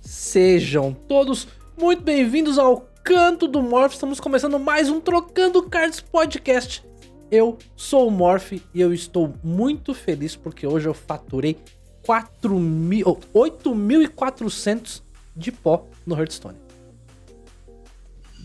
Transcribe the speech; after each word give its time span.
Sejam 0.00 0.92
todos 0.92 1.48
muito 1.80 2.02
bem-vindos 2.02 2.58
ao 2.58 2.86
Canto 3.02 3.48
do 3.48 3.62
Morph. 3.62 3.94
Estamos 3.94 4.20
começando 4.20 4.58
mais 4.58 4.90
um 4.90 5.00
Trocando 5.00 5.62
Cards 5.62 6.00
Podcast. 6.00 6.84
Eu 7.30 7.58
sou 7.74 8.08
o 8.08 8.10
Morph 8.10 8.52
e 8.52 8.62
eu 8.74 8.92
estou 8.92 9.34
muito 9.42 9.94
feliz 9.94 10.36
porque 10.36 10.66
hoje 10.66 10.88
eu 10.88 10.94
faturei 10.94 11.56
4 12.04 12.58
mil, 12.58 13.18
8.400 13.34 15.02
de 15.34 15.50
pó 15.50 15.86
no 16.06 16.18
Hearthstone. 16.18 16.65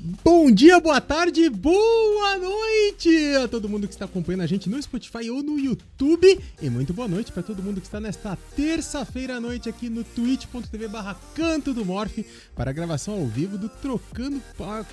Bom 0.04 0.50
dia, 0.50 0.80
boa 0.80 1.00
tarde, 1.00 1.48
boa 1.48 2.36
noite 2.40 3.36
a 3.36 3.48
todo 3.48 3.70
mundo 3.70 3.88
que 3.88 3.94
está 3.94 4.06
acompanhando 4.06 4.42
a 4.42 4.48
gente 4.48 4.68
no 4.68 4.82
Spotify 4.82 5.30
ou 5.30 5.44
no 5.44 5.60
YouTube. 5.60 6.40
E 6.60 6.70
muito 6.72 6.92
boa 6.92 7.08
noite 7.08 7.32
para 7.32 7.44
todo 7.44 7.62
mundo 7.62 7.80
que 7.80 7.86
está 7.86 8.00
nesta 8.00 8.36
terça-feira 8.56 9.36
à 9.36 9.40
noite 9.40 9.70
aqui 9.70 9.92
no 9.92 10.04
twitch.tv 10.04 10.88
barra 10.88 11.16
Canto 11.36 11.72
do 11.72 11.86
Morph 11.86 12.18
para 12.56 12.72
a 12.72 12.74
gravação 12.74 13.14
ao 13.14 13.28
vivo 13.28 13.60
do 13.60 13.70
Trocando 13.70 14.42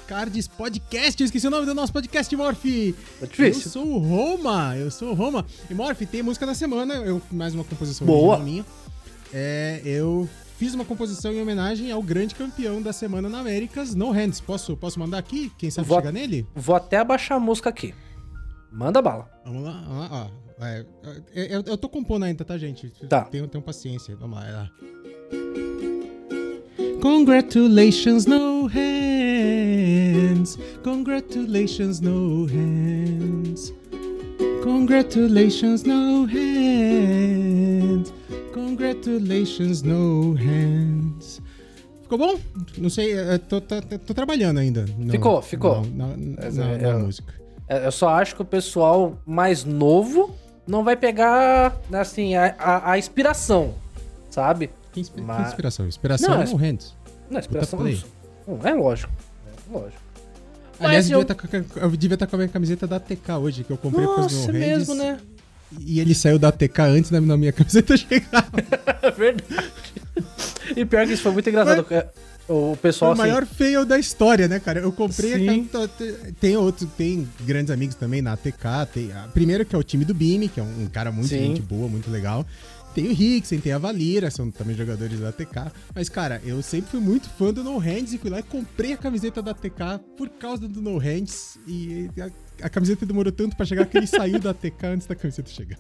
Cards 0.06 0.46
Podcast. 0.46 1.22
Eu 1.22 1.24
esqueci 1.24 1.46
o 1.46 1.50
nome 1.50 1.64
do 1.64 1.74
nosso 1.74 1.92
podcast, 1.94 2.36
Morph. 2.36 2.64
Difícil. 2.64 3.62
Eu 3.64 3.70
sou 3.70 3.86
o 3.86 3.98
Roma, 3.98 4.76
eu 4.76 4.90
sou 4.90 5.12
o 5.12 5.14
Roma. 5.14 5.46
E 5.70 5.74
Morph, 5.74 6.02
tem 6.02 6.22
música 6.22 6.44
da 6.44 6.54
semana, 6.54 6.96
eu 6.96 7.22
mais 7.32 7.54
uma 7.54 7.64
composição 7.64 8.06
Boa. 8.06 8.38
minha. 8.40 8.62
É, 9.32 9.80
eu 9.86 10.28
fiz 10.58 10.74
uma 10.74 10.84
composição 10.84 11.32
em 11.32 11.40
homenagem 11.40 11.90
ao 11.90 12.02
grande 12.02 12.34
campeão 12.34 12.82
da 12.82 12.92
semana 12.92 13.28
na 13.28 13.40
Américas, 13.40 13.94
No 13.94 14.10
Hands. 14.10 14.40
Posso, 14.40 14.76
posso 14.76 14.98
mandar 14.98 15.18
aqui? 15.18 15.50
Quem 15.56 15.70
sabe 15.70 15.86
Vou- 15.88 15.98
chegar 15.98 16.12
nele? 16.12 16.46
Vou 16.54 16.74
até 16.76 16.96
abaixar 16.98 17.36
a 17.38 17.40
música 17.40 17.68
aqui. 17.70 17.94
Manda 18.70 19.00
bala. 19.00 19.30
Vamos 19.44 19.62
lá, 19.64 19.84
vamos 19.86 20.10
lá, 20.10 20.30
ó. 20.30 20.48
É, 20.64 20.84
eu, 21.34 21.44
eu- 21.46 21.62
eu 21.68 21.78
tô 21.78 21.88
compondo 21.88 22.24
ainda, 22.24 22.44
tá, 22.44 22.58
gente? 22.58 22.88
Tá. 23.08 23.22
Tenham, 23.22 23.46
tenham 23.46 23.62
paciência. 23.62 24.16
Vamos 24.16 24.36
lá, 24.38 24.46
é 24.48 24.52
lá. 24.52 24.70
Congratulations, 27.00 28.26
no 28.26 28.66
hands. 28.66 30.58
Congratulations, 30.82 32.00
no 32.00 32.44
hands. 32.46 33.72
Congratulations, 34.64 35.84
no 35.84 36.24
hands. 36.26 38.12
Congratulations, 38.52 39.82
no 39.82 40.32
hands. 40.34 41.40
Ficou 42.02 42.18
bom? 42.18 42.38
Não 42.78 42.88
sei, 42.90 43.12
eu 43.18 43.38
tô, 43.38 43.60
tô- 43.60 43.80
tô 43.82 44.14
trabalhando 44.14 44.58
ainda. 44.58 44.86
no- 44.98 45.10
Ficou, 45.10 45.42
ficou. 45.42 45.82
Na, 45.94 46.06
na- 46.08 46.36
Mas 46.42 46.56
na- 46.56 46.64
é- 46.70 46.78
na 46.78 46.88
é- 46.88 46.94
música. 46.96 47.34
É, 47.68 47.86
Eu 47.86 47.92
só 47.92 48.08
acho 48.10 48.34
que 48.34 48.40
o 48.42 48.44
pessoal 48.46 49.18
mais 49.26 49.62
novo 49.64 50.34
não 50.66 50.82
vai 50.82 50.96
pegar, 50.96 51.76
assim, 51.92 52.34
a, 52.34 52.54
a- 52.58 52.92
a 52.92 52.98
inspiração, 52.98 53.74
sabe? 54.30 54.70
Que, 54.92 55.00
inspi- 55.00 55.16
que 55.20 55.26
Mas- 55.26 55.48
inspiração? 55.48 55.86
Inspiração 55.86 56.30
Não, 56.38 56.44
no 56.44 56.56
hands. 56.56 56.94
Não, 57.30 57.38
inspiração 57.38 57.78
não, 57.80 57.86
é 58.66 58.72
lógico. 58.74 59.12
É 59.70 59.72
lógico. 59.78 60.02
Aliás, 60.80 61.10
eu- 61.10 61.18
eu... 61.20 61.24
devia 61.24 61.34
tá 61.34 61.34
com 61.34 61.78
a- 61.80 61.82
eu 61.82 61.90
devia 61.96 62.14
estar 62.14 62.26
com 62.26 62.36
a 62.36 62.38
minha 62.38 62.48
camiseta 62.48 62.86
da 62.86 62.96
ATK 62.96 63.32
hoje, 63.38 63.64
que 63.64 63.70
eu 63.70 63.76
comprei 63.76 64.06
por 64.06 64.14
causa 64.16 64.28
do 64.34 64.36
Nossa, 64.46 64.50
é 64.56 64.60
hands. 64.74 64.88
mesmo, 64.88 64.94
né? 64.94 65.18
E 65.80 66.00
ele 66.00 66.14
saiu 66.14 66.38
da 66.38 66.48
ATK 66.48 66.80
antes 66.82 67.10
da 67.10 67.20
minha 67.20 67.52
camiseta 67.52 67.96
chegar. 67.98 68.48
É 69.02 69.10
verdade. 69.10 69.70
E 70.76 70.84
pior 70.84 71.06
que 71.06 71.12
isso 71.12 71.22
foi 71.22 71.32
muito 71.32 71.48
engraçado. 71.48 71.86
é, 71.90 72.06
O 72.48 72.76
pessoal, 72.80 73.10
o 73.10 73.12
assim, 73.12 73.22
maior 73.22 73.46
fail 73.46 73.84
da 73.84 73.98
história, 73.98 74.48
né, 74.48 74.58
cara? 74.58 74.80
Eu 74.80 74.92
comprei 74.92 75.34
Sim. 75.34 75.68
a 75.72 76.32
Tem 76.40 76.56
outro, 76.56 76.86
tem 76.96 77.28
grandes 77.44 77.70
amigos 77.70 77.94
também 77.94 78.22
na 78.22 78.32
ATK. 78.32 78.64
Tem 78.92 79.12
a, 79.12 79.28
primeiro 79.28 79.64
que 79.64 79.74
é 79.74 79.78
o 79.78 79.82
time 79.82 80.04
do 80.04 80.14
Bimi, 80.14 80.48
que 80.48 80.58
é 80.60 80.62
um, 80.62 80.84
um 80.84 80.86
cara 80.86 81.12
muito 81.12 81.28
Sim. 81.28 81.38
gente 81.38 81.60
boa, 81.60 81.88
muito 81.88 82.10
legal. 82.10 82.46
Tem 82.94 83.06
o 83.08 83.14
Ricksen, 83.14 83.60
tem 83.60 83.72
a 83.72 83.78
Valira, 83.78 84.30
são 84.30 84.50
também 84.50 84.74
jogadores 84.74 85.20
da 85.20 85.28
ATK. 85.28 85.70
Mas, 85.94 86.08
cara, 86.08 86.40
eu 86.44 86.60
sempre 86.62 86.90
fui 86.90 87.00
muito 87.00 87.28
fã 87.30 87.52
do 87.52 87.62
No 87.62 87.78
Hands 87.78 88.12
e 88.12 88.18
fui 88.18 88.28
lá 88.30 88.40
e 88.40 88.42
comprei 88.42 88.92
a 88.92 88.96
camiseta 88.96 89.40
da 89.40 89.52
ATK 89.52 90.00
por 90.16 90.28
causa 90.30 90.66
do 90.66 90.80
No 90.82 90.98
Hands. 90.98 91.58
E 91.66 92.10
a, 92.20 92.66
a 92.66 92.68
camiseta 92.68 93.06
demorou 93.06 93.30
tanto 93.32 93.56
pra 93.56 93.64
chegar 93.64 93.86
que 93.86 93.96
ele 93.96 94.06
saiu 94.06 94.38
da 94.40 94.50
ATK 94.50 94.86
antes 94.86 95.06
da 95.06 95.14
camiseta 95.14 95.48
chegar. 95.50 95.78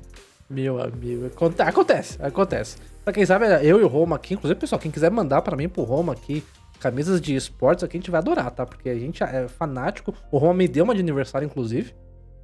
Meu 0.48 0.80
amigo, 0.80 1.26
aconte- 1.26 1.60
acontece, 1.60 2.16
acontece. 2.22 2.76
Pra 3.04 3.12
quem 3.12 3.26
sabe, 3.26 3.46
eu 3.66 3.80
e 3.80 3.82
o 3.82 3.88
Roma 3.88 4.16
aqui, 4.16 4.34
inclusive, 4.34 4.58
pessoal, 4.60 4.78
quem 4.80 4.90
quiser 4.90 5.10
mandar 5.10 5.42
pra 5.42 5.56
mim 5.56 5.68
pro 5.68 5.82
Roma 5.82 6.12
aqui, 6.12 6.44
camisas 6.78 7.20
de 7.20 7.34
esportes 7.34 7.82
aqui, 7.84 7.96
a 7.96 8.00
gente 8.00 8.10
vai 8.10 8.18
adorar, 8.20 8.50
tá? 8.52 8.64
Porque 8.64 8.88
a 8.88 8.94
gente 8.98 9.22
é 9.24 9.48
fanático. 9.48 10.14
O 10.30 10.38
Roma 10.38 10.54
me 10.54 10.68
deu 10.68 10.84
uma 10.84 10.94
de 10.94 11.00
aniversário, 11.00 11.46
inclusive. 11.46 11.94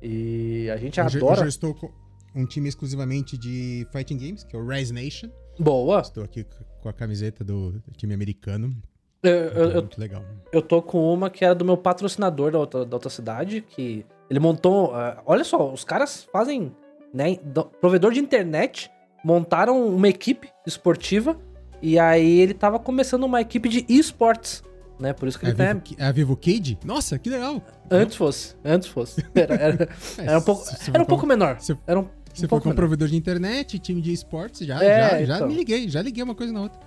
E 0.03 0.69
a 0.71 0.77
gente 0.77 1.01
Hoje, 1.01 1.17
adora. 1.19 1.33
hoje 1.35 1.43
eu 1.45 1.49
estou 1.49 1.75
com 1.75 1.91
um 2.35 2.45
time 2.47 2.69
exclusivamente 2.69 3.37
de 3.39 3.87
Fighting 3.93 4.19
Games, 4.19 4.45
que 4.45 4.57
é 4.57 4.59
o 4.59 4.67
Rise 4.67 4.93
Nation. 4.93 5.29
Boa. 5.59 6.01
Estou 6.01 6.25
aqui 6.25 6.45
com 6.81 6.89
a 6.89 6.93
camiseta 6.93 7.45
do 7.45 7.81
time 7.97 8.13
americano. 8.15 8.75
Eu, 9.23 9.31
eu, 9.33 9.71
eu, 9.71 9.81
muito 9.81 9.99
legal. 9.99 10.23
eu 10.53 10.61
tô 10.61 10.83
com 10.83 11.13
uma 11.13 11.31
que 11.31 11.45
era 11.45 11.55
do 11.55 11.65
meu 11.65 11.77
patrocinador 11.79 12.51
da 12.53 12.59
outra, 12.59 12.85
da 12.85 12.97
outra 12.97 13.09
cidade, 13.09 13.63
que 13.63 14.05
ele 14.29 14.39
montou. 14.39 14.95
ah, 14.95 15.23
olha 15.25 15.45
só, 15.45 15.73
os 15.73 15.83
caras 15.85 16.25
fazem, 16.31 16.75
né? 17.13 17.37
do- 17.43 17.65
provedor 17.65 18.13
de 18.13 18.21
internet, 18.21 18.91
montaram 19.25 19.87
uma 19.89 20.09
equipe 20.09 20.49
esportiva. 20.67 21.39
E 21.81 21.99
aí 21.99 22.41
ele 22.41 22.53
tava 22.55 22.79
começando 22.79 23.25
uma 23.25 23.41
equipe 23.41 23.69
de 23.69 23.85
esportes, 23.89 24.63
né? 24.99 25.13
Por 25.13 25.29
isso 25.29 25.39
que 25.39 25.45
a, 25.47 25.49
ele 25.51 25.57
tá. 25.59 25.73
Vivo, 25.73 25.85
é 25.99 26.05
a 26.05 26.13
Vivo 26.13 26.37
Cage? 26.37 26.79
Nossa, 26.85 27.19
que 27.19 27.29
legal! 27.31 27.63
Antes 27.91 28.17
fosse, 28.17 28.55
antes 28.65 28.89
fosse. 28.89 29.25
Era, 29.35 29.55
era- 29.55 29.89
É, 30.19 30.23
era 30.27 30.39
um 30.39 30.43
pouco, 30.43 30.65
era 30.93 31.03
um 31.03 31.07
pouco 31.07 31.27
menor. 31.27 31.59
Era 31.87 32.01
um, 32.01 32.09
Se 32.35 32.45
um 32.45 32.49
pouco 32.49 32.65
com 32.65 32.69
menor. 32.71 32.77
provedor 32.77 33.09
de 33.09 33.17
internet, 33.17 33.79
time 33.79 34.01
de 34.01 34.13
esportes, 34.13 34.67
já, 34.67 34.83
É, 34.83 35.11
já, 35.21 35.25
já 35.25 35.35
então. 35.37 35.49
me 35.49 35.55
liguei, 35.55 35.89
já 35.89 36.03
liguei 36.03 36.23
uma 36.23 36.35
coisa 36.35 36.53
na 36.53 36.63
outra. 36.63 36.79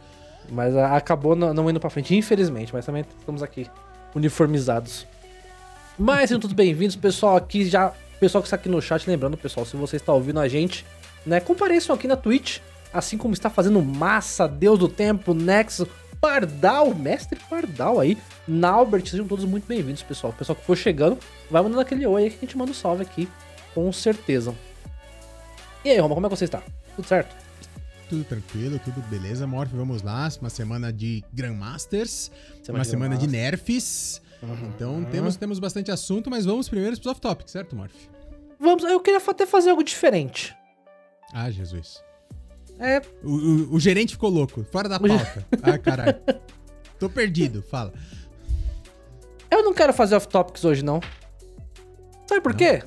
Mas 0.50 0.76
ah, 0.76 0.96
acabou 0.96 1.36
não, 1.36 1.54
não 1.54 1.70
indo 1.70 1.80
pra 1.80 1.90
frente, 1.90 2.16
infelizmente. 2.16 2.74
Mas 2.74 2.86
também 2.86 3.06
estamos 3.20 3.42
aqui 3.42 3.68
uniformizados. 4.16 5.06
Mas 5.98 6.30
sejam 6.30 6.40
todos 6.40 6.56
bem-vindos, 6.56 6.96
pessoal. 6.96 7.36
Aqui 7.36 7.66
já. 7.66 7.94
Pessoal 8.20 8.42
que 8.42 8.48
está 8.48 8.56
aqui 8.56 8.68
no 8.70 8.82
chat, 8.82 9.08
lembrando, 9.08 9.38
pessoal, 9.38 9.66
se 9.66 9.76
você 9.78 9.98
está 9.98 10.12
ouvindo 10.12 10.40
a 10.40 10.48
gente, 10.48 10.86
né? 11.26 11.40
Compareçam 11.40 11.96
aqui 11.96 12.08
na 12.08 12.16
Twitch, 12.16 12.60
assim 12.92 13.16
como 13.18 13.34
está 13.34 13.48
fazendo 13.50 13.80
Massa, 13.82 14.48
Deus 14.48 14.80
do 14.80 14.88
Tempo, 14.88 15.36
Nexo, 15.36 15.88
Pardal, 16.20 16.96
Mestre 16.96 17.40
Pardal 17.48 18.00
aí, 18.00 18.18
Naubert, 18.48 19.06
sejam 19.08 19.28
todos 19.28 19.46
muito 19.46 19.68
bem-vindos, 19.68 20.02
pessoal. 20.02 20.34
O 20.34 20.36
pessoal 20.36 20.56
que 20.56 20.66
for 20.66 20.76
chegando, 20.76 21.20
vai 21.52 21.62
mandando 21.62 21.80
aquele 21.82 22.08
oi 22.08 22.24
aí 22.24 22.30
que 22.32 22.38
a 22.38 22.40
gente 22.42 22.58
manda 22.58 22.72
um 22.72 22.74
salve 22.74 23.04
aqui, 23.04 23.30
com 23.76 23.92
certeza. 23.94 24.56
E 25.84 25.90
aí, 25.92 25.98
Roma, 26.00 26.16
como 26.16 26.28
é 26.28 26.30
que 26.30 26.36
você 26.36 26.46
está? 26.46 26.62
Tudo 26.96 27.08
certo? 27.08 27.36
Tudo 28.10 28.24
tranquilo, 28.24 28.80
tudo 28.84 29.02
beleza, 29.10 29.46
Morph, 29.46 29.72
vamos 29.74 30.02
lá. 30.02 30.30
Uma 30.42 30.50
semana 30.50 30.92
de 30.94 31.24
Grandmasters, 31.34 32.32
Semana 32.64 32.80
uma 32.80 32.84
de 32.84 32.90
semana 32.90 33.18
de 33.18 33.28
nerfs. 33.28 34.22
Uhum. 34.42 34.70
Então 34.76 35.04
temos, 35.06 35.36
temos 35.36 35.60
bastante 35.60 35.92
assunto, 35.92 36.30
mas 36.30 36.46
vamos 36.46 36.70
primeiro 36.70 36.96
pros 36.96 37.08
off-topic, 37.08 37.50
certo, 37.50 37.76
Morph? 37.76 37.94
Vamos, 38.60 38.84
eu 38.84 39.00
queria 39.00 39.22
até 39.26 39.46
fazer 39.46 39.70
algo 39.72 39.84
diferente. 39.84 40.56
Ah, 41.34 41.50
Jesus. 41.52 42.02
É, 42.80 43.02
O, 43.24 43.30
o- 43.32 43.74
o 43.76 43.80
gerente 43.80 44.14
ficou 44.14 44.30
louco, 44.30 44.64
fora 44.72 44.88
da 44.88 45.00
pauta. 45.00 45.46
ah, 45.64 45.78
caralho. 45.78 46.16
Tô 47.00 47.10
perdido, 47.10 47.62
fala. 47.62 47.94
eu 49.52 49.64
não 49.64 49.74
quero 49.74 49.94
fazer 49.94 50.16
off-topics 50.16 50.64
hoje, 50.66 50.84
não. 50.84 51.00
Sabe 52.28 52.42
por 52.42 52.56
quê? 52.56 52.84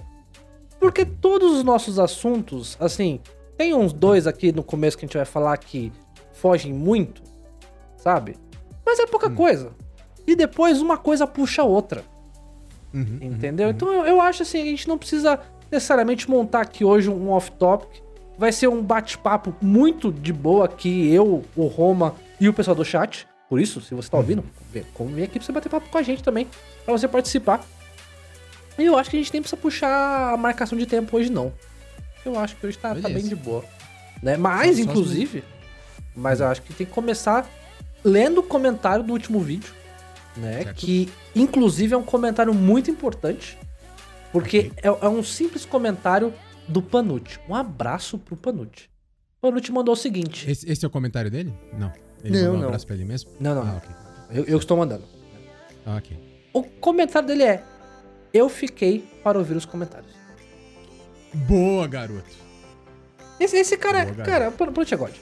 Porque 0.80 1.04
todos 1.04 1.52
os 1.58 1.62
nossos 1.62 1.98
assuntos, 1.98 2.76
assim, 2.80 3.20
tem 3.56 3.74
uns 3.74 3.92
dois 3.92 4.26
aqui 4.26 4.50
no 4.50 4.62
começo 4.64 4.96
que 4.96 5.04
a 5.04 5.06
gente 5.06 5.16
vai 5.16 5.26
falar 5.26 5.56
que 5.58 5.92
fogem 6.32 6.72
muito, 6.72 7.22
sabe? 7.98 8.36
Mas 8.84 8.98
é 8.98 9.06
pouca 9.06 9.28
coisa. 9.30 9.72
E 10.26 10.34
depois 10.34 10.80
uma 10.80 10.96
coisa 10.96 11.26
puxa 11.26 11.62
a 11.62 11.64
outra, 11.64 12.02
Uhum, 12.92 13.18
entendeu? 13.20 13.68
uhum. 13.68 13.72
Então 13.72 13.92
eu, 13.92 14.04
eu 14.06 14.20
acho 14.20 14.42
assim, 14.42 14.60
a 14.62 14.64
gente 14.64 14.88
não 14.88 14.98
precisa 14.98 15.38
necessariamente 15.70 16.28
montar 16.28 16.62
aqui 16.62 16.84
hoje 16.84 17.08
um 17.08 17.30
off-topic. 17.30 18.02
Vai 18.36 18.50
ser 18.50 18.68
um 18.68 18.82
bate-papo 18.82 19.54
muito 19.60 20.10
de 20.10 20.32
boa 20.32 20.64
aqui, 20.64 21.12
eu, 21.12 21.44
o 21.54 21.66
Roma 21.66 22.14
e 22.40 22.48
o 22.48 22.54
pessoal 22.54 22.74
do 22.74 22.84
chat. 22.84 23.28
Por 23.48 23.60
isso, 23.60 23.80
se 23.80 23.94
você 23.94 24.08
tá 24.08 24.16
ouvindo, 24.16 24.42
vem, 24.72 24.84
vem 25.12 25.24
aqui 25.24 25.38
pra 25.38 25.44
você 25.46 25.52
bater 25.52 25.68
papo 25.68 25.88
com 25.90 25.98
a 25.98 26.02
gente 26.02 26.22
também, 26.22 26.48
pra 26.84 26.96
você 26.96 27.06
participar. 27.06 27.64
E 28.80 28.86
eu 28.86 28.96
acho 28.96 29.10
que 29.10 29.16
a 29.16 29.18
gente 29.20 29.32
nem 29.32 29.42
precisa 29.42 29.60
puxar 29.60 30.32
a 30.32 30.36
marcação 30.36 30.76
de 30.78 30.86
tempo 30.86 31.16
hoje, 31.16 31.30
não. 31.30 31.52
Eu 32.24 32.38
acho 32.38 32.56
que 32.56 32.66
hoje 32.66 32.78
tá, 32.78 32.94
tá 32.94 33.08
bem 33.08 33.22
de 33.26 33.34
boa. 33.36 33.64
Né? 34.22 34.36
Mas, 34.36 34.76
Só- 34.76 34.82
inclusive, 34.82 35.44
mas 36.14 36.40
eu 36.40 36.46
acho 36.48 36.62
que 36.62 36.72
tem 36.72 36.86
que 36.86 36.92
começar 36.92 37.48
lendo 38.04 38.38
o 38.38 38.42
comentário 38.42 39.04
do 39.04 39.12
último 39.12 39.40
vídeo, 39.40 39.72
né? 40.36 40.62
Certo. 40.64 40.76
Que, 40.76 41.08
inclusive, 41.34 41.94
é 41.94 41.96
um 41.96 42.02
comentário 42.02 42.52
muito 42.54 42.90
importante, 42.90 43.58
porque 44.32 44.70
é, 44.78 44.88
é 44.88 45.08
um 45.08 45.22
simples 45.22 45.64
comentário 45.64 46.32
do 46.68 46.80
Panucci. 46.82 47.38
Um 47.48 47.54
abraço 47.54 48.18
pro 48.18 48.36
Panucci. 48.36 48.88
O 49.38 49.40
Panucci 49.48 49.72
mandou 49.72 49.94
o 49.94 49.96
seguinte. 49.96 50.48
Esse, 50.50 50.70
esse 50.70 50.84
é 50.84 50.88
o 50.88 50.90
comentário 50.90 51.30
dele? 51.30 51.52
Não. 51.78 51.90
Ele 52.22 52.34
Não, 52.34 52.40
mandou 52.42 52.54
um 52.56 52.58
não. 52.60 52.66
abraço 52.68 52.86
pra 52.86 52.96
ele 52.96 53.04
mesmo? 53.06 53.30
Não, 53.40 53.54
não, 53.54 53.62
Ah, 53.62 53.64
não. 53.64 53.76
ok. 53.78 53.90
Eu, 54.30 54.44
eu 54.44 54.58
estou 54.58 54.76
mandando. 54.76 55.04
Ah, 55.86 55.96
ok. 55.96 56.16
O 56.52 56.62
comentário 56.62 57.26
dele 57.26 57.44
é: 57.44 57.64
Eu 58.32 58.48
fiquei 58.48 59.04
para 59.22 59.38
ouvir 59.38 59.56
os 59.56 59.64
comentários. 59.64 60.12
Boa, 61.34 61.86
garoto. 61.86 62.30
Esse, 63.38 63.56
esse 63.56 63.76
cara, 63.76 64.04
Boa, 64.04 64.24
cara, 64.24 64.50
Ponte 64.50 64.94
God. 64.96 65.12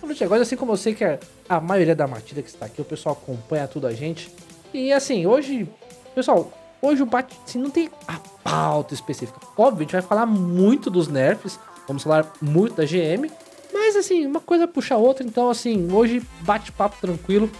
Ponte 0.00 0.26
God, 0.26 0.40
assim 0.40 0.56
como 0.56 0.72
eu 0.72 0.76
sei 0.76 0.94
que 0.94 1.04
a, 1.04 1.18
a 1.48 1.60
maioria 1.60 1.94
da 1.94 2.06
matilha 2.06 2.42
que 2.42 2.48
está 2.48 2.66
aqui, 2.66 2.80
o 2.80 2.84
pessoal 2.84 3.18
acompanha 3.20 3.68
tudo 3.68 3.86
a 3.86 3.92
gente. 3.92 4.32
E 4.72 4.92
assim, 4.92 5.26
hoje, 5.26 5.68
pessoal, 6.14 6.52
hoje 6.80 7.02
o 7.02 7.06
bate 7.06 7.36
assim, 7.46 7.58
não 7.58 7.70
tem 7.70 7.90
a 8.06 8.18
pauta 8.42 8.94
específica. 8.94 9.38
Óbvio, 9.56 9.80
a 9.80 9.82
gente 9.82 9.92
vai 9.92 10.02
falar 10.02 10.26
muito 10.26 10.90
dos 10.90 11.08
nerfs, 11.08 11.58
vamos 11.86 12.02
falar 12.02 12.32
muito 12.40 12.76
da 12.76 12.84
GM, 12.84 13.30
mas 13.72 13.96
assim, 13.96 14.26
uma 14.26 14.40
coisa 14.40 14.66
puxa 14.66 14.94
a 14.94 14.98
outra, 14.98 15.24
então 15.24 15.50
assim, 15.50 15.92
hoje 15.92 16.22
bate-papo 16.40 16.96
tranquilo. 17.00 17.50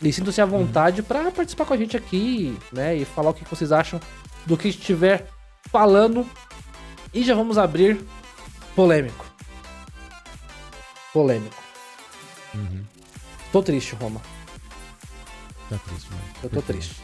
E 0.00 0.12
sinto-se 0.12 0.40
à 0.40 0.44
vontade 0.44 1.00
para 1.00 1.30
participar 1.30 1.64
com 1.64 1.74
a 1.74 1.76
gente 1.76 1.96
aqui, 1.96 2.58
né? 2.72 2.96
E 2.96 3.04
falar 3.04 3.30
o 3.30 3.34
que 3.34 3.44
vocês 3.48 3.70
acham 3.70 4.00
do 4.46 4.56
que 4.56 4.68
estiver 4.68 5.28
falando. 5.70 6.26
E 7.14 7.22
já 7.22 7.34
vamos 7.34 7.58
abrir 7.58 8.04
polêmico. 8.74 9.24
Polêmico. 11.12 11.62
Uhum. 12.54 12.84
Tô 13.50 13.62
triste, 13.62 13.94
Roma. 13.94 14.20
Tá 15.68 15.78
triste, 15.78 16.10
mano. 16.10 16.22
Eu 16.42 16.50
tô 16.50 16.62
triste. 16.62 16.96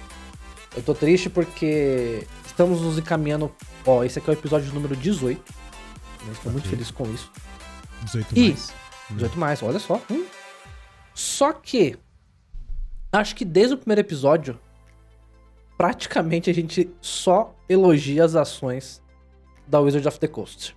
Eu 0.77 0.83
tô 0.83 0.95
triste 0.95 1.29
porque 1.31 2.27
estamos 2.47 2.81
nos 2.81 2.99
encaminhando. 2.99 3.55
Ó, 3.85 4.03
esse 4.05 4.19
aqui 4.19 4.31
é 4.31 4.33
o 4.33 4.37
episódio 4.37 4.73
número 4.73 4.97
18. 4.97 5.43
Eu 6.27 6.33
estou 6.33 6.53
muito 6.53 6.65
Ok. 6.67 6.71
feliz 6.71 6.91
com 6.91 7.05
isso. 7.13 7.31
18 8.03 8.37
E- 8.39 8.49
mais. 8.51 8.75
18 9.11 9.39
mais, 9.39 9.63
olha 9.63 9.79
só. 9.79 10.01
Hum. 10.11 10.25
Só 11.15 11.53
que. 11.53 11.99
Acho 13.13 13.35
que 13.35 13.45
desde 13.45 13.75
o 13.75 13.79
primeiro 13.79 14.01
episódio. 14.01 14.59
Praticamente 15.79 16.51
a 16.51 16.53
gente 16.53 16.91
só 17.01 17.55
elogia 17.69 18.25
as 18.25 18.35
ações 18.35 19.01
da 19.67 19.79
Wizard 19.81 20.07
of 20.09 20.19
the 20.19 20.27
Coast. 20.27 20.77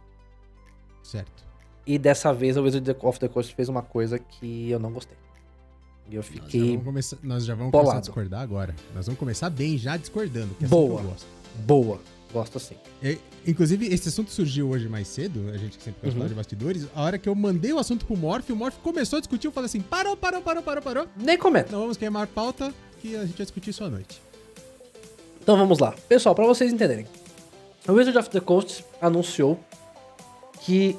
Certo. 1.03 1.43
E 1.87 1.97
dessa 1.97 2.31
vez 2.31 2.55
a 2.55 2.61
Wizard 2.61 2.95
of 3.01 3.19
the 3.19 3.27
Coast 3.27 3.53
fez 3.55 3.67
uma 3.67 3.81
coisa 3.81 4.19
que 4.19 4.69
eu 4.69 4.77
não 4.79 4.91
gostei. 4.93 5.17
E 6.09 6.15
eu 6.15 6.21
fiquei 6.23 6.79
nós 7.23 7.45
já 7.45 7.55
vamos 7.55 7.71
começar 7.71 7.97
a 7.97 7.99
discordar 7.99 8.41
agora. 8.41 8.75
Nós 8.93 9.05
vamos 9.07 9.17
começar 9.19 9.49
bem 9.49 9.77
já 9.77 9.97
discordando, 9.97 10.53
que 10.55 10.65
é 10.65 10.67
assim 10.67 10.75
Boa. 10.75 10.99
que 10.99 11.05
eu 11.05 11.09
gosto. 11.09 11.27
boa. 11.65 11.99
Gosto 12.31 12.57
assim. 12.57 12.75
É, 13.03 13.17
inclusive, 13.45 13.87
esse 13.87 14.07
assunto 14.07 14.31
surgiu 14.31 14.69
hoje 14.69 14.87
mais 14.87 15.07
cedo, 15.07 15.49
a 15.53 15.57
gente 15.57 15.77
que 15.77 15.83
sempre 15.83 15.99
gosta 16.01 16.15
de 16.17 16.21
Uhum. 16.23 16.29
de 16.29 16.33
bastidores. 16.35 16.87
A 16.95 17.01
hora 17.01 17.17
que 17.17 17.27
eu 17.27 17.35
mandei 17.35 17.73
o 17.73 17.79
assunto 17.79 18.05
pro 18.05 18.15
Morph, 18.15 18.49
o 18.51 18.55
Morph 18.55 18.77
começou 18.77 19.17
a 19.17 19.19
discutir, 19.19 19.47
eu 19.47 19.51
falei 19.51 19.65
assim: 19.65 19.81
parou, 19.81 20.15
parou, 20.15 20.41
parou, 20.41 20.63
parou, 20.63 20.81
parou. 20.81 21.07
Nem 21.17 21.37
comenta. 21.37 21.71
Não 21.73 21.79
vamos 21.81 21.97
queimar 21.97 22.27
pauta, 22.27 22.73
que 23.01 23.15
a 23.17 23.25
gente 23.25 23.35
vai 23.37 23.45
discutir 23.45 23.71
isso 23.71 23.83
à 23.83 23.89
noite. 23.89 24.21
Então 25.41 25.57
vamos 25.57 25.79
lá. 25.79 25.91
Pessoal, 26.07 26.35
pra 26.35 26.45
vocês 26.45 26.71
entenderem. 26.71 27.07
A 27.87 27.91
Wizard 27.91 28.17
of 28.17 28.29
the 28.29 28.39
Coast 28.39 28.85
anunciou 29.01 29.59
que. 30.61 30.97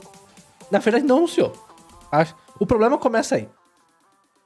Na 0.70 0.78
verdade, 0.78 1.04
não 1.04 1.18
anunciou. 1.18 1.52
Acho- 2.10 2.34
O 2.58 2.66
problema 2.66 2.98
começa 2.98 3.36
aí. 3.36 3.48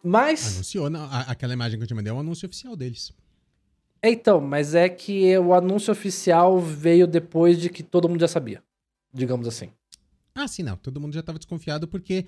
Mas. 0.02 0.54
Anunciou, 0.54 0.88
não, 0.90 1.08
aquela 1.26 1.52
imagem 1.52 1.78
que 1.78 1.84
eu 1.84 1.88
te 1.88 1.94
mandei 1.94 2.10
é 2.10 2.14
um 2.14 2.20
anúncio 2.20 2.46
oficial 2.46 2.76
deles. 2.76 3.12
Então, 4.02 4.40
mas 4.40 4.74
é 4.74 4.88
que 4.88 5.36
o 5.38 5.52
anúncio 5.54 5.90
oficial 5.90 6.60
veio 6.60 7.06
depois 7.06 7.58
de 7.60 7.68
que 7.68 7.82
todo 7.82 8.08
mundo 8.08 8.20
já 8.20 8.28
sabia. 8.28 8.62
Digamos 9.12 9.48
assim. 9.48 9.70
Ah, 10.38 10.46
sim, 10.46 10.62
não. 10.62 10.76
Todo 10.76 11.00
mundo 11.00 11.14
já 11.14 11.20
estava 11.20 11.38
desconfiado 11.38 11.88
porque. 11.88 12.26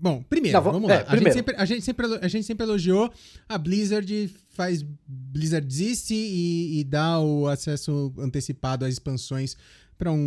Bom, 0.00 0.22
primeiro, 0.22 0.56
Não, 0.56 0.64
vamos- 0.64 0.80
vamos 0.80 0.88
lá. 0.88 0.94
é, 0.94 0.98
a, 0.98 1.00
gente 1.02 1.10
primeiro. 1.10 1.34
sempre, 1.34 1.54
a, 1.56 1.64
gente 1.66 1.82
sempre, 1.84 2.06
a 2.22 2.28
gente 2.28 2.44
sempre 2.46 2.64
elogiou 2.64 3.12
a 3.46 3.58
Blizzard 3.58 4.28
faz 4.48 4.82
Blizzard 5.06 5.66
existe 5.66 6.14
e, 6.14 6.80
e 6.80 6.84
dá 6.84 7.20
o 7.20 7.46
acesso 7.48 8.12
antecipado 8.18 8.84
às 8.86 8.92
expansões 8.94 9.56
para 9.98 10.10
um 10.10 10.18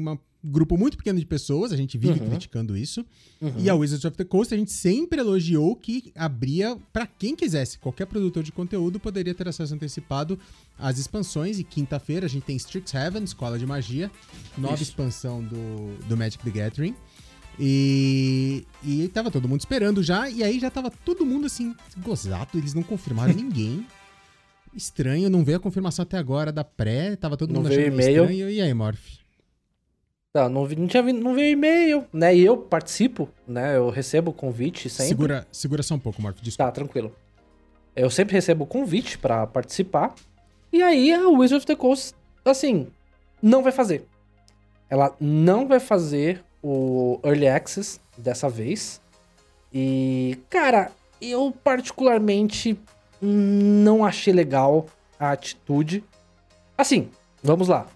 uma 0.00 0.18
grupo 0.42 0.76
muito 0.78 0.96
pequeno 0.96 1.18
de 1.18 1.26
pessoas. 1.26 1.72
A 1.72 1.76
gente 1.76 1.98
vive 1.98 2.18
Uhum. 2.20 2.28
criticando 2.28 2.76
isso. 2.76 3.04
Uhum. 3.40 3.52
E 3.58 3.68
a 3.68 3.74
Wizards 3.74 4.04
of 4.04 4.16
the 4.16 4.24
Coast 4.24 4.54
a 4.54 4.56
gente 4.56 4.72
sempre 4.72 5.20
elogiou 5.20 5.76
que 5.76 6.12
abria 6.14 6.76
para 6.92 7.06
quem 7.06 7.36
quisesse. 7.36 7.78
Qualquer 7.78 8.06
produtor 8.06 8.42
de 8.42 8.50
conteúdo 8.52 8.98
poderia 8.98 9.34
ter 9.34 9.46
acesso 9.48 9.74
antecipado 9.74 10.38
às 10.78 10.98
expansões. 10.98 11.58
E 11.58 11.64
quinta-feira 11.64 12.26
a 12.26 12.28
gente 12.28 12.44
tem 12.44 12.56
Strixhaven, 12.56 13.22
Escola 13.24 13.58
de 13.58 13.66
Magia, 13.66 14.10
nova 14.56 14.74
Isso. 14.74 14.84
expansão 14.84 15.42
do, 15.42 15.96
do 16.08 16.16
Magic 16.16 16.42
the 16.42 16.50
Gathering. 16.50 16.94
E, 17.62 18.64
e 18.82 19.08
tava 19.08 19.30
todo 19.30 19.46
mundo 19.46 19.60
esperando 19.60 20.02
já, 20.02 20.30
e 20.30 20.42
aí 20.42 20.58
já 20.58 20.70
tava 20.70 20.90
todo 20.90 21.26
mundo 21.26 21.44
assim, 21.46 21.74
gozado, 21.98 22.56
eles 22.56 22.72
não 22.72 22.82
confirmaram 22.82 23.32
ninguém. 23.36 23.86
Estranho, 24.74 25.28
não 25.28 25.44
veio 25.44 25.58
a 25.58 25.60
confirmação 25.60 26.04
até 26.04 26.16
agora 26.16 26.50
da 26.52 26.64
pré, 26.64 27.16
tava 27.16 27.36
todo 27.36 27.52
Não 27.52 27.60
mundo 27.60 27.72
achando 27.72 27.86
e-mail. 27.88 28.22
estranho. 28.22 28.50
E 28.50 28.60
aí, 28.62 28.72
Morph? 28.72 29.19
Tá, 30.32 30.48
não, 30.48 30.64
vi- 30.64 30.76
não, 30.76 30.86
tinha, 30.86 31.02
não 31.02 31.34
veio 31.34 31.52
e-mail, 31.54 32.06
né? 32.12 32.34
E 32.36 32.44
eu 32.44 32.56
participo, 32.56 33.28
né? 33.48 33.76
Eu 33.76 33.90
recebo 33.90 34.30
o 34.30 34.34
convite 34.34 34.88
sempre. 34.88 35.08
Segura, 35.08 35.46
segura 35.50 35.82
só 35.82 35.96
um 35.96 35.98
pouco, 35.98 36.22
Morph, 36.22 36.40
desculpa. 36.40 36.70
Tá, 36.70 36.72
tranquilo. 36.72 37.12
Eu 37.96 38.08
sempre 38.08 38.34
recebo 38.34 38.62
o 38.62 38.66
convite 38.66 39.18
pra 39.18 39.44
participar. 39.46 40.14
E 40.72 40.80
aí 40.82 41.12
a 41.12 41.28
Wizard 41.28 41.56
of 41.56 41.66
the 41.66 41.74
Coast, 41.74 42.14
assim, 42.44 42.86
não 43.42 43.60
vai 43.60 43.72
fazer. 43.72 44.06
Ela 44.88 45.14
não 45.20 45.66
vai 45.66 45.80
fazer 45.80 46.44
o 46.62 47.18
Early 47.24 47.48
Access 47.48 47.98
dessa 48.16 48.48
vez. 48.48 49.00
E, 49.72 50.38
cara, 50.48 50.92
eu 51.20 51.52
particularmente 51.64 52.78
não 53.20 54.04
achei 54.04 54.32
legal 54.32 54.86
a 55.18 55.32
atitude. 55.32 56.04
Assim, 56.78 57.08
vamos 57.42 57.66
lá. 57.66 57.86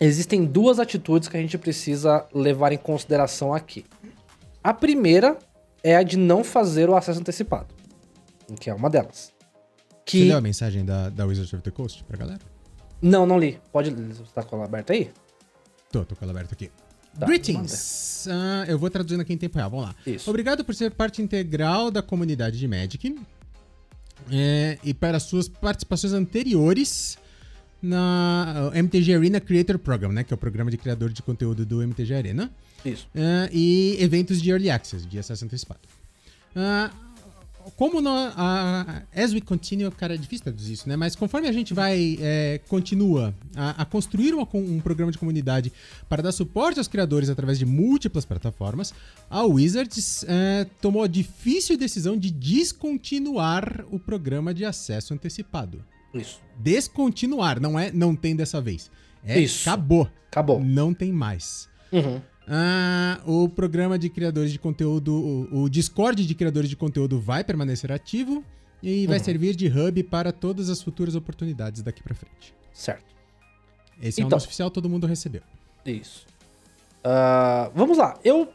Existem 0.00 0.44
duas 0.44 0.78
atitudes 0.78 1.28
que 1.28 1.36
a 1.36 1.40
gente 1.40 1.56
precisa 1.56 2.26
levar 2.34 2.72
em 2.72 2.78
consideração 2.78 3.54
aqui. 3.54 3.84
A 4.62 4.74
primeira 4.74 5.38
é 5.82 5.96
a 5.96 6.02
de 6.02 6.16
não 6.16 6.42
fazer 6.42 6.88
o 6.88 6.96
acesso 6.96 7.20
antecipado, 7.20 7.72
que 8.58 8.68
é 8.70 8.74
uma 8.74 8.90
delas. 8.90 9.32
Você 9.90 10.18
Que 10.18 10.24
leu 10.24 10.36
a 10.36 10.40
mensagem 10.40 10.84
da, 10.84 11.08
da 11.10 11.24
Wizards 11.24 11.52
of 11.52 11.62
the 11.62 11.70
Coast 11.70 12.02
pra 12.04 12.16
galera? 12.16 12.40
não, 13.00 13.26
não 13.26 13.38
li. 13.38 13.60
Pode 13.70 13.90
ler. 13.90 14.14
Você 14.14 14.32
tá 14.34 14.42
com 14.42 14.56
ela 14.56 14.64
aberta 14.64 14.92
aí? 14.94 15.10
Tô, 15.92 16.04
tô 16.04 16.16
com 16.16 16.24
ela 16.24 16.32
aberta 16.32 16.54
aqui. 16.54 16.70
Tá, 17.18 17.26
Greetings! 17.26 18.26
Ah, 18.28 18.64
eu 18.66 18.78
vou 18.78 18.90
traduzindo 18.90 19.20
aqui 19.20 19.32
em 19.32 19.38
tempo 19.38 19.56
real, 19.56 19.70
vamos 19.70 19.86
lá. 19.86 19.94
Isso. 20.06 20.28
Obrigado 20.28 20.64
por 20.64 20.74
ser 20.74 20.90
parte 20.90 21.22
integral 21.22 21.90
da 21.90 22.02
comunidade 22.02 22.58
de 22.58 22.66
Magic 22.66 23.16
é, 24.32 24.78
e 24.82 24.92
para 24.92 25.20
suas 25.20 25.48
participações 25.48 26.12
anteriores 26.12 27.16
na 27.84 28.70
uh, 28.72 28.76
MTG 28.76 29.14
Arena 29.14 29.40
Creator 29.40 29.78
Program, 29.78 30.10
né, 30.10 30.24
que 30.24 30.32
é 30.32 30.36
o 30.36 30.38
programa 30.38 30.70
de 30.70 30.76
criador 30.76 31.10
de 31.10 31.22
conteúdo 31.22 31.66
do 31.66 31.82
MTG 31.82 32.14
Arena, 32.14 32.50
Isso. 32.84 33.06
é, 33.14 33.50
e 33.52 33.96
eventos 34.00 34.40
de 34.40 34.50
Early 34.50 34.70
Access, 34.70 35.06
de 35.06 35.18
acesso 35.18 35.44
antecipado. 35.44 35.80
Ah, 36.56 36.90
como 37.76 38.00
no, 38.00 38.10
a, 38.10 39.02
as 39.14 39.32
we 39.32 39.40
continue, 39.40 39.90
cara, 39.90 40.14
é 40.14 40.16
difícil 40.16 40.44
traduzir 40.44 40.74
isso, 40.74 40.88
né? 40.88 40.96
Mas 40.96 41.16
conforme 41.16 41.48
a 41.48 41.52
gente 41.52 41.72
vai, 41.72 42.18
é, 42.20 42.60
continua 42.68 43.34
a, 43.56 43.82
a 43.82 43.84
construir 43.84 44.34
uma 44.34 44.46
um 44.54 44.80
programa 44.80 45.10
de 45.10 45.18
comunidade 45.18 45.72
para 46.08 46.22
dar 46.22 46.32
suporte 46.32 46.78
aos 46.78 46.88
criadores 46.88 47.30
através 47.30 47.58
de 47.58 47.64
múltiplas 47.64 48.24
plataformas, 48.24 48.92
a 49.30 49.42
Wizards 49.42 50.24
é, 50.28 50.66
tomou 50.80 51.02
a 51.02 51.06
difícil 51.06 51.76
decisão 51.76 52.16
de 52.16 52.30
descontinuar 52.30 53.84
o 53.90 53.98
programa 53.98 54.52
de 54.52 54.64
acesso 54.64 55.14
antecipado. 55.14 55.82
Isso. 56.14 56.40
Descontinuar, 56.56 57.60
não 57.60 57.78
é 57.78 57.90
não 57.90 58.14
tem 58.14 58.34
dessa 58.36 58.60
vez. 58.60 58.90
É 59.24 59.38
Isso. 59.40 59.68
acabou. 59.68 60.08
Acabou. 60.30 60.60
Não 60.60 60.92
tem 60.94 61.12
mais. 61.12 61.68
Uhum. 61.92 62.20
Ah, 62.46 63.20
o 63.24 63.48
programa 63.48 63.98
de 63.98 64.10
criadores 64.10 64.52
de 64.52 64.58
conteúdo, 64.58 65.14
o, 65.52 65.62
o 65.62 65.68
Discord 65.68 66.26
de 66.26 66.34
criadores 66.34 66.68
de 66.68 66.76
conteúdo 66.76 67.18
vai 67.20 67.42
permanecer 67.42 67.90
ativo 67.90 68.44
e 68.82 69.06
vai 69.06 69.18
Uhum. 69.18 69.24
servir 69.24 69.56
de 69.56 69.66
hub 69.68 70.02
para 70.04 70.30
todas 70.30 70.68
as 70.68 70.82
futuras 70.82 71.14
oportunidades 71.14 71.82
daqui 71.82 72.02
pra 72.02 72.14
frente. 72.14 72.54
Certo. 72.72 73.14
Esse 74.02 74.20
é 74.20 74.24
o 74.24 74.26
Então. 74.26 74.36
nosso 74.36 74.46
oficial, 74.46 74.70
todo 74.70 74.90
mundo 74.90 75.06
recebeu. 75.06 75.40
Isso. 75.86 76.26
Ah, 77.02 77.70
vamos 77.74 77.96
lá. 77.96 78.18
Eu 78.22 78.52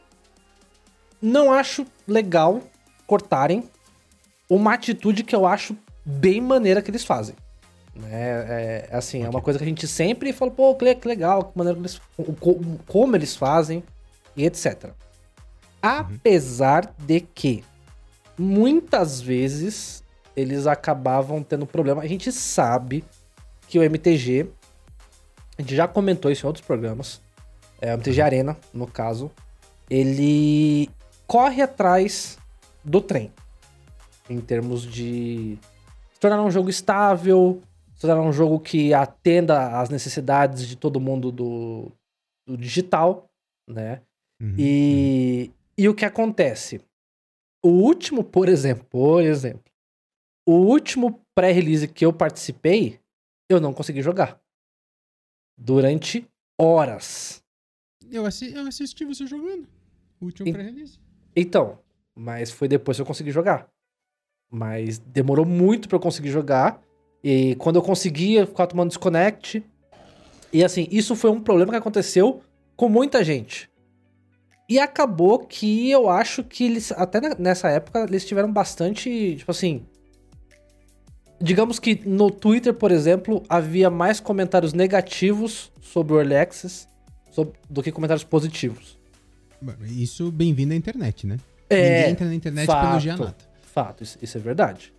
não 1.20 1.52
acho 1.52 1.84
legal 2.06 2.62
cortarem 3.06 3.64
uma 4.48 4.74
atitude 4.74 5.24
que 5.24 5.34
eu 5.34 5.46
acho 5.46 5.76
bem 6.04 6.40
maneira 6.40 6.80
que 6.80 6.90
eles 6.90 7.04
fazem. 7.04 7.34
É, 8.10 8.88
é, 8.90 8.96
assim, 8.96 9.22
é 9.24 9.28
uma 9.28 9.40
coisa 9.40 9.58
que 9.58 9.64
a 9.64 9.68
gente 9.68 9.86
sempre 9.88 10.32
fala, 10.32 10.50
pô, 10.50 10.74
que 10.74 10.84
le- 10.84 10.94
que 10.94 11.06
legal, 11.08 11.44
que 11.44 11.58
maneira 11.58 11.78
que 11.78 11.82
eles, 11.82 12.00
como 12.86 13.16
eles 13.16 13.36
fazem 13.36 13.82
e 14.36 14.44
etc. 14.44 14.90
Apesar 15.82 16.92
de 16.98 17.20
que 17.20 17.64
muitas 18.38 19.20
vezes 19.20 20.02
eles 20.36 20.66
acabavam 20.66 21.42
tendo 21.42 21.66
problema. 21.66 22.02
A 22.02 22.06
gente 22.06 22.30
sabe 22.32 23.04
que 23.66 23.78
o 23.78 23.82
MTG, 23.82 24.48
a 25.58 25.62
gente 25.62 25.74
já 25.74 25.86
comentou 25.88 26.30
isso 26.30 26.46
em 26.46 26.48
outros 26.48 26.64
programas, 26.64 27.20
é, 27.80 27.90
o 27.92 27.94
MTG 27.94 28.20
Arena, 28.22 28.56
no 28.72 28.86
caso, 28.86 29.30
ele 29.88 30.88
corre 31.26 31.62
atrás 31.62 32.38
do 32.84 33.00
trem. 33.00 33.32
Em 34.28 34.40
termos 34.40 34.82
de 34.82 35.58
se 36.14 36.20
tornar 36.20 36.42
um 36.42 36.50
jogo 36.50 36.70
estável, 36.70 37.60
tornar 38.00 38.20
um 38.22 38.32
jogo 38.32 38.58
que 38.58 38.94
atenda 38.94 39.78
às 39.78 39.90
necessidades 39.90 40.66
de 40.66 40.74
todo 40.76 40.98
mundo 40.98 41.30
do, 41.30 41.92
do 42.46 42.56
digital, 42.56 43.30
né? 43.68 44.02
Uhum. 44.40 44.54
E, 44.58 45.52
e 45.76 45.88
o 45.88 45.94
que 45.94 46.04
acontece? 46.06 46.80
O 47.62 47.68
último, 47.68 48.24
por 48.24 48.48
exemplo, 48.48 48.84
por 48.88 49.22
exemplo, 49.22 49.70
o 50.48 50.52
último 50.54 51.20
pré-release 51.34 51.86
que 51.86 52.04
eu 52.06 52.12
participei, 52.12 52.98
eu 53.50 53.60
não 53.60 53.74
consegui 53.74 54.00
jogar. 54.00 54.40
Durante 55.58 56.26
horas. 56.58 57.44
Eu, 58.10 58.24
assi 58.24 58.54
eu 58.54 58.66
assisti 58.66 59.04
você 59.04 59.26
jogando. 59.26 59.68
O 60.18 60.24
último 60.24 60.48
E- 60.48 60.52
pré-release. 60.52 60.98
Então, 61.36 61.78
mas 62.16 62.50
foi 62.50 62.66
depois 62.66 62.96
que 62.96 63.02
eu 63.02 63.06
consegui 63.06 63.30
jogar. 63.30 63.70
Mas 64.50 64.98
demorou 64.98 65.44
muito 65.44 65.86
pra 65.86 65.96
eu 65.96 66.00
conseguir 66.00 66.30
jogar. 66.30 66.82
E 67.22 67.54
quando 67.56 67.76
eu 67.76 67.82
conseguia, 67.82 68.40
eu 68.40 68.46
ficava 68.46 68.68
tomando 68.68 68.88
desconnect. 68.88 69.62
E 70.52 70.64
assim, 70.64 70.88
isso 70.90 71.14
foi 71.14 71.30
um 71.30 71.40
problema 71.40 71.72
que 71.72 71.78
aconteceu 71.78 72.40
com 72.76 72.88
muita 72.88 73.22
gente. 73.22 73.68
E 74.68 74.78
acabou 74.78 75.40
que 75.40 75.90
eu 75.90 76.08
acho 76.08 76.42
que 76.44 76.64
eles, 76.64 76.92
até 76.92 77.20
nessa 77.38 77.68
época, 77.68 78.04
eles 78.08 78.24
tiveram 78.24 78.52
bastante, 78.52 79.36
tipo 79.36 79.50
assim. 79.50 79.82
Digamos 81.42 81.78
que 81.78 82.00
no 82.06 82.30
Twitter, 82.30 82.74
por 82.74 82.90
exemplo, 82.92 83.42
havia 83.48 83.88
mais 83.90 84.20
comentários 84.20 84.72
negativos 84.72 85.72
sobre 85.80 86.12
o 86.12 86.18
Early 86.20 86.36
Access 86.36 86.86
sob- 87.30 87.52
do 87.68 87.82
que 87.82 87.90
comentários 87.90 88.24
positivos. 88.24 88.98
Isso 89.88 90.30
bem-vindo 90.30 90.72
à 90.72 90.76
internet, 90.76 91.26
né? 91.26 91.38
É, 91.68 91.82
Ninguém 91.98 92.10
entra 92.12 92.26
na 92.26 92.34
internet 92.34 92.66
fato. 92.66 92.90
elogiar 92.90 93.16
nada. 93.16 93.36
Fato, 93.62 94.02
isso, 94.04 94.18
isso 94.20 94.36
é 94.36 94.40
verdade. 94.40 94.92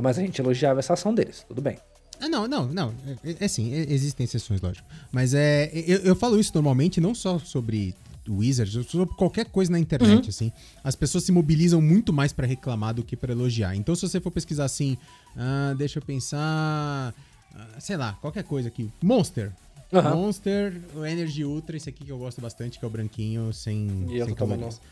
Mas 0.00 0.18
a 0.18 0.22
gente 0.22 0.40
elogiava 0.40 0.78
essa 0.80 0.92
ação 0.94 1.14
deles, 1.14 1.44
tudo 1.48 1.60
bem. 1.60 1.78
Ah, 2.20 2.28
não, 2.28 2.48
não, 2.48 2.66
não. 2.66 2.92
É, 3.24 3.36
é 3.40 3.44
assim, 3.44 3.72
é- 3.72 3.92
existem 3.92 4.24
exceções, 4.24 4.60
lógico. 4.60 4.86
Mas 5.12 5.34
é. 5.34 5.70
Eu, 5.72 5.98
eu 6.00 6.16
falo 6.16 6.38
isso 6.38 6.50
normalmente, 6.54 7.00
não 7.00 7.14
só 7.14 7.38
sobre 7.38 7.94
Wizards, 8.28 8.86
sobre 8.90 9.14
qualquer 9.14 9.46
coisa 9.46 9.70
na 9.72 9.78
internet, 9.78 10.24
Uhum. 10.24 10.28
assim. 10.28 10.52
As 10.84 10.94
pessoas 10.96 11.24
se 11.24 11.32
mobilizam 11.32 11.80
muito 11.80 12.12
mais 12.12 12.32
pra 12.32 12.46
reclamar 12.46 12.92
do 12.94 13.02
que 13.04 13.16
pra 13.16 13.32
elogiar. 13.32 13.74
Então, 13.76 13.94
se 13.94 14.02
você 14.02 14.20
for 14.20 14.30
pesquisar 14.30 14.64
assim, 14.64 14.98
ah, 15.36 15.74
deixa 15.78 15.98
eu 15.98 16.02
pensar. 16.02 17.14
ah, 17.54 17.80
sei 17.80 17.96
lá, 17.96 18.12
qualquer 18.20 18.44
coisa 18.44 18.68
aqui. 18.68 18.90
Monster. 19.02 19.52
Aham. 19.92 20.14
Monster, 20.16 20.78
o 20.94 21.06
Energy 21.06 21.44
Ultra, 21.44 21.76
esse 21.76 21.88
aqui 21.88 22.04
que 22.04 22.12
eu 22.12 22.18
gosto 22.18 22.40
bastante, 22.42 22.78
que 22.78 22.84
é 22.84 22.88
o 22.88 22.90
branquinho 22.90 23.52
sem, 23.54 24.06
E 24.10 24.18
eu 24.18 24.26
sem 24.26 24.34
tô 24.34 24.44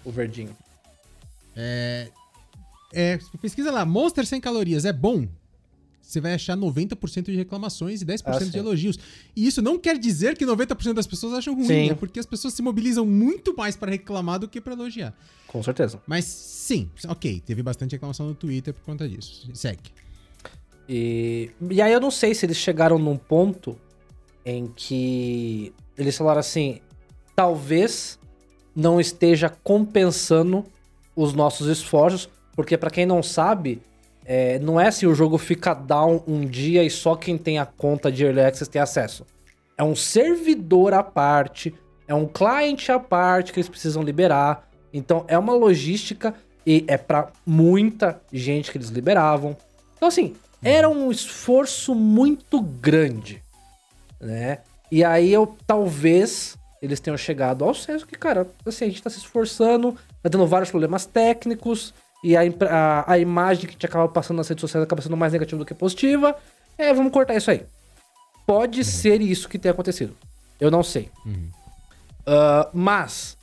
o 0.05 0.11
verdinho. 0.11 0.57
É, 1.55 2.09
é, 2.93 3.19
pesquisa 3.41 3.71
lá, 3.71 3.85
Monster 3.85 4.27
sem 4.27 4.41
calorias 4.41 4.85
é 4.85 4.93
bom? 4.93 5.27
Você 6.01 6.21
vai 6.21 6.35
achar 6.35 6.57
90% 6.57 7.25
de 7.25 7.37
reclamações 7.37 8.01
e 8.01 8.07
10% 8.07 8.23
Ah, 8.27 8.39
de 8.39 8.57
elogios. 8.57 8.97
E 9.35 9.45
isso 9.45 9.61
não 9.61 9.77
quer 9.77 9.99
dizer 9.99 10.37
que 10.39 10.47
90% 10.47 10.93
das 10.93 11.07
pessoas 11.07 11.33
acham 11.33 11.53
ruim, 11.53 11.67
Sim. 11.67 11.91
é 11.91 11.95
porque 11.95 12.21
as 12.21 12.27
pessoas 12.27 12.55
se 12.55 12.63
mobilizam 12.63 13.05
muito 13.05 13.57
mais 13.57 13.75
para 13.75 13.91
reclamar 13.91 14.39
do 14.39 14.47
que 14.47 14.61
para 14.61 14.75
elogiar. 14.75 15.13
Com 15.49 15.61
certeza. 15.65 16.01
Mas 16.07 16.25
sim, 16.25 16.89
ok, 17.09 17.43
teve 17.45 17.61
bastante 17.61 17.93
reclamação 17.93 18.29
no 18.29 18.35
Twitter 18.37 18.73
por 18.73 18.83
conta 18.85 19.09
disso. 19.09 19.51
Segue. 19.53 19.91
E, 20.89 21.51
e 21.71 21.83
aí 21.83 21.93
eu 21.93 22.01
não 22.01 22.13
sei 22.13 22.35
se 22.35 22.47
eles 22.47 22.57
chegaram 22.57 22.99
num 23.01 23.17
ponto 23.17 23.77
em 24.45 24.69
que 24.69 25.73
eles 25.99 26.17
falaram 26.17 26.39
assim: 26.39 26.81
talvez 27.35 28.17
não 28.77 29.01
esteja 29.01 29.49
compensando 29.49 30.65
os 31.17 31.33
nossos 31.33 31.67
esforços, 31.67 32.29
porque 32.57 32.77
pra 32.77 32.91
quem 32.91 33.05
não 33.05 33.23
sabe, 33.23 33.83
é, 34.25 34.59
não 34.59 34.81
é 34.81 34.91
se 34.91 35.07
o 35.07 35.15
jogo 35.15 35.39
fica 35.39 35.75
down 35.75 36.25
um 36.27 36.45
dia 36.45 36.83
e 36.83 36.91
só 36.91 37.15
quem 37.15 37.39
tem 37.39 37.59
a 37.59 37.67
conta 37.67 38.11
de 38.11 38.25
Early 38.25 38.41
Access 38.41 38.69
tem 38.69 38.83
acesso. 38.83 39.25
É 39.79 39.85
um 39.85 39.95
servidor 39.95 40.95
à 40.95 41.03
parte, 41.03 41.73
é 42.09 42.15
um 42.15 42.27
cliente 42.27 42.91
à 42.91 42.99
parte 42.99 43.53
que 43.53 43.61
eles 43.61 43.69
precisam 43.69 44.03
liberar. 44.03 44.69
Então 44.93 45.25
é 45.29 45.39
uma 45.39 45.55
logística 45.55 46.35
e 46.67 46.85
é 46.89 46.97
pra 46.97 47.31
muita 47.45 48.21
gente 48.33 48.73
que 48.73 48.79
eles 48.79 48.89
liberavam. 48.89 49.57
Então 49.97 50.09
assim, 50.09 50.35
era 50.63 50.89
um 50.89 51.11
esforço 51.11 51.95
muito 51.95 52.61
grande, 52.61 53.43
né? 54.21 54.61
E 54.91 55.05
aí 55.05 55.33
eu 55.33 55.55
talvez 55.67 56.57
eles 56.81 57.01
tenham 57.01 57.17
chegado 57.17 57.65
ao 57.65 57.75
senso 57.75 58.07
que, 58.07 58.17
cara, 58.17 58.47
assim, 58.65 58.85
a 58.85 58.89
gente 58.89 59.03
tá 59.03 59.11
se 59.11 59.19
esforçando, 59.19 59.97
tá 60.23 60.31
tendo 60.31 60.47
vários 60.47 60.71
problemas 60.71 61.07
técnicos, 61.07 61.95
e 62.23 62.37
a, 62.37 62.41
a, 62.69 63.13
a 63.13 63.19
imagem 63.19 63.67
que 63.67 63.73
gente 63.73 63.87
acaba 63.87 64.09
passando 64.09 64.39
nas 64.39 64.49
redes 64.49 64.61
sociais 64.61 64.85
acaba 64.85 65.03
sendo 65.03 65.17
mais 65.17 65.33
negativa 65.33 65.59
do 65.59 65.67
que 65.67 65.75
positiva. 65.75 66.37
É, 66.77 66.93
vamos 66.93 67.13
cortar 67.13 67.35
isso 67.37 67.51
aí. 67.51 67.65
Pode 68.47 68.85
ser 68.85 69.21
isso 69.21 69.49
que 69.49 69.59
tenha 69.59 69.73
acontecido. 69.73 70.17
Eu 70.61 70.71
não 70.71 70.83
sei. 70.83 71.11
Uhum. 71.25 71.51
Ah, 72.27 72.69
mas 72.75 73.39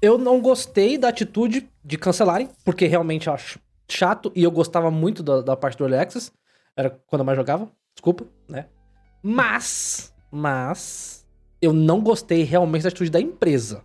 eu 0.00 0.18
não 0.18 0.40
gostei 0.40 0.98
da 0.98 1.08
atitude 1.08 1.68
de 1.82 1.98
cancelarem, 1.98 2.48
porque 2.64 2.86
realmente 2.86 3.26
eu 3.26 3.32
acho 3.32 3.58
chato 3.88 4.30
e 4.34 4.44
eu 4.44 4.50
gostava 4.50 4.90
muito 4.90 5.22
da, 5.22 5.40
da 5.40 5.56
parte 5.56 5.78
do 5.78 5.84
Early 5.84 5.98
Access. 5.98 6.30
Era 6.76 6.90
quando 7.06 7.20
eu 7.20 7.24
mais 7.26 7.36
jogava, 7.36 7.68
desculpa, 7.94 8.26
né? 8.48 8.66
Mas, 9.22 10.14
mas, 10.30 11.26
eu 11.60 11.72
não 11.72 12.00
gostei 12.00 12.44
realmente 12.44 12.82
da 12.82 12.88
atitude 12.88 13.10
da 13.10 13.20
empresa. 13.20 13.82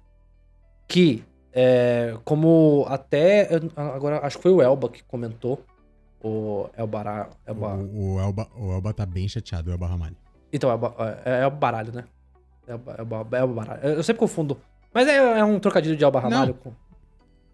Que, 0.87 1.23
é, 1.53 2.17
como 2.25 2.85
até, 2.89 3.49
agora 3.75 4.25
acho 4.25 4.37
que 4.37 4.43
foi 4.43 4.51
o 4.51 4.61
Elba 4.61 4.89
que 4.89 5.03
comentou, 5.03 5.63
o 6.23 6.67
Elbará, 6.77 7.29
Elba, 7.45 7.75
O, 7.75 8.13
o, 8.15 8.19
Elba, 8.19 8.47
o 8.57 8.71
Elba 8.73 8.93
tá 8.93 9.05
bem 9.05 9.27
chateado, 9.27 9.69
o 9.69 9.73
Elba 9.73 9.87
Ramalho. 9.87 10.15
então, 10.51 10.71
é, 10.71 10.75
o 10.75 10.85
é, 11.25 11.41
é 11.43 11.47
o 11.47 11.51
baralho, 11.51 11.91
né? 11.93 12.03
É 12.67 12.75
o, 12.75 12.77
ba- 12.77 12.95
é 12.97 13.01
o, 13.01 13.05
ba- 13.05 13.43
o 13.43 13.47
baralho. 13.53 13.81
Eu 13.83 14.03
sempre 14.03 14.19
confundo. 14.21 14.57
Mas 14.93 15.07
é, 15.07 15.17
é 15.17 15.43
um 15.43 15.59
trocadilho 15.59 15.97
de 15.97 16.03
Alba 16.05 16.19
Ramalho 16.21 16.53
com. 16.53 16.71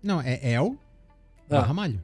Não, 0.04 0.22
é 0.22 0.40
El 0.52 0.78
Ah. 1.50 1.62
Ramalho. 1.62 2.00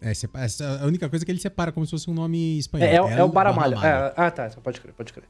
É, 0.00 0.10
é 0.10 0.82
a 0.82 0.86
única 0.86 1.08
coisa 1.08 1.24
que 1.24 1.30
ele 1.30 1.38
separa 1.38 1.70
como 1.70 1.84
se 1.86 1.90
fosse 1.90 2.10
um 2.10 2.14
nome 2.14 2.58
espanhol. 2.58 2.88
É, 2.88 2.94
é, 2.96 3.02
o- 3.02 3.08
é 3.08 3.22
o 3.24 3.28
Baramalho. 3.28 3.76
É, 3.84 4.12
ah, 4.16 4.30
tá. 4.30 4.48
Pode 4.62 4.80
crer, 4.80 4.94
pode 4.94 5.12
crer. 5.12 5.26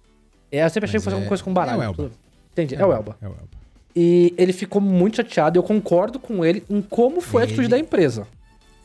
É, 0.51 0.65
eu 0.65 0.71
sempre 0.71 0.85
achei 0.89 0.99
Mas 0.99 1.03
que 1.03 1.05
fosse 1.05 1.15
alguma 1.15 1.29
coisa 1.29 1.43
com 1.45 1.53
baralho. 1.53 1.83
é 1.83 1.89
o 1.89 1.91
Elba. 1.91 2.11
Entendi, 2.53 2.75
é 2.77 2.87
o 2.87 2.93
Elba. 2.93 3.17
É 3.21 3.27
o 3.27 3.31
Elba. 3.33 3.62
E 3.95 4.33
ele 4.39 4.53
ficou 4.53 4.81
muito 4.81 5.17
chateado. 5.17 5.59
Eu 5.59 5.63
concordo 5.63 6.19
com 6.19 6.45
ele 6.45 6.65
em 6.69 6.81
como 6.81 7.21
foi 7.21 7.43
a 7.43 7.45
atitude 7.45 7.63
Ele- 7.67 7.69
da 7.71 7.79
empresa. 7.79 8.27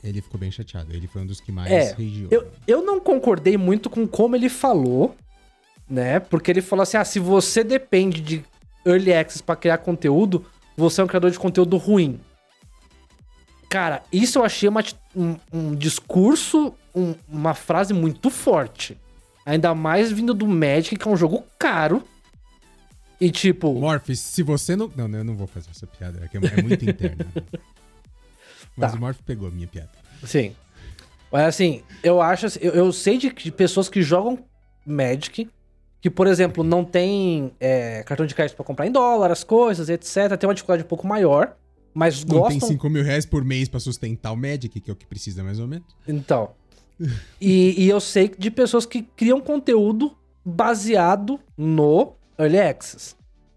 Ele 0.03 0.21
ficou 0.21 0.39
bem 0.39 0.51
chateado. 0.51 0.93
Ele 0.93 1.07
foi 1.07 1.21
um 1.21 1.25
dos 1.25 1.39
que 1.41 1.51
mais 1.51 1.71
É, 1.71 1.93
regiou. 1.93 2.27
Eu, 2.31 2.47
eu 2.67 2.81
não 2.85 2.99
concordei 2.99 3.57
muito 3.57 3.89
com 3.89 4.07
como 4.07 4.35
ele 4.35 4.47
falou, 4.49 5.15
né? 5.89 6.19
Porque 6.19 6.51
ele 6.51 6.61
falou 6.61 6.83
assim: 6.83 6.97
ah, 6.97 7.03
se 7.05 7.19
você 7.19 7.63
depende 7.63 8.21
de 8.21 8.45
Early 8.85 9.13
Access 9.13 9.41
pra 9.43 9.55
criar 9.55 9.79
conteúdo, 9.79 10.45
você 10.77 11.01
é 11.01 11.03
um 11.03 11.07
criador 11.07 11.31
de 11.31 11.39
conteúdo 11.39 11.77
ruim. 11.77 12.19
Cara, 13.69 14.03
isso 14.13 14.39
eu 14.39 14.45
achei 14.45 14.69
uma 14.69 14.83
um, 15.15 15.35
um 15.51 15.75
discurso, 15.75 16.73
um- 16.95 17.15
uma 17.27 17.53
frase 17.53 17.93
muito 17.93 18.29
forte. 18.29 18.97
Ainda 19.45 19.73
mais 19.73 20.11
vindo 20.11 20.33
do 20.33 20.47
Magic, 20.47 20.95
que 20.97 21.07
é 21.07 21.11
um 21.11 21.17
jogo 21.17 21.43
caro. 21.57 22.03
E 23.19 23.31
tipo. 23.31 23.73
Morph, 23.73 24.09
se 24.15 24.43
você 24.43 24.75
não. 24.75 24.91
Não, 24.95 25.09
eu 25.17 25.23
não 25.23 25.35
vou 25.35 25.47
fazer 25.47 25.69
essa 25.71 25.87
piada, 25.87 26.19
é, 26.23 26.27
que 26.27 26.37
é 26.37 26.61
muito 26.61 26.87
interna. 26.87 27.25
Mas 28.75 28.91
Tá. 28.91 28.97
o 28.97 28.99
Morph 29.01 29.19
pegou 29.25 29.47
a 29.47 29.51
minha 29.51 29.67
piada. 29.67 29.89
Sim. 30.23 30.55
Mas 31.31 31.45
assim, 31.47 31.81
eu 32.03 32.21
acho 32.21 32.45
assim, 32.45 32.59
eu, 32.61 32.73
eu 32.73 32.91
sei 32.93 33.17
de, 33.17 33.31
de 33.33 33.51
pessoas 33.51 33.89
que 33.89 34.01
jogam 34.01 34.39
Magic, 34.85 35.49
que, 35.99 36.09
por 36.09 36.27
exemplo, 36.27 36.63
não 36.63 36.85
tem 36.85 37.51
é, 37.59 38.03
cartão 38.03 38.25
de 38.25 38.33
crédito 38.35 38.55
pra 38.55 38.63
comprar 38.63 38.85
em 38.87 38.91
dólar, 38.91 39.31
as 39.31 39.43
coisas, 39.43 39.89
etc. 39.89 40.37
Tem 40.39 40.47
uma 40.47 40.53
dificuldade 40.53 40.83
um 40.83 40.87
pouco 40.87 41.07
maior, 41.07 41.57
mas 41.93 42.23
Não 42.23 42.29
tem 42.47 42.59
gostam. 42.59 42.67
5 42.69 42.89
mil 42.89 43.03
reais 43.03 43.25
por 43.25 43.43
mês 43.43 43.67
pra 43.67 43.79
sustentar 43.79 44.31
o 44.31 44.37
Magic, 44.37 44.79
que 44.79 44.89
é 44.89 44.93
o 44.93 44.95
que 44.95 45.05
precisa 45.07 45.43
mais 45.43 45.59
ou 45.59 45.67
menos. 45.67 45.87
Então. 46.07 46.51
E, 47.39 47.75
e 47.83 47.87
eu 47.89 47.99
sei 47.99 48.27
de 48.39 48.49
pessoas 48.49 48.83
que 48.83 49.03
criam 49.03 49.39
conteúdo 49.39 50.17
baseado 50.43 51.39
no 51.55 52.13
Early 52.37 52.59
Access. 52.59 53.15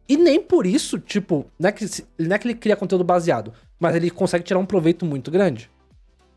E 0.09 0.17
nem 0.17 0.43
por 0.43 0.67
isso, 0.67 0.99
tipo, 0.99 1.47
não 1.59 1.69
é 1.69 1.73
que, 1.73 1.87
não 2.19 2.35
é 2.35 2.39
que 2.39 2.49
ele 2.49 2.55
cria 2.55 2.75
conteúdo 2.77 3.05
baseado, 3.05 3.53
mas 3.79 3.95
ele 3.95 4.11
consegue 4.11 4.45
tirar 4.45 4.59
um 4.59 4.67
proveito 4.67 5.05
muito 5.07 5.31
grande. 5.31 5.71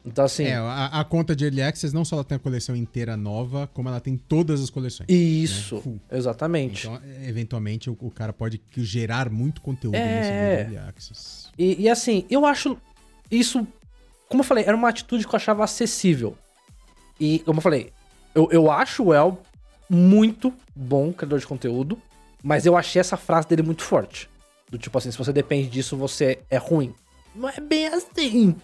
Então, 0.05 0.25
assim. 0.25 0.43
É, 0.43 0.55
a, 0.55 0.87
a 0.99 1.03
conta 1.05 1.35
de 1.35 1.45
Early 1.45 1.61
Access 1.61 1.95
não 1.95 2.03
só 2.03 2.17
ela 2.17 2.23
tem 2.25 2.35
a 2.35 2.39
coleção 2.39 2.75
inteira 2.75 3.15
nova, 3.15 3.67
como 3.73 3.87
ela 3.87 4.01
tem 4.01 4.17
todas 4.17 4.61
as 4.61 4.69
coleções. 4.69 5.07
Isso, 5.09 5.81
né? 5.85 5.99
Exatamente. 6.11 6.87
Então, 6.87 7.01
é, 7.03 7.27
eventualmente, 7.29 7.89
o, 7.89 7.97
o 7.99 8.11
cara 8.11 8.33
pode 8.33 8.61
gerar 8.77 9.29
muito 9.29 9.61
conteúdo 9.61 9.95
É. 9.95 10.19
nesse 10.19 10.73
Early 10.73 10.77
Access. 10.89 11.47
E, 11.57 11.83
e 11.83 11.89
assim, 11.89 12.25
eu 12.29 12.45
acho 12.45 12.77
isso, 13.31 13.65
como 14.27 14.41
eu 14.41 14.45
falei, 14.45 14.65
era 14.65 14.75
uma 14.75 14.89
atitude 14.89 15.25
que 15.25 15.33
eu 15.33 15.37
achava 15.37 15.63
acessível. 15.63 16.37
E, 17.19 17.39
como 17.39 17.59
eu 17.59 17.61
falei, 17.61 17.91
eu, 18.35 18.49
eu 18.51 18.69
acho 18.69 19.05
o 19.05 19.13
El 19.13 19.41
muito 19.89 20.53
bom 20.75 21.13
criador 21.13 21.39
de 21.39 21.47
conteúdo, 21.47 21.97
mas 22.43 22.65
eu 22.65 22.75
achei 22.77 22.99
essa 22.99 23.17
frase 23.17 23.47
dele 23.47 23.63
muito 23.63 23.81
forte. 23.83 24.29
Do 24.69 24.77
tipo 24.77 24.95
assim, 24.97 25.09
se 25.11 25.17
você 25.17 25.31
depende 25.33 25.69
disso, 25.69 25.95
você 25.97 26.39
é 26.49 26.57
ruim. 26.57 26.93
Não 27.35 27.47
é 27.49 27.59
bem 27.59 27.87
assim. 27.87 28.55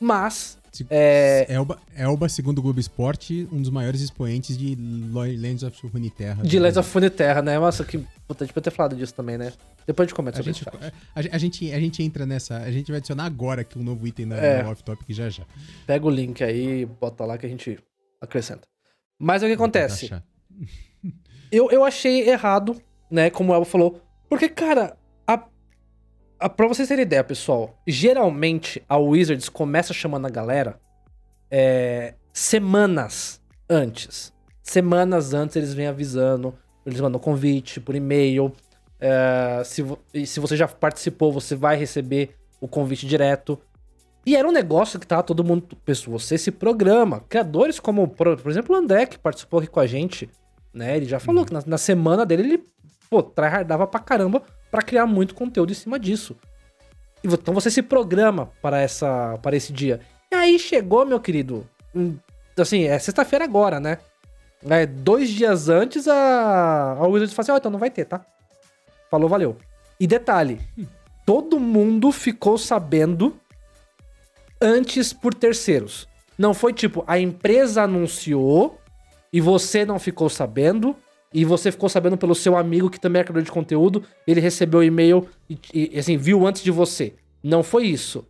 Mas 0.00 0.58
Se- 0.72 0.86
É, 0.90 1.46
Elba, 1.48 1.78
Elba, 1.96 2.28
segundo 2.28 2.58
o 2.58 2.62
Globo 2.62 2.80
Esporte, 2.80 3.48
um 3.52 3.60
dos 3.62 3.70
maiores 3.70 4.00
expoentes 4.00 4.58
de 4.58 4.74
Lands 4.76 5.62
of 5.62 5.86
Runeterra. 5.86 6.42
de 6.42 6.58
Legends 6.58 6.76
of 6.78 6.92
Runeterra, 6.92 7.40
né? 7.42 7.58
Nossa, 7.58 7.84
que 7.84 7.98
puta, 8.26 8.44
gente 8.44 8.52
podia 8.52 8.70
ter 8.70 8.76
falado 8.76 8.96
disso 8.96 9.14
também, 9.14 9.38
né? 9.38 9.52
Depois 9.86 10.04
a 10.04 10.08
gente 10.08 10.16
comenta 10.16 10.38
A 10.40 10.42
sobre 10.42 10.52
gente, 10.52 10.66
isso. 10.68 10.92
a, 11.14 11.36
a 11.36 11.38
gente, 11.38 11.72
a 11.72 11.78
gente 11.80 12.02
entra 12.02 12.26
nessa. 12.26 12.56
A 12.58 12.70
gente 12.72 12.90
vai 12.90 12.98
adicionar 12.98 13.24
agora 13.24 13.60
aqui 13.60 13.78
um 13.78 13.82
novo 13.84 14.04
item 14.06 14.26
na, 14.26 14.36
É. 14.36 14.62
na 14.62 14.70
off-topic 14.70 15.10
já 15.10 15.28
já. 15.30 15.44
Pega 15.86 16.06
o 16.06 16.10
link 16.10 16.42
aí, 16.42 16.84
bota 16.86 17.24
lá 17.24 17.38
que 17.38 17.46
a 17.46 17.48
gente 17.48 17.78
acrescenta. 18.20 18.66
Mas 19.18 19.42
o 19.42 19.46
que 19.46 19.52
acontece? 19.52 20.10
Eu, 21.52 21.70
eu 21.70 21.84
achei 21.84 22.28
errado, 22.28 22.80
né? 23.14 23.30
Como 23.30 23.52
o 23.52 23.54
Elba 23.54 23.64
falou. 23.64 24.00
Porque, 24.28 24.48
cara, 24.48 24.96
a, 25.26 25.44
a, 26.40 26.48
pra 26.48 26.66
vocês 26.66 26.88
terem 26.88 27.02
ideia, 27.02 27.22
pessoal, 27.22 27.78
geralmente 27.86 28.82
a 28.88 28.98
Wizards 28.98 29.48
começa 29.48 29.94
chamando 29.94 30.26
a 30.26 30.30
galera 30.30 30.80
é, 31.50 32.14
semanas 32.32 33.40
antes. 33.70 34.32
Semanas 34.62 35.32
antes 35.32 35.56
eles 35.56 35.72
vêm 35.72 35.86
avisando, 35.86 36.54
eles 36.84 37.00
mandam 37.00 37.20
convite 37.20 37.80
por 37.80 37.94
e-mail. 37.94 38.52
é, 39.00 39.62
se, 39.64 39.84
e 40.12 40.26
se 40.26 40.40
você 40.40 40.56
já 40.56 40.66
participou, 40.66 41.32
você 41.32 41.54
vai 41.54 41.76
receber 41.76 42.34
o 42.60 42.66
convite 42.66 43.06
direto. 43.06 43.58
E 44.26 44.34
era 44.34 44.48
um 44.48 44.52
negócio 44.52 44.98
que 44.98 45.06
tava 45.06 45.22
todo 45.22 45.44
mundo. 45.44 45.76
pessoal, 45.84 46.18
Você 46.18 46.36
se 46.36 46.50
programa. 46.50 47.20
Criadores 47.28 47.78
como, 47.78 48.08
por, 48.08 48.40
exemplo, 48.46 48.74
o 48.74 48.78
André, 48.78 49.06
que 49.06 49.18
participou 49.18 49.60
aqui 49.60 49.68
com 49.68 49.80
a 49.80 49.86
gente, 49.86 50.28
né? 50.72 50.96
Ele 50.96 51.06
já 51.06 51.20
falou 51.20 51.44
que 51.44 51.52
na, 51.52 51.62
na 51.66 51.78
semana 51.78 52.24
dele 52.24 52.42
ele, 52.42 52.64
pô, 53.08 53.22
tryhardava 53.22 53.86
pra 53.86 54.00
caramba 54.00 54.42
pra 54.70 54.82
criar 54.82 55.06
muito 55.06 55.34
conteúdo 55.34 55.70
em 55.70 55.74
cima 55.74 55.98
disso. 55.98 56.36
Então 57.22 57.54
você 57.54 57.70
se 57.70 57.82
programa 57.82 58.50
para, 58.60 58.80
essa, 58.80 59.38
para 59.42 59.56
esse 59.56 59.72
dia. 59.72 60.00
E 60.30 60.34
aí 60.34 60.58
chegou, 60.58 61.06
meu 61.06 61.20
querido. 61.20 61.66
hum, 61.94 62.16
Assim, 62.58 62.84
é 62.84 62.98
sexta-feira 62.98 63.44
agora, 63.44 63.80
né? 63.80 63.98
É, 64.68 64.86
dois 64.86 65.28
dias 65.28 65.68
antes 65.68 66.08
a, 66.08 66.92
a 66.92 67.06
Wizards 67.06 67.34
falou 67.34 67.44
assim: 67.44 67.52
Ó, 67.52 67.56
então 67.56 67.70
não 67.70 67.78
vai 67.78 67.90
ter, 67.90 68.04
tá? 68.04 68.24
Falou, 69.10 69.28
valeu. 69.28 69.56
E 69.98 70.06
detalhe: 70.06 70.60
todo 71.26 71.60
mundo 71.60 72.10
ficou 72.12 72.56
sabendo 72.56 73.36
antes 74.60 75.12
por 75.12 75.34
terceiros. 75.34 76.08
Não 76.38 76.54
foi 76.54 76.72
tipo, 76.72 77.04
a 77.06 77.18
empresa 77.18 77.82
anunciou 77.82 78.78
e 79.32 79.40
você 79.40 79.84
não 79.84 79.98
ficou 79.98 80.28
sabendo, 80.28 80.96
e 81.34 81.44
você 81.44 81.72
ficou 81.72 81.88
sabendo 81.88 82.16
pelo 82.16 82.32
seu 82.32 82.56
amigo 82.56 82.88
que 82.88 83.00
também 83.00 83.20
é 83.20 83.24
criador 83.24 83.42
de 83.42 83.50
conteúdo, 83.50 84.04
ele 84.24 84.40
recebeu 84.40 84.78
o 84.78 84.84
e-mail 84.84 85.28
e, 85.50 85.58
e, 85.74 85.98
assim, 85.98 86.16
viu 86.16 86.46
antes 86.46 86.62
de 86.62 86.70
você. 86.70 87.14
Não 87.42 87.64
foi 87.64 87.86
isso. 87.86 88.24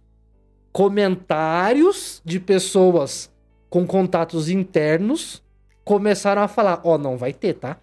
Comentários 0.72 2.22
de 2.24 2.40
pessoas 2.40 3.30
com 3.68 3.86
contatos 3.86 4.48
internos 4.48 5.42
começaram 5.84 6.40
a 6.40 6.48
falar: 6.48 6.80
Ó, 6.82 6.96
não 6.96 7.18
vai 7.18 7.34
ter, 7.34 7.52
tá? 7.52 7.78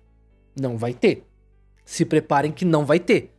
Não 0.59 0.75
vai 0.75 0.93
ter. 0.93 1.23
Se 1.85 2.03
preparem 2.03 2.51
que 2.51 2.65
não 2.65 2.83
vai 2.83 2.99
ter. 2.99 3.31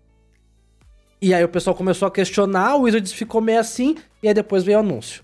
E 1.21 1.35
aí 1.35 1.43
o 1.43 1.49
pessoal 1.49 1.75
começou 1.75 2.07
a 2.07 2.11
questionar, 2.11 2.77
o 2.77 2.83
Wizards 2.83 3.13
ficou 3.13 3.41
meio 3.41 3.59
assim, 3.59 3.97
e 4.23 4.29
aí 4.29 4.35
depois 4.35 4.63
veio 4.63 4.79
o 4.79 4.81
anúncio. 4.81 5.23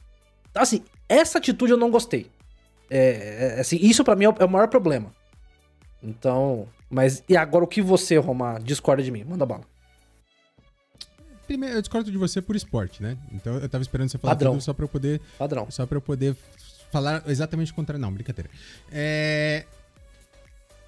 Assim, 0.55 0.83
essa 1.09 1.39
atitude 1.39 1.73
eu 1.73 1.79
não 1.79 1.91
gostei. 1.91 2.27
É, 2.91 3.57
é, 3.57 3.61
assim, 3.61 3.79
isso 3.81 4.03
pra 4.03 4.17
mim 4.17 4.25
é 4.25 4.29
o, 4.29 4.35
é 4.41 4.45
o 4.45 4.49
maior 4.49 4.69
problema. 4.69 5.13
Então, 6.03 6.69
mas 6.89 7.23
e 7.29 7.37
agora 7.37 7.65
o 7.65 7.69
que 7.69 7.83
você, 7.83 8.17
Roma, 8.17 8.59
discorda 8.63 9.03
de 9.03 9.11
mim? 9.11 9.25
Manda 9.25 9.45
bala. 9.45 9.65
Primeiro, 11.47 11.77
eu 11.77 11.81
discordo 11.83 12.11
de 12.11 12.19
você 12.19 12.43
por 12.43 12.55
esporte, 12.57 13.03
né? 13.03 13.17
Então 13.33 13.57
eu 13.57 13.69
tava 13.69 13.83
esperando 13.83 14.11
você 14.11 14.19
falar 14.19 14.35
Padrão. 14.35 14.53
tudo 14.53 14.63
só 14.63 14.73
pra 14.75 14.85
eu 14.85 14.89
poder 14.89 15.21
Padrão. 15.39 15.67
Só 15.71 15.87
pra 15.87 15.97
eu 15.97 16.03
poder 16.03 16.37
falar 16.93 17.23
exatamente 17.27 17.73
o 17.73 17.75
contrário. 17.75 18.01
Não, 18.01 18.13
brincadeira. 18.13 18.51
É, 18.93 19.65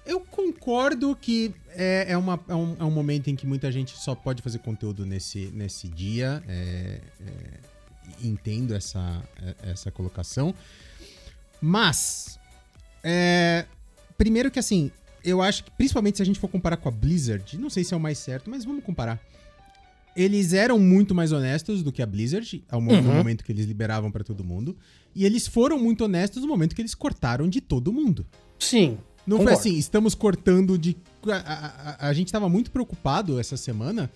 Eu 0.05 0.19
concordo 0.19 1.15
que 1.15 1.53
é, 1.69 2.05
é, 2.09 2.17
uma- 2.17 2.39
é 2.47 2.55
um, 2.55 2.75
é 2.79 2.83
um 2.83 2.89
momento 2.91 3.29
em 3.29 3.35
que 3.35 3.45
muita 3.45 3.71
gente 3.71 3.95
só 3.97 4.15
pode 4.15 4.41
fazer 4.41 4.57
conteúdo 4.59 5.05
nesse, 5.05 5.47
nesse 5.53 5.87
dia. 5.87 6.43
É, 6.47 6.99
é, 7.21 7.71
Entendo 8.23 8.73
essa, 8.75 9.23
é, 9.63 9.71
essa 9.71 9.89
colocação. 9.91 10.53
Mas, 11.61 12.39
é, 13.03 13.65
primeiro 14.17 14.49
que 14.51 14.57
assim, 14.59 14.91
eu 15.23 15.41
acho 15.41 15.63
que, 15.63 15.71
principalmente 15.71 16.17
se 16.17 16.21
a 16.21 16.25
gente 16.25 16.39
for 16.39 16.47
comparar 16.47 16.77
com 16.77 16.87
a 16.89 16.91
Blizzard, 16.91 17.57
não 17.57 17.69
sei 17.69 17.83
se 17.83 17.93
é 17.93 17.97
o 17.97 17.99
mais 17.99 18.17
certo, 18.17 18.49
mas 18.49 18.63
vamos 18.65 18.83
comparar. 18.83 19.19
Eles 20.15 20.51
eram 20.51 20.77
muito 20.77 21.15
mais 21.15 21.31
honestos 21.31 21.81
do 21.81 21.91
que 21.91 22.01
a 22.01 22.05
Blizzard, 22.05 22.63
ao 22.69 22.81
Uhum. 22.81 23.01
momento 23.01 23.43
que 23.45 23.51
eles 23.51 23.65
liberavam 23.65 24.11
pra 24.11 24.23
todo 24.25 24.43
mundo. 24.43 24.75
E 25.15 25.25
eles 25.25 25.47
foram 25.47 25.79
muito 25.79 26.03
honestos 26.03 26.41
no 26.41 26.47
momento 26.49 26.75
que 26.75 26.81
eles 26.81 26.93
cortaram 26.93 27.47
de 27.47 27.61
todo 27.61 27.93
mundo. 27.93 28.25
Sim. 28.59 28.97
Não 29.25 29.37
foi 29.37 29.45
Concordo. 29.45 29.59
assim, 29.69 29.77
estamos 29.77 30.13
cortando 30.15 30.77
de. 30.77 30.97
A, 31.27 31.35
a- 31.35 31.95
a- 32.07 32.07
a 32.09 32.13
gente 32.13 32.31
tava 32.31 32.49
muito 32.49 32.71
preocupado 32.71 33.39
essa 33.39 33.55
semana, 33.55 34.11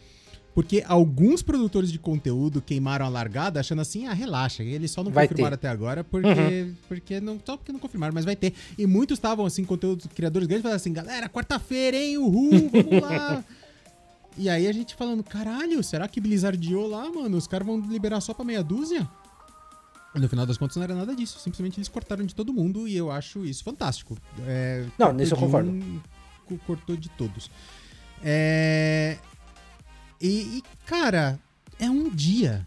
porque 0.55 0.83
alguns 0.87 1.43
produtores 1.43 1.91
de 1.91 1.99
conteúdo 1.99 2.61
queimaram 2.61 3.05
a 3.05 3.09
largada 3.09 3.59
achando 3.59 3.81
assim, 3.81 4.07
ah, 4.07 4.13
relaxa, 4.13 4.63
eles 4.63 4.89
só 4.89 5.03
não 5.03 5.11
Vai 5.11 5.27
confirmaram 5.27 5.53
até 5.55 5.67
agora 5.67 6.03
porque, 6.03 6.27
Uhum. 6.29 6.75
porque 6.87 7.19
não, 7.19 7.37
só 7.45 7.57
porque 7.57 7.71
não 7.73 7.79
confirmaram, 7.79 8.13
mas 8.13 8.23
vai 8.25 8.35
ter. 8.37 8.53
E 8.77 8.87
muitos 8.87 9.17
estavam 9.17 9.45
assim, 9.45 9.63
conteúdos 9.65 10.07
criadores 10.15 10.47
grandes, 10.47 10.63
falando 10.63 10.77
assim, 10.77 10.93
galera, 10.93 11.27
quarta-feira, 11.29 11.97
hein, 11.97 12.17
uhul, 12.17 12.69
vamos 12.71 13.01
lá. 13.03 13.43
e 14.37 14.49
aí 14.49 14.65
a 14.67 14.71
gente 14.71 14.95
falando, 14.95 15.23
caralho, 15.23 15.83
será 15.83 16.07
que 16.07 16.19
Blizzardiou 16.21 16.87
lá, 16.87 17.11
mano? 17.11 17.35
Os 17.37 17.47
caras 17.47 17.67
vão 17.67 17.79
liberar 17.81 18.21
só 18.21 18.33
pra 18.33 18.45
meia 18.45 18.63
dúzia? 18.63 19.07
No 20.15 20.29
final 20.29 20.45
das 20.45 20.57
contas 20.57 20.77
não 20.77 20.83
era 20.83 20.95
nada 20.95 21.13
disso, 21.13 21.37
simplesmente 21.39 21.77
eles 21.77 21.89
cortaram 21.89 22.25
de 22.25 22.33
todo 22.33 22.53
mundo 22.53 22.87
e 22.87 22.95
eu 22.95 23.11
acho 23.11 23.45
isso 23.45 23.61
fantástico. 23.61 24.17
É, 24.47 24.85
Não, 24.97 25.11
nisso 25.11 25.33
eu 25.33 25.37
concordo. 25.37 25.69
um, 25.69 25.99
co- 26.45 26.57
cortou 26.65 26.95
de 26.95 27.09
todos. 27.09 27.51
É, 28.23 29.17
e, 30.21 30.27
e, 30.57 30.63
cara, 30.85 31.39
é 31.79 31.89
um 31.89 32.09
dia, 32.09 32.65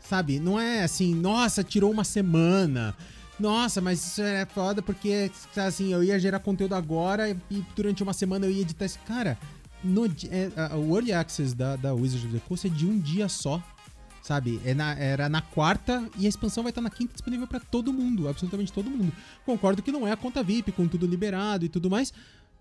sabe? 0.00 0.38
Não 0.40 0.58
é 0.58 0.82
assim, 0.84 1.14
nossa, 1.14 1.62
tirou 1.64 1.90
uma 1.90 2.04
semana. 2.04 2.94
Nossa, 3.38 3.80
mas 3.80 4.04
isso 4.04 4.22
é 4.22 4.44
foda 4.46 4.82
porque, 4.82 5.30
assim, 5.56 5.92
eu 5.92 6.02
ia 6.02 6.18
gerar 6.18 6.40
conteúdo 6.40 6.74
agora 6.74 7.30
e 7.50 7.64
durante 7.76 8.02
uma 8.02 8.12
semana 8.12 8.46
eu 8.46 8.50
ia 8.50 8.62
editar 8.62 8.84
esse. 8.84 8.98
Cara, 9.00 9.38
no, 9.84 10.06
é, 10.06 10.50
Early 10.92 11.12
Access 11.12 11.54
da, 11.54 11.76
da 11.76 11.94
Wizards 11.94 12.24
of 12.26 12.34
the 12.34 12.40
Coast 12.48 12.66
é 12.66 12.70
de 12.70 12.84
um 12.86 12.98
dia 12.98 13.28
só. 13.28 13.62
Sabe? 14.20 14.60
É 14.62 14.74
na- 14.74 14.92
era 14.94 15.26
na 15.28 15.40
quarta 15.40 16.06
e 16.18 16.26
a 16.26 16.28
expansão 16.28 16.62
vai 16.62 16.70
estar 16.70 16.82
na 16.82 16.90
quinta 16.90 17.14
disponível 17.14 17.46
pra 17.46 17.60
todo 17.60 17.92
mundo, 17.94 18.28
absolutamente 18.28 18.70
todo 18.70 18.90
mundo. 18.90 19.10
Concordo 19.46 19.82
que 19.82 19.90
não 19.92 20.06
é 20.06 20.12
a 20.12 20.16
conta 20.18 20.42
VIP, 20.42 20.70
com 20.72 20.86
tudo 20.86 21.06
liberado 21.06 21.64
e 21.64 21.68
tudo 21.68 21.88
mais. 21.88 22.12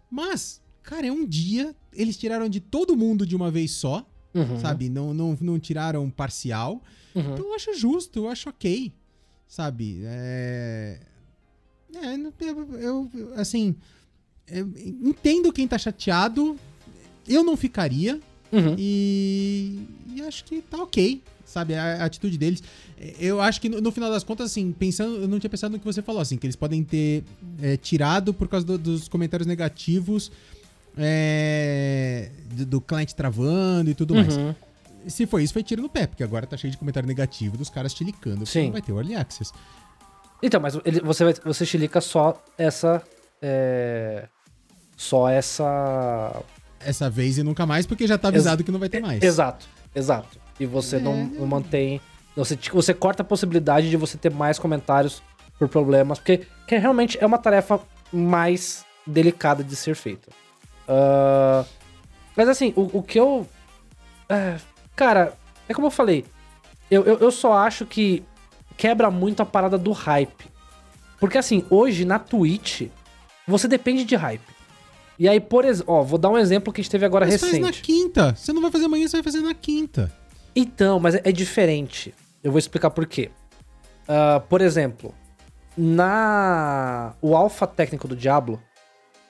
Mas, 0.10 0.62
cara, 0.82 1.08
é 1.08 1.12
um 1.12 1.26
dia. 1.26 1.76
Eles 1.92 2.16
tiraram 2.16 2.48
de 2.48 2.62
todo 2.62 2.96
mundo 2.96 3.26
de 3.26 3.36
uma 3.36 3.52
vez 3.52 3.72
só, 3.72 4.08
Uhum. 4.40 4.60
sabe? 4.60 4.90
Não, 4.90 5.14
não, 5.14 5.38
não 5.42 5.60
tiraram 5.60 6.10
parcial. 6.10 6.82
Uhum. 7.16 7.34
Então 7.34 7.46
eu 7.48 7.56
acho 7.56 7.74
justo, 7.78 8.20
eu 8.20 8.30
acho 8.30 8.50
ok. 8.50 8.92
Sabe? 9.48 10.02
É. 10.06 11.00
É, 11.96 12.16
eu, 12.46 12.70
eu- 12.80 13.34
assim. 13.36 13.76
eu 14.48 14.68
entendo 15.04 15.52
quem 15.54 15.68
tá 15.68 15.78
chateado. 15.78 16.58
Eu 17.28 17.44
não 17.44 17.58
ficaria. 17.58 18.20
Uhum. 18.52 18.76
E, 18.78 19.80
e 20.16 20.22
acho 20.22 20.46
que 20.46 20.62
tá 20.62 20.82
ok, 20.82 21.22
sabe? 21.44 21.76
A, 21.76 22.04
a 22.04 22.06
atitude 22.06 22.38
deles. 22.38 22.64
Eu 23.20 23.42
acho 23.42 23.60
que 23.60 23.68
no, 23.68 23.82
no 23.82 23.92
final 23.92 24.10
das 24.10 24.24
contas, 24.24 24.52
assim, 24.52 24.72
pensando, 24.72 25.18
eu 25.18 25.28
não 25.28 25.38
tinha 25.40 25.50
pensado 25.50 25.74
no 25.74 25.80
que 25.80 25.86
você 25.86 26.02
falou, 26.02 26.22
assim, 26.22 26.38
que 26.38 26.46
eles 26.46 26.56
podem 26.56 26.82
ter 26.84 27.24
é, 27.62 27.76
tirado 27.78 28.34
por 28.34 28.48
causa 28.48 28.66
do- 28.66 28.78
dos 28.78 29.08
comentários 29.10 29.46
negativos 29.46 30.32
é, 30.98 32.30
do, 32.52 32.82
cliente 32.82 33.16
travando 33.16 33.90
e 33.90 33.94
tudo 33.96 34.16
mais. 34.16 34.36
Uhum. 34.36 34.56
Se 35.08 35.26
foi 35.26 35.44
isso, 35.44 35.54
foi 35.54 35.64
tiro 35.64 35.82
no 35.82 35.90
pé, 35.90 36.06
porque 36.08 36.24
agora 36.24 36.46
tá 36.46 36.58
cheio 36.58 36.72
de 36.72 36.78
comentário 36.78 37.08
negativo 37.08 37.56
dos 37.58 37.70
caras 37.70 37.94
tilicando, 37.94 38.40
porque 38.40 38.52
Sim. 38.52 38.66
não 38.66 38.72
vai 38.74 38.82
ter 38.82 38.92
o 38.92 38.98
Early 38.98 39.16
Access. 39.16 39.54
Então, 40.42 40.60
mas 40.60 40.78
ele- 40.84 41.00
você, 41.02 41.24
vai, 41.24 41.34
você 41.46 41.66
chilica 41.66 42.02
só 42.02 42.42
essa. 42.58 43.02
é, 43.42 44.28
só 44.96 45.30
essa. 45.30 46.44
Essa 46.80 47.10
vez 47.10 47.38
e 47.38 47.44
nunca 47.44 47.66
mais, 47.66 47.86
porque 47.86 48.06
já 48.08 48.18
tá 48.18 48.28
avisado 48.28 48.64
que 48.64 48.72
não 48.72 48.80
vai 48.80 48.90
ter 48.90 49.00
mais. 49.00 49.22
Exato, 49.22 49.68
exato. 49.96 50.40
E 50.60 50.66
você 50.66 51.00
não, 51.00 51.26
não 51.26 51.46
mantém. 51.48 52.02
Você, 52.36 52.58
você 52.72 52.94
corta 52.94 53.24
a 53.24 53.26
possibilidade 53.26 53.90
de 53.90 53.98
você 53.98 54.18
ter 54.18 54.32
mais 54.32 54.60
comentários 54.60 55.22
por 55.58 55.68
problemas, 55.68 56.20
porque 56.20 56.46
que 56.68 56.78
realmente 56.78 57.18
é 57.20 57.26
uma 57.26 57.38
tarefa 57.38 57.80
mais 58.12 58.86
delicada 59.06 59.64
de 59.64 59.76
ser 59.76 59.96
feita. 59.96 60.32
Ah, 60.88 61.66
mas 62.36 62.48
assim, 62.50 62.74
o, 62.76 63.00
o 63.00 63.04
que 63.04 63.20
eu. 63.20 63.48
é, 64.30 64.58
cara, 64.96 65.34
é 65.68 65.74
como 65.74 65.88
eu 65.88 65.92
falei. 65.92 66.26
Eu, 66.90 67.04
eu, 67.04 67.18
eu 67.20 67.32
só 67.32 67.54
acho 67.54 67.86
que 67.86 68.24
quebra 68.78 69.12
muito 69.12 69.42
a 69.42 69.46
parada 69.46 69.78
do 69.78 69.92
hype. 69.92 70.46
Porque 71.20 71.38
assim, 71.38 71.66
hoje 71.70 72.06
na 72.06 72.20
Twitch, 72.20 72.84
você 73.48 73.68
depende 73.68 74.04
de 74.04 74.16
hype. 74.16 74.56
E 75.20 75.28
aí, 75.28 75.40
por 75.40 75.66
exemplo, 75.66 75.96
ó, 75.96 76.04
vou 76.04 76.20
dar 76.20 76.30
um 76.30 76.38
exemplo 76.38 76.72
que 76.72 76.80
a 76.80 76.84
gente 76.84 76.92
teve 76.92 77.06
agora 77.06 77.26
Mas 77.26 77.42
faz 77.42 77.54
recente. 77.54 77.66
na 77.66 77.84
quinta. 77.84 78.36
Você 78.36 78.54
não 78.54 78.62
vai 78.62 78.70
fazer 78.70 78.86
amanhã, 78.86 79.08
você 79.08 79.18
vai 79.18 79.24
fazer 79.24 79.42
na 79.42 79.54
quinta. 79.54 80.14
Então, 80.56 81.00
mas 81.00 81.16
é, 81.16 81.22
é 81.24 81.32
diferente. 81.32 82.14
Eu 82.44 82.52
vou 82.52 82.60
explicar 82.60 82.92
por 82.92 83.08
quê. 83.08 83.32
Ah, 84.08 84.42
por 84.48 84.62
exemplo, 84.62 85.14
na 85.76 87.14
o 87.22 87.36
alfa 87.36 87.66
técnico 87.66 88.08
do 88.08 88.16
Diablo 88.16 88.62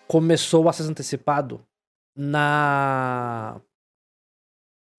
começou 0.07 0.65
o 0.65 0.69
acesso 0.69 0.89
antecipado 0.89 1.61
na 2.15 3.59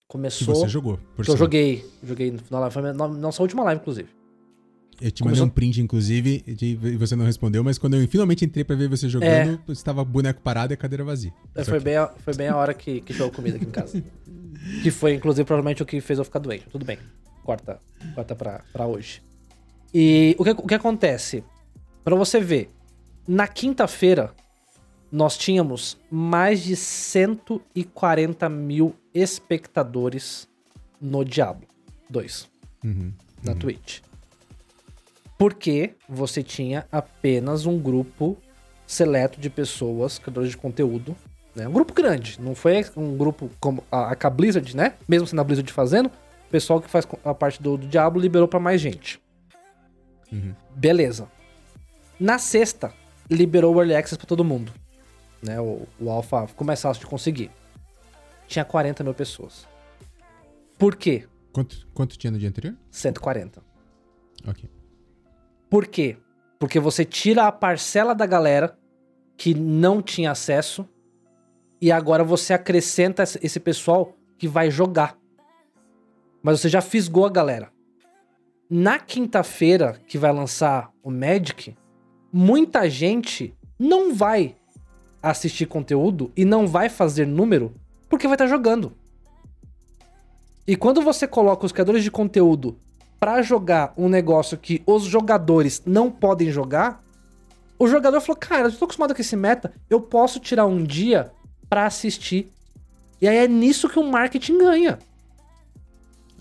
começou 0.07 0.55
você 0.55 0.68
jogou. 0.68 0.99
Por 1.16 1.25
que 1.25 1.31
eu 1.31 1.37
joguei, 1.37 1.85
joguei 2.03 2.38
na 2.51 2.59
live, 2.61 2.73
foi 2.73 2.83
na 2.83 3.09
nossa 3.09 3.42
última 3.42 3.62
live 3.64 3.81
inclusive. 3.81 4.09
Eu 5.01 5.12
te 5.12 5.23
Começou- 5.23 5.47
mandei 5.47 5.53
um 5.53 5.55
print, 5.55 5.81
inclusive, 5.81 6.42
e 6.47 6.97
você 6.97 7.14
não 7.14 7.25
respondeu, 7.25 7.62
mas 7.62 7.79
quando 7.79 7.94
eu 7.94 8.09
finalmente 8.09 8.44
entrei 8.44 8.64
pra 8.64 8.75
ver 8.75 8.88
você 8.88 9.09
jogando, 9.09 9.61
estava 9.68 10.05
boneco 10.05 10.40
parado 10.42 10.73
e 10.73 10.75
a 10.75 10.77
cadeira 10.77 11.05
vazia. 11.05 11.33
É, 11.55 11.62
foi, 11.62 11.79
bem 11.79 11.97
a, 11.97 12.09
foi 12.09 12.35
bem 12.35 12.49
a 12.49 12.57
hora 12.57 12.75
que, 12.75 13.01
que 13.03 13.12
chegou 13.12 13.31
comida 13.31 13.57
aqui 13.57 13.64
em 13.66 13.71
casa. 13.71 14.03
que 14.83 14.90
foi, 14.90 15.14
inclusive, 15.14 15.44
provavelmente 15.47 15.85
o 15.85 15.87
que 15.87 16.01
fez 16.01 16.18
eu 16.18 16.25
ficar 16.25 16.40
doente. 16.40 16.66
Tudo 16.68 16.85
bem. 16.85 16.99
Corta, 17.44 17.81
corta 18.14 18.35
pra, 18.35 18.61
pra 18.73 18.87
hoje. 18.87 19.23
E 19.94 20.35
o 20.37 20.42
que, 20.42 20.51
o 20.51 20.66
que 20.66 20.75
acontece? 20.75 21.44
Pra 22.03 22.16
você 22.16 22.40
ver, 22.40 22.68
na 23.27 23.47
quinta-feira, 23.47 24.35
nós 25.11 25.37
tínhamos 25.37 25.97
mais 26.11 26.62
de 26.62 26.77
140 26.77 28.49
mil 28.49 28.94
espectadores 29.14 30.49
no 31.01 31.25
Diablo 31.25 31.66
2, 32.11 32.49
Uhum. 32.85 33.12
na 33.42 33.55
Twitch. 33.55 34.01
Porque 35.38 35.94
você 36.09 36.42
tinha 36.42 36.87
apenas 36.90 37.64
um 37.64 37.79
grupo 37.79 38.37
seleto 38.87 39.40
de 39.40 39.49
pessoas, 39.49 40.18
criadores 40.18 40.51
de 40.51 40.57
conteúdo, 40.57 41.16
né? 41.55 41.68
Um 41.68 41.73
grupo 41.73 41.92
grande, 41.94 42.40
não 42.40 42.55
foi 42.55 42.85
um 42.97 43.16
grupo 43.16 43.51
como 43.61 43.83
a, 43.90 44.12
a 44.21 44.31
Blizzard, 44.31 44.77
né? 44.77 44.94
Mesmo 45.09 45.27
sendo 45.27 45.40
a 45.40 45.44
Blizzard 45.44 45.73
fazendo, 45.73 46.07
o 46.07 46.51
pessoal 46.51 46.81
que 46.81 46.88
faz 46.90 47.07
a 47.25 47.35
parte 47.35 47.62
do, 47.62 47.77
do 47.77 47.87
Diablo 47.87 48.21
liberou 48.21 48.49
pra 48.49 48.59
mais 48.59 48.81
gente. 48.81 49.21
Uhum. 50.33 50.55
Beleza. 50.75 51.29
Na 52.18 52.38
sexta, 52.38 52.92
liberou 53.31 53.75
o 53.75 53.79
Early 53.81 53.94
Access 53.94 54.16
pra 54.18 54.27
todo 54.27 54.44
mundo. 54.44 54.73
Né? 55.42 55.61
O, 55.61 55.87
o 56.01 56.11
Alpha 56.11 56.46
ficou 56.46 56.66
mais 56.66 56.81
fácil 56.81 57.01
de 57.03 57.07
conseguir. 57.07 57.51
Tinha 58.46 58.64
40 58.64 59.05
mil 59.05 59.14
pessoas. 59.14 59.66
Por 60.79 60.96
quê? 60.96 61.27
Quanto, 61.53 61.87
quanto 61.94 62.16
tinha 62.18 62.31
no 62.31 62.38
dia 62.38 62.48
anterior? 62.48 62.77
140. 62.90 63.62
Ok. 64.46 64.68
Por 65.68 65.87
quê? 65.87 66.16
Porque 66.59 66.81
você 66.81 67.05
tira 67.05 67.46
a 67.46 67.53
parcela 67.53 68.14
da 68.14 68.27
galera 68.27 68.77
que 69.37 69.55
não 69.55 70.01
tinha 70.03 70.31
acesso 70.31 70.88
e 71.81 71.92
agora 71.92 72.24
você 72.24 72.53
acrescenta 72.53 73.22
esse- 73.22 73.38
esse 73.42 73.61
pessoal 73.61 74.14
que 74.37 74.48
vai 74.48 74.70
jogar. 74.70 75.16
Mas 76.42 76.61
você 76.61 76.68
já 76.68 76.81
fisgou 76.81 77.27
a 77.27 77.31
galera. 77.31 77.70
Na 78.70 78.98
quinta-feira 78.98 80.01
que 80.07 80.18
vai 80.18 80.33
lançar 80.33 80.90
o 81.03 81.11
Magic, 81.11 81.77
muita 82.33 82.88
gente 82.88 83.55
não 83.79 84.14
vai 84.14 84.57
assistir 85.22 85.66
conteúdo 85.66 86.31
e 86.37 86.44
não 86.44 86.66
vai 86.66 86.88
fazer 86.88 87.26
número 87.26 87.74
porque 88.09 88.26
vai 88.26 88.35
estar 88.35 88.46
jogando. 88.46 88.92
E 90.66 90.76
quando 90.76 91.00
você 91.02 91.26
coloca 91.26 91.64
os 91.64 91.72
criadores 91.72 92.02
de 92.04 92.11
conteúdo 92.11 92.78
pra 93.18 93.42
jogar 93.42 93.92
um 93.96 94.09
negócio 94.09 94.57
que 94.57 94.83
os 94.87 95.04
jogadores 95.04 95.83
não 95.87 96.11
podem 96.11 96.50
jogar, 96.50 97.02
o 97.78 97.88
jogador 97.88 98.20
falou: 98.20 98.37
Cara, 98.37 98.68
eu 98.68 98.72
tô 98.72 98.85
acostumado 98.85 99.14
com 99.14 99.20
esse 99.20 99.37
meta, 99.37 99.72
eu 99.88 100.00
posso 100.00 100.38
tirar 100.40 100.66
um 100.66 100.83
dia 100.83 101.31
pra 101.68 101.87
assistir. 101.87 102.52
E 103.20 103.26
aí 103.26 103.37
é 103.37 103.48
nisso 103.48 103.88
que 103.88 103.98
o 103.98 104.04
marketing 104.04 104.59
ganha. 104.59 104.98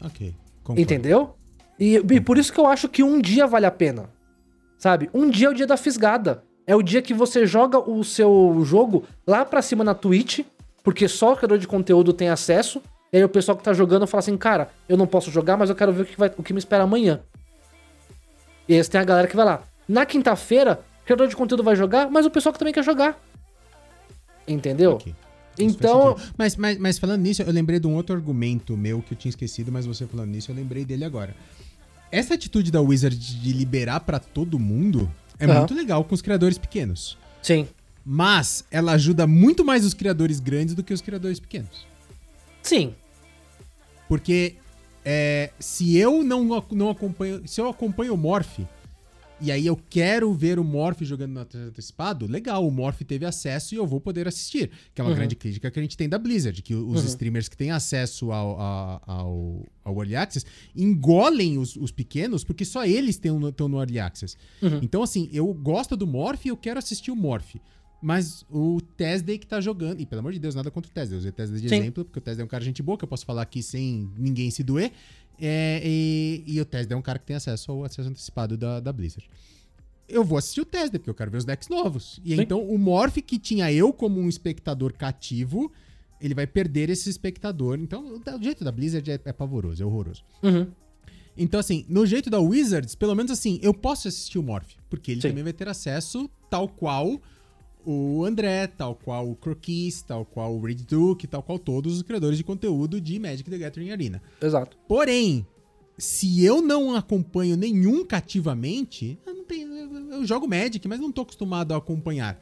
Ok. 0.01 0.35
Concordo. 0.63 0.81
Entendeu? 0.81 1.35
E, 1.79 1.95
e 1.95 2.21
por 2.21 2.37
isso 2.37 2.51
que 2.51 2.59
eu 2.59 2.67
acho 2.67 2.89
que 2.89 3.03
um 3.03 3.21
dia 3.21 3.47
vale 3.47 3.65
a 3.65 3.71
pena. 3.71 4.09
Sabe? 4.77 5.09
Um 5.13 5.29
dia 5.29 5.47
é 5.47 5.49
o 5.49 5.53
dia 5.53 5.65
da 5.65 5.77
fisgada. 5.77 6.43
É 6.67 6.75
o 6.75 6.83
dia 6.83 7.01
que 7.01 7.13
você 7.13 7.47
joga 7.47 7.79
o 7.79 8.03
seu 8.03 8.61
jogo 8.65 9.05
lá 9.25 9.45
pra 9.45 9.61
cima 9.61 9.85
na 9.85 9.95
Twitch, 9.95 10.41
porque 10.83 11.07
só 11.07 11.31
o 11.31 11.37
criador 11.37 11.57
de 11.57 11.67
conteúdo 11.67 12.11
tem 12.11 12.27
acesso. 12.27 12.81
E 13.11 13.17
aí 13.17 13.23
o 13.23 13.29
pessoal 13.29 13.57
que 13.57 13.63
tá 13.63 13.71
jogando 13.71 14.05
fala 14.05 14.19
assim, 14.19 14.35
cara, 14.35 14.69
eu 14.89 14.97
não 14.97 15.07
posso 15.07 15.31
jogar, 15.31 15.55
mas 15.55 15.69
eu 15.69 15.75
quero 15.77 15.93
ver 15.93 16.01
o 16.01 16.05
que, 16.05 16.17
vai, 16.17 16.29
o 16.37 16.43
que 16.43 16.51
me 16.51 16.59
espera 16.59 16.83
amanhã. 16.83 17.21
E 18.67 18.73
aí 18.73 18.83
você 18.83 18.91
tem 18.91 18.99
a 18.99 19.05
galera 19.05 19.29
que 19.29 19.35
vai 19.35 19.45
lá. 19.45 19.63
Na 19.87 20.05
quinta-feira, 20.05 20.81
o 21.01 21.05
criador 21.05 21.29
de 21.29 21.37
conteúdo 21.37 21.63
vai 21.63 21.73
jogar, 21.73 22.11
mas 22.11 22.25
o 22.25 22.29
pessoal 22.29 22.51
que 22.51 22.59
também 22.59 22.73
quer 22.73 22.83
jogar. 22.83 23.17
Entendeu? 24.45 24.99
Então. 25.57 26.17
Mas, 26.37 26.57
mas, 26.57 26.77
mas 26.77 26.99
falando 26.99 27.21
nisso, 27.21 27.41
eu 27.41 27.51
lembrei 27.51 27.79
de 27.79 27.87
um 27.87 27.95
outro 27.95 28.13
argumento 28.13 28.75
meu 28.75 29.01
que 29.01 29.13
eu 29.13 29.17
tinha 29.17 29.29
esquecido, 29.29 29.71
mas 29.71 29.85
você 29.85 30.05
falando 30.05 30.31
nisso, 30.31 30.51
eu 30.51 30.55
lembrei 30.55 30.83
dele 30.83 31.05
agora. 31.05 31.33
Essa 32.11 32.33
atitude 32.33 32.71
da 32.71 32.81
Wizard 32.81 33.17
de 33.17 33.53
liberar 33.53 34.01
pra 34.01 34.19
todo 34.19 34.59
mundo 34.59 35.09
é 35.39 35.45
Aham. 35.45 35.59
muito 35.59 35.73
legal 35.73 36.03
com 36.03 36.13
os 36.15 36.21
criadores 36.21 36.57
pequenos. 36.57 37.17
sim. 37.41 37.67
Mas 38.09 38.63
ela 38.71 38.93
ajuda 38.93 39.27
muito 39.27 39.65
mais 39.65 39.83
os 39.83 39.93
criadores 39.93 40.39
grandes 40.39 40.73
do 40.73 40.81
que 40.81 40.93
os 40.93 41.01
criadores 41.01 41.41
pequenos. 41.41 41.85
Sim. 42.63 42.95
Porque 44.07 44.55
é, 45.03 45.51
se 45.59 45.97
eu 45.97 46.23
não, 46.23 46.63
não 46.71 46.89
acompanho. 46.89 47.45
Se 47.45 47.59
eu 47.59 47.67
acompanho 47.67 48.13
o 48.13 48.17
Morph, 48.17 48.59
e 49.39 49.51
aí 49.51 49.65
eu 49.67 49.75
quero 49.89 50.33
ver 50.33 50.57
o 50.59 50.63
Morph 50.63 51.01
jogando 51.03 51.31
no 51.33 51.39
antecipado, 51.67 52.25
legal, 52.25 52.67
o 52.67 52.71
Morph 52.71 53.01
teve 53.01 53.25
acesso 53.25 53.75
e 53.75 53.77
eu 53.77 53.85
vou 53.85 54.01
poder 54.01 54.27
assistir. 54.27 54.71
Que 54.95 55.01
é 55.01 55.03
uma 55.03 55.11
Uhum. 55.11 55.15
grande 55.17 55.35
crítica 55.35 55.69
que 55.69 55.77
a 55.79 55.81
gente 55.81 55.95
tem 55.95 56.09
da 56.09 56.17
Blizzard, 56.17 56.61
que 56.61 56.73
os 56.73 57.01
Uhum. 57.01 57.07
streamers 57.07 57.47
que 57.47 57.55
têm 57.57 57.71
acesso 57.71 58.31
ao, 58.31 58.59
a- 58.59 59.01
ao, 59.05 59.63
ao 59.83 59.95
Early 59.97 60.15
Access 60.15 60.45
engolem 60.75 61.57
os, 61.57 61.75
os 61.75 61.91
pequenos, 61.91 62.43
porque 62.43 62.63
só 62.65 62.85
eles 62.85 63.15
estão 63.15 63.39
no, 63.39 63.79
Early 63.79 63.99
Access. 63.99 64.35
Uhum. 64.61 64.79
Então, 64.81 65.03
assim, 65.03 65.29
eu 65.31 65.51
gosto 65.53 65.95
do 65.97 66.07
Morph 66.07 66.45
e 66.45 66.49
eu 66.49 66.57
quero 66.57 66.79
assistir 66.79 67.11
o 67.11 67.15
Morph. 67.15 67.55
Mas 67.99 68.45
o 68.47 68.79
Tesday 68.95 69.39
que 69.39 69.47
tá 69.47 69.59
jogando. 69.59 69.99
E 69.99 70.05
pelo 70.05 70.19
amor 70.19 70.31
de 70.31 70.37
Deus, 70.37 70.53
nada 70.53 70.69
contra 70.69 70.87
o 70.89 70.93
Tesday. 70.93 71.15
Eu 71.15 71.19
usei 71.19 71.31
Tesday 71.31 71.59
de 71.59 71.67
Sim. 71.67 71.75
exemplo, 71.77 72.05
porque 72.05 72.19
o 72.19 72.21
Tesday 72.21 72.43
é 72.43 72.45
um 72.45 72.47
cara 72.47 72.63
gente 72.63 72.83
boa, 72.83 72.95
que 72.95 73.03
eu 73.03 73.07
posso 73.07 73.25
falar 73.25 73.41
aqui 73.41 73.63
sem 73.63 74.07
ninguém 74.15 74.51
se 74.51 74.61
doer. 74.63 74.91
É, 75.39 75.81
e, 75.83 76.43
e 76.47 76.59
o 76.59 76.65
Tesday 76.65 76.95
é 76.95 76.97
um 76.97 77.01
cara 77.01 77.19
que 77.19 77.25
tem 77.25 77.35
acesso 77.35 77.71
ao 77.71 77.83
acesso 77.83 78.09
antecipado 78.09 78.57
da, 78.57 78.79
da 78.79 78.91
Blizzard. 78.91 79.29
Eu 80.07 80.23
vou 80.23 80.37
assistir 80.37 80.61
o 80.61 80.65
Tesday, 80.65 80.99
porque 80.99 81.09
eu 81.09 81.15
quero 81.15 81.29
ver 81.29 81.37
os 81.37 81.45
decks 81.45 81.67
novos. 81.67 82.19
E 82.23 82.35
Sim. 82.35 82.41
então 82.41 82.63
o 82.63 82.77
Morph 82.77 83.17
que 83.17 83.37
tinha 83.37 83.71
eu 83.71 83.91
como 83.91 84.19
um 84.19 84.29
espectador 84.29 84.93
cativo, 84.93 85.71
ele 86.19 86.33
vai 86.33 86.47
perder 86.47 86.89
esse 86.89 87.09
espectador. 87.09 87.77
Então, 87.79 88.15
o 88.15 88.43
jeito 88.43 88.63
da 88.63 88.71
Blizzard 88.71 89.11
é, 89.11 89.19
é 89.25 89.33
pavoroso, 89.33 89.83
é 89.83 89.85
horroroso. 89.85 90.23
Uhum. 90.41 90.67
Então, 91.37 91.59
assim, 91.59 91.85
no 91.87 92.05
jeito 92.05 92.29
da 92.29 92.39
Wizards, 92.39 92.95
pelo 92.95 93.13
menos 93.13 93.31
assim, 93.31 93.59
eu 93.61 93.73
posso 93.73 94.07
assistir 94.07 94.39
o 94.39 94.43
Morph, 94.43 94.73
porque 94.89 95.11
ele 95.11 95.21
Sim. 95.21 95.29
também 95.29 95.43
vai 95.43 95.53
ter 95.53 95.67
acesso 95.67 96.29
tal 96.49 96.67
qual 96.67 97.21
o 97.89 98.25
André, 98.25 98.67
tal 98.67 98.95
qual 98.95 99.29
o 99.29 99.33
Croquis, 99.33 100.01
tal 100.01 100.25
qual 100.25 100.53
o 100.53 100.61
Reed 100.61 100.81
Duke, 100.81 101.25
tal 101.25 101.41
qual 101.41 101.57
todos 101.57 101.95
os 101.95 102.01
criadores 102.01 102.37
de 102.37 102.43
conteúdo 102.43 102.99
de 102.99 103.17
Magic 103.17 103.49
the 103.49 103.57
Gathering 103.57 103.91
Arena. 103.91 104.21
Exato. 104.41 104.77
Porém, 104.89 105.47
se 105.97 106.43
eu 106.43 106.61
não 106.61 106.93
acompanho 106.93 107.55
nenhum 107.55 108.03
cativamente, 108.03 109.17
eu, 109.25 109.33
não 109.33 109.45
tenho, 109.45 109.73
eu, 109.73 110.11
eu 110.11 110.25
jogo 110.25 110.49
Magic, 110.49 110.85
mas 110.85 110.99
não 110.99 111.13
tô 111.13 111.21
acostumado 111.21 111.73
a 111.73 111.77
acompanhar. 111.77 112.37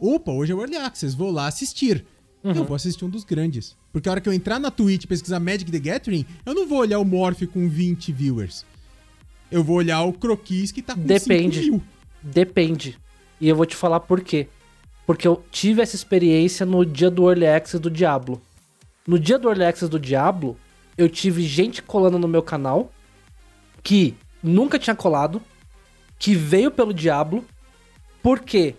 Opa, 0.00 0.32
hoje 0.32 0.52
é 0.52 0.54
o 0.54 0.60
Early 0.60 0.76
Access, 0.76 1.14
vou 1.14 1.30
lá 1.30 1.46
assistir. 1.46 2.06
Eu 2.42 2.64
vou 2.64 2.74
assistir 2.74 3.04
um 3.04 3.10
dos 3.10 3.24
grandes. 3.24 3.76
Porque 3.92 4.08
a 4.08 4.12
hora 4.12 4.20
que 4.20 4.28
eu 4.28 4.32
entrar 4.32 4.58
na 4.58 4.70
Twitch 4.70 5.04
e 5.04 5.06
pesquisar 5.06 5.40
Magic 5.40 5.70
the 5.70 5.78
Gathering, 5.78 6.24
eu 6.44 6.54
não 6.54 6.66
vou 6.66 6.78
olhar 6.78 6.98
o 6.98 7.04
Morph 7.04 7.42
com 7.52 7.68
20 7.68 8.12
viewers. 8.12 8.64
Eu 9.50 9.62
vou 9.62 9.76
olhar 9.76 10.02
o 10.04 10.12
Croquis 10.12 10.72
que 10.72 10.80
tá 10.80 10.94
com 10.94 11.02
Depende. 11.02 11.60
5 11.60 11.70
mil. 11.70 11.82
Depende. 12.22 12.98
E 13.40 13.48
eu 13.48 13.56
vou 13.56 13.66
te 13.66 13.76
falar 13.76 14.00
por 14.00 14.20
quê. 14.20 14.48
Porque 15.06 15.26
eu 15.28 15.44
tive 15.50 15.82
essa 15.82 15.94
experiência 15.94 16.64
no 16.64 16.84
dia 16.84 17.10
do 17.10 17.28
Early 17.28 17.46
Access 17.46 17.78
do 17.78 17.90
Diablo. 17.90 18.40
No 19.06 19.18
dia 19.18 19.38
do 19.38 19.48
Early 19.48 19.64
Access 19.64 19.90
do 19.90 19.98
Diablo, 19.98 20.56
eu 20.96 21.08
tive 21.08 21.42
gente 21.42 21.82
colando 21.82 22.18
no 22.18 22.26
meu 22.26 22.42
canal 22.42 22.90
que 23.82 24.16
nunca 24.42 24.78
tinha 24.78 24.96
colado, 24.96 25.42
que 26.18 26.34
veio 26.34 26.70
pelo 26.70 26.94
Diablo, 26.94 27.44
porque 28.22 28.74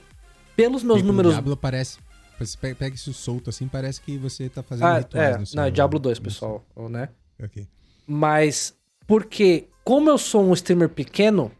pelos 0.56 0.82
meus 0.82 0.98
Porque 0.98 1.04
o 1.04 1.12
números. 1.12 1.32
Diablo 1.34 1.56
parece... 1.56 2.00
Você 2.40 2.58
pega 2.58 2.94
isso 2.94 3.14
solto 3.14 3.50
assim, 3.50 3.68
parece 3.68 4.02
que 4.02 4.18
você 4.18 4.50
tá 4.50 4.62
fazendo 4.62 4.88
Ah, 4.88 4.98
rituais 4.98 5.36
é, 5.36 5.38
no 5.38 5.46
seu... 5.46 5.56
não, 5.56 5.64
é 5.64 5.72
Diablo 5.72 5.98
2, 6.00 6.20
no 6.20 6.24
pessoal, 6.26 6.66
né? 6.90 7.08
Ok. 7.42 7.66
Mas 8.06 8.76
porque, 9.08 9.68
como 9.84 10.10
eu 10.10 10.18
sou 10.18 10.44
um 10.44 10.54
streamer 10.54 10.90
pequeno, 10.90 11.52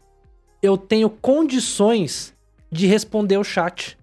eu 0.60 0.76
tenho 0.76 1.08
condições 1.08 2.34
de 2.70 2.86
responder 2.86 3.38
o 3.38 3.44
chat. 3.44 3.96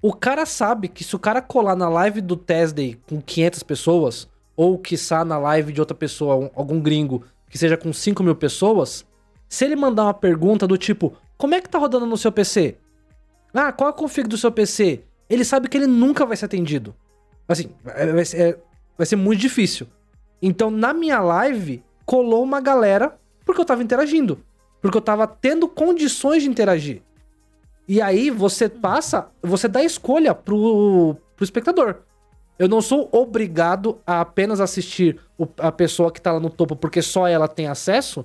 O 0.00 0.12
cara 0.12 0.46
sabe 0.46 0.88
que 0.88 1.02
se 1.02 1.14
o 1.16 1.18
cara 1.18 1.42
colar 1.42 1.74
na 1.74 1.88
live 1.88 2.20
do 2.20 2.36
Tesday 2.36 2.98
com 3.08 3.20
500 3.20 3.62
pessoas, 3.62 4.28
ou 4.56 4.78
quiçá 4.78 5.24
na 5.24 5.38
live 5.38 5.72
de 5.72 5.80
outra 5.80 5.94
pessoa, 5.96 6.36
um- 6.36 6.50
algum 6.54 6.80
gringo, 6.80 7.24
que 7.50 7.58
seja 7.58 7.76
com 7.76 7.92
5 7.92 8.22
mil 8.22 8.34
pessoas, 8.34 9.04
se 9.48 9.64
ele 9.64 9.74
mandar 9.76 10.04
uma 10.04 10.14
pergunta 10.14 10.66
do 10.66 10.76
tipo, 10.78 11.14
como 11.36 11.54
é 11.54 11.60
que 11.60 11.68
tá 11.68 11.78
rodando 11.78 12.06
no 12.06 12.16
seu 12.16 12.30
PC? 12.30 12.76
Ah, 13.52 13.72
qual 13.72 13.88
é 13.88 13.90
a 13.90 13.94
config 13.96 14.28
do 14.28 14.36
seu 14.36 14.52
PC? 14.52 15.00
Ele 15.28 15.44
sabe 15.44 15.68
que 15.68 15.76
ele 15.76 15.86
nunca 15.86 16.24
vai 16.26 16.36
ser 16.36 16.44
atendido. 16.44 16.94
Assim, 17.48 17.70
é- 17.86 18.12
vai 18.12 18.24
ser, 18.24 18.40
é- 18.40 18.58
vai 18.96 19.06
ser 19.06 19.16
muito 19.16 19.40
difícil. 19.40 19.86
Então, 20.40 20.70
na 20.70 20.92
minha 20.92 21.18
live, 21.20 21.82
colou 22.04 22.42
uma 22.44 22.60
galera 22.60 23.16
porque 23.44 23.60
eu 23.60 23.64
tava 23.64 23.82
interagindo. 23.82 24.38
Porque 24.80 24.96
eu 24.96 25.00
tava 25.02 25.26
tendo 25.26 25.66
condições 25.68 26.42
de 26.42 26.48
interagir. 26.48 27.02
E 27.88 28.02
aí 28.02 28.30
você 28.30 28.68
passa, 28.68 29.30
você 29.42 29.66
dá 29.66 29.82
escolha 29.82 30.34
pro, 30.34 31.16
pro 31.34 31.44
espectador. 31.44 31.96
Eu 32.58 32.68
não 32.68 32.82
sou 32.82 33.08
obrigado 33.12 33.98
a 34.06 34.20
apenas 34.20 34.60
assistir 34.60 35.18
o- 35.38 35.46
a 35.58 35.72
pessoa 35.72 36.12
que 36.12 36.20
tá 36.20 36.32
lá 36.32 36.40
no 36.40 36.50
topo 36.50 36.76
porque 36.76 37.00
só 37.00 37.26
ela 37.26 37.48
tem 37.48 37.66
acesso. 37.66 38.24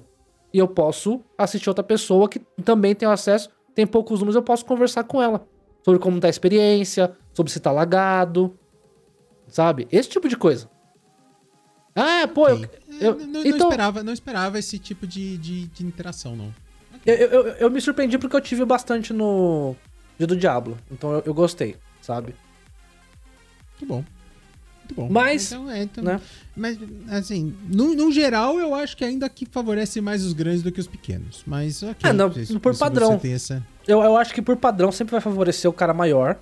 E 0.53 0.57
eu 0.57 0.67
posso 0.67 1.21
assistir 1.37 1.69
outra 1.69 1.83
pessoa 1.83 2.27
que 2.27 2.39
também 2.63 2.93
tem 2.93 3.07
acesso, 3.07 3.49
tem 3.73 3.87
poucos 3.87 4.19
números, 4.19 4.35
eu 4.35 4.43
posso 4.43 4.65
conversar 4.65 5.03
com 5.05 5.21
ela. 5.21 5.45
Sobre 5.83 5.99
como 5.99 6.19
tá 6.19 6.27
a 6.27 6.29
experiência, 6.29 7.15
sobre 7.33 7.51
se 7.51 7.59
tá 7.59 7.71
lagado. 7.71 8.57
Sabe? 9.47 9.87
Esse 9.91 10.09
tipo 10.09 10.27
de 10.27 10.35
coisa. 10.35 10.69
Ah, 11.95 12.27
pô, 12.27 12.49
eu, 12.49 12.61
eu- 12.99 13.15
não, 13.19 13.27
não 13.27 13.45
então- 13.45 13.69
esperava, 13.69 14.03
não 14.03 14.13
esperava 14.13 14.57
esse 14.59 14.79
tipo 14.79 15.05
de, 15.05 15.37
de, 15.37 15.67
de 15.67 15.85
interação, 15.85 16.35
não. 16.35 16.53
Eu, 17.05 17.15
eu, 17.15 17.47
eu- 17.47 17.71
me 17.71 17.81
surpreendi 17.81 18.17
porque 18.17 18.35
eu 18.35 18.41
tive 18.41 18.63
bastante 18.65 19.11
no 19.13 19.75
dia 20.17 20.27
do 20.27 20.35
Diablo. 20.35 20.77
Então 20.91 21.11
eu, 21.13 21.23
eu 21.27 21.33
gostei, 21.33 21.75
sabe? 22.01 22.35
Muito 23.79 23.85
bom. 23.87 23.95
Muito 24.83 24.95
bom. 24.95 25.07
Mas, 25.09 25.51
Então, 25.51 25.69
é, 25.69 25.83
então- 25.83 26.03
né? 26.03 26.21
Mas, 26.55 26.77
assim, 27.09 27.55
no, 27.67 27.95
no 27.95 28.11
geral, 28.11 28.59
eu 28.59 28.75
acho 28.75 28.95
que 28.97 29.03
ainda 29.03 29.27
que 29.29 29.45
favorece 29.45 29.99
mais 30.01 30.23
os 30.23 30.33
grandes 30.33 30.61
do 30.61 30.71
que 30.71 30.79
os 30.79 30.87
pequenos. 30.87 31.41
Mas, 31.47 31.81
ok. 31.81 32.09
É, 32.09 32.13
não, 32.13 32.31
se- 32.31 32.59
por 32.59 32.73
se 32.73 32.79
padrão. 32.79 33.19
Essa... 33.23 33.65
Eu, 33.87 34.01
eu 34.01 34.15
acho 34.17 34.33
que 34.33 34.41
por 34.41 34.55
padrão 34.57 34.91
sempre 34.91 35.11
vai 35.13 35.21
favorecer 35.21 35.69
o 35.69 35.73
cara 35.73 35.93
maior. 35.93 36.37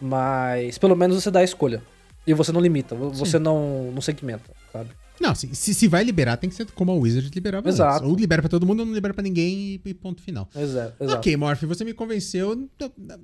Mas 0.00 0.76
pelo 0.78 0.94
menos 0.94 1.22
você 1.22 1.30
dá 1.30 1.40
a 1.40 1.44
escolha. 1.44 1.82
E 2.26 2.34
você 2.34 2.52
não 2.52 2.60
limita, 2.60 2.94
vo- 2.94 3.10
você 3.10 3.38
não, 3.38 3.90
não 3.92 4.02
segmenta, 4.02 4.50
sabe? 4.72 4.90
Não, 5.20 5.34
se, 5.34 5.52
se 5.54 5.88
vai 5.88 6.04
liberar, 6.04 6.36
tem 6.36 6.50
que 6.50 6.56
ser 6.56 6.66
como 6.72 6.92
a 6.92 6.94
Wizard 6.94 7.30
liberava 7.34 7.68
Exato. 7.68 7.96
antes. 7.98 8.08
Ou 8.10 8.16
libera 8.16 8.42
pra 8.42 8.48
todo 8.48 8.66
mundo 8.66 8.80
ou 8.80 8.86
não 8.86 8.92
libera 8.94 9.14
pra 9.14 9.22
ninguém 9.22 9.80
e, 9.84 9.94
ponto 9.94 10.20
final. 10.22 10.48
Exato. 10.54 10.94
exato. 11.02 11.18
Ok, 11.18 11.36
Morph, 11.36 11.62
você 11.62 11.84
me 11.84 11.94
convenceu. 11.94 12.68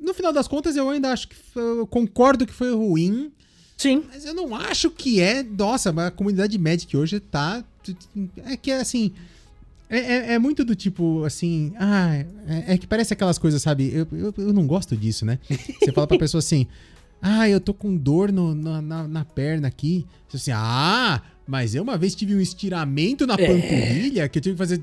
No, 0.01 0.15
final 0.15 0.33
das 0.33 0.49
contas, 0.49 0.75
eu 0.77 0.89
ainda 0.89 1.11
acho 1.13 1.29
que. 1.29 1.37
Eu 1.55 1.87
concordo 1.87 2.47
que 2.47 2.53
foi 2.53 2.73
ruim. 2.75 3.31
Sim. 3.77 4.05
Mas 4.09 4.25
eu 4.25 4.33
não 4.35 4.55
acho 4.55 4.91
que 4.91 5.21
é. 5.21 5.43
Nossa, 5.43 5.91
a 6.07 6.11
comunidade 6.11 6.57
Magic 6.59 6.97
hoje 6.97 7.21
tá. 7.21 7.63
É 8.47 8.57
que 8.57 8.71
assim. 8.71 9.13
É, 9.91 9.99
é- 9.99 10.33
é 10.35 10.39
muito 10.39 10.65
do 10.65 10.75
tipo, 10.75 11.23
assim. 11.25 11.73
Ah, 11.79 12.15
é, 12.17 12.27
é 12.75 12.79
que 12.79 12.87
parece 12.87 13.13
aquelas 13.13 13.37
coisas, 13.39 13.61
sabe? 13.61 13.93
Eu, 13.93 14.07
eu, 14.13 14.35
eu 14.39 14.53
não 14.53 14.67
gosto 14.67 14.97
disso, 14.97 15.27
né? 15.27 15.39
Você 15.79 15.93
fala 15.93 16.07
pra 16.07 16.19
pessoa 16.19 16.39
assim. 16.39 16.67
Ah, 17.25 17.49
eu 17.49 17.61
tô 17.61 17.73
com 17.73 17.97
dor 17.97 18.33
no- 18.33 18.53
na, 18.53 18.83
na, 18.83 19.07
na 19.07 19.25
perna 19.25 19.69
aqui. 19.69 20.05
Você 20.29 20.39
assim, 20.39 20.51
ah, 20.53 21.23
mas 21.47 21.75
eu 21.75 21.83
uma 21.83 21.97
vez 21.99 22.15
tive 22.15 22.35
um 22.35 22.41
estiramento 22.41 23.27
na 23.27 23.35
É. 23.35 23.47
panturrilha 23.47 24.29
que 24.29 24.39
eu 24.39 24.43
tive 24.43 24.55
que 24.55 24.59
fazer. 24.59 24.81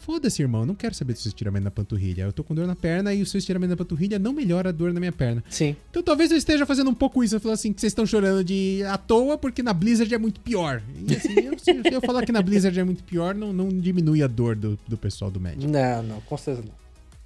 Foda-se, 0.00 0.40
irmão, 0.40 0.64
não 0.64 0.74
quero 0.74 0.94
saber 0.94 1.12
do 1.12 1.18
seu 1.18 1.28
estiramento 1.28 1.64
na 1.64 1.70
panturrilha. 1.70 2.22
Eu 2.22 2.32
tô 2.32 2.42
com 2.42 2.54
dor 2.54 2.66
na 2.66 2.74
perna 2.74 3.12
e 3.12 3.20
o 3.20 3.26
seu 3.26 3.36
estiramento 3.36 3.70
na 3.70 3.76
panturrilha 3.76 4.18
não 4.18 4.32
melhora 4.32 4.70
a 4.70 4.72
dor 4.72 4.90
na 4.94 5.00
minha 5.00 5.12
perna. 5.12 5.44
Sim. 5.50 5.76
Então 5.90 6.02
talvez 6.02 6.30
eu 6.30 6.36
esteja 6.38 6.64
fazendo 6.64 6.88
um 6.88 6.94
pouco 6.94 7.22
isso. 7.22 7.36
Eu 7.36 7.40
falo 7.40 7.52
assim, 7.52 7.74
que 7.74 7.80
vocês 7.80 7.90
estão 7.90 8.06
chorando 8.06 8.42
de 8.42 8.82
à 8.84 8.96
toa 8.96 9.36
porque 9.36 9.62
na 9.62 9.74
Blizzard 9.74 10.12
é 10.14 10.16
muito 10.16 10.40
pior. 10.40 10.82
E 11.06 11.14
assim, 11.14 11.34
eu, 11.40 11.58
se 11.58 11.72
eu 11.92 12.00
falar 12.00 12.24
que 12.24 12.32
na 12.32 12.40
Blizzard 12.40 12.78
é 12.80 12.84
muito 12.84 13.04
pior, 13.04 13.34
não, 13.34 13.52
não 13.52 13.68
diminui 13.68 14.22
a 14.22 14.26
dor 14.26 14.56
do, 14.56 14.78
do 14.88 14.96
pessoal 14.96 15.30
do 15.30 15.38
Magic. 15.38 15.66
Não, 15.66 16.02
não, 16.02 16.20
com 16.22 16.38
certeza 16.38 16.66
não. 16.66 16.74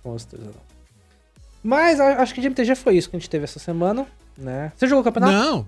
Com 0.02 0.18
certeza 0.18 0.42
não. 0.46 0.72
Mas 1.62 2.00
acho 2.00 2.34
que 2.34 2.40
de 2.40 2.48
MTG 2.48 2.74
foi 2.74 2.96
isso 2.96 3.08
que 3.08 3.14
a 3.14 3.18
gente 3.20 3.30
teve 3.30 3.44
essa 3.44 3.60
semana, 3.60 4.06
né? 4.36 4.72
Você 4.76 4.88
jogou 4.88 5.02
o 5.02 5.04
campeonato? 5.04 5.32
Não! 5.32 5.66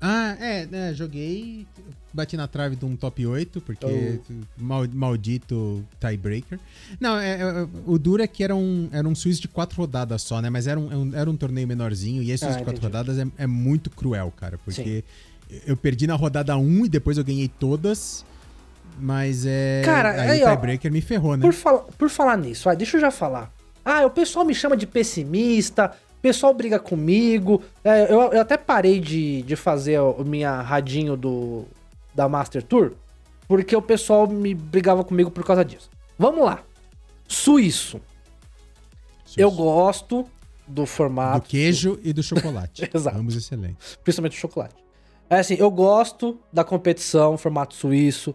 Ah, 0.00 0.36
é, 0.38 0.64
né, 0.66 0.94
joguei, 0.94 1.66
bati 2.12 2.36
na 2.36 2.46
trave 2.48 2.74
de 2.76 2.84
um 2.84 2.96
top 2.96 3.26
8, 3.26 3.60
porque 3.60 4.20
mal- 4.56 4.86
maldito 4.92 5.84
tiebreaker. 6.00 6.58
Não, 7.00 7.18
é, 7.18 7.40
é, 7.40 7.66
o 7.86 7.98
duro 7.98 8.22
é 8.22 8.26
que 8.26 8.42
era 8.42 8.54
um, 8.56 8.88
era 8.92 9.06
um 9.06 9.14
Swiss 9.14 9.38
de 9.38 9.48
quatro 9.48 9.76
rodadas 9.76 10.22
só, 10.22 10.40
né? 10.40 10.48
Mas 10.50 10.66
era 10.66 10.78
um, 10.80 11.14
é 11.14 11.18
era 11.20 11.30
um 11.30 11.36
torneio 11.36 11.66
menorzinho, 11.68 12.22
e 12.22 12.30
esse 12.30 12.44
Ah, 12.44 12.48
Swiss 12.48 12.58
de 12.58 12.64
quatro 12.64 12.82
rodadas 12.82 13.18
é, 13.18 13.26
é 13.36 13.46
muito 13.46 13.90
cruel, 13.90 14.32
cara, 14.36 14.58
porque 14.64 15.04
eu 15.66 15.76
perdi 15.76 16.06
na 16.06 16.14
rodada 16.14 16.56
1 16.56 16.86
e 16.86 16.88
depois 16.88 17.16
eu 17.18 17.24
ganhei 17.24 17.48
todas, 17.48 18.24
mas 19.00 19.44
é... 19.46 19.82
Cara, 19.84 20.10
aí 20.12 20.30
aí, 20.30 20.42
o 20.42 20.46
ó, 20.46 20.50
tiebreaker 20.50 20.90
me 20.92 21.00
ferrou, 21.00 21.36
né? 21.36 21.42
Por, 21.42 21.52
fala- 21.54 21.86
por 21.96 22.10
falar 22.10 22.36
nisso, 22.36 22.68
ah, 22.68 22.74
deixa 22.74 22.96
eu 22.96 23.00
já 23.00 23.10
falar. 23.10 23.52
Ah, 23.84 24.04
o 24.04 24.10
pessoal 24.10 24.44
me 24.44 24.54
chama 24.54 24.76
de 24.76 24.86
pessimista, 24.86 25.92
o 26.18 26.20
pessoal 26.20 26.52
briga 26.52 26.78
comigo. 26.78 27.62
É, 27.84 28.12
eu, 28.12 28.20
eu 28.32 28.40
até 28.40 28.56
parei 28.56 29.00
de, 29.00 29.42
de 29.42 29.56
fazer 29.56 29.98
o 30.00 30.24
minha 30.24 30.60
radinho 30.60 31.16
do, 31.16 31.64
da 32.18 32.28
Master 32.28 32.64
Tour, 32.64 32.94
porque 33.46 33.76
o 33.76 33.80
pessoal 33.80 34.26
me 34.26 34.52
brigava 34.52 35.04
comigo 35.04 35.30
por 35.30 35.44
causa 35.44 35.64
disso. 35.64 35.88
Vamos 36.18 36.44
lá. 36.44 36.64
Suíço. 37.28 38.00
Eu 39.36 39.52
gosto 39.52 40.24
do 40.66 40.82
Do 40.82 40.86
formato. 40.86 41.48
queijo 41.48 41.96
e 42.02 42.12
do 42.12 42.20
chocolate. 42.22 42.82
Exato. 42.92 43.16
Ambos 43.16 43.36
excelentes. 43.36 43.96
principalmente 44.02 44.36
o 44.36 44.40
chocolate. 44.40 44.74
É 45.30 45.38
assim, 45.38 45.54
eu 45.54 45.70
gosto 45.70 46.40
da 46.52 46.64
competição, 46.64 47.38
formato 47.38 47.74
suíço. 47.76 48.34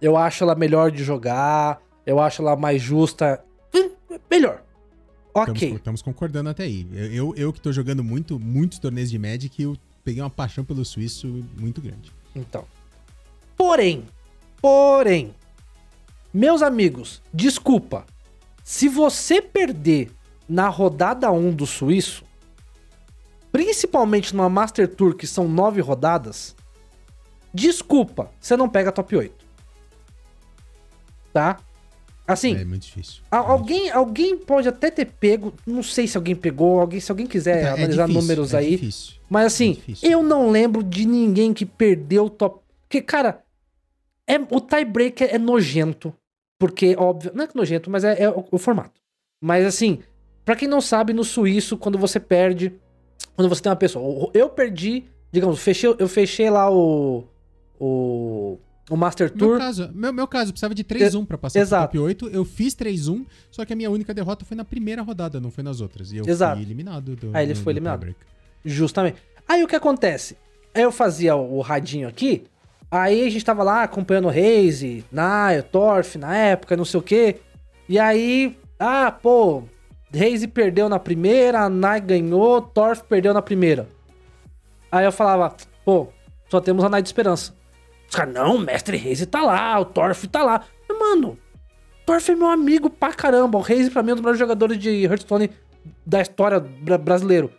Eu 0.00 0.16
acho 0.16 0.44
ela 0.44 0.54
melhor 0.54 0.92
de 0.92 1.02
jogar. 1.02 1.80
Eu 2.06 2.20
acho 2.20 2.40
ela 2.40 2.54
mais 2.54 2.80
justa. 2.80 3.42
Hum, 3.74 3.90
Melhor. 4.30 4.62
Ok. 5.34 5.74
Estamos, 5.74 6.02
concordando 6.02 6.50
até 6.50 6.62
aí. 6.62 6.86
Eu, 6.92 7.12
eu, 7.12 7.34
eu 7.36 7.52
que 7.52 7.60
tô 7.60 7.72
jogando 7.72 8.04
muito, 8.04 8.38
muitos 8.38 8.78
torneios 8.78 9.10
de 9.10 9.18
Magic, 9.18 9.60
eu 9.60 9.76
peguei 10.04 10.22
uma 10.22 10.30
paixão 10.30 10.64
pelo 10.64 10.84
suíço 10.84 11.26
muito 11.58 11.80
grande. 11.80 12.12
Então. 12.36 12.64
Porém, 13.56 14.04
porém, 14.60 15.34
meus 16.32 16.62
amigos, 16.62 17.22
desculpa. 17.32 18.04
Se 18.62 18.88
você 18.88 19.40
perder 19.42 20.10
na 20.48 20.68
rodada 20.68 21.30
1 21.30 21.52
do 21.54 21.66
suíço, 21.66 22.24
principalmente 23.52 24.34
numa 24.34 24.48
Master 24.48 24.88
Tour 24.92 25.14
que 25.14 25.26
são 25.26 25.46
nove 25.46 25.80
rodadas, 25.80 26.56
desculpa, 27.52 28.30
você 28.40 28.56
não 28.56 28.68
pega 28.68 28.90
top 28.90 29.16
8. 29.16 29.44
Tá? 31.32 31.58
Assim, 32.26 32.56
É 32.56 32.64
muito 32.64 32.82
difícil. 32.82 33.22
É 33.30 33.36
muito 33.36 33.50
alguém, 33.50 33.90
alguém 33.90 34.36
pode 34.38 34.66
até 34.66 34.90
ter 34.90 35.04
pego, 35.04 35.52
não 35.66 35.82
sei 35.82 36.06
se 36.08 36.16
alguém 36.16 36.34
pegou, 36.34 36.80
alguém, 36.80 36.98
se 37.00 37.12
alguém 37.12 37.26
quiser. 37.26 37.64
É 37.64 37.68
analisar 37.68 38.06
difícil, 38.06 38.20
números 38.22 38.54
é 38.54 38.58
aí, 38.58 38.70
difícil. 38.70 39.14
mas 39.28 39.46
assim, 39.46 39.72
É 39.72 39.74
difícil. 39.74 40.10
eu 40.10 40.22
não 40.22 40.50
lembro 40.50 40.82
de 40.82 41.04
ninguém 41.04 41.52
que 41.52 41.66
perdeu 41.66 42.24
o 42.26 42.30
top. 42.30 42.60
Porque, 42.88 43.02
cara, 43.02 43.43
é, 44.28 44.36
o 44.38 44.60
tiebreaker 44.60 45.28
é 45.34 45.38
nojento. 45.38 46.14
Porque, 46.58 46.94
óbvio. 46.98 47.32
Não 47.34 47.44
é 47.44 47.46
que 47.48 47.56
nojento, 47.56 47.90
mas 47.90 48.04
é, 48.04 48.22
é 48.22 48.30
o, 48.30 48.44
o 48.50 48.58
formato. 48.58 49.00
Mas 49.42 49.64
assim, 49.66 50.00
pra 50.44 50.56
quem 50.56 50.68
não 50.68 50.80
sabe, 50.80 51.12
no 51.12 51.24
suíço, 51.24 51.76
quando 51.76 51.98
você 51.98 52.18
perde. 52.20 52.72
Quando 53.36 53.48
você 53.48 53.60
tem 53.62 53.70
uma 53.70 53.76
pessoa. 53.76 54.30
Eu 54.32 54.48
perdi, 54.48 55.04
digamos, 55.32 55.58
fechei, 55.60 55.94
eu 55.98 56.08
fechei 56.08 56.48
lá 56.50 56.70
o. 56.70 57.24
O. 57.78 58.58
O 58.90 58.96
Master 58.98 59.30
Meu 59.34 59.38
Tour. 59.48 59.58
caso, 59.58 59.90
meu, 59.94 60.12
meu 60.12 60.28
caso, 60.28 60.50
eu 60.50 60.52
precisava 60.52 60.74
de 60.74 60.84
3-1 60.84 61.24
pra 61.24 61.38
passar 61.38 61.58
Exato. 61.58 61.88
pro 61.92 62.00
top 62.02 62.06
8. 62.06 62.28
Eu 62.28 62.44
fiz 62.44 62.74
3-1, 62.74 63.24
só 63.50 63.64
que 63.64 63.72
a 63.72 63.76
minha 63.76 63.90
única 63.90 64.12
derrota 64.12 64.44
foi 64.44 64.54
na 64.54 64.64
primeira 64.64 65.00
rodada, 65.00 65.40
não 65.40 65.50
foi 65.50 65.64
nas 65.64 65.80
outras. 65.80 66.12
E 66.12 66.18
eu 66.18 66.24
Exato. 66.28 66.56
fui 66.56 66.64
eliminado 66.66 67.16
do. 67.16 67.30
Ah, 67.32 67.42
ele 67.42 67.54
do- 67.54 67.60
foi 67.60 67.72
do 67.72 67.78
eliminado. 67.78 68.14
Justamente. 68.62 69.16
Aí 69.48 69.64
o 69.64 69.66
que 69.66 69.74
acontece? 69.74 70.36
Aí 70.74 70.82
eu 70.82 70.92
fazia 70.92 71.34
o 71.34 71.62
radinho 71.62 72.06
aqui, 72.06 72.44
aí 72.94 73.26
a 73.26 73.30
gente 73.30 73.44
tava 73.44 73.62
lá 73.62 73.82
acompanhando 73.82 74.26
o 74.26 74.30
Raze, 74.30 75.04
Nile, 75.10 75.62
Torf 75.70 76.16
na 76.16 76.36
época, 76.36 76.76
não 76.76 76.84
sei 76.84 77.00
o 77.00 77.02
quê. 77.02 77.40
E 77.88 77.98
aí, 77.98 78.56
ah, 78.78 79.10
pô, 79.10 79.64
Raze 80.12 80.46
perdeu 80.46 80.88
na 80.88 80.98
primeira, 80.98 81.68
Nai 81.68 82.00
ganhou, 82.00 82.62
Torf 82.62 83.02
perdeu 83.02 83.34
na 83.34 83.42
primeira. 83.42 83.88
Aí 84.92 85.04
eu 85.04 85.12
falava, 85.12 85.56
pô, 85.84 86.08
só 86.48 86.60
temos 86.60 86.84
a 86.84 86.88
Nai 86.88 87.02
de 87.02 87.08
Esperança. 87.08 87.54
Os 88.08 88.14
caras, 88.14 88.32
não, 88.32 88.56
o 88.56 88.60
Mestre 88.60 88.96
Raze 88.96 89.26
tá 89.26 89.42
lá, 89.42 89.78
o 89.80 89.84
Torf 89.84 90.28
tá 90.28 90.44
lá. 90.44 90.64
Mas, 90.88 90.98
mano, 90.98 91.36
Torf 92.06 92.30
é 92.30 92.34
meu 92.36 92.48
amigo 92.48 92.88
pra 92.88 93.12
caramba. 93.12 93.58
O 93.58 93.62
Raze 93.62 93.90
pra 93.90 94.02
mim 94.02 94.10
é 94.10 94.12
um 94.12 94.16
dos 94.16 94.22
melhores 94.22 94.38
jogadores 94.38 94.78
de 94.78 95.04
Hearthstone 95.04 95.50
da 96.06 96.20
história 96.20 96.60
bra 96.60 96.96
brasileiro. 96.96 97.50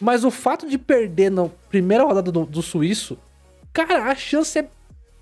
Mas 0.00 0.24
o 0.24 0.30
fato 0.30 0.68
de 0.68 0.76
perder 0.76 1.30
na 1.30 1.48
primeira 1.70 2.04
rodada 2.04 2.32
do, 2.32 2.44
do 2.44 2.62
suíço, 2.62 3.16
cara, 3.84 4.10
a 4.10 4.14
chance 4.14 4.58
é 4.58 4.68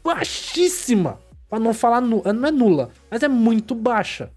baixíssima. 0.05 1.19
Pra 1.49 1.59
não 1.59 1.75
falar 1.75 2.01
nu 2.01 2.23
não 2.25 2.49
é 2.49 2.51
nula, 2.51 2.91
mas 3.11 3.23
é 3.23 3.29
muito 3.29 3.75
baixa. 3.75 4.31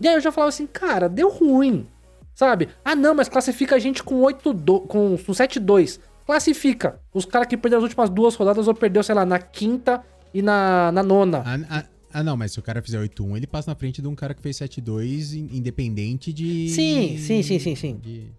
E 0.00 0.06
aí 0.08 0.14
eu 0.14 0.20
já 0.20 0.30
falava 0.32 0.48
assim, 0.48 0.66
cara, 0.66 1.08
deu 1.08 1.28
ruim. 1.30 1.86
Sabe? 2.34 2.68
Ah, 2.84 2.94
não, 2.96 3.14
mas 3.14 3.28
classifica 3.28 3.76
a 3.76 3.78
gente 3.78 4.02
com 4.02 4.20
8 4.22 4.52
do, 4.52 4.80
com, 4.80 5.16
com 5.16 5.32
7-2. 5.32 6.00
Classifica. 6.26 6.98
Os 7.12 7.24
caras 7.24 7.46
que 7.48 7.56
perderam 7.56 7.78
as 7.82 7.84
últimas 7.84 8.08
duas 8.10 8.34
rodadas 8.34 8.66
ou 8.68 8.74
perdeu, 8.74 9.02
sei 9.02 9.14
lá, 9.14 9.24
na 9.26 9.38
quinta 9.38 10.02
e 10.32 10.40
na, 10.40 10.90
na 10.92 11.02
nona. 11.02 11.42
Ah, 11.44 11.58
ah, 11.68 11.84
ah, 12.14 12.22
não, 12.22 12.36
mas 12.36 12.52
se 12.52 12.58
o 12.58 12.62
cara 12.62 12.80
fizer 12.80 12.98
8-1, 13.00 13.36
ele 13.36 13.46
passa 13.46 13.70
na 13.70 13.74
frente 13.74 14.00
de 14.00 14.08
um 14.08 14.14
cara 14.14 14.34
que 14.34 14.40
fez 14.42 14.56
7-2, 14.58 15.34
in- 15.34 15.56
independente 15.58 16.32
de. 16.32 16.68
Sim, 16.70 17.18
sim, 17.18 17.42
sim, 17.42 17.58
sim, 17.58 17.74
sim. 17.76 17.96
de- 18.02 18.30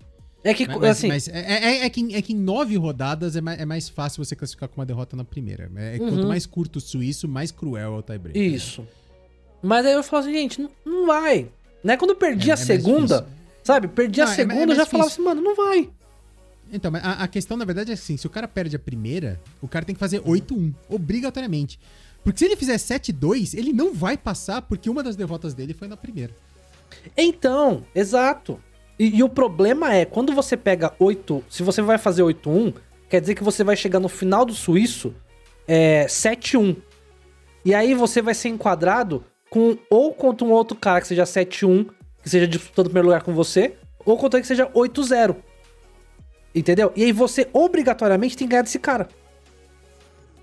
É 0.44 0.54
que, 0.54 0.68
Mas, 0.68 0.84
assim, 0.84 1.08
mas 1.08 1.28
é, 1.30 1.40
é- 1.40 1.86
é 1.86 1.90
que, 1.90 2.02
em- 2.02 2.16
é 2.16 2.22
que 2.22 2.34
em 2.34 2.36
nove 2.38 2.76
rodadas 2.76 3.36
é 3.38 3.42
mais, 3.42 3.60
é 3.60 3.66
mais 3.66 3.88
fácil 3.88 4.24
você 4.24 4.36
classificar 4.36 4.68
com 4.68 4.80
uma 4.82 4.86
derrota 4.86 5.16
na 5.16 5.24
primeira. 5.24 5.72
É, 5.78 5.98
Uhum. 5.98 6.10
Quanto 6.10 6.28
mais 6.28 6.46
curto 6.46 6.78
o 6.78 6.82
suíço, 6.82 7.28
mais 7.30 7.50
cruel 7.52 7.96
é 7.96 7.98
o 8.00 8.02
tiebreaker. 8.02 8.42
isso. 8.54 8.86
Mas 9.62 9.86
aí 9.86 9.94
eu 9.94 10.04
falo 10.04 10.24
assim, 10.24 10.34
gente, 10.34 10.62
não, 10.62 10.70
não 10.86 11.08
vai. 11.08 11.48
Né? 11.82 11.96
Quando 11.96 12.12
eu 12.12 12.16
perdi 12.18 12.50
É- 12.50 12.52
a 12.52 12.56
é 12.56 12.58
segunda, 12.58 13.26
sabe? 13.64 13.88
Perdi 13.88 14.20
a 14.22 14.26
Não, 14.26 14.32
é- 14.32 14.34
é 14.34 14.36
segunda, 14.36 14.72
eu 14.74 14.76
já 14.76 14.86
falava 14.86 15.10
assim, 15.10 15.22
mano, 15.22 15.42
não 15.42 15.56
vai. 15.56 15.90
Então, 16.72 16.92
mas 16.92 17.04
a, 17.06 17.12
a 17.24 17.28
questão, 17.28 17.56
na 17.56 17.64
verdade, 17.66 17.92
é 17.92 17.94
assim: 17.94 18.18
se 18.18 18.26
o 18.28 18.30
cara 18.30 18.48
perde 18.48 18.76
a 18.76 18.80
primeira, 18.80 19.40
o 19.62 19.68
cara 19.68 19.86
tem 19.86 19.94
que 19.96 20.00
fazer 20.00 20.20
8-1, 20.22 20.74
obrigatoriamente. 20.90 21.80
Porque 22.24 22.40
se 22.40 22.46
ele 22.46 22.56
fizer 22.58 22.78
7-2, 22.78 23.54
ele 23.58 23.72
não 23.72 23.94
vai 23.94 24.18
passar, 24.18 24.62
porque 24.64 24.90
uma 24.90 25.04
das 25.04 25.16
derrotas 25.16 25.54
dele 25.54 25.74
foi 25.74 25.88
na 25.88 25.96
primeira. 25.96 26.34
Então, 27.18 27.86
exato. 27.94 28.60
E, 28.98 29.18
e 29.18 29.24
o 29.24 29.30
problema 29.30 29.94
é, 29.94 30.06
quando 30.06 30.34
você 30.34 30.56
pega 30.56 30.94
8, 31.00 31.44
se 31.50 31.64
você 31.64 31.82
vai 31.82 31.98
fazer 31.98 32.24
8-1, 32.24 32.74
quer 33.10 33.22
dizer 33.22 33.36
que 33.36 33.44
você 33.44 33.64
vai 33.64 33.76
chegar 33.76 34.00
no 34.00 34.10
final 34.10 34.46
do 34.46 34.54
suíço 34.54 35.14
é, 35.68 36.06
7-1. 36.06 36.78
E 37.66 37.74
aí 37.74 37.94
você 37.94 38.22
vai 38.22 38.34
ser 38.34 38.50
enquadrado 38.50 39.24
com 39.50 39.78
ou 39.90 40.14
contra 40.14 40.46
um 40.46 40.52
outro 40.52 40.76
cara 40.76 41.02
que 41.02 41.08
seja 41.08 41.24
7-1, 41.24 41.90
que 42.22 42.30
seja 42.30 42.48
disputando 42.48 42.88
o 42.88 42.90
primeiro 42.90 43.08
lugar 43.08 43.24
com 43.24 43.34
você, 43.34 43.76
ou 44.06 44.18
contra 44.18 44.38
ele 44.38 44.42
que 44.42 44.48
seja 44.48 44.68
8-0. 44.68 45.36
Entendeu? 46.54 46.92
E 46.96 47.04
aí 47.04 47.12
você 47.12 47.48
obrigatoriamente 47.52 48.38
tem 48.38 48.48
que 48.48 48.52
ganhar 48.52 48.64
desse 48.64 48.80
cara. 48.80 49.08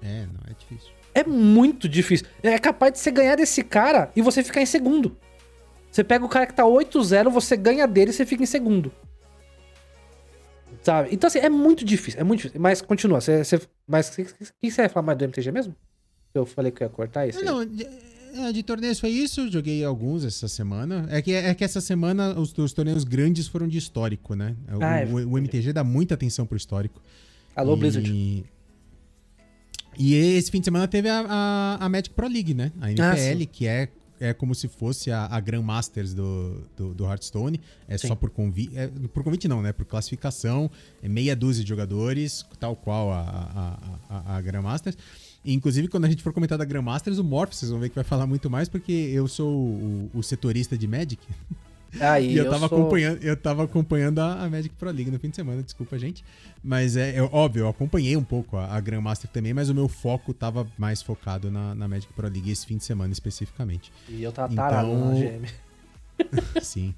É, 0.02 0.26
não, 0.26 0.40
é 0.48 0.54
difícil. 0.58 0.92
É 1.14 1.24
muito 1.24 1.88
difícil. 1.88 2.26
É 2.42 2.58
capaz 2.58 2.92
de 2.92 2.98
você 2.98 3.10
ganhar 3.10 3.36
desse 3.36 3.62
cara 3.62 4.10
e 4.16 4.22
você 4.22 4.42
ficar 4.42 4.62
em 4.62 4.66
segundo. 4.66 5.16
Você 5.90 6.04
pega 6.04 6.24
o 6.24 6.28
cara 6.28 6.46
que 6.46 6.54
tá 6.54 6.64
8-0, 6.64 7.30
você 7.30 7.56
ganha 7.56 7.86
dele 7.86 8.10
e 8.10 8.14
você 8.14 8.24
fica 8.24 8.42
em 8.42 8.46
segundo. 8.46 8.92
Sabe? 10.82 11.08
Então, 11.12 11.28
assim, 11.28 11.40
é 11.40 11.48
muito 11.48 11.84
difícil. 11.84 12.20
É 12.20 12.24
muito 12.24 12.38
difícil. 12.40 12.60
Mas 12.60 12.80
continua. 12.80 13.20
Você, 13.20 13.44
você- 13.44 13.60
mas 13.86 14.08
o 14.08 14.12
que, 14.60 14.70
você 14.70 14.82
ia 14.82 14.88
falar 14.88 15.04
mais 15.06 15.18
do 15.18 15.24
MTG 15.24 15.50
mesmo? 15.52 15.74
Eu 16.32 16.46
falei 16.46 16.70
que 16.72 16.82
eu 16.82 16.86
ia 16.86 16.90
cortar 16.92 17.26
isso. 17.26 17.44
Não, 17.44 17.66
de, 17.66 17.84
é, 18.34 18.52
de 18.52 18.62
torneios 18.62 19.00
foi 19.00 19.10
isso, 19.10 19.50
joguei 19.50 19.84
alguns 19.84 20.24
essa 20.24 20.46
semana. 20.48 21.06
É 21.10 21.20
que, 21.20 21.32
é 21.34 21.52
que 21.54 21.64
essa 21.64 21.80
semana 21.80 22.38
os, 22.38 22.56
os 22.56 22.72
torneios 22.72 23.02
grandes 23.04 23.48
foram 23.48 23.66
de 23.68 23.76
histórico, 23.76 24.34
né? 24.34 24.54
O, 24.72 24.82
Ah, 24.82 25.00
é. 25.00 25.04
o- 25.06 25.30
o 25.32 25.38
MTG 25.38 25.72
dá 25.72 25.82
muita 25.84 26.14
atenção 26.14 26.46
pro 26.46 26.56
histórico. 26.56 27.02
Alô, 27.54 27.74
e, 27.76 27.80
Blizzard. 27.80 28.44
E 29.98 30.14
esse 30.14 30.50
fim 30.52 30.60
de 30.60 30.64
semana 30.66 30.86
teve 30.86 31.08
a, 31.08 31.24
a, 31.28 31.84
a 31.84 31.88
Magic 31.88 32.10
Pro 32.14 32.28
League, 32.28 32.54
né? 32.54 32.70
A 32.80 32.86
Ah, 32.86 32.90
NPL, 32.92 33.38
sim. 33.40 33.46
que 33.52 33.66
é, 33.66 33.88
é 34.20 34.34
como 34.34 34.54
se 34.54 34.68
fosse 34.68 35.10
a, 35.10 35.24
a 35.26 35.40
Grand 35.40 35.62
Masters 35.62 36.12
do, 36.12 36.62
do, 36.76 36.94
do 36.94 37.04
Hearthstone. 37.04 37.60
É 37.88 37.96
Sim. 37.96 38.08
só 38.08 38.14
por 38.14 38.30
convite. 38.30 38.76
É, 38.76 38.86
por 38.86 39.24
convite 39.24 39.48
não, 39.48 39.62
né? 39.62 39.72
Por 39.72 39.86
classificação. 39.86 40.70
É 41.02 41.08
meia 41.08 41.34
dúzia 41.34 41.64
de 41.64 41.68
jogadores, 41.68 42.44
tal 42.60 42.76
qual 42.76 43.10
a, 43.10 43.20
a, 43.20 43.78
a, 44.08 44.36
a 44.36 44.40
Grand 44.42 44.62
Masters. 44.62 44.96
E, 45.42 45.54
inclusive, 45.54 45.88
quando 45.88 46.04
a 46.04 46.10
gente 46.10 46.22
for 46.22 46.32
comentar 46.32 46.58
da 46.58 46.64
Grand 46.64 46.82
Masters, 46.82 47.18
o 47.18 47.24
Morph, 47.24 47.54
vocês 47.54 47.70
vão 47.70 47.80
ver 47.80 47.88
que 47.88 47.94
vai 47.94 48.04
falar 48.04 48.26
muito 48.26 48.50
mais, 48.50 48.68
porque 48.68 48.92
eu 48.92 49.26
sou 49.26 49.50
o, 49.50 50.10
o 50.12 50.22
setorista 50.22 50.76
de 50.76 50.86
Magic. 50.86 51.18
Aí, 51.98 52.34
E 52.34 52.36
eu, 52.36 52.44
tava 52.50 52.68
sou- 52.68 52.78
acompanhando, 52.78 53.22
eu 53.22 53.36
tava 53.36 53.64
acompanhando 53.64 54.18
a, 54.20 54.48
Magic 54.48 54.74
Pro 54.76 54.90
League 54.90 55.10
no 55.10 55.18
fim 55.18 55.28
de 55.30 55.36
semana, 55.36 55.62
desculpa, 55.62 55.98
gente. 55.98 56.24
Mas 56.62 56.96
é, 56.96 57.16
é 57.16 57.22
óbvio, 57.22 57.62
eu 57.62 57.68
acompanhei 57.68 58.16
um 58.16 58.22
pouco 58.22 58.56
a, 58.56 58.66
a 58.76 58.80
Grandmaster 58.80 59.28
também, 59.30 59.52
mas 59.52 59.68
o 59.70 59.74
meu 59.74 59.88
foco 59.88 60.32
tava 60.32 60.66
mais 60.78 61.02
focado 61.02 61.50
na, 61.50 61.74
na 61.74 61.88
Magic 61.88 62.12
Pro 62.12 62.28
League 62.28 62.50
esse 62.50 62.64
fim 62.66 62.76
de 62.76 62.84
semana 62.84 63.12
especificamente. 63.12 63.90
E 64.08 64.22
eu 64.22 64.30
tava 64.30 64.52
Então- 64.52 64.64
tarado 64.68 64.94
na 64.94 65.14
GM. 65.14 65.46
Sim. 66.62 66.94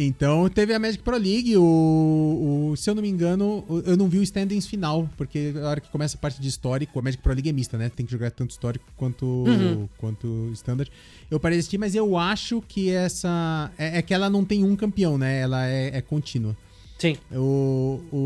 Então 0.00 0.48
teve 0.48 0.72
a 0.72 0.78
Magic 0.78 1.02
Pro 1.02 1.16
League, 1.16 1.56
o, 1.56 2.70
o- 2.72 2.76
se 2.76 2.88
eu 2.88 2.94
não 2.94 3.02
me 3.02 3.08
engano, 3.08 3.64
eu 3.84 3.96
não 3.96 4.08
vi 4.08 4.18
o 4.18 4.22
standings 4.22 4.66
final, 4.66 5.08
porque 5.16 5.52
a 5.60 5.66
hora 5.68 5.80
que 5.80 5.90
começa 5.90 6.16
a 6.16 6.20
parte 6.20 6.40
de 6.40 6.46
histórico, 6.48 6.98
a 6.98 7.02
Magic 7.02 7.20
Pro 7.22 7.32
League 7.32 7.48
é 7.48 7.52
mista, 7.52 7.76
né? 7.76 7.88
Tem 7.88 8.06
que 8.06 8.12
jogar 8.12 8.30
tanto 8.30 8.50
histórico 8.50 8.84
quanto, 8.96 9.26
Uhum. 9.26 9.88
quanto 9.98 10.50
standard. 10.52 10.90
Eu 11.30 11.40
parei 11.40 11.56
de 11.56 11.60
assistir, 11.60 11.78
mas 11.78 11.94
eu 11.96 12.16
acho 12.16 12.62
que 12.68 12.90
essa. 12.90 13.72
É, 13.76 13.98
é 13.98 14.02
que 14.02 14.14
ela 14.14 14.30
não 14.30 14.44
tem 14.44 14.62
um 14.62 14.76
campeão, 14.76 15.18
né? 15.18 15.40
Ela 15.40 15.66
é, 15.66 15.96
é 15.96 16.00
contínua. 16.00 16.56
Sim. 16.96 17.16
O, 17.32 18.00
o, 18.12 18.16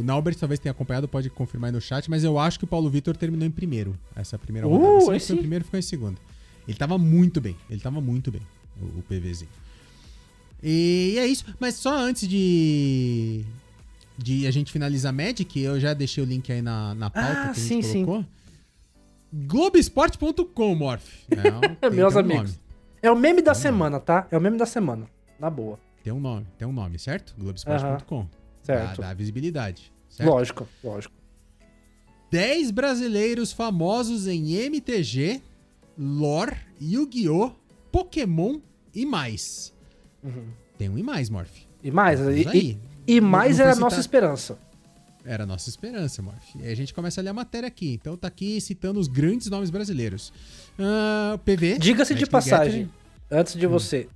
o 0.00 0.02
Naubert 0.04 0.36
talvez 0.38 0.58
tenha 0.58 0.70
acompanhado, 0.72 1.06
pode 1.08 1.28
confirmar 1.30 1.68
aí 1.68 1.72
no 1.74 1.80
chat, 1.80 2.08
mas 2.10 2.24
eu 2.24 2.38
acho 2.38 2.58
que 2.58 2.64
o 2.64 2.68
Paulo 2.68 2.88
Vitor 2.90 3.16
terminou 3.16 3.46
em 3.46 3.50
primeiro, 3.50 3.94
essa 4.16 4.38
primeira 4.38 4.66
Uh, 4.68 4.70
rodada. 4.72 5.00
Se 5.00 5.06
não 5.06 5.12
aí 5.12 5.20
foi 5.20 5.36
em 5.36 5.38
primeiro, 5.38 5.64
ficou 5.64 5.78
em 5.78 5.82
segundo. 5.82 6.18
Ele 6.68 6.76
tava 6.76 6.96
muito 6.98 7.40
bem, 7.40 7.56
ele 7.70 7.80
tava 7.80 8.00
muito 8.00 8.30
bem, 8.30 8.40
o, 8.80 8.98
o 8.98 9.02
PVzinho. 9.02 9.50
E 10.62 11.16
é 11.18 11.26
isso, 11.26 11.44
mas 11.58 11.74
só 11.74 11.96
antes 11.96 12.28
de, 12.28 13.44
de 14.16 14.46
a 14.46 14.50
gente 14.50 14.70
finalizar 14.70 15.12
Magic, 15.12 15.58
eu 15.60 15.80
já 15.80 15.92
deixei 15.92 16.22
o 16.22 16.26
link 16.26 16.52
aí 16.52 16.62
na, 16.62 16.94
na 16.94 17.10
pauta 17.10 17.28
Ah, 17.30 17.34
que 17.34 17.40
a 17.50 17.52
gente 17.54 17.60
sim, 17.66 17.82
sim. 17.82 18.04
colocou. 18.04 18.24
Globesport.com, 19.32 20.74
Morph. 20.74 21.04
Tem- 21.80 21.90
Meus 21.90 22.14
tem 22.14 22.22
amigos. 22.22 22.50
nome. 22.52 22.62
É 23.02 23.10
o 23.10 23.16
meme 23.16 23.42
da 23.42 23.50
lá. 23.50 23.54
semana, 23.54 23.98
tá? 23.98 24.26
É 24.30 24.36
o 24.38 24.40
meme 24.40 24.56
da 24.56 24.66
semana. 24.66 25.06
Na 25.38 25.50
boa. 25.50 25.78
Tem 26.04 26.12
um 26.12 26.20
nome, 26.20 26.46
tem 26.58 26.66
um 26.68 26.72
nome, 26.72 26.98
certo? 26.98 27.34
Globesport.com. 27.38 28.28
Certo. 28.62 29.00
Dá, 29.00 29.08
dá 29.08 29.14
visibilidade. 29.14 29.92
Certo? 30.08 30.28
Lógico, 30.28 30.68
lógico. 30.84 31.14
10 32.30 32.70
brasileiros 32.70 33.52
famosos 33.52 34.26
em 34.26 34.52
MTG, 34.54 35.42
lore, 35.98 36.56
Yu-Gi-Oh!, 36.80 37.52
Pokémon 37.90 38.60
e 38.94 39.04
mais. 39.04 39.72
Tem 40.78 40.88
um 40.88 40.98
e 40.98 41.02
mais, 41.02 41.28
Morph. 41.30 41.50
E 41.82 41.90
mais, 41.90 42.20
Vamos 42.20 42.36
e, 42.36 42.48
aí. 42.48 42.78
e, 43.06 43.16
e 43.16 43.20
mais 43.20 43.58
era 43.60 43.72
a 43.72 43.76
nossa 43.76 43.98
esperança. 44.00 44.58
Era 45.24 45.44
a 45.44 45.46
nossa 45.46 45.68
esperança, 45.68 46.20
Morph. 46.22 46.54
E 46.56 46.62
aí 46.64 46.72
a 46.72 46.76
gente 46.76 46.92
começa 46.94 47.20
a 47.20 47.22
ler 47.22 47.30
a 47.30 47.34
matéria 47.34 47.66
aqui. 47.66 47.94
Então 47.94 48.16
tá 48.16 48.28
aqui 48.28 48.60
citando 48.60 48.98
os 48.98 49.08
grandes 49.08 49.48
nomes 49.48 49.70
brasileiros. 49.70 50.32
Ah, 50.78 51.38
PV. 51.44 51.78
Diga-se 51.78 52.14
de 52.14 52.26
passagem, 52.26 52.84
Gathering. 52.84 52.90
antes 53.30 53.54
Hum. 53.56 53.58
de 53.58 53.66
você. 53.66 54.08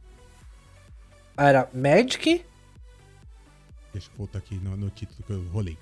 Era 1.36 1.68
Magic, 1.74 2.44
Deixa 3.92 4.08
eu 4.10 4.18
voltar 4.18 4.38
aqui 4.38 4.56
no, 4.56 4.76
no 4.76 4.90
título 4.90 5.22
que 5.26 5.32
eu 5.32 5.42
rolei. 5.48 5.76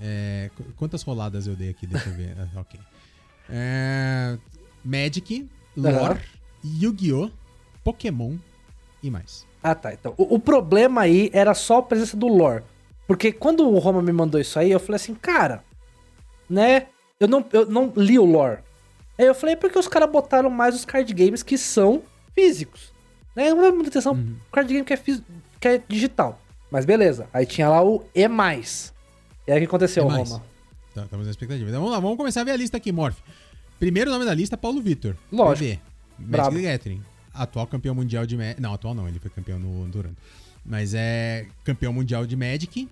É, 0.00 0.50
qu- 0.56 0.64
quantas 0.76 1.02
roladas 1.02 1.46
eu 1.46 1.54
dei 1.54 1.68
aqui? 1.70 1.86
Deixa 1.86 2.08
eu 2.08 2.14
ver. 2.14 2.34
Ah, 2.56 2.60
ok. 2.60 2.80
É, 3.48 4.38
Magic, 4.84 5.48
Lore, 5.76 5.96
Aham. 5.96 6.18
Yu-Gi-Oh!, 6.64 7.30
Pokémon 7.84 8.36
e 9.02 9.10
mais. 9.10 9.46
Ah, 9.62 9.74
tá. 9.74 9.92
Então, 9.92 10.14
o, 10.16 10.34
o 10.36 10.38
problema 10.38 11.02
aí 11.02 11.30
era 11.32 11.54
só 11.54 11.78
a 11.78 11.82
presença 11.82 12.16
do 12.16 12.26
lore. 12.28 12.62
Porque 13.06 13.32
quando 13.32 13.68
o 13.68 13.78
Roma 13.78 14.00
me 14.00 14.12
mandou 14.12 14.40
isso 14.40 14.58
aí, 14.58 14.70
eu 14.70 14.80
falei 14.80 14.96
assim, 14.96 15.14
cara, 15.14 15.62
né? 16.48 16.86
Eu 17.18 17.28
não, 17.28 17.44
eu 17.52 17.66
não 17.66 17.92
li 17.96 18.18
o 18.18 18.24
lore. 18.24 18.58
Aí 19.18 19.26
eu 19.26 19.34
falei, 19.34 19.56
porque 19.56 19.78
os 19.78 19.86
caras 19.88 20.10
botaram 20.10 20.48
mais 20.48 20.74
os 20.74 20.84
card 20.84 21.12
games 21.12 21.42
que 21.42 21.58
são 21.58 22.02
físicos. 22.34 22.92
Né? 23.36 23.52
Não 23.52 23.64
é 23.64 23.70
muita 23.70 23.90
atenção 23.90 24.12
Uhum. 24.14 24.36
card 24.50 24.72
game 24.72 24.84
que 24.84 24.92
é, 24.92 24.96
fis- 24.96 25.22
que 25.60 25.68
é 25.68 25.82
digital. 25.86 26.40
Mas 26.70 26.84
beleza. 26.86 27.26
Aí 27.32 27.44
tinha 27.44 27.68
lá 27.68 27.84
o 27.84 28.04
E. 28.14 28.20
E 28.22 29.52
aí 29.52 29.58
o 29.58 29.60
que 29.60 29.64
aconteceu, 29.66 30.04
E. 30.04 30.10
Roma? 30.10 30.42
Tá, 30.94 31.02
estamos 31.02 31.26
na 31.26 31.30
expectativa. 31.30 31.68
Então 31.68 31.80
vamos 31.80 31.94
lá, 31.94 32.00
vamos 32.00 32.16
começar 32.16 32.40
a 32.40 32.44
ver 32.44 32.52
a 32.52 32.56
lista 32.56 32.76
aqui, 32.78 32.90
Morph. 32.92 33.18
Primeiro 33.78 34.10
nome 34.10 34.24
da 34.24 34.32
lista, 34.34 34.56
Paulo 34.56 34.80
Vitor. 34.80 35.14
Lógico. 35.30 35.80
The 36.30 36.62
Gathering. 36.62 37.02
Atual 37.32 37.66
campeão 37.66 37.94
mundial 37.94 38.26
de 38.26 38.36
Magic. 38.36 38.60
Não, 38.60 38.74
atual 38.74 38.94
não, 38.94 39.08
ele 39.08 39.18
foi 39.18 39.30
campeão 39.30 39.58
no 39.58 39.88
Durant. 39.88 40.14
Mas 40.64 40.94
é 40.94 41.46
campeão 41.64 41.92
mundial 41.92 42.26
de 42.26 42.36
Magic. 42.36 42.88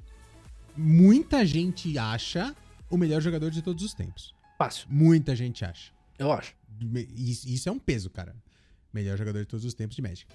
Muita 0.77 1.45
gente 1.45 1.99
acha 1.99 2.55
o 2.89 2.97
melhor 2.97 3.21
jogador 3.21 3.51
de 3.51 3.61
todos 3.63 3.83
os 3.85 3.93
tempos. 3.95 4.35
Fácil, 4.57 4.87
Muita 4.91 5.35
gente 5.37 5.65
acha. 5.65 5.91
eu 6.19 6.33
acho. 6.33 6.55
Isso 7.17 7.69
é 7.69 7.73
um 7.73 7.79
peso, 7.79 8.09
cara. 8.11 8.35
Melhor 8.93 9.17
jogador 9.19 9.41
de 9.41 9.47
todos 9.47 9.65
os 9.65 9.75
tempos 9.75 9.97
de 9.97 10.03
Magic. 10.03 10.27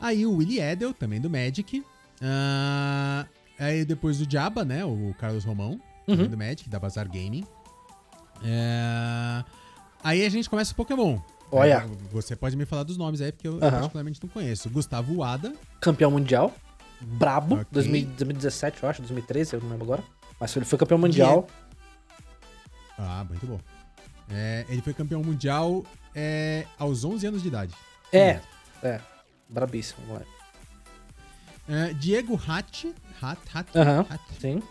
Aí 0.00 0.26
o 0.26 0.36
Willie 0.36 0.60
Edel, 0.60 0.92
também 0.92 1.20
do 1.20 1.30
Magic. 1.30 1.84
Ah, 2.20 3.26
aí 3.58 3.84
depois 3.84 4.20
o 4.20 4.26
Jabba, 4.28 4.64
né? 4.64 4.84
O 4.84 5.14
Carlos 5.18 5.44
Romão, 5.44 5.80
também 6.06 6.24
Uhum. 6.24 6.30
do 6.30 6.36
Magic, 6.36 6.68
da 6.68 6.78
Bazar 6.78 7.06
Gaming. 7.08 7.44
É, 8.42 9.44
Aí 10.02 10.24
a 10.24 10.28
gente 10.28 10.48
começa 10.48 10.72
o 10.72 10.76
Pokémon. 10.76 11.18
Olha. 11.52 11.86
Você 12.12 12.36
pode 12.36 12.56
me 12.56 12.64
falar 12.64 12.82
dos 12.84 12.96
nomes 12.96 13.20
aí, 13.20 13.32
porque 13.32 13.48
eu, 13.48 13.54
Aham. 13.56 13.70
particularmente 13.70 14.20
não 14.22 14.28
conheço. 14.28 14.68
Gustavo 14.70 15.16
Wada. 15.16 15.52
Campeão 15.80 16.10
mundial. 16.10 16.54
Brabo. 17.00 17.54
Ok. 17.56 17.66
2000 17.72 18.06
2017, 18.08 18.82
eu 18.82 18.88
acho. 18.88 19.00
2013, 19.02 19.54
eu 19.54 19.60
não 19.60 19.70
lembro 19.70 19.84
agora. 19.84 20.04
Mas 20.38 20.54
ele 20.56 20.64
foi 20.64 20.78
campeão 20.78 20.98
mundial. 20.98 21.46
Ah, 22.98 23.24
muito 23.28 23.46
bom. 23.46 23.58
É, 24.30 24.64
ele 24.68 24.82
foi 24.82 24.92
campeão 24.94 25.22
mundial 25.22 25.84
é, 26.14 26.66
aos 26.78 27.04
11 27.04 27.26
anos 27.26 27.42
de 27.42 27.48
idade. 27.48 27.74
É, 28.12 28.40
é. 28.82 29.00
Brabíssimo, 29.48 30.06
moleque. 30.06 30.30
É, 31.68 31.92
Diego 31.94 32.34
Hatt. 32.36 32.86
Hatt, 33.20 33.38
Hatt, 33.54 33.76
Aham. 33.76 34.06
Hatt, 34.08 34.20
Sim, 34.40 34.62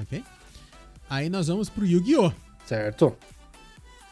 Ok. 0.00 0.24
Aí 1.08 1.28
nós 1.28 1.46
vamos 1.48 1.68
pro 1.68 1.84
Yu-Gi-Oh! 1.86 2.32
certo. 2.66 3.16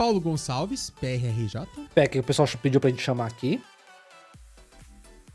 Paulo 0.02 0.20
Gonçalves, 0.20 0.90
PRRJ. 0.90 1.64
É, 1.94 2.08
que 2.08 2.18
o 2.18 2.24
pessoal 2.24 2.48
pediu 2.60 2.80
pra 2.80 2.90
gente 2.90 3.00
chamar 3.00 3.26
aqui. 3.26 3.62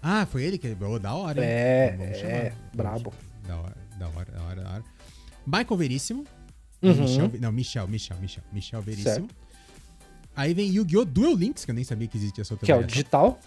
Ah, 0.04 0.26
foi 0.26 0.44
ele 0.44 0.58
que. 0.58 0.76
Oh, 0.82 1.00
da 1.00 1.14
hora, 1.14 1.40
hein? 1.42 1.50
É, 1.50 1.96
Vamos 1.98 2.18
é, 2.18 2.20
chamar. 2.20 2.56
brabo. 2.76 3.14
Da 3.48 3.56
hora, 3.56 3.78
da 3.98 4.08
hora, 4.10 4.32
da 4.34 4.44
hora, 4.44 4.62
da 4.64 4.70
hora. 4.74 4.84
Michael 5.46 5.78
Veríssimo. 5.78 6.26
Uhum. 6.82 6.94
Michel, 6.96 7.32
não, 7.40 7.52
Michel, 7.54 7.88
Michel, 7.88 8.18
Michel. 8.20 8.44
Michel 8.52 8.82
Veríssimo. 8.82 9.30
Aí 10.36 10.54
vem 10.54 10.70
Yu-Gi-Oh! 10.70 11.06
Duel 11.06 11.34
Links, 11.34 11.64
que 11.64 11.72
eu 11.72 11.76
nem 11.76 11.86
sabia 11.86 12.06
que 12.10 12.18
existia 12.18 12.42
essa 12.42 12.54
outra 12.54 12.66
Que 12.66 12.72
é 12.74 12.76
o 12.76 12.80
variação. 12.80 12.94
digital. 12.94 13.40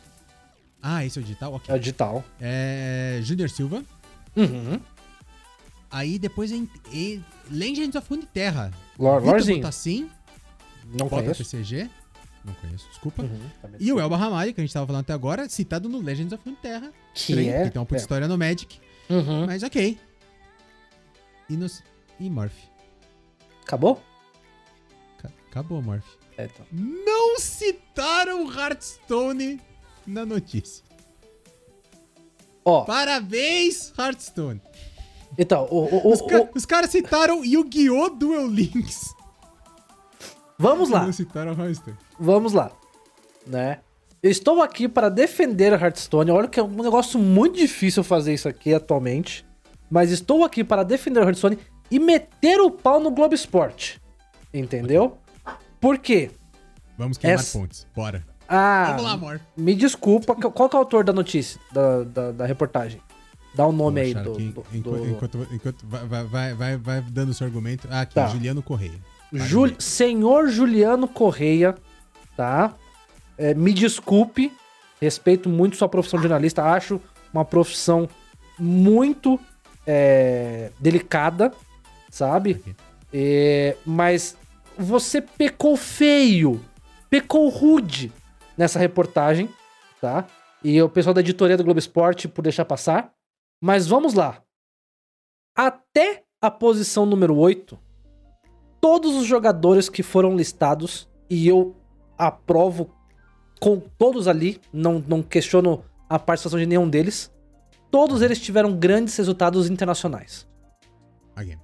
Ah, 0.82 1.04
esse 1.04 1.18
é 1.18 1.20
o 1.20 1.22
digital? 1.22 1.52
É 1.52 1.56
Ok. 1.56 1.74
o 1.74 1.78
digital. 1.78 2.24
É. 2.40 3.20
Junior 3.22 3.50
Silva. 3.50 3.84
Uhum. 4.34 4.80
Aí 5.90 6.18
depois 6.18 6.50
vem 6.50 6.66
e- 6.90 7.20
Legends 7.50 7.94
of 7.94 8.08
Runeterra. 8.08 8.70
Vitor 8.92 9.22
Lorezinho. 9.22 9.58
Botassin, 9.58 10.10
Não 10.90 11.08
Bota 11.08 11.22
conheço. 11.22 11.38
PCG. 11.44 11.88
Não 12.44 12.54
conheço, 12.54 12.88
desculpa. 12.88 13.22
Uhum. 13.22 13.50
E 13.78 13.92
o 13.92 14.00
Elba 14.00 14.16
Ramari, 14.16 14.52
que 14.54 14.60
a 14.60 14.64
gente 14.64 14.72
tava 14.72 14.86
falando 14.86 15.02
até 15.02 15.12
agora, 15.12 15.48
citado 15.48 15.88
no 15.88 15.98
Legends 16.00 16.32
of 16.32 16.42
Runeterra. 16.44 16.90
Que 17.14 17.32
trem, 17.34 17.50
é- 17.50 17.64
Que 17.64 17.70
tem 17.70 17.80
uma 17.80 17.84
puta 17.86 18.00
é. 18.00 18.02
história 18.02 18.26
no 18.26 18.38
Magic. 18.38 18.80
Uhum. 19.10 19.46
Mas 19.46 19.62
ok. 19.62 19.98
E, 21.48 21.56
nos... 21.56 21.82
e 22.18 22.30
Morph. 22.30 22.54
Acabou? 23.62 24.02
Ca- 25.18 25.30
Acabou, 25.50 25.82
Morph. 25.82 26.06
É, 26.38 26.44
então. 26.46 26.64
Não 26.72 27.38
citaram 27.38 28.50
Hearthstone 28.50 29.60
na 30.06 30.24
notícia. 30.24 30.82
Ó, 32.64 32.84
Parabéns, 32.84 33.92
Hearthstone. 33.98 34.60
então, 35.38 35.66
o, 35.70 35.76
o- 35.84 36.08
o- 36.08 36.12
Os, 36.12 36.22
ca- 36.22 36.40
o- 36.42 36.48
os 36.54 36.64
caras 36.66 36.90
citaram 36.90 37.44
Yu-Gi-Oh! 37.44 38.10
Duel 38.10 38.46
Links. 38.46 39.14
Vamos 40.60 40.90
lá. 40.90 41.12
Citaram. 41.12 41.56
Vamos 42.18 42.52
lá, 42.52 42.70
né? 43.46 43.78
Eu 44.22 44.30
estou 44.30 44.60
aqui 44.62 44.86
para 44.86 45.08
defender 45.08 45.72
Hearthstone. 45.72 46.30
Olha 46.30 46.46
que 46.46 46.60
é 46.60 46.62
um 46.62 46.82
negócio 46.82 47.18
muito 47.18 47.56
difícil 47.56 48.04
fazer 48.04 48.34
isso 48.34 48.48
aqui 48.48 48.74
atualmente. 48.74 49.46
Mas 49.90 50.10
estou 50.10 50.44
aqui 50.44 50.62
para 50.62 50.82
defender 50.84 51.20
Hearthstone 51.22 51.58
e 51.90 51.98
meter 51.98 52.60
o 52.60 52.70
pau 52.70 53.00
no 53.00 53.10
Globo 53.10 53.34
Esporte. 53.34 54.00
Entendeu? 54.52 55.16
Por 55.80 55.98
quê? 55.98 56.30
Vamos 56.98 57.16
queimar 57.16 57.38
Essa- 57.40 57.58
pontes. 57.58 57.86
Bora. 57.96 58.24
Ah, 58.46 58.86
Vamos 58.90 59.02
lá, 59.04 59.12
amor. 59.12 59.40
me 59.56 59.74
desculpa. 59.74 60.34
Qual 60.34 60.68
que 60.68 60.76
é 60.76 60.78
o 60.78 60.82
autor 60.82 61.02
da 61.04 61.12
notícia, 61.12 61.58
da, 61.72 62.02
da, 62.02 62.32
da 62.32 62.46
reportagem? 62.46 63.00
Dá 63.54 63.64
o 63.66 63.72
nome 63.72 64.00
aí 64.00 64.12
do... 64.14 64.32
do- 64.34 64.40
enquanto, 64.72 64.82
do- 64.82 65.08
enquanto- 65.08 65.48
enquanto- 65.54 65.86
vai, 65.86 66.04
vai- 66.06 66.24
vai, 66.24 66.54
vai, 66.54 66.76
vai 66.76 67.00
dando 67.02 67.30
o 67.30 67.34
seu 67.34 67.46
argumento. 67.46 67.88
Ah, 67.90 68.02
aqui, 68.02 68.14
Tá. 68.14 68.26
Juliano 68.28 68.62
Correia. 68.62 68.98
Jul- 69.32 69.76
Senhor 69.80 70.48
Juliano 70.48 71.06
Correia, 71.08 71.74
tá? 72.36 72.74
É, 73.38 73.54
me 73.54 73.72
desculpe, 73.72 74.52
respeito 75.00 75.48
muito 75.48 75.76
sua 75.76 75.88
profissão 75.88 76.18
de 76.18 76.24
jornalista, 76.24 76.64
acho 76.64 77.00
uma 77.32 77.44
profissão 77.44 78.08
muito 78.58 79.38
é, 79.86 80.70
delicada, 80.78 81.52
sabe? 82.10 82.52
Aqui. 82.52 82.76
É, 83.12 83.76
mas 83.86 84.36
você 84.76 85.20
pecou 85.20 85.76
feio, 85.76 86.62
pecou 87.08 87.48
rude 87.48 88.12
nessa 88.58 88.78
reportagem, 88.78 89.48
tá? 90.00 90.26
E 90.62 90.80
o 90.82 90.88
pessoal 90.88 91.14
da 91.14 91.20
editoria 91.20 91.56
do 91.56 91.64
Globo 91.64 91.78
Esporte 91.78 92.28
por 92.28 92.42
deixar 92.42 92.64
passar. 92.66 93.12
Mas 93.62 93.86
vamos 93.86 94.14
lá. 94.14 94.42
Até 95.56 96.22
a 96.40 96.50
posição 96.50 97.04
número 97.06 97.36
8, 97.36 97.78
todos 98.80 99.14
os 99.16 99.26
jogadores 99.26 99.88
que 99.88 100.02
foram 100.02 100.36
listados, 100.36 101.08
e 101.28 101.46
eu 101.46 101.76
aprovo 102.16 102.90
com 103.60 103.78
todos 103.78 104.26
ali, 104.26 104.60
não, 104.72 105.04
não 105.06 105.22
questiono 105.22 105.84
a 106.08 106.18
participação 106.18 106.58
de 106.58 106.66
nenhum 106.66 106.88
deles, 106.88 107.30
todos 107.90 108.22
eles 108.22 108.40
tiveram 108.40 108.74
grandes 108.74 109.16
resultados 109.16 109.68
internacionais. 109.68 110.48
Aqui. 111.36 111.58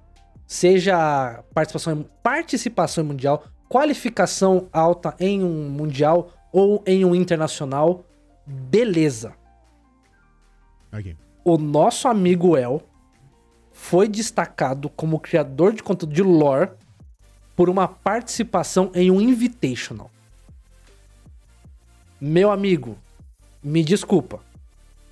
Seja 0.45 1.43
participação 1.53 1.93
em, 1.93 2.05
participação 2.23 3.03
em 3.03 3.07
mundial, 3.07 3.43
qualificação 3.67 4.69
alta 4.71 5.15
em 5.19 5.43
um 5.43 5.69
mundial 5.69 6.31
ou 6.53 6.81
em 6.85 7.03
um 7.03 7.13
internacional, 7.13 8.05
beleza. 8.45 9.33
Aqui. 10.91 11.17
O 11.43 11.57
nosso 11.57 12.07
amigo 12.07 12.55
El 12.55 12.81
foi 13.71 14.07
destacado 14.07 14.89
como 14.89 15.19
criador 15.19 15.73
de 15.73 15.83
conteúdo 15.83 16.13
de 16.13 16.23
lore 16.23 16.71
por 17.57 17.69
uma 17.71 17.87
participação 17.87 18.91
em 18.93 19.09
um 19.09 19.19
Invitational. 19.19 20.11
Meu 22.21 22.51
amigo, 22.51 22.95
me 23.63 23.83
desculpa. 23.83 24.39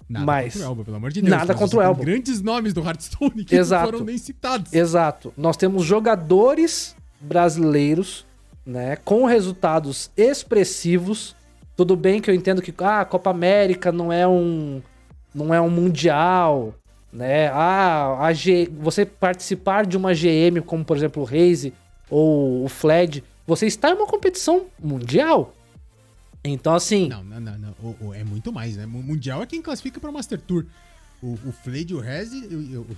Nada 0.08 0.26
Mas- 0.26 0.54
contra 0.54 0.68
o 0.68 0.70
Elba, 0.70 0.84
pelo 0.86 0.98
amor 0.98 1.12
de 1.12 1.22
Deus. 1.22 1.36
Nada 1.36 1.56
contra 1.56 1.80
o 1.80 1.82
Elba. 1.82 2.04
grandes 2.04 2.42
nomes 2.44 2.72
do 2.72 2.82
Hearthstone 2.86 3.44
que 3.44 3.56
Exato. 3.56 3.86
não 3.86 3.92
foram 3.94 4.06
nem 4.06 4.18
citados. 4.20 4.72
Exato. 4.72 5.34
Nós 5.36 5.58
temos 5.58 5.84
jogadores 5.84 6.96
brasileiros, 7.20 8.28
né, 8.64 8.96
com 8.98 9.26
resultados 9.26 10.12
expressivos. 10.16 11.36
Tudo 11.76 11.96
bem 11.96 12.22
que 12.22 12.30
eu 12.30 12.36
entendo 12.36 12.62
que 12.62 12.72
ah, 12.78 13.02
a 13.02 13.06
Copa 13.06 13.32
América 13.32 13.92
não 13.92 14.14
é 14.14 14.28
um 14.28 14.84
não 15.34 15.52
é 15.54 15.60
um 15.60 15.70
mundial, 15.70 16.76
né? 17.12 17.48
Ah, 17.50 18.18
a 18.24 18.32
G, 18.32 18.70
você 18.80 19.04
participar 19.06 19.86
de 19.86 19.98
uma 19.98 20.14
GM 20.14 20.62
como 20.64 20.86
por 20.86 20.96
exemplo 20.96 21.24
o 21.24 21.26
Raze 21.26 21.74
ou 22.10 22.64
o 22.66 22.70
Fled, 22.70 23.24
você 23.48 23.66
está 23.68 23.90
em 23.90 23.94
uma 23.94 24.08
competição 24.08 24.66
mundial. 24.82 25.56
Então 26.44 26.74
assim, 26.76 27.08
Não, 27.10 27.24
não, 27.24 27.40
não. 27.40 27.58
não. 27.58 27.76
O- 27.82 28.08
o- 28.08 28.14
é 28.14 28.24
muito 28.24 28.52
mais, 28.54 28.76
né? 28.78 28.86
O 28.86 28.90
Mundial 28.90 29.42
é 29.42 29.46
quem 29.48 29.62
classifica 29.62 30.00
para 30.00 30.10
o 30.10 30.14
Master 30.14 30.40
Tour. 30.40 30.66
O, 31.22 31.34
o 31.34 31.52
Flade 31.64 31.94
e 31.94 31.96
o 31.96 32.00
Rez. 32.00 32.32
O, 32.34 32.36
o, 32.38 32.82
o 32.82 32.98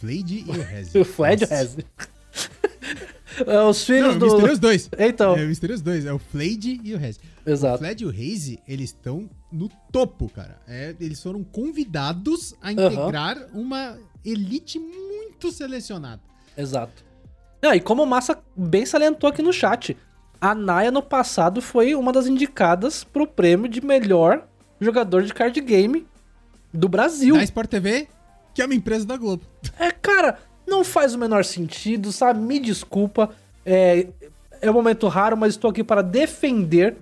Flade 0.00 0.44
e 0.46 0.50
o 0.50 0.62
Rez. 0.62 0.92
o 0.96 1.04
Fled 1.04 1.42
Nossa. 1.42 1.54
Raze. 1.54 1.86
É, 3.46 3.60
Os 3.62 3.84
filhos 3.84 4.16
Não, 4.16 4.16
o 4.16 4.18
do 4.18 4.26
Mysterious 4.26 4.58
2. 4.58 4.90
Então, 4.98 5.36
É 5.36 5.44
o 5.44 5.48
Mysterious 5.48 5.80
2. 5.80 6.06
É 6.06 6.12
o 6.12 6.18
Flade 6.18 6.80
e 6.82 6.92
o 6.94 6.98
Rez. 6.98 7.20
O 7.46 7.50
exato. 7.50 7.78
Fled 7.78 8.02
e 8.02 8.06
o 8.06 8.10
Raze, 8.10 8.58
eles 8.66 8.90
estão 8.90 9.30
no 9.52 9.68
topo, 9.92 10.28
cara. 10.28 10.60
É, 10.66 10.94
eles 10.98 11.22
foram 11.22 11.44
convidados 11.44 12.54
a 12.60 12.72
integrar 12.72 13.38
uma 13.52 13.96
elite 14.24 14.80
muito 14.80 15.52
selecionada. 15.52 16.20
Exato. 16.56 17.04
Não, 17.60 17.74
e 17.74 17.80
como 17.80 18.02
o 18.02 18.06
Massa 18.06 18.38
bem 18.56 18.86
salientou 18.86 19.28
aqui 19.28 19.42
no 19.42 19.52
chat, 19.52 19.96
a 20.40 20.54
Naya 20.54 20.90
no 20.90 21.02
passado 21.02 21.60
foi 21.60 21.94
uma 21.94 22.12
das 22.12 22.26
indicadas 22.26 23.02
pro 23.02 23.26
prêmio 23.26 23.68
de 23.68 23.84
melhor 23.84 24.46
jogador 24.80 25.22
de 25.22 25.34
card 25.34 25.60
game 25.60 26.06
do 26.72 26.88
Brasil. 26.88 27.34
Da 27.34 27.42
Sport 27.42 27.68
TV, 27.68 28.08
que 28.54 28.62
é 28.62 28.64
uma 28.64 28.74
empresa 28.74 29.04
da 29.04 29.16
Globo. 29.16 29.42
É, 29.78 29.90
cara, 29.90 30.38
não 30.66 30.84
faz 30.84 31.14
o 31.14 31.18
menor 31.18 31.44
sentido, 31.44 32.12
sabe? 32.12 32.40
Me 32.40 32.60
desculpa. 32.60 33.30
É, 33.66 34.06
é 34.60 34.70
um 34.70 34.74
momento 34.74 35.08
raro, 35.08 35.36
mas 35.36 35.54
estou 35.54 35.70
aqui 35.70 35.82
para 35.82 36.02
defender 36.02 36.96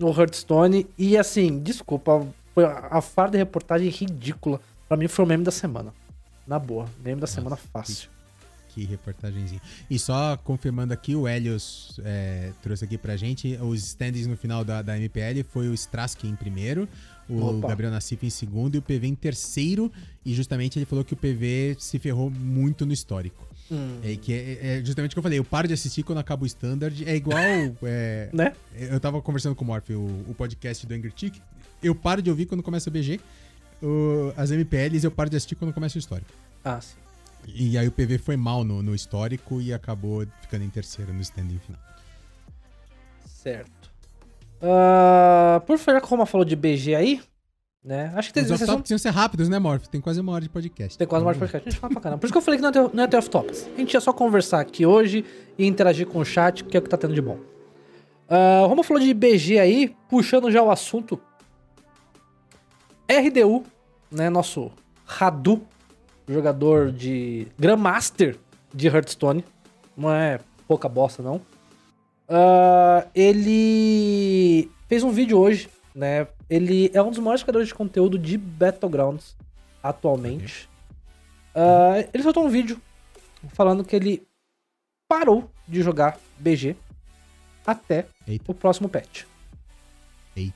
o 0.00 0.10
Hearthstone. 0.10 0.86
E 0.98 1.16
assim, 1.16 1.60
desculpa, 1.60 2.26
foi 2.54 2.64
a, 2.64 3.00
farda 3.00 3.32
de 3.32 3.38
reportagem 3.38 3.88
ridícula. 3.88 4.60
Pra 4.88 4.96
mim 4.96 5.06
foi 5.06 5.24
o 5.24 5.28
meme 5.28 5.44
da 5.44 5.52
semana. 5.52 5.92
Na 6.46 6.58
boa, 6.58 6.86
meme 7.04 7.20
da 7.20 7.26
semana 7.26 7.56
fácil. 7.56 8.08
Que 8.74 8.84
reportagenzinha. 8.84 9.60
E 9.90 9.98
só 9.98 10.36
confirmando 10.36 10.92
aqui, 10.92 11.14
o 11.16 11.26
Helios 11.26 11.98
é, 12.04 12.52
trouxe 12.62 12.84
aqui 12.84 12.96
pra 12.96 13.16
gente 13.16 13.58
os 13.62 13.84
standings 13.84 14.26
no 14.26 14.36
final 14.36 14.64
da, 14.64 14.80
da 14.82 14.96
MPL. 14.96 15.42
Foi 15.48 15.68
o 15.68 15.74
Strask 15.74 16.22
em 16.24 16.36
primeiro, 16.36 16.88
o 17.28 17.58
Opa. 17.58 17.68
Gabriel 17.68 17.90
Nassif 17.92 18.24
em 18.24 18.30
segundo 18.30 18.76
e 18.76 18.78
o 18.78 18.82
PV 18.82 19.06
em 19.08 19.14
terceiro. 19.14 19.90
E 20.24 20.32
justamente 20.34 20.78
ele 20.78 20.86
falou 20.86 21.04
que 21.04 21.14
o 21.14 21.16
PV 21.16 21.76
se 21.78 21.98
ferrou 21.98 22.30
muito 22.30 22.86
no 22.86 22.92
histórico. 22.92 23.48
Hum, 23.72 23.98
É, 24.02 24.16
que 24.16 24.32
é, 24.32 24.78
é 24.78 24.84
justamente 24.84 25.12
o 25.12 25.14
que 25.14 25.18
eu 25.18 25.22
falei, 25.22 25.38
eu 25.38 25.44
paro 25.44 25.68
de 25.68 25.74
assistir 25.74 26.02
quando 26.02 26.18
acaba 26.18 26.42
o 26.42 26.46
Standard. 26.46 27.04
É 27.08 27.14
igual. 27.16 27.38
é, 27.82 28.28
né? 28.32 28.52
eu 28.74 28.98
tava 29.00 29.20
conversando 29.22 29.54
com 29.54 29.64
o 29.64 29.66
Morph, 29.66 29.90
o, 29.90 30.24
o 30.28 30.34
podcast 30.36 30.86
do 30.86 30.94
Angry 30.94 31.12
Tick. 31.12 31.40
Eu 31.82 31.94
paro 31.94 32.20
de 32.20 32.30
ouvir 32.30 32.46
quando 32.46 32.62
começa 32.62 32.88
o 32.90 32.92
BG. 32.92 33.20
o- 33.82 34.32
as 34.36 34.50
MPLs 34.50 35.04
eu 35.04 35.10
paro 35.10 35.30
de 35.30 35.36
assistir 35.36 35.54
quando 35.54 35.72
começa 35.72 35.96
o 35.96 35.98
histórico. 35.98 36.30
Ah, 36.64 36.80
sim. 36.80 36.96
E 37.46 37.76
aí 37.76 37.86
o 37.88 37.92
PV 37.92 38.18
foi 38.18 38.36
mal 38.36 38.62
no, 38.64 38.82
no 38.82 38.94
histórico 38.94 39.60
e 39.60 39.72
acabou 39.72 40.26
ficando 40.40 40.64
em 40.64 40.70
terceiro 40.70 41.12
no 41.12 41.20
standing 41.20 41.58
final. 41.58 41.80
Certo. 43.26 43.90
Ah, 44.62 45.62
por 45.66 45.78
favor, 45.78 45.94
já 45.94 46.00
que 46.00 46.06
o 46.06 46.10
Roma 46.10 46.26
falou 46.26 46.44
de 46.44 46.54
BG 46.54 46.94
aí, 46.94 47.20
né? 47.82 48.12
Acho 48.14 48.28
que 48.28 48.34
tem, 48.34 48.42
Os 48.42 48.48
vocês 48.50 48.60
off-top 48.62 48.72
vão- 48.76 48.80
precisam 48.82 48.98
ser 48.98 49.10
rápidos, 49.10 49.48
né, 49.48 49.58
Morph? 49.58 49.86
Tem 49.86 50.00
quase 50.00 50.20
uma 50.20 50.32
hora 50.32 50.42
de 50.42 50.50
podcast. 50.50 50.98
tem 50.98 51.06
quase 51.06 51.24
mais 51.24 51.36
podcast. 51.38 51.66
A 51.66 51.70
gente 51.70 51.80
fala 51.80 51.92
pra 51.94 52.02
caramba. 52.02 52.20
Por 52.20 52.26
isso 52.26 52.32
que 52.32 52.38
eu 52.38 52.42
falei 52.42 52.58
que 52.58 52.62
não 52.62 52.68
ia 52.68 52.72
ter, 52.90 52.94
não 52.96 53.02
ia 53.04 53.08
ter 53.08 53.16
off-tops. 53.16 53.68
A 53.74 53.78
gente 53.78 53.94
ia 53.94 54.00
só 54.00 54.12
conversar 54.12 54.60
aqui 54.60 54.84
hoje 54.84 55.24
e 55.58 55.66
interagir 55.66 56.06
com 56.06 56.18
o 56.18 56.24
chat, 56.24 56.62
que 56.64 56.76
é 56.76 56.80
o 56.80 56.82
que 56.82 56.88
tá 56.90 56.96
tendo 56.98 57.14
de 57.14 57.22
bom. 57.22 57.38
O 58.62 58.66
Roma 58.68 58.84
falou 58.84 59.02
de 59.02 59.12
BG 59.12 59.58
aí, 59.58 59.96
puxando 60.08 60.50
já 60.52 60.62
o 60.62 60.70
assunto. 60.70 61.20
RDU, 63.08 63.64
né? 64.10 64.30
Nosso 64.30 64.70
Radu, 65.04 65.62
jogador 66.32 66.90
de 66.92 67.46
Grandmaster 67.58 68.38
de 68.72 68.86
Hearthstone. 68.86 69.44
Não 69.96 70.12
é 70.12 70.40
pouca 70.66 70.88
bosta, 70.88 71.22
não. 71.22 71.40
Ah, 72.28 73.06
ele 73.14 74.70
fez 74.88 75.02
um 75.02 75.10
vídeo 75.10 75.38
hoje, 75.38 75.68
né? 75.94 76.28
Ele 76.48 76.90
é 76.94 77.02
um 77.02 77.10
dos 77.10 77.18
maiores 77.18 77.42
criadores 77.42 77.68
de 77.68 77.74
conteúdo 77.74 78.18
de 78.18 78.38
Battlegrounds 78.38 79.36
atualmente. 79.82 80.68
Ah, 81.54 82.06
ele 82.12 82.22
soltou 82.22 82.44
um 82.44 82.48
vídeo 82.48 82.80
falando 83.48 83.84
que 83.84 83.96
ele 83.96 84.26
parou 85.08 85.50
de 85.66 85.82
jogar 85.82 86.18
BG 86.38 86.76
até 87.66 88.06
Eita. 88.26 88.44
o 88.50 88.54
próximo 88.54 88.88
patch. 88.88 89.24
Eita. 90.36 90.54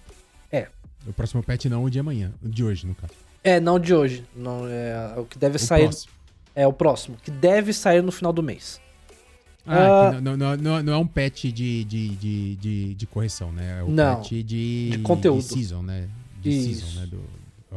É. 0.50 0.68
O 1.06 1.12
próximo 1.12 1.42
patch 1.42 1.66
não 1.66 1.84
o 1.84 1.90
de 1.90 1.98
amanhã. 1.98 2.32
O 2.42 2.48
de 2.48 2.64
hoje, 2.64 2.86
no 2.86 2.94
caso. 2.94 3.14
É, 3.44 3.60
não 3.60 3.78
de 3.78 3.94
hoje. 3.94 4.24
Não, 4.34 4.66
é 4.66 5.14
o 5.18 5.24
que 5.26 5.38
deve 5.38 5.56
O 5.56 5.58
sair. 5.58 5.82
próximo. 5.84 6.12
É 6.56 6.66
o 6.66 6.72
próximo, 6.72 7.16
que 7.22 7.30
deve 7.30 7.72
sair 7.72 8.00
no 8.02 8.10
final 8.12 8.32
do 8.32 8.42
mês. 8.42 8.80
Ah, 9.66 10.12
que 10.14 10.20
não, 10.20 10.36
não, 10.36 10.56
não, 10.56 10.82
não 10.82 10.92
é 10.92 10.96
um 10.96 11.06
patch 11.06 11.44
de, 11.46 11.84
de, 11.84 12.08
de, 12.16 12.56
de, 12.56 12.94
de 12.94 13.06
correção, 13.06 13.50
né? 13.50 13.80
É 13.80 13.82
um 13.82 13.88
Não. 13.90 14.16
patch 14.16 14.30
de, 14.30 14.90
De 14.90 14.98
conteúdo. 15.02 15.38
De 15.40 15.44
season, 15.48 15.82
né? 15.82 16.08
De 16.40 16.50
Isso. 16.50 16.80
season, 16.86 17.00
né? 17.00 17.06
Do, 17.06 17.20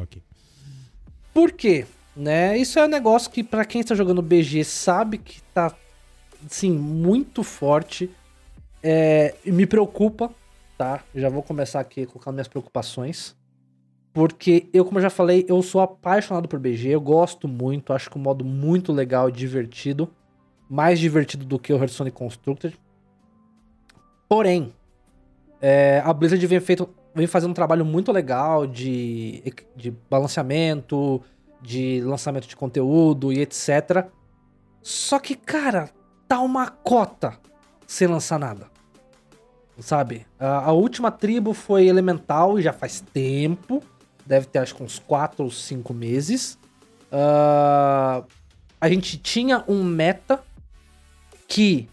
ok. 0.02 0.22
Por 1.34 1.52
quê? 1.54 1.86
Né? 2.16 2.58
Isso 2.58 2.78
é 2.78 2.84
um 2.86 2.90
negócio 2.90 3.32
que, 3.32 3.44
pra 3.44 3.64
quem 3.64 3.82
está 3.82 3.96
jogando 3.96 4.22
BG, 4.22 4.64
sabe 4.64 5.18
que 5.18 5.42
tá, 5.54 5.74
assim, 6.46 6.72
muito 6.72 7.42
forte. 7.44 8.10
É, 8.84 9.34
e 9.46 9.52
me 9.52 9.66
preocupa, 9.66 10.30
tá? 10.78 11.04
Já 11.16 11.30
vou 11.30 11.42
começar 11.42 11.80
aqui 11.80 12.06
colocando 12.06 12.34
minhas 12.36 12.48
preocupações. 12.50 13.34
Porque 14.18 14.68
eu, 14.74 14.84
como 14.84 14.98
eu 14.98 15.04
já 15.04 15.12
falei, 15.12 15.46
eu 15.48 15.62
sou 15.62 15.80
apaixonado 15.80 16.48
por 16.48 16.58
BG, 16.58 16.90
eu 16.90 17.00
gosto 17.00 17.48
muito, 17.48 17.94
acho 17.94 18.10
que 18.10 18.18
um 18.18 18.22
modo 18.22 18.44
muito 18.44 18.92
legal 18.92 19.30
divertido. 19.30 20.12
Mais 20.68 20.98
divertido 20.98 21.46
do 21.46 21.60
que 21.60 21.72
o 21.72 21.78
Hearthstone 21.78 22.10
Constructed. 22.10 22.76
Porém, 24.28 24.74
é, 25.62 26.02
a 26.04 26.12
Blizzard 26.14 26.44
vem, 26.48 26.60
feito, 26.60 26.90
vem 27.14 27.28
fazendo 27.28 27.52
um 27.52 27.54
trabalho 27.54 27.86
muito 27.86 28.12
legal 28.12 28.66
de, 28.66 29.44
de 29.76 29.92
balanceamento, 30.10 31.22
de 31.62 32.02
lançamento 32.02 32.48
de 32.48 32.56
conteúdo 32.56 33.32
e 33.32 33.42
etc. 33.42 34.08
Só 34.82 35.20
que, 35.20 35.36
cara, 35.36 35.92
tá 36.28 36.40
uma 36.40 36.72
cota 36.72 37.38
sem 37.86 38.08
lançar 38.08 38.40
nada. 38.40 38.66
Sabe? 39.78 40.26
A, 40.40 40.70
a 40.70 40.72
última 40.72 41.12
tribo 41.12 41.54
foi 41.54 41.86
Elemental 41.86 42.58
e 42.58 42.64
já 42.64 42.74
faz 42.74 43.00
tempo. 43.14 43.84
Deve 44.28 44.46
ter 44.48 44.60
acho 44.60 44.76
que 44.76 44.84
uns 44.84 45.00
4 45.00 45.44
ou 45.44 45.50
5 45.50 45.94
meses. 45.94 46.58
Ah, 47.12 48.24
a 48.80 48.90
gente 48.90 49.18
tinha 49.18 49.64
um 49.68 49.84
meta 49.84 50.44
que 51.48 51.88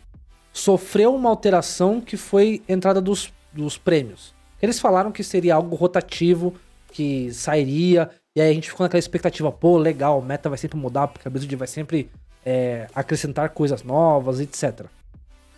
sofreu 0.53 1.15
uma 1.15 1.31
alteração 1.31 2.01
que 2.01 2.17
foi 2.17 2.63
entrada 2.69 3.01
dos, 3.01 3.33
dos 3.53 3.79
prêmios. 3.79 4.35
Eles 4.61 4.79
falaram 4.79 5.13
que 5.13 5.23
seria 5.23 5.55
algo 5.55 5.77
rotativo, 5.77 6.55
que 6.89 7.33
sairia, 7.33 8.11
e 8.35 8.41
aí 8.41 8.51
a 8.51 8.55
gente 8.55 8.71
ficou 8.71 8.85
naquela 8.85 8.99
expectativa, 8.99 9.51
pô, 9.53 9.77
legal, 9.77 10.19
o 10.19 10.23
meta 10.23 10.49
vai 10.49 10.57
sempre 10.57 10.79
mudar, 10.79 11.09
porque 11.09 11.27
a 11.27 11.31
Blizzard 11.31 11.57
vai 11.57 11.69
sempre 11.69 12.11
é, 12.45 12.87
acrescentar 12.95 13.51
coisas 13.51 13.83
novas, 13.83 14.41
etc. 14.41 14.87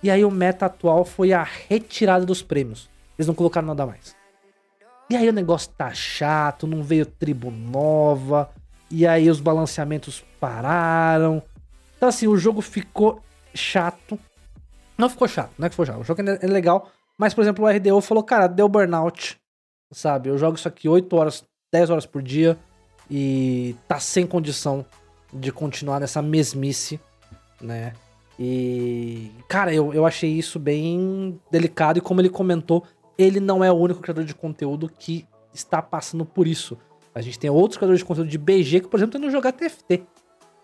E 0.02 0.10
aí 0.10 0.24
o 0.24 0.30
meta 0.30 0.66
atual 0.66 1.04
foi 1.04 1.32
a 1.32 1.42
retirada 1.42 2.24
dos 2.24 2.42
prêmios. 2.42 2.88
Eles 3.18 3.26
não 3.26 3.34
colocaram 3.34 3.66
nada 3.68 3.86
mais. 3.86 4.15
E 5.08 5.16
aí 5.16 5.28
o 5.28 5.32
negócio 5.32 5.70
tá 5.76 5.92
chato, 5.94 6.66
não 6.66 6.82
veio 6.82 7.06
tribo 7.06 7.50
nova, 7.50 8.50
e 8.90 9.06
aí 9.06 9.30
os 9.30 9.40
balanceamentos 9.40 10.24
pararam. 10.40 11.42
Então 11.96 12.08
assim, 12.08 12.26
o 12.26 12.36
jogo 12.36 12.60
ficou 12.60 13.20
chato. 13.54 14.18
Não 14.98 15.08
ficou 15.08 15.28
chato, 15.28 15.52
não 15.58 15.66
é 15.66 15.68
que 15.68 15.74
ficou 15.74 15.86
chato. 15.86 16.00
O 16.00 16.04
jogo 16.04 16.22
é 16.22 16.46
legal, 16.46 16.90
mas 17.18 17.34
por 17.34 17.42
exemplo, 17.42 17.64
o 17.64 17.68
RDO 17.68 18.00
falou, 18.00 18.24
cara, 18.24 18.46
deu 18.46 18.68
burnout, 18.68 19.38
sabe? 19.92 20.28
Eu 20.28 20.38
jogo 20.38 20.56
isso 20.56 20.66
aqui 20.66 20.88
8 20.88 21.14
horas, 21.14 21.44
10 21.72 21.90
horas 21.90 22.06
por 22.06 22.22
dia 22.22 22.58
e 23.10 23.76
tá 23.86 24.00
sem 24.00 24.26
condição 24.26 24.84
de 25.32 25.52
continuar 25.52 26.00
nessa 26.00 26.20
mesmice, 26.20 26.98
né? 27.60 27.92
E, 28.38 29.30
cara, 29.48 29.72
eu, 29.72 29.94
eu 29.94 30.04
achei 30.04 30.30
isso 30.30 30.58
bem 30.58 31.40
delicado 31.50 31.98
e 31.98 32.02
como 32.02 32.20
ele 32.20 32.28
comentou, 32.28 32.84
ele 33.18 33.40
não 33.40 33.62
é 33.64 33.70
o 33.70 33.74
único 33.74 34.00
criador 34.00 34.24
de 34.24 34.34
conteúdo 34.34 34.88
que 34.88 35.26
está 35.54 35.80
passando 35.80 36.24
por 36.24 36.46
isso. 36.46 36.76
A 37.14 37.20
gente 37.20 37.38
tem 37.38 37.48
outros 37.48 37.78
criadores 37.78 38.00
de 38.00 38.04
conteúdo 38.04 38.28
de 38.28 38.36
BG 38.38 38.80
que, 38.80 38.88
por 38.88 38.98
exemplo, 38.98 39.16
estão 39.16 39.22
indo 39.22 39.30
jogar 39.32 39.52
TFT. 39.52 40.02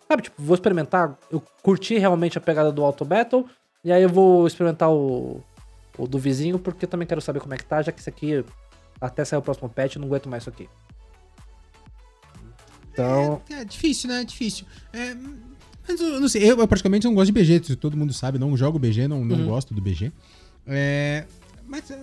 Sabe, 0.06 0.22
tipo, 0.24 0.42
vou 0.42 0.54
experimentar, 0.54 1.16
eu 1.30 1.42
curti 1.62 1.96
realmente 1.96 2.36
a 2.36 2.40
pegada 2.40 2.70
do 2.70 2.84
Auto 2.84 3.04
Battle, 3.04 3.46
e 3.82 3.90
aí 3.90 4.02
eu 4.02 4.08
vou 4.10 4.46
experimentar 4.46 4.90
o, 4.90 5.42
o 5.96 6.06
do 6.06 6.18
vizinho, 6.18 6.58
porque 6.58 6.84
eu 6.84 6.88
também 6.88 7.06
quero 7.08 7.20
saber 7.22 7.40
como 7.40 7.54
é 7.54 7.56
que 7.56 7.64
tá, 7.64 7.80
já 7.80 7.90
que 7.90 8.00
isso 8.00 8.10
aqui, 8.10 8.44
até 9.00 9.24
sair 9.24 9.38
o 9.38 9.42
próximo 9.42 9.70
patch, 9.70 9.94
eu 9.96 10.00
não 10.00 10.08
aguento 10.08 10.28
mais 10.28 10.42
isso 10.42 10.50
aqui. 10.50 10.68
Então, 12.92 13.40
É, 13.50 13.54
é 13.60 13.64
difícil, 13.64 14.08
né? 14.10 14.20
É 14.20 14.24
difícil. 14.24 14.66
É, 14.92 15.14
mas 15.88 16.00
eu 16.00 16.20
não 16.20 16.28
sei, 16.28 16.42
eu, 16.50 16.58
eu 16.58 16.68
praticamente 16.68 17.06
não 17.06 17.14
gosto 17.14 17.32
de 17.32 17.32
BG, 17.32 17.76
todo 17.76 17.96
mundo 17.96 18.12
sabe, 18.12 18.38
não 18.38 18.54
jogo 18.56 18.78
BG, 18.78 19.08
não, 19.08 19.24
não 19.24 19.36
Uhum. 19.38 19.46
gosto 19.46 19.72
do 19.72 19.80
BG. 19.80 20.12
É, 20.66 21.24
mas 21.72 21.90
é, 21.90 21.98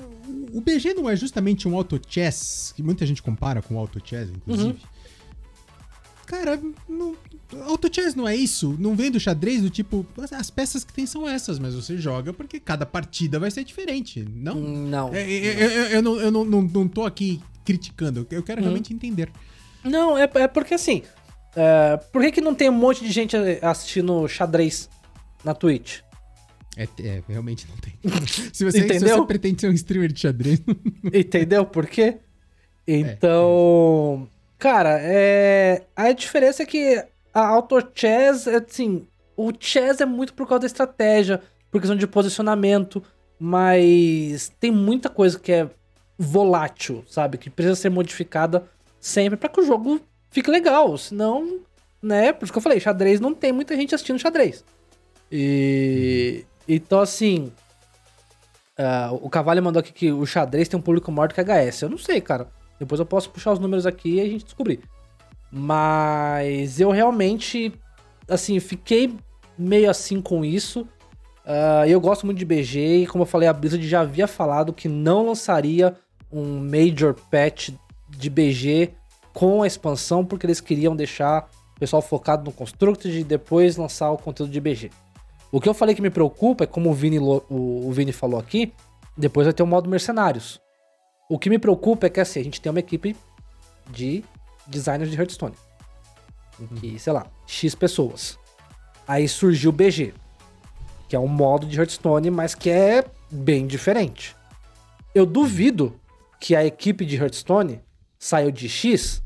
o- 0.51 0.59
BG 0.59 0.93
não 0.95 1.07
é 1.09 1.15
justamente 1.15 1.67
um 1.67 1.75
auto 1.75 2.01
chess, 2.09 2.73
que 2.75 2.81
muita 2.83 3.05
gente 3.05 3.21
compara 3.21 3.61
com 3.61 3.75
o 3.75 3.79
auto 3.79 4.01
chess, 4.03 4.29
inclusive. 4.29 4.69
Uhum. 4.69 4.75
Cara, 6.25 6.61
não, 6.87 7.15
auto 7.65 7.89
chess 7.93 8.13
não 8.15 8.27
é 8.27 8.35
isso? 8.35 8.75
Não 8.79 8.95
vem 8.95 9.09
do 9.09 9.19
xadrez 9.19 9.61
do 9.63 9.69
tipo, 9.69 10.05
as 10.31 10.49
peças 10.51 10.83
que 10.83 10.93
tem 10.93 11.05
são 11.07 11.27
essas, 11.27 11.57
mas 11.57 11.73
você 11.73 11.97
joga 11.97 12.31
porque 12.33 12.59
cada 12.59 12.85
partida 12.85 13.39
vai 13.39 13.49
ser 13.49 13.63
diferente, 13.63 14.23
não? 14.35 14.55
não. 14.55 15.13
É, 15.13 15.21
é, 15.21 15.45
é, 15.47 15.63
eu, 15.63 15.83
eu 15.85 16.01
não, 16.03 16.19
eu 16.19 16.31
não, 16.31 16.45
não, 16.45 16.61
não 16.61 16.87
tô 16.87 17.03
aqui 17.03 17.41
criticando, 17.65 18.27
eu 18.29 18.43
quero 18.43 18.59
Uhum. 18.59 18.65
realmente 18.67 18.93
entender. 18.93 19.31
Não, 19.83 20.15
é, 20.17 20.29
é 20.35 20.47
porque 20.47 20.73
assim. 20.75 21.01
é, 21.55 21.97
por 22.11 22.21
que, 22.21 22.31
que 22.33 22.41
não 22.41 22.53
tem 22.53 22.69
um 22.69 22.73
monte 22.73 23.03
de 23.03 23.11
gente 23.11 23.35
assistindo 23.61 24.27
xadrez 24.27 24.87
na 25.43 25.55
Twitch? 25.55 26.01
É, 26.79 26.87
é, 27.05 27.23
realmente 27.27 27.67
não 27.67 27.75
tem. 27.75 27.93
se, 28.53 28.63
você, 28.63 28.79
se 28.79 28.85
Entendeu? 28.85 29.17
você 29.17 29.25
pretende 29.27 29.59
ser 29.59 29.67
um 29.67 29.73
streamer 29.73 30.09
de 30.13 30.21
xadrez, 30.21 30.61
Entendeu 31.13 31.65
por 31.65 31.85
quê? 31.85 32.19
Então. 32.87 34.29
Cara, 34.57 34.97
é. 35.01 35.83
A 35.93 36.13
diferença 36.13 36.63
é 36.63 36.65
que 36.65 37.03
a 37.33 37.47
Auto 37.47 37.75
Chess, 37.93 38.47
é, 38.47 38.55
assim. 38.55 39.05
O 39.35 39.51
chess 39.57 40.01
é 40.01 40.05
muito 40.05 40.33
por 40.33 40.47
causa 40.47 40.61
da 40.61 40.67
estratégia, 40.67 41.41
por 41.71 41.79
questão 41.79 41.95
de 41.95 42.05
posicionamento, 42.05 43.01
mas 43.39 44.51
tem 44.59 44.69
muita 44.69 45.09
coisa 45.09 45.39
que 45.39 45.51
é 45.51 45.69
volátil, 46.17 47.05
sabe? 47.07 47.37
Que 47.37 47.49
precisa 47.49 47.75
ser 47.75 47.89
modificada 47.89 48.65
sempre 48.99 49.37
pra 49.37 49.47
que 49.47 49.61
o 49.61 49.65
jogo 49.65 50.01
fique 50.29 50.51
legal. 50.51 50.97
Senão, 50.97 51.59
né? 52.01 52.33
Por 52.33 52.45
isso 52.45 52.51
que 52.51 52.57
eu 52.57 52.63
falei, 52.63 52.79
xadrez 52.81 53.21
não 53.21 53.33
tem 53.33 53.53
muita 53.53 53.75
gente 53.75 53.95
assistindo 53.95 54.19
xadrez. 54.19 54.63
E. 55.31 56.45
Então, 56.69 56.99
assim. 57.01 57.51
ah, 58.77 59.09
o 59.11 59.29
Cavalho 59.29 59.63
mandou 59.63 59.79
aqui 59.79 59.91
que 59.91 60.11
o 60.11 60.25
xadrez 60.25 60.67
tem 60.67 60.79
um 60.79 60.83
público 60.83 61.11
maior 61.11 61.27
do 61.27 61.33
que 61.33 61.41
HS. 61.41 61.81
Eu 61.81 61.89
não 61.89 61.97
sei, 61.97 62.21
cara. 62.21 62.47
Depois 62.79 62.99
eu 62.99 63.05
posso 63.05 63.29
puxar 63.31 63.51
os 63.51 63.59
números 63.59 63.87
aqui 63.87 64.15
e 64.15 64.21
a 64.21 64.25
gente 64.25 64.45
descobrir. 64.45 64.79
Mas 65.51 66.79
eu 66.79 66.91
realmente, 66.91 67.73
assim, 68.27 68.59
fiquei 68.59 69.13
meio 69.57 69.89
assim 69.89 70.21
com 70.21 70.45
isso. 70.45 70.87
Ah, 71.43 71.87
eu 71.87 71.99
gosto 71.99 72.27
muito 72.27 72.37
de 72.37 72.45
BG 72.45 73.03
e, 73.03 73.07
como 73.07 73.23
eu 73.23 73.27
falei, 73.27 73.49
a 73.49 73.53
Blizzard 73.53 73.85
já 73.87 74.01
havia 74.01 74.27
falado 74.27 74.71
que 74.71 74.87
não 74.87 75.25
lançaria 75.25 75.95
um 76.31 76.59
major 76.59 77.15
patch 77.31 77.71
de 78.07 78.29
BG 78.29 78.91
com 79.33 79.63
a 79.63 79.67
expansão, 79.67 80.23
porque 80.23 80.45
eles 80.45 80.61
queriam 80.61 80.95
deixar 80.95 81.49
o 81.75 81.79
pessoal 81.79 82.01
focado 82.01 82.43
no 82.43 82.51
Constructed 82.51 83.19
e 83.19 83.23
depois 83.23 83.77
lançar 83.77 84.11
o 84.11 84.17
conteúdo 84.17 84.51
de 84.51 84.61
BG. 84.61 84.91
O 85.51 85.59
que 85.59 85.67
eu 85.67 85.73
falei 85.73 85.95
que 85.95 86.01
me 86.01 86.09
preocupa 86.09 86.63
é, 86.63 86.67
como 86.67 86.89
o 86.89 86.93
Vini, 86.93 87.17
o, 87.19 87.91
Vini 87.91 88.11
falou 88.11 88.39
aqui, 88.39 88.71
depois 89.17 89.45
vai 89.45 89.53
ter 89.53 89.63
o 89.63 89.67
modo 89.67 89.89
mercenários. 89.89 90.61
O 91.29 91.39
que 91.39 91.49
me 91.49 91.57
preocupa 91.57 92.07
é 92.07 92.09
que 92.09 92.19
assim, 92.19 92.39
a 92.39 92.43
gente 92.43 92.61
tem 92.61 92.69
uma 92.69 92.79
equipe 92.79 93.15
de 93.89 94.23
designers 94.67 95.09
de 95.09 95.17
Hearthstone. 95.17 95.55
Que, 96.79 96.99
sei 96.99 97.13
lá, 97.13 97.25
X 97.47 97.73
pessoas. 97.73 98.37
Aí 99.07 99.27
surgiu 99.27 99.69
o 99.69 99.73
BG, 99.73 100.13
que 101.07 101.15
é 101.15 101.19
um 101.19 101.27
modo 101.27 101.65
de 101.65 101.77
Hearthstone, 101.77 102.29
mas 102.29 102.53
que 102.53 102.69
é 102.69 103.03
bem 103.31 103.65
diferente. 103.65 104.35
Eu 105.15 105.25
duvido 105.25 105.99
que 106.39 106.55
a 106.55 106.63
equipe 106.63 107.05
de 107.05 107.15
Hearthstone 107.15 107.81
saiu 108.19 108.51
de 108.51 108.69
X 108.69 109.23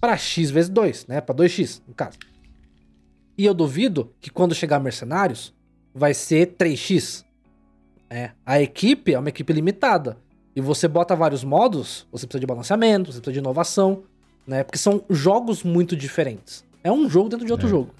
para 0.00 0.16
X 0.16 0.50
vezes 0.50 0.70
2, 0.70 1.06
né? 1.06 1.20
Para 1.20 1.34
2X, 1.34 1.82
no 1.86 1.94
caso. 1.94 2.18
E 3.36 3.44
eu 3.44 3.54
duvido 3.54 4.12
que 4.20 4.30
quando 4.30 4.54
chegar 4.54 4.80
Mercenários, 4.80 5.54
vai 5.94 6.14
ser 6.14 6.54
3x. 6.56 7.24
É, 8.08 8.30
a 8.44 8.60
equipe 8.60 9.14
é 9.14 9.18
uma 9.18 9.28
equipe 9.28 9.52
limitada. 9.52 10.16
E 10.54 10.60
você 10.60 10.88
bota 10.88 11.14
vários 11.14 11.44
modos, 11.44 12.06
você 12.10 12.26
precisa 12.26 12.40
de 12.40 12.46
balanceamento, 12.46 13.12
você 13.12 13.18
precisa 13.20 13.32
de 13.34 13.38
inovação, 13.38 14.02
né? 14.46 14.64
Porque 14.64 14.78
são 14.78 15.04
jogos 15.08 15.62
muito 15.62 15.94
diferentes. 15.96 16.64
É 16.82 16.90
um 16.90 17.08
jogo 17.08 17.28
dentro 17.28 17.46
de 17.46 17.52
outro 17.52 17.66
É. 17.68 17.70
jogo. 17.70 17.94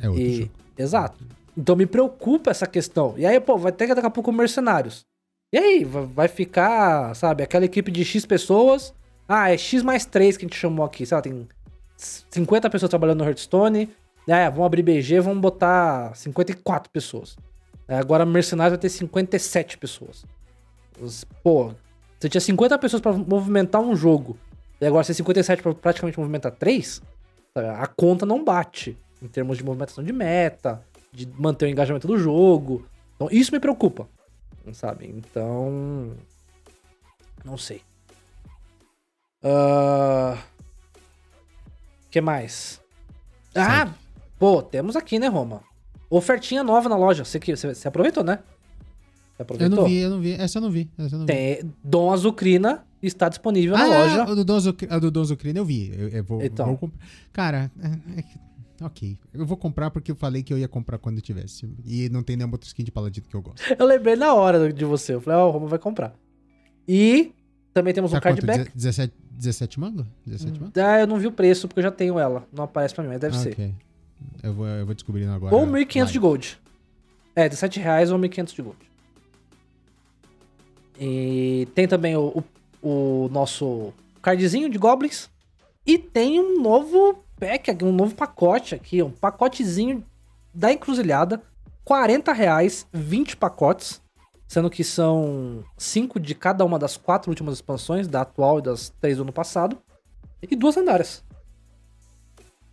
é 0.00 0.08
outro 0.08 0.22
E- 0.22 0.36
jogo. 0.40 0.50
Exato. 0.76 1.24
Então 1.56 1.74
me 1.76 1.86
preocupa 1.86 2.50
essa 2.50 2.66
questão. 2.66 3.14
E 3.16 3.24
aí, 3.24 3.40
pô, 3.40 3.56
vai 3.56 3.72
ter 3.72 3.86
que 3.86 3.94
daqui 3.94 4.06
a 4.06 4.10
pouco 4.10 4.30
mercenários. 4.32 5.06
E 5.54 5.56
aí, 5.58 5.84
va- 5.84 6.02
vai 6.02 6.28
ficar, 6.28 7.14
sabe, 7.14 7.42
aquela 7.42 7.64
equipe 7.64 7.90
de 7.90 8.04
X 8.04 8.26
pessoas. 8.26 8.92
Ah, 9.28 9.50
é 9.50 9.56
X 9.56 9.82
mais 9.82 10.04
3 10.04 10.36
que 10.36 10.44
a 10.44 10.48
gente 10.48 10.58
chamou 10.58 10.84
aqui. 10.84 11.06
Sei 11.06 11.14
lá, 11.16 11.22
tem 11.22 11.48
50 11.96 12.68
pessoas 12.68 12.90
trabalhando 12.90 13.18
no 13.20 13.24
Hearthstone. 13.24 13.88
É, 14.28 14.50
vamos 14.50 14.66
abrir 14.66 14.82
BG, 14.82 15.20
vamos 15.20 15.40
botar 15.40 16.14
54 16.16 16.90
pessoas. 16.90 17.36
É, 17.86 17.96
agora 17.96 18.26
mercenários 18.26 18.72
vai 18.72 18.78
ter 18.80 18.88
57 18.88 19.78
pessoas. 19.78 20.24
Os- 21.00 21.24
Pô, 21.42 21.72
você 22.18 22.28
tinha 22.28 22.40
50 22.40 22.76
pessoas 22.78 23.00
pra 23.00 23.12
movimentar 23.12 23.80
um 23.80 23.94
jogo. 23.94 24.36
E 24.80 24.86
agora 24.86 25.04
você 25.04 25.12
tem 25.12 25.18
57 25.18 25.62
pra 25.62 25.74
praticamente 25.74 26.18
movimentar 26.18 26.52
3. 26.52 27.00
A 27.54 27.86
conta 27.86 28.26
não 28.26 28.44
bate. 28.44 28.98
Em 29.22 29.28
termos 29.28 29.56
de 29.56 29.64
movimentação 29.64 30.04
de 30.04 30.12
meta, 30.12 30.82
de 31.12 31.26
manter 31.38 31.66
o 31.66 31.68
engajamento 31.68 32.06
do 32.06 32.18
jogo. 32.18 32.84
Então 33.14 33.28
isso 33.30 33.52
me 33.52 33.60
preocupa. 33.60 34.08
Sabe? 34.72 35.06
Então. 35.06 36.12
Não 37.44 37.56
sei. 37.56 37.80
O 39.42 40.36
que 42.10 42.20
mais? 42.20 42.80
Ah, 43.54 43.88
pô, 44.38 44.62
temos 44.62 44.96
aqui, 44.96 45.18
né, 45.18 45.28
Roma? 45.28 45.62
Ofertinha 46.10 46.62
nova 46.62 46.88
na 46.88 46.96
loja. 46.96 47.24
Você, 47.24 47.38
você, 47.38 47.74
você 47.74 47.88
aproveitou, 47.88 48.22
né? 48.24 48.38
Você 48.38 49.40
Eu 49.40 49.42
aproveitou? 49.42 49.76
não 49.78 49.84
vi, 49.88 49.96
eu 49.98 50.10
não 50.10 50.20
vi. 50.20 50.32
Essa 50.32 50.58
eu 50.58 50.62
não 50.62 50.70
vi. 50.70 50.90
Essa 50.98 51.14
eu 51.14 51.18
não 51.18 51.26
vi. 51.26 51.32
Tem 51.32 51.72
Dom 51.82 52.12
Azucrina 52.12 52.84
está 53.02 53.28
disponível 53.28 53.76
na 53.76 53.84
Ah, 53.84 53.86
loja. 53.86 54.22
a 54.22 54.34
do 54.34 54.44
Dom 54.44 54.58
Zuc- 54.60 54.86
a 54.90 54.98
do 54.98 55.10
Dom 55.10 55.24
Zucrino 55.24 55.58
eu 55.58 55.64
vi. 55.64 55.92
Eu, 55.96 56.08
eu 56.08 56.24
vou, 56.24 56.42
Então. 56.42 56.66
vou 56.66 56.76
comprar. 56.78 56.98
Cara, 57.32 57.70
é- 57.82 58.20
é 58.82 58.84
ok. 58.84 59.18
Eu 59.34 59.44
vou 59.46 59.56
comprar 59.56 59.90
porque 59.90 60.10
eu 60.10 60.16
falei 60.16 60.42
que 60.42 60.52
eu 60.52 60.58
ia 60.58 60.66
comprar 60.68 60.98
quando 60.98 61.16
eu 61.16 61.22
tivesse. 61.22 61.68
E 61.84 62.08
não 62.08 62.22
tem 62.22 62.36
nenhuma 62.36 62.54
outra 62.54 62.66
skin 62.66 62.82
de 62.84 62.90
paladino 62.92 63.26
que 63.28 63.34
eu 63.36 63.42
gosto. 63.42 63.62
Eu 63.78 63.84
lembrei 63.86 64.16
na 64.16 64.32
hora 64.34 64.72
de 64.72 64.84
você. 64.84 65.14
Eu 65.14 65.20
falei, 65.20 65.38
ó, 65.38 65.48
o 65.48 65.50
Roma 65.50 65.66
vai 65.66 65.78
comprar. 65.78 66.14
E 66.88 67.32
também 67.74 67.92
temos 67.92 68.12
um 68.12 68.14
Tá 68.14 68.20
quanto? 68.20 68.44
cardback. 68.46 68.70
17, 68.74 69.12
17 69.30 69.78
mango? 69.80 70.06
17 70.24 70.58
mango? 70.60 70.72
Ah, 70.76 71.00
eu 71.00 71.06
não 71.06 71.18
vi 71.18 71.26
o 71.26 71.32
preço 71.32 71.68
porque 71.68 71.80
eu 71.80 71.84
já 71.84 71.90
tenho 71.90 72.18
ela. 72.18 72.46
Não 72.52 72.64
aparece 72.64 72.94
pra 72.94 73.02
mim, 73.04 73.10
mas 73.10 73.20
deve 73.20 73.36
Ah, 73.36 73.40
ser. 73.40 73.52
ok. 73.52 73.74
Eu 74.46 74.52
vou, 74.52 74.66
eu 74.66 74.86
vou 74.86 74.94
descobrindo 74.94 75.32
agora. 75.32 75.52
Ou 75.52 75.66
1.500 75.66 76.06
de 76.12 76.18
gold. 76.20 76.58
É, 77.34 77.48
17 77.48 77.80
reais 77.80 78.12
ou 78.12 78.18
1.500 78.18 78.54
de 78.54 78.62
gold. 78.62 78.78
E 81.00 81.68
tem 81.74 81.88
também 81.88 82.16
o, 82.16 82.44
o, 82.80 83.24
o 83.24 83.28
nosso 83.28 83.92
cardzinho 84.22 84.70
de 84.70 84.78
goblins. 84.78 85.28
E 85.84 85.98
tem 85.98 86.38
um 86.38 86.62
novo 86.62 87.24
pack, 87.40 87.76
um 87.84 87.90
novo 87.90 88.14
pacote 88.14 88.76
aqui, 88.76 89.02
um 89.02 89.10
pacotezinho 89.10 90.04
da 90.54 90.72
encruzilhada. 90.72 91.42
40 91.84 92.32
reais, 92.32 92.86
20 92.92 93.36
pacotes. 93.36 94.00
Sendo 94.46 94.70
que 94.70 94.84
são 94.84 95.64
5 95.76 96.20
de 96.20 96.36
cada 96.36 96.64
uma 96.64 96.78
das 96.78 96.96
quatro 96.96 97.30
últimas 97.30 97.54
expansões, 97.54 98.06
da 98.06 98.20
atual 98.20 98.60
e 98.60 98.62
das 98.62 98.90
três 99.00 99.16
do 99.16 99.24
ano 99.24 99.32
passado. 99.32 99.76
E 100.40 100.54
duas 100.54 100.76
lendárias. 100.76 101.24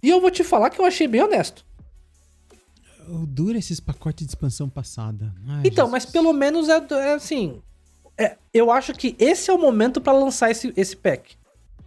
E 0.04 0.10
eu 0.10 0.20
vou 0.22 0.30
te 0.30 0.44
falar 0.44 0.70
que 0.70 0.80
eu 0.80 0.86
achei 0.86 1.08
bem 1.08 1.24
honesto. 1.24 1.66
Dura 3.08 3.58
esses 3.58 3.80
pacotes 3.80 4.26
de 4.26 4.32
expansão 4.32 4.70
passada. 4.70 5.34
Ai, 5.48 5.62
Então, 5.66 5.86
Jesus. 5.88 5.92
mas 5.92 6.06
pelo 6.06 6.32
menos 6.34 6.70
é, 6.70 6.78
é 6.92 7.14
assim. 7.14 7.62
é, 8.18 8.38
eu 8.54 8.70
acho 8.72 8.94
que 8.94 9.16
esse 9.18 9.50
é 9.50 9.54
o 9.54 9.58
momento 9.58 10.00
pra 10.02 10.14
lançar 10.14 10.52
esse, 10.52 10.74
esse 10.78 10.96
pack. 10.96 11.36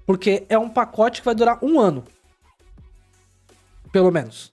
Porque 0.07 0.45
é 0.49 0.59
um 0.59 0.69
pacote 0.69 1.21
que 1.21 1.25
vai 1.25 1.35
durar 1.35 1.59
um 1.63 1.79
ano. 1.81 2.05
Pelo 3.93 4.11
menos. 4.11 4.53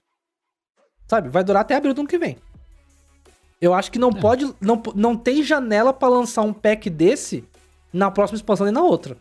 Sabe? 1.08 1.28
Vai 1.28 1.44
durar 1.44 1.62
até 1.62 1.74
abril 1.74 1.92
do 1.94 2.00
ano 2.00 2.08
que 2.08 2.18
vem. 2.18 2.36
Eu 3.60 3.72
acho 3.74 3.90
que 3.92 3.98
não 3.98 4.10
É. 4.10 4.20
pode. 4.20 4.54
Não, 4.60 4.82
não 4.94 5.16
tem 5.16 5.42
janela 5.42 5.92
pra 5.92 6.08
lançar 6.08 6.42
um 6.42 6.52
pack 6.52 6.88
desse 6.90 7.44
na 7.92 8.10
próxima 8.10 8.36
expansão 8.36 8.64
nem 8.64 8.74
na 8.74 8.82
outra. 8.82 9.16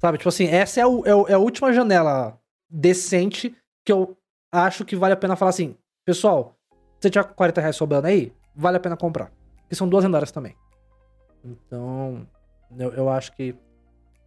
Sabe? 0.00 0.18
Tipo 0.18 0.28
assim, 0.30 0.46
essa 0.46 0.80
é, 0.80 0.86
o- 0.86 1.04
é 1.06 1.14
o- 1.14 1.28
é 1.28 1.34
a 1.34 1.38
última 1.38 1.72
janela 1.72 2.38
decente 2.68 3.54
que 3.90 3.92
eu 3.92 4.16
acho 4.52 4.84
que 4.84 4.94
vale 4.94 5.14
a 5.14 5.16
pena 5.16 5.34
falar 5.34 5.48
assim. 5.50 5.74
Pessoal, 6.04 6.56
você 7.00 7.10
tiver 7.10 7.24
40 7.24 7.60
reais 7.60 7.76
sobrando 7.76 8.06
aí, 8.06 8.32
vale 8.54 8.76
a 8.76 8.80
pena 8.80 8.96
comprar. 8.96 9.32
Porque 9.62 9.74
são 9.74 9.88
duas 9.88 10.04
lendárias 10.04 10.30
também. 10.30 10.54
Então, 11.44 12.26
eu, 12.78 12.92
eu 12.92 13.08
acho 13.08 13.32
que, 13.32 13.54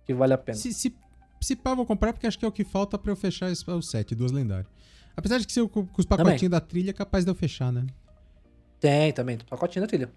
que 0.05 0.13
vale 0.13 0.33
a 0.33 0.37
pena. 0.37 0.57
Se, 0.57 0.73
se, 0.73 0.93
se 1.41 1.55
pá, 1.55 1.71
eu 1.71 1.75
vou 1.77 1.85
comprar 1.85 2.11
porque 2.11 2.27
acho 2.27 2.37
que 2.37 2.43
é 2.45 2.47
o 2.47 2.51
que 2.51 2.63
falta 2.65 2.97
pra 2.97 3.11
eu 3.11 3.15
fechar 3.15 3.49
esse- 3.51 3.69
o 3.69 3.81
set, 3.81 4.13
duas 4.15 4.31
lendárias. 4.31 4.67
Apesar 5.15 5.37
de 5.37 5.45
que 5.47 5.53
se 5.53 5.59
eu, 5.59 5.69
com 5.69 5.87
os 5.97 6.05
pacotinhos 6.05 6.51
da 6.51 6.59
trilha 6.59 6.89
é 6.89 6.93
capaz 6.93 7.23
de 7.23 7.31
eu 7.31 7.35
fechar, 7.35 7.71
né? 7.71 7.85
Tem 8.79 9.13
também, 9.13 9.37
pacotinho 9.49 9.83
da 9.83 9.87
trilha. 9.87 10.11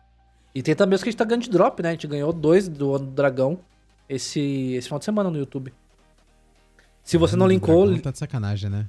E 0.55 0.63
tem 0.63 0.75
também 0.75 0.97
os 0.97 1.03
que 1.03 1.09
a 1.09 1.13
gente 1.13 1.19
tá 1.19 1.25
ganhando 1.25 1.43
de 1.45 1.51
drop, 1.51 1.83
né? 1.83 1.91
A 1.91 1.93
gente 1.93 2.07
ganhou 2.07 2.33
dois 2.33 2.67
do 2.69 2.95
ano 2.95 3.05
do 3.07 3.13
dragão 3.13 3.61
esse, 4.09 4.73
esse 4.73 4.89
final 4.89 4.99
de 4.99 5.05
semana 5.05 5.31
no 5.31 5.37
YouTube. 5.39 5.73
Se 7.05 7.17
você 7.19 7.37
não 7.37 7.47
linkou. 7.47 7.97
Tá 8.01 8.11
de 8.11 8.19
sacanagem, 8.19 8.71
né? 8.71 8.89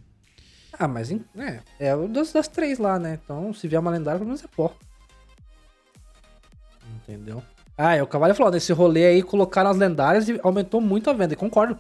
Ah, 0.80 0.88
mas 0.88 1.12
é, 1.12 1.62
é 1.80 1.96
o 1.96 2.08
das, 2.08 2.32
das 2.32 2.48
três 2.48 2.78
lá, 2.78 3.00
né? 3.00 3.20
Então, 3.24 3.54
se 3.54 3.68
vier 3.68 3.80
uma 3.80 3.92
lendária, 3.92 4.20
pelo 4.20 4.28
menos 4.28 4.44
é 4.44 4.48
pó. 4.48 4.74
Entendeu? 6.96 7.42
Ah, 7.78 7.96
é 7.96 8.04
o 8.04 8.08
Cavalho 8.08 8.36
falou, 8.36 8.52
nesse 8.52 8.74
rolê 8.74 9.06
aí, 9.06 9.24
colocaram 9.24 9.70
as 9.70 9.78
lendárias 9.78 10.30
e 10.30 10.40
aumentou 10.44 10.82
muito 10.82 11.10
a 11.10 11.14
venda. 11.14 11.34
E 11.34 11.38
concordo. 11.38 11.78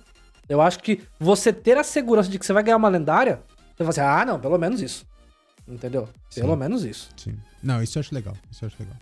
Eu 0.48 0.62
acho 0.62 0.80
que 0.80 1.04
você 1.20 1.52
ter 1.52 1.78
a 1.78 1.84
segurança 1.84 2.30
de 2.30 2.40
que 2.40 2.46
você 2.46 2.54
vai 2.54 2.64
ganhar 2.64 2.78
uma 2.78 2.90
lendária, 2.90 3.42
você 3.76 3.84
vai 3.84 3.90
assim, 3.90 4.02
ah, 4.02 4.26
não, 4.26 4.40
pelo 4.40 4.58
menos 4.58 4.82
isso. 4.82 5.06
Entendeu? 5.68 6.08
Pelo 6.34 6.54
Sim. 6.54 6.60
menos 6.60 6.84
isso. 6.86 7.10
Sim. 7.18 7.38
Não, 7.62 7.84
isso 7.84 7.98
eu 7.98 8.00
acho 8.00 8.16
legal. 8.16 8.36
Isso 8.50 8.64
eu 8.64 8.68
acho 8.68 8.78
legal. 8.80 8.98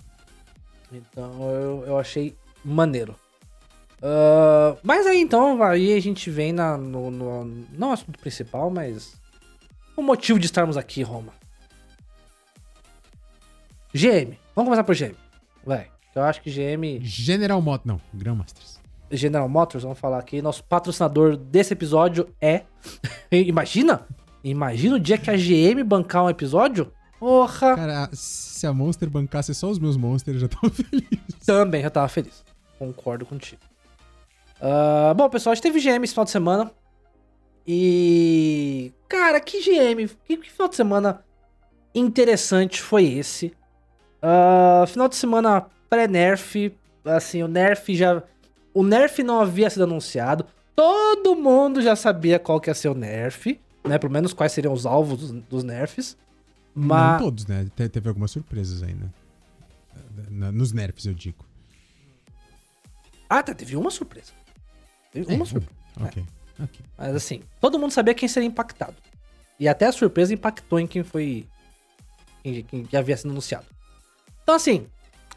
Então 0.92 1.52
eu, 1.52 1.84
eu 1.86 2.00
achei 2.00 2.36
maneiro. 2.64 3.16
Ah, 4.02 4.76
mas 4.84 5.06
aí 5.08 5.20
então, 5.20 5.62
aí 5.64 5.94
a 5.94 6.00
gente 6.00 6.30
vem 6.30 6.54
na, 6.54 6.78
no, 6.78 7.10
no. 7.10 7.46
Não 7.72 7.92
assunto 7.92 8.20
principal, 8.20 8.70
mas. 8.70 9.14
O 9.96 10.02
motivo 10.02 10.40
de 10.40 10.46
estarmos 10.46 10.78
aqui, 10.78 11.02
Roma. 11.04 11.34
GM. 13.94 14.38
Vamos 14.56 14.70
começar 14.70 14.84
por 14.84 14.96
GM. 14.96 15.16
Vai. 15.66 15.88
Eu 16.14 16.24
acho 16.24 16.42
que 16.42 16.50
GM. 16.50 17.00
General 17.02 17.62
Mot... 17.62 17.82
Não, 17.86 18.00
Grandmasters. 18.14 18.80
General 19.12 19.48
Motors, 19.48 19.84
vamos 19.84 20.00
falar 20.00 20.20
aqui. 20.20 20.42
Nosso 20.42 20.64
patrocinador 20.64 21.38
desse 21.38 21.74
episódio 21.74 22.28
é. 22.42 22.64
Imagina! 23.32 24.06
Imagina 24.44 24.96
o 24.96 25.00
dia 25.00 25.18
que 25.18 25.30
a 25.30 25.36
GM 25.36 25.84
bancar 25.84 26.24
um 26.24 26.30
episódio. 26.30 26.92
Porra! 27.20 27.76
Cara, 27.76 28.10
se 28.14 28.68
a 28.68 28.74
Monster 28.74 29.10
bancasse 29.10 29.54
só 29.56 29.70
os 29.70 29.80
meus 29.80 29.98
Monsters, 29.98 30.36
eu 30.36 30.42
já 30.42 30.48
tava 30.48 30.70
feliz. 30.74 31.10
Também 31.46 31.82
já 31.82 31.90
tava 31.90 32.08
feliz. 32.08 32.44
Concordo 32.78 33.26
contigo. 33.26 33.62
Ah, 34.62 35.14
bom, 35.16 35.30
pessoal, 35.30 35.52
a 35.52 35.56
gente 35.56 35.64
teve 35.64 35.80
GM 35.80 36.04
esse 36.04 36.14
final 36.14 36.26
de 36.26 36.32
semana. 36.32 36.72
E. 37.68 38.92
Cara, 39.08 39.40
que 39.40 39.60
GM? 39.62 40.08
Que, 40.26 40.38
que 40.38 40.50
final 40.52 40.68
de 40.68 40.76
semana 40.76 41.24
interessante 41.94 42.82
foi 42.82 43.06
esse? 43.06 43.54
Ah, 44.22 44.86
final 44.88 45.08
de 45.08 45.16
semana 45.16 45.66
pré-nerf. 45.90 46.74
Assim, 47.04 47.44
o 47.44 47.48
nerf 47.48 47.96
já. 47.96 48.22
O 48.74 48.84
nerf 48.84 49.24
não 49.24 49.40
havia 49.42 49.70
sido 49.70 49.84
anunciado. 49.84 50.46
Todo 50.76 51.36
mundo 51.36 51.82
já 51.82 51.96
sabia 51.96 52.38
qual 52.40 52.60
que 52.60 52.70
ia 52.70 52.74
ser 52.74 52.90
o 52.90 52.94
nerf. 52.96 53.60
Né? 53.84 53.98
Pelo 53.98 54.12
menos 54.12 54.34
quais 54.34 54.52
seriam 54.52 54.74
os 54.74 54.86
alvos 54.86 55.20
dos, 55.20 55.32
dos 55.32 55.64
nerfs. 55.64 56.18
Mas. 56.74 57.22
Não 57.22 57.28
todos, 57.30 57.46
né? 57.48 57.68
Te- 57.76 57.88
teve 57.90 58.10
algumas 58.10 58.32
surpresas 58.32 58.84
aí, 58.84 58.94
né? 58.94 59.08
Na- 60.30 60.52
Nos 60.52 60.72
nerfs, 60.72 61.06
eu 61.06 61.14
digo. 61.14 61.46
Ah, 63.30 63.42
tá, 63.42 63.54
teve 63.54 63.76
uma 63.76 63.90
surpresa. 63.90 64.34
Teve 65.12 65.34
uma 65.34 65.44
É, 65.44 65.46
surpresa. 65.46 65.72
Ok, 66.02 66.24
ok. 66.60 66.86
Mas 66.98 67.16
assim, 67.16 67.42
todo 67.60 67.80
mundo 67.80 67.92
sabia 67.92 68.14
quem 68.14 68.28
seria 68.28 68.48
impactado. 68.48 68.96
E 69.60 69.68
até 69.68 69.86
a 69.86 69.92
surpresa 69.92 70.34
impactou 70.34 70.80
em 70.80 70.88
quem 70.88 71.04
foi. 71.04 71.48
Quem, 72.44 72.64
quem 72.64 72.84
que 72.84 72.98
havia 72.98 73.16
sido 73.16 73.32
anunciado. 73.32 73.66
Então, 74.44 74.56
assim, 74.56 74.88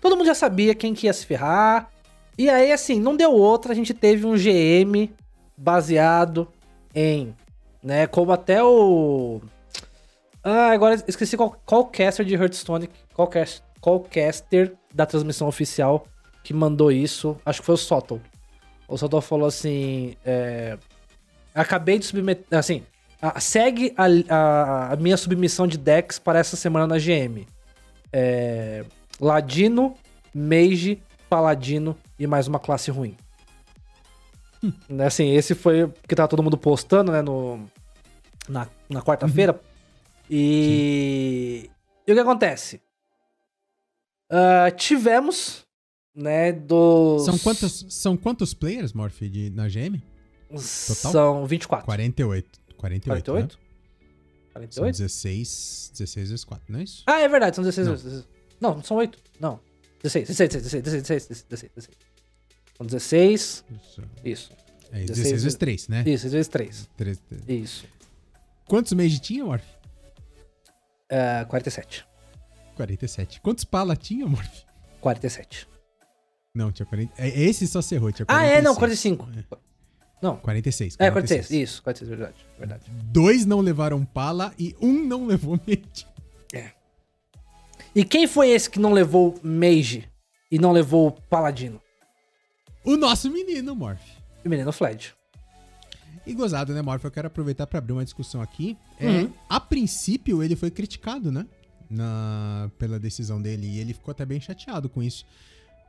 todo 0.01 0.17
mundo 0.17 0.27
já 0.27 0.35
sabia 0.35 0.75
quem 0.75 0.95
que 0.95 1.07
ia 1.07 1.13
se 1.13 1.25
ferrar. 1.25 1.91
E 2.37 2.49
aí, 2.49 2.73
assim, 2.73 3.01
não 3.01 3.17
deu 3.17 3.33
outra, 3.33 3.73
a 3.73 3.75
gente 3.75 3.95
teve 3.95 4.27
um 4.27 4.35
GM 4.35 5.11
baseado 5.57 6.49
em. 6.95 7.35
Né, 7.83 8.07
como 8.07 8.33
até 8.33 8.63
o. 8.63 9.41
Ah, 10.43 10.71
agora 10.71 11.03
esqueci 11.07 11.37
qual, 11.37 11.61
qual 11.65 11.87
caster 11.87 12.25
de 12.25 12.35
Hearthstone, 12.35 12.89
qual, 13.15 13.29
cast, 13.29 13.63
qual 13.81 14.01
caster 14.01 14.75
da 14.93 15.07
transmissão 15.07 15.47
oficial 15.47 16.07
que 16.43 16.53
mandou 16.53 16.91
isso. 16.91 17.37
Acho 17.45 17.61
que 17.61 17.67
foi 17.67 17.75
o 17.75 17.79
Soto. 17.79 18.21
O 18.89 18.97
Soto 18.97 19.21
falou 19.21 19.47
assim: 19.47 20.17
é, 20.25 20.79
Acabei 21.61 21.99
de 21.99 22.05
submeter. 22.07 22.45
Assim, 22.59 22.83
a- 23.21 23.41
segue 23.41 23.93
a, 23.97 24.05
a- 24.35 24.93
a 24.93 24.97
minha 24.97 25.17
submissão 25.17 25.67
de 25.67 25.77
decks 25.79 26.19
para 26.19 26.39
essa 26.39 26.57
semana 26.57 26.87
na 26.87 26.99
GM. 26.99 27.47
É, 28.13 28.85
Ladino, 29.21 29.95
Mage, 30.35 31.03
Paladino 31.29 31.97
e 32.19 32.27
mais 32.27 32.47
uma 32.49 32.59
classe 32.59 32.91
ruim. 32.91 33.17
Né, 34.89 35.07
Assim, 35.07 35.31
esse 35.35 35.55
foi 35.55 35.85
o 35.85 35.95
que 36.09 36.15
tava 36.17 36.29
todo 36.29 36.43
mundo 36.43 36.59
postando, 36.59 37.13
né, 37.13 37.23
no, 37.23 37.65
na, 38.49 38.67
na 38.89 39.03
quarta-feira. 39.03 39.61
E, 40.31 41.71
e 42.07 42.13
o 42.13 42.15
que 42.15 42.21
acontece? 42.21 42.81
Ah, 44.31 44.71
tivemos, 44.71 45.65
né, 46.15 46.53
dos... 46.53 47.25
São 47.25 47.39
quantos, 47.39 47.87
são 47.91 48.17
quantos 48.17 48.53
players, 48.53 48.93
Morph, 48.93 49.21
de, 49.23 49.51
na 49.51 49.69
GM? 49.69 50.03
Total? 50.49 51.13
São 51.13 51.47
24. 51.47 51.85
48. 51.85 52.61
48, 52.77 53.05
48? 53.25 53.59
Né? 53.59 53.61
São 54.71 54.83
48? 54.85 54.99
16, 54.99 55.91
16 55.99 56.29
vezes 56.31 56.45
4, 56.45 56.65
não 56.73 56.81
é 56.81 56.83
isso? 56.83 57.03
Ah, 57.07 57.21
é 57.21 57.29
verdade, 57.29 57.55
são 57.57 57.63
16. 57.65 57.87
Não. 57.87 57.95
16. 57.95 58.29
Não, 58.61 58.75
não 58.77 58.83
são 58.83 58.97
8. 58.97 59.19
Não. 59.41 59.61
16, 60.03 60.29
16, 60.29 60.51
16, 60.63 60.83
16, 60.83 61.27
16, 61.29 61.45
16, 61.49 61.73
16. 61.75 61.99
São 62.77 62.87
16. 62.87 63.65
Isso. 63.71 64.03
Isso. 64.25 64.53
É, 64.91 65.01
16 65.01 65.07
16 65.11 65.43
vezes 65.43 65.59
3, 65.59 65.89
né? 65.89 66.01
Isso, 66.07 66.23
6 66.23 66.33
vezes 66.33 66.49
3. 66.49 66.89
Três- 66.97 67.21
Isso. 67.47 67.85
Quantos 68.67 68.93
Mage 68.93 69.19
tinha, 69.19 69.45
Morph? 69.45 69.65
É, 71.11 71.45
47. 71.45 72.07
47. 72.77 73.41
Quantos 73.41 73.65
pala 73.65 73.97
tinha, 73.97 74.27
Morph? 74.27 74.63
47. 75.01 75.67
Não, 76.55 76.73
tinha 76.73 76.87
40. 76.87 77.13
é, 77.19 77.29
Esse 77.29 77.67
só 77.67 77.81
cerrou, 77.83 78.11
tinha 78.13 78.25
Ah, 78.29 78.35
46. 78.35 78.59
é, 78.59 78.63
não, 78.63 78.75
45. 78.75 79.29
Não. 80.21 80.37
46. 80.37 80.97
É, 80.99 81.11
46. 81.11 81.51
Isso, 81.51 81.83
46, 81.83 82.09
verdade. 82.19 82.37
Verdade. 82.59 82.83
Dois 83.05 83.47
não 83.47 83.61
levaram 83.61 84.05
pala 84.05 84.53
e 84.59 84.75
um 84.81 85.05
não 85.05 85.27
levou 85.27 85.59
mage. 85.67 86.07
E 87.95 88.05
quem 88.05 88.27
foi 88.27 88.51
esse 88.51 88.69
que 88.71 88.79
não 88.79 88.93
levou 88.93 89.39
Mage 89.43 90.09
e 90.51 90.59
não 90.59 90.73
levou 90.73 91.11
Paladino? 91.29 91.81
O 92.85 92.97
nosso 92.97 93.31
menino, 93.31 93.75
Morph. 93.75 94.01
O 94.45 94.49
menino 94.49 94.71
Fled. 94.73 95.15
E 96.27 96.35
gozado, 96.35 96.73
né, 96.75 96.83
Morph? 96.83 97.05
Eu 97.05 97.11
quero 97.11 97.27
aproveitar 97.27 97.67
pra 97.67 97.79
abrir 97.79 97.95
uma 97.95 98.05
discussão 98.05 98.41
aqui. 98.43 98.77
É, 99.01 99.07
Uhum. 99.07 99.33
A 99.49 99.59
princípio, 99.59 100.43
ele 100.43 100.55
foi 100.55 100.71
criticado, 100.71 101.33
né? 101.33 101.47
Na, 101.91 102.71
pela 102.79 103.01
decisão 103.01 103.41
dele. 103.41 103.67
E 103.67 103.79
ele 103.81 103.95
ficou 103.95 104.13
até 104.13 104.25
bem 104.25 104.41
chateado 104.41 104.89
com 104.89 105.03
isso. 105.03 105.25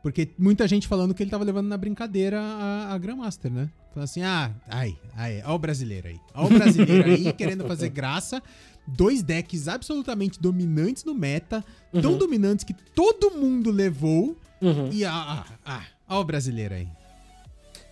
Porque 0.02 0.30
muita 0.38 0.68
gente 0.68 0.88
falando 0.88 1.14
que 1.14 1.22
ele 1.22 1.30
tava 1.30 1.44
levando 1.44 1.68
na 1.68 1.78
brincadeira 1.78 2.40
a, 2.40 2.94
a 2.94 2.98
Grandmaster, 2.98 3.52
né? 3.52 3.70
Falando 3.94 4.04
assim, 4.06 4.22
ah, 4.22 4.52
ai, 4.68 4.98
ai, 5.16 5.42
ó 5.46 5.56
o 5.56 5.60
brasileiro 5.60 6.08
aí. 6.08 6.20
Ó 6.34 6.46
o 6.46 6.50
brasileiro 6.50 7.10
aí 7.10 7.32
querendo 7.34 7.66
fazer 7.68 7.90
graça. 7.90 8.42
Dois 8.88 9.22
decks 9.22 9.68
absolutamente 9.68 10.40
dominantes 10.40 11.04
no 11.04 11.14
meta. 11.14 11.64
Tão 12.02 12.18
dominantes 12.18 12.64
que 12.64 12.74
todo 12.74 13.32
mundo 13.32 13.70
levou. 13.72 14.38
Uhum. 14.62 14.90
E 14.92 15.04
ah, 15.06 15.12
ah, 15.14 15.46
ah, 15.66 15.84
ó 16.08 16.22
o 16.22 16.24
brasileiro 16.24 16.74
aí. 16.76 16.88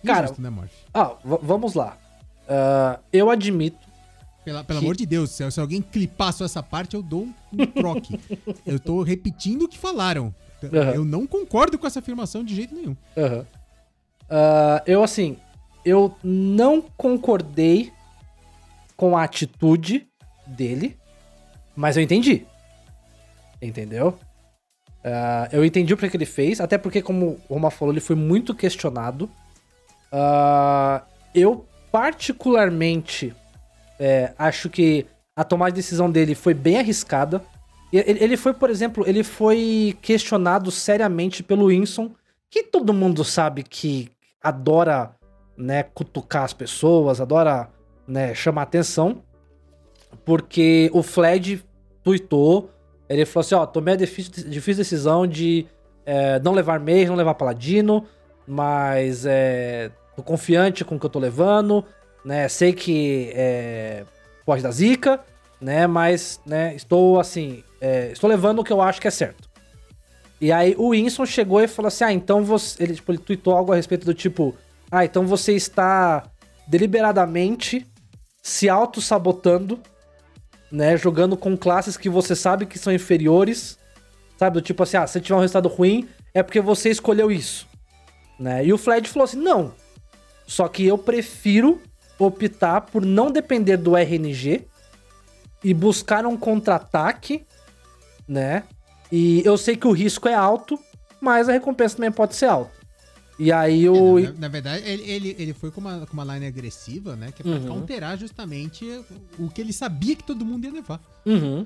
Cara, 0.04 0.24
Injusto, 0.26 0.40
né, 0.42 0.48
Morph? 0.50 0.70
Ah, 0.94 1.14
vamos 1.42 1.74
lá. 1.74 1.98
Ah, 2.48 3.00
eu 3.12 3.28
admito. 3.30 3.76
Pela- 4.44 4.64
pelo 4.64 4.78
Que- 4.78 4.84
amor 4.86 4.96
de 4.96 5.04
Deus, 5.04 5.30
se, 5.30 5.48
se 5.50 5.60
alguém 5.60 5.82
clipar 5.82 6.32
só 6.32 6.44
essa 6.44 6.62
parte, 6.62 6.94
eu 6.94 7.02
dou 7.02 7.24
um, 7.24 7.34
um 7.52 7.66
troque. 7.66 8.18
eu 8.64 8.80
tô 8.80 9.02
repetindo 9.02 9.64
o 9.64 9.68
que 9.68 9.76
falaram. 9.76 10.34
Aham. 10.64 10.92
Eu 10.94 11.04
não 11.04 11.26
concordo 11.26 11.78
com 11.78 11.86
essa 11.86 12.00
afirmação 12.00 12.42
de 12.42 12.54
jeito 12.54 12.74
nenhum. 12.74 12.96
Aham. 13.16 13.46
Ah, 14.28 14.82
eu, 14.86 15.02
assim, 15.02 15.38
eu 15.84 16.14
não 16.22 16.82
concordei 16.96 17.92
com 18.96 19.16
a 19.16 19.22
atitude 19.24 20.06
dele, 20.46 20.96
mas 21.76 21.96
eu 21.96 22.02
entendi. 22.02 22.46
Entendeu? 23.62 24.18
Ah, 25.04 25.48
eu 25.52 25.64
entendi 25.64 25.94
o 25.94 25.96
que 25.96 26.06
ele 26.06 26.26
fez, 26.26 26.60
até 26.60 26.76
porque, 26.76 27.00
como 27.00 27.40
o 27.48 27.54
Roma 27.54 27.70
falou, 27.70 27.94
ele 27.94 28.00
foi 28.00 28.16
muito 28.16 28.54
questionado. 28.54 29.30
Ah, 30.12 31.02
eu, 31.34 31.66
particularmente, 31.90 33.34
é, 33.98 34.32
acho 34.38 34.68
que 34.68 35.06
a 35.34 35.44
tomada 35.44 35.70
de 35.70 35.76
decisão 35.76 36.10
dele 36.10 36.34
foi 36.34 36.52
bem 36.52 36.78
arriscada. 36.78 37.42
Ele, 37.92 38.22
ele 38.22 38.36
foi, 38.36 38.52
por 38.52 38.70
exemplo, 38.70 39.04
ele 39.06 39.22
foi 39.22 39.96
questionado 40.02 40.70
seriamente 40.70 41.42
pelo 41.42 41.68
Winson, 41.68 42.12
que 42.50 42.62
todo 42.62 42.92
mundo 42.92 43.24
sabe 43.24 43.62
que 43.62 44.10
adora, 44.42 45.14
né, 45.56 45.82
cutucar 45.82 46.44
as 46.44 46.52
pessoas, 46.52 47.20
adora, 47.20 47.68
né, 48.06 48.34
chamar 48.34 48.62
atenção. 48.62 49.22
Porque 50.24 50.90
o 50.92 51.02
Fled 51.02 51.64
tweetou, 52.02 52.70
ele 53.08 53.24
falou 53.24 53.44
assim, 53.44 53.54
ó, 53.54 53.66
tomei 53.66 53.94
a 53.94 53.96
difícil, 53.96 54.48
difícil 54.48 54.82
decisão 54.82 55.26
de 55.26 55.66
é, 56.04 56.38
não 56.40 56.52
levar 56.52 56.80
mês, 56.80 57.08
não 57.08 57.16
levar 57.16 57.34
paladino, 57.34 58.06
mas 58.46 59.26
é, 59.26 59.90
tô 60.16 60.22
confiante 60.22 60.84
com 60.84 60.96
o 60.96 61.00
que 61.00 61.06
eu 61.06 61.10
tô 61.10 61.18
levando, 61.18 61.84
né, 62.24 62.48
sei 62.48 62.72
que 62.72 63.30
é, 63.34 64.04
pode 64.44 64.62
dar 64.62 64.70
zica, 64.70 65.20
né, 65.60 65.86
mas, 65.86 66.40
né, 66.46 66.74
estou 66.74 67.18
assim, 67.18 67.62
é, 67.80 68.10
estou 68.12 68.28
levando 68.28 68.60
o 68.60 68.64
que 68.64 68.72
eu 68.72 68.80
acho 68.80 69.00
que 69.00 69.08
é 69.08 69.10
certo. 69.10 69.48
E 70.40 70.52
aí 70.52 70.74
o 70.78 70.90
Winston 70.90 71.26
chegou 71.26 71.60
e 71.60 71.68
falou 71.68 71.88
assim: 71.88 72.04
Ah, 72.04 72.12
então 72.12 72.44
você. 72.44 72.82
Ele, 72.82 72.94
tipo, 72.94 73.10
ele 73.10 73.18
tweetou 73.18 73.56
algo 73.56 73.72
a 73.72 73.76
respeito 73.76 74.06
do 74.06 74.14
tipo: 74.14 74.54
Ah, 74.90 75.04
então 75.04 75.26
você 75.26 75.52
está 75.54 76.24
deliberadamente 76.66 77.86
se 78.40 78.68
auto-sabotando, 78.68 79.80
né? 80.70 80.96
Jogando 80.96 81.36
com 81.36 81.56
classes 81.56 81.96
que 81.96 82.08
você 82.08 82.36
sabe 82.36 82.66
que 82.66 82.78
são 82.78 82.92
inferiores. 82.92 83.78
Sabe? 84.36 84.54
Do 84.54 84.62
tipo 84.62 84.84
assim, 84.84 84.96
ah, 84.96 85.06
se 85.06 85.20
tiver 85.20 85.34
um 85.34 85.40
resultado 85.40 85.68
ruim, 85.68 86.08
é 86.32 86.44
porque 86.44 86.60
você 86.60 86.90
escolheu 86.90 87.32
isso. 87.32 87.66
Né? 88.38 88.64
E 88.64 88.72
o 88.72 88.78
Fled 88.78 89.08
falou 89.08 89.24
assim: 89.24 89.38
não. 89.38 89.74
Só 90.46 90.68
que 90.68 90.86
eu 90.86 90.96
prefiro 90.96 91.82
optar 92.16 92.82
por 92.82 93.04
não 93.04 93.30
depender 93.30 93.76
do 93.76 93.96
RNG 93.96 94.67
e 95.62 95.74
buscar 95.74 96.24
um 96.26 96.36
contra-ataque, 96.36 97.44
né? 98.26 98.64
E 99.10 99.42
eu 99.44 99.56
sei 99.56 99.76
que 99.76 99.86
o 99.86 99.92
risco 99.92 100.28
é 100.28 100.34
alto, 100.34 100.78
mas 101.20 101.48
a 101.48 101.52
recompensa 101.52 101.96
também 101.96 102.12
pode 102.12 102.34
ser 102.36 102.46
alta. 102.46 102.70
E 103.38 103.52
aí 103.52 103.88
o. 103.88 104.18
Na, 104.18 104.32
na 104.32 104.48
verdade, 104.48 104.82
ele, 104.88 105.02
ele, 105.10 105.36
ele 105.38 105.52
foi 105.54 105.70
com 105.70 105.80
uma, 105.80 106.04
com 106.06 106.12
uma 106.12 106.24
line 106.34 106.46
agressiva, 106.46 107.14
né? 107.14 107.30
Que 107.32 107.42
é 107.42 107.44
pra 107.44 107.54
Uhum. 107.60 107.66
counterar 107.68 108.18
justamente 108.18 108.84
o 109.38 109.48
que 109.48 109.60
ele 109.60 109.72
sabia 109.72 110.16
que 110.16 110.24
todo 110.24 110.44
mundo 110.44 110.64
ia 110.64 110.72
levar. 110.72 111.00
Uhum. 111.24 111.64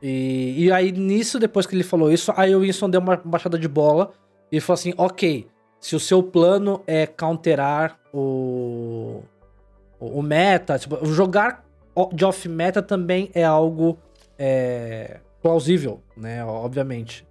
E, 0.00 0.54
e 0.66 0.72
aí, 0.72 0.92
nisso, 0.92 1.38
depois 1.40 1.66
que 1.66 1.74
ele 1.74 1.82
falou 1.82 2.12
isso, 2.12 2.32
aí 2.36 2.54
o 2.54 2.60
Winston 2.60 2.88
deu 2.88 3.00
uma 3.00 3.16
baixada 3.16 3.58
de 3.58 3.66
bola 3.66 4.12
e 4.52 4.60
falou 4.60 4.78
assim: 4.78 4.94
ok, 4.96 5.48
se 5.80 5.96
o 5.96 6.00
seu 6.00 6.22
plano 6.22 6.82
é 6.86 7.06
counterar 7.06 7.98
o, 8.14 9.22
o, 9.98 10.22
meta, 10.22 10.78
tipo, 10.78 11.04
jogar 11.06 11.64
de 12.12 12.24
off-meta 12.24 12.82
também 12.82 13.30
é 13.34 13.44
algo 13.44 13.98
é, 14.38 15.18
plausível, 15.42 16.02
né? 16.16 16.44
Obviamente. 16.44 17.26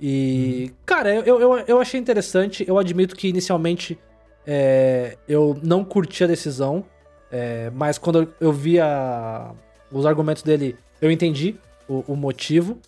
E, 0.00 0.72
cara, 0.84 1.14
eu, 1.14 1.40
eu, 1.40 1.58
eu 1.58 1.80
achei 1.80 1.98
interessante. 1.98 2.64
Eu 2.66 2.78
admito 2.78 3.16
que 3.16 3.28
inicialmente 3.28 3.98
é, 4.46 5.16
eu 5.28 5.58
não 5.62 5.84
curti 5.84 6.24
a 6.24 6.26
decisão, 6.26 6.84
é, 7.30 7.70
mas 7.70 7.96
quando 7.98 8.32
eu, 8.40 8.52
vi 8.52 8.78
a- 8.80 9.52
os 9.90 10.04
argumentos 10.04 10.42
dele, 10.42 10.76
eu 11.00 11.10
entendi 11.10 11.56
o, 11.88 12.04
o 12.12 12.16
motivo. 12.16 12.78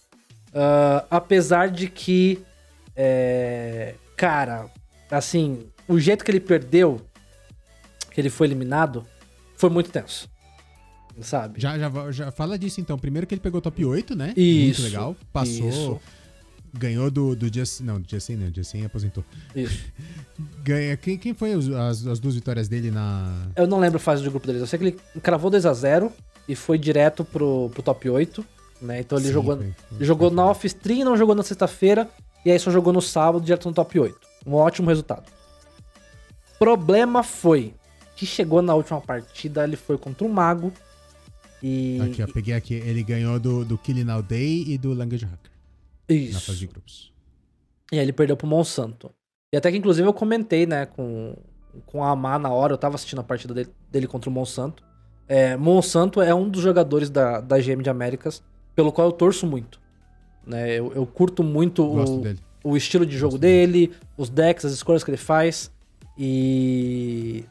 Ah, 0.54 1.04
apesar 1.10 1.68
de 1.70 1.88
que, 1.88 2.42
é, 2.94 3.94
cara, 4.16 4.66
assim, 5.10 5.68
o 5.86 5.98
jeito 5.98 6.24
que 6.24 6.30
ele 6.30 6.40
perdeu, 6.40 7.00
que 8.10 8.20
ele 8.20 8.30
foi 8.30 8.46
eliminado, 8.46 9.06
foi 9.56 9.68
muito 9.70 9.90
tenso. 9.90 10.28
Sabe? 11.20 11.60
Já, 11.60 11.78
já, 11.78 12.12
já 12.12 12.30
fala 12.30 12.58
disso 12.58 12.80
então. 12.80 12.98
Primeiro 12.98 13.26
que 13.26 13.34
ele 13.34 13.40
pegou 13.40 13.60
top 13.60 13.84
8, 13.84 14.14
né? 14.14 14.34
Isso, 14.36 14.82
Muito 14.82 14.92
legal. 14.92 15.16
Passou. 15.32 15.68
isso. 15.68 16.00
Ganhou 16.78 17.10
do, 17.10 17.34
do 17.34 17.52
Justin. 17.52 17.84
Não, 17.84 18.00
do 18.00 18.10
Justin 18.10 18.36
não. 18.36 18.52
Justin 18.54 18.84
aposentou. 18.84 19.24
Isso. 19.54 19.84
Ganha, 20.62 20.96
quem, 20.96 21.16
quem 21.16 21.32
foi 21.32 21.54
os- 21.54 21.70
as, 21.70 22.06
as 22.06 22.18
duas 22.20 22.34
vitórias 22.34 22.68
dele 22.68 22.90
na. 22.90 23.46
Eu 23.56 23.66
não 23.66 23.78
lembro 23.80 23.96
a 23.96 24.00
fase 24.00 24.22
do 24.22 24.30
grupo 24.30 24.46
deles. 24.46 24.60
Eu 24.60 24.66
sei 24.66 24.78
que 24.78 24.84
ele 24.84 25.00
cravou 25.22 25.50
2x0 25.50 26.12
e 26.46 26.54
foi 26.54 26.78
direto 26.78 27.24
pro, 27.24 27.70
pro 27.72 27.82
top 27.82 28.10
8. 28.10 28.44
Né? 28.82 29.00
Então 29.00 29.16
ele 29.16 29.28
Sim, 29.28 29.32
jogou, 29.32 29.56
foi- 29.56 29.74
foi- 29.88 30.04
jogou 30.04 30.28
foi- 30.28 30.36
na 30.36 30.44
off-stream, 30.44 31.04
não 31.06 31.16
jogou 31.16 31.34
na 31.34 31.42
sexta-feira. 31.42 32.10
E 32.44 32.50
aí 32.50 32.58
só 32.58 32.70
jogou 32.70 32.92
no 32.92 33.00
sábado, 33.00 33.42
direto 33.42 33.66
no 33.68 33.74
top 33.74 33.98
8. 33.98 34.14
Um 34.46 34.52
ótimo 34.52 34.88
resultado. 34.88 35.24
Problema 36.58 37.22
foi 37.22 37.74
que 38.14 38.24
chegou 38.26 38.62
na 38.62 38.74
última 38.74 39.00
partida, 39.00 39.64
ele 39.64 39.76
foi 39.76 39.98
contra 39.98 40.26
um 40.26 40.28
mago. 40.28 40.72
E. 41.66 41.98
Aqui, 42.00 42.22
ó, 42.22 42.26
peguei 42.26 42.54
aqui. 42.54 42.74
Ele 42.74 43.02
ganhou 43.02 43.40
do, 43.40 43.64
do 43.64 43.76
Killing 43.76 44.08
All 44.08 44.22
Day 44.22 44.64
e 44.68 44.78
do 44.78 44.94
Language 44.94 45.24
Hacker 45.24 45.50
na 46.32 46.40
fase 46.40 46.58
de 46.58 46.64
Isso. 46.64 46.72
grupos. 46.72 47.12
E 47.90 47.98
aí 47.98 48.04
ele 48.04 48.12
perdeu 48.12 48.36
pro 48.36 48.46
Monsanto. 48.46 49.10
E 49.52 49.56
até 49.56 49.70
que 49.70 49.76
inclusive 49.76 50.06
eu 50.06 50.12
comentei, 50.12 50.66
né, 50.66 50.86
com, 50.86 51.36
com 51.84 52.04
a 52.04 52.10
Amar 52.10 52.38
na 52.38 52.50
hora, 52.50 52.72
eu 52.72 52.78
tava 52.78 52.94
assistindo 52.94 53.20
a 53.20 53.24
partida 53.24 53.52
dele, 53.52 53.70
dele 53.90 54.06
contra 54.06 54.30
o 54.30 54.32
Monsanto. 54.32 54.84
É, 55.28 55.56
Monsanto 55.56 56.20
é 56.20 56.34
um 56.34 56.48
dos 56.48 56.62
jogadores 56.62 57.10
da, 57.10 57.40
da 57.40 57.58
GM 57.58 57.82
de 57.82 57.90
Américas, 57.90 58.42
pelo 58.74 58.92
qual 58.92 59.08
eu 59.08 59.12
torço 59.12 59.46
muito. 59.46 59.80
Né? 60.46 60.78
Eu, 60.78 60.92
eu 60.94 61.06
curto 61.06 61.42
muito 61.42 61.84
o, 61.84 62.20
dele. 62.20 62.38
o 62.62 62.76
estilo 62.76 63.04
de 63.04 63.16
jogo 63.16 63.32
Gosto 63.32 63.42
dele, 63.42 63.92
os 64.16 64.28
decks, 64.28 64.64
as 64.64 64.72
escolhas 64.72 65.02
que 65.02 65.10
ele 65.10 65.16
faz. 65.16 65.70
E. 66.16 67.44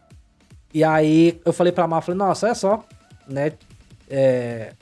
E 0.73 0.83
aí 0.83 1.39
eu 1.45 1.53
falei 1.53 1.71
pra 1.71 1.87
Mar, 1.87 2.01
falei, 2.01 2.17
nossa, 2.17 2.47
olha 2.47 2.55
só, 2.55 2.85
né? 3.27 3.53
É, 4.09 4.73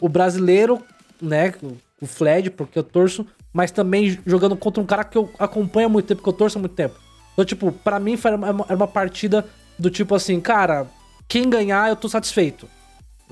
o 0.00 0.08
brasileiro, 0.08 0.82
né? 1.20 1.52
O 2.00 2.06
Fled, 2.06 2.50
porque 2.50 2.78
eu 2.78 2.82
torço, 2.82 3.26
mas 3.52 3.70
também 3.70 4.18
jogando 4.26 4.56
contra 4.56 4.82
um 4.82 4.86
cara 4.86 5.04
que 5.04 5.16
eu 5.16 5.30
acompanho 5.38 5.86
há 5.86 5.90
muito 5.90 6.06
tempo, 6.06 6.22
que 6.22 6.28
eu 6.28 6.32
torço 6.32 6.58
há 6.58 6.60
muito 6.60 6.74
tempo. 6.74 6.96
Então, 7.32 7.44
tipo, 7.44 7.72
pra 7.72 7.98
mim 7.98 8.16
foi 8.16 8.32
uma, 8.34 8.48
era 8.66 8.76
uma 8.76 8.88
partida 8.88 9.46
do 9.78 9.90
tipo 9.90 10.14
assim, 10.14 10.40
cara, 10.40 10.86
quem 11.28 11.48
ganhar 11.48 11.88
eu 11.88 11.96
tô 11.96 12.08
satisfeito, 12.08 12.68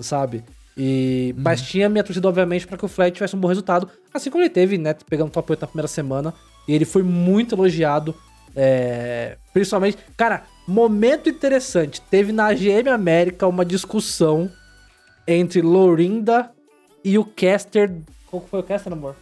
sabe? 0.01 0.43
E, 0.77 1.35
Mas 1.37 1.61
tinha 1.63 1.89
minha 1.89 2.03
torcida, 2.03 2.27
obviamente, 2.29 2.67
pra 2.67 2.79
que 2.79 2.85
o 2.85 2.89
Fled 2.89 3.15
tivesse 3.15 3.37
um 3.37 3.41
bom 3.41 3.49
resultado, 3.49 3.89
assim 4.13 4.31
como 4.31 4.43
ele 4.43 4.51
teve, 4.51 4.79
né? 4.79 4.95
Pegando 5.09 5.31
top 5.31 5.53
8 5.53 5.61
na 5.61 5.67
primeira 5.67 5.89
semana. 5.89 6.33
E 6.67 6.75
ele 6.75 6.85
foi 6.85 7.03
muito 7.03 7.55
elogiado 7.55 8.15
É, 8.55 9.39
principalmente, 9.53 9.97
cara, 10.17 10.45
momento 10.67 11.29
interessante. 11.29 12.01
Teve 12.03 12.33
na 12.33 12.53
GM 12.53 12.89
América 12.91 13.47
uma 13.47 13.65
discussão 13.65 14.51
entre 15.27 15.61
Lorinda 15.63 16.51
e 17.05 17.19
o 17.19 17.25
caster. 17.25 17.93
Qual 18.29 18.43
foi 18.51 18.61
o 18.61 18.63
caster, 18.63 18.93
amor? 18.93 19.15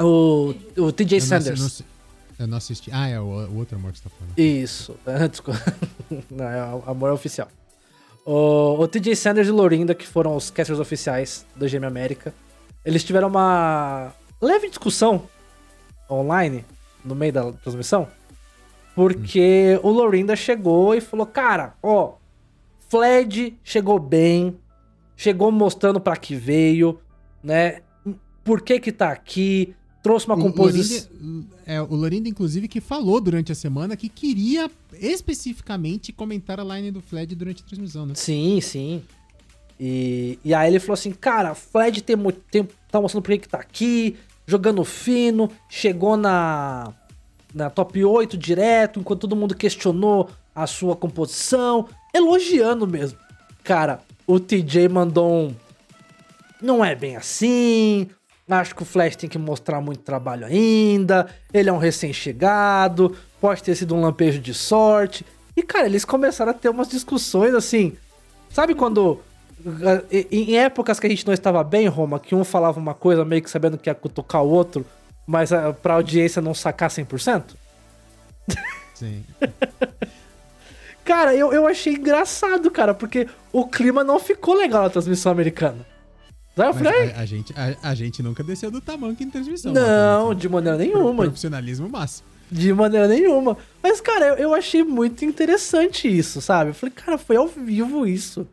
O, 0.00 0.54
o 0.76 0.92
TJ 0.92 1.20
Sanders. 1.20 1.60
eu 1.60 1.84
não- 1.86 1.94
Eu 2.40 2.46
não 2.48 2.56
assisti. 2.58 2.90
Ah, 2.92 3.08
é 3.08 3.20
o, 3.20 3.24
o 3.24 3.58
outro 3.58 3.76
amor 3.76 3.92
que 3.92 3.98
você 3.98 4.04
tá 4.04 4.10
falando. 4.10 4.36
Isso. 4.38 4.96
Desculpa. 5.30 5.60
Não, 6.30 6.44
é 6.48 6.74
o 6.74 6.82
amor 6.90 7.12
oficial. 7.12 7.48
O, 8.26 8.76
o 8.80 8.88
TJ 8.88 9.14
Sanders 9.14 9.46
e 9.48 9.50
Lorinda, 9.52 9.94
que 9.94 10.06
foram 10.06 10.34
os 10.36 10.50
casters 10.50 10.80
oficiais 10.80 11.46
do 11.54 11.66
GM 11.68 11.84
América, 11.86 12.34
eles 12.84 13.04
tiveram 13.04 13.28
uma 13.28 14.12
leve 14.40 14.68
discussão 14.68 15.28
online 16.10 16.64
no 17.04 17.14
meio 17.14 17.32
da 17.32 17.52
transmissão. 17.52 18.08
Porque 18.96 19.78
o 19.82 19.90
Lorinda 19.90 20.34
chegou 20.34 20.94
e 20.94 21.00
falou: 21.00 21.26
Cara, 21.26 21.74
ó, 21.82 22.14
Fled 22.88 23.56
chegou 23.62 23.98
bem, 23.98 24.56
chegou 25.16 25.50
mostrando 25.50 26.00
pra 26.00 26.16
que 26.16 26.34
veio, 26.34 27.00
né? 27.42 27.80
Por 28.42 28.60
que 28.60 28.78
que 28.78 28.92
tá 28.92 29.10
aqui, 29.10 29.74
trouxe 30.02 30.26
uma 30.26 30.36
composição. 30.36 31.10
É, 31.64 31.80
o 31.80 31.94
Lorinda, 31.94 32.28
inclusive, 32.28 32.68
que 32.68 32.80
falou 32.80 33.20
durante 33.20 33.50
a 33.50 33.54
semana 33.54 33.96
que 33.96 34.08
queria 34.08 34.70
especificamente 34.92 36.12
comentar 36.12 36.60
a 36.60 36.64
line 36.64 36.90
do 36.90 37.00
Fled 37.00 37.34
durante 37.34 37.62
a 37.62 37.66
transmissão, 37.66 38.04
né? 38.04 38.14
Sim, 38.14 38.60
sim. 38.60 39.02
E, 39.78 40.38
e 40.44 40.54
aí 40.54 40.70
ele 40.70 40.78
falou 40.78 40.94
assim, 40.94 41.10
cara, 41.10 41.54
Fred 41.54 42.02
tem 42.02 42.16
muito 42.16 42.40
tempo, 42.50 42.72
tá 42.90 43.00
mostrando 43.00 43.22
por 43.22 43.32
que 43.32 43.38
que 43.38 43.48
tá 43.48 43.58
aqui, 43.58 44.16
jogando 44.46 44.84
fino, 44.84 45.50
chegou 45.68 46.16
na, 46.16 46.92
na 47.54 47.70
top 47.70 48.04
8 48.04 48.36
direto, 48.36 49.00
enquanto 49.00 49.22
todo 49.22 49.34
mundo 49.34 49.54
questionou 49.54 50.28
a 50.54 50.66
sua 50.66 50.94
composição, 50.94 51.88
elogiando 52.14 52.86
mesmo. 52.86 53.18
Cara, 53.62 54.00
o 54.26 54.38
TJ 54.38 54.88
mandou 54.88 55.32
um. 55.32 55.54
Não 56.62 56.84
é 56.84 56.94
bem 56.94 57.16
assim. 57.16 58.08
Acho 58.48 58.74
que 58.74 58.82
o 58.82 58.86
Flash 58.86 59.16
tem 59.16 59.28
que 59.28 59.38
mostrar 59.38 59.80
muito 59.80 60.02
trabalho 60.02 60.46
ainda. 60.46 61.26
Ele 61.52 61.68
é 61.68 61.72
um 61.72 61.78
recém-chegado. 61.78 63.16
Pode 63.40 63.62
ter 63.62 63.74
sido 63.74 63.94
um 63.94 64.00
lampejo 64.00 64.38
de 64.38 64.54
sorte. 64.54 65.24
E, 65.56 65.62
cara, 65.62 65.86
eles 65.86 66.04
começaram 66.04 66.50
a 66.50 66.54
ter 66.54 66.68
umas 66.68 66.88
discussões 66.88 67.54
assim. 67.54 67.96
Sabe 68.50 68.74
quando. 68.74 69.20
Em 70.10 70.52
em 70.52 70.58
épocas 70.58 71.00
que 71.00 71.06
a 71.06 71.10
gente 71.10 71.26
não 71.26 71.32
estava 71.32 71.64
bem, 71.64 71.86
Roma, 71.86 72.20
que 72.20 72.34
um 72.34 72.44
falava 72.44 72.78
uma 72.78 72.92
coisa 72.92 73.24
meio 73.24 73.42
que 73.42 73.48
sabendo 73.48 73.78
que 73.78 73.88
ia 73.88 73.94
cutucar 73.94 74.42
o 74.42 74.50
outro, 74.50 74.84
mas 75.26 75.52
ah, 75.52 75.72
pra 75.72 75.94
audiência 75.94 76.42
não 76.42 76.52
sacar 76.52 76.90
100%? 76.90 77.54
Sim. 78.94 79.24
Cara, 81.04 81.34
eu, 81.34 81.52
eu 81.52 81.66
achei 81.66 81.94
engraçado, 81.94 82.70
cara, 82.70 82.94
porque 82.94 83.28
o 83.52 83.66
clima 83.66 84.02
não 84.02 84.18
ficou 84.18 84.54
legal 84.54 84.84
na 84.84 84.90
transmissão 84.90 85.30
americana. 85.30 85.86
Sabe, 86.56 86.68
eu 86.68 86.74
Mas 86.74 86.76
falei, 86.76 87.12
a, 87.12 87.20
a 87.20 87.26
gente, 87.26 87.54
a, 87.56 87.90
a 87.90 87.94
gente 87.94 88.22
nunca 88.22 88.42
desceu 88.42 88.70
do 88.70 88.80
tamanho 88.80 89.16
em 89.18 89.30
transmissão. 89.30 89.72
não, 89.72 90.30
né? 90.30 90.34
de 90.34 90.48
maneira 90.48 90.78
nenhuma. 90.78 91.24
Profissionalismo 91.24 91.88
máximo. 91.88 92.28
De 92.50 92.72
maneira 92.72 93.08
nenhuma. 93.08 93.56
Mas, 93.82 94.00
cara, 94.00 94.28
eu, 94.28 94.34
eu 94.36 94.54
achei 94.54 94.84
muito 94.84 95.24
interessante 95.24 96.06
isso, 96.06 96.40
sabe? 96.40 96.70
Eu 96.70 96.74
falei, 96.74 96.94
cara, 96.94 97.18
foi 97.18 97.36
ao 97.36 97.48
vivo 97.48 98.06
isso, 98.06 98.46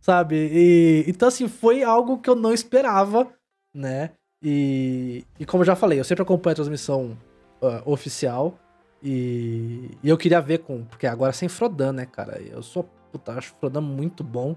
sabe? 0.00 0.36
E, 0.50 1.04
então, 1.06 1.28
assim, 1.28 1.46
foi 1.46 1.82
algo 1.82 2.18
que 2.18 2.30
eu 2.30 2.34
não 2.34 2.52
esperava, 2.52 3.28
né? 3.74 4.10
E, 4.42 5.24
e 5.38 5.44
como 5.44 5.62
eu 5.62 5.66
já 5.66 5.76
falei, 5.76 6.00
eu 6.00 6.04
sempre 6.04 6.22
acompanho 6.22 6.52
a 6.52 6.56
transmissão 6.56 7.16
ah, 7.60 7.82
oficial. 7.84 8.58
E, 9.02 9.90
e 10.02 10.08
eu 10.08 10.16
queria 10.16 10.40
ver 10.40 10.58
com. 10.58 10.84
Porque 10.84 11.06
agora 11.06 11.32
sem 11.32 11.48
Frodan, 11.48 11.92
né, 11.92 12.06
cara? 12.06 12.40
Eu 12.40 12.62
sou. 12.62 12.84
Puta, 13.10 13.32
acho 13.32 13.54
Frodan 13.60 13.80
muito 13.80 14.22
bom. 14.22 14.56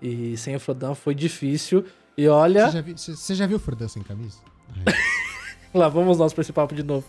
E 0.00 0.36
sem 0.36 0.54
o 0.56 0.60
Frodan 0.60 0.94
foi 0.94 1.14
difícil. 1.14 1.84
E 2.16 2.26
olha. 2.28 2.66
Você 2.66 2.72
já, 2.72 2.80
viu, 2.80 2.96
você- 2.98 3.16
você 3.16 3.34
já 3.34 3.46
viu 3.46 3.56
o 3.56 3.60
Frodan 3.60 3.88
sem 3.88 4.02
camisa? 4.02 4.38
Ai, 4.86 4.94
Lá 5.74 5.88
vamos 5.88 6.18
nós 6.18 6.32
pra 6.32 6.42
esse 6.42 6.52
papo 6.52 6.74
de 6.74 6.82
novo. 6.82 7.06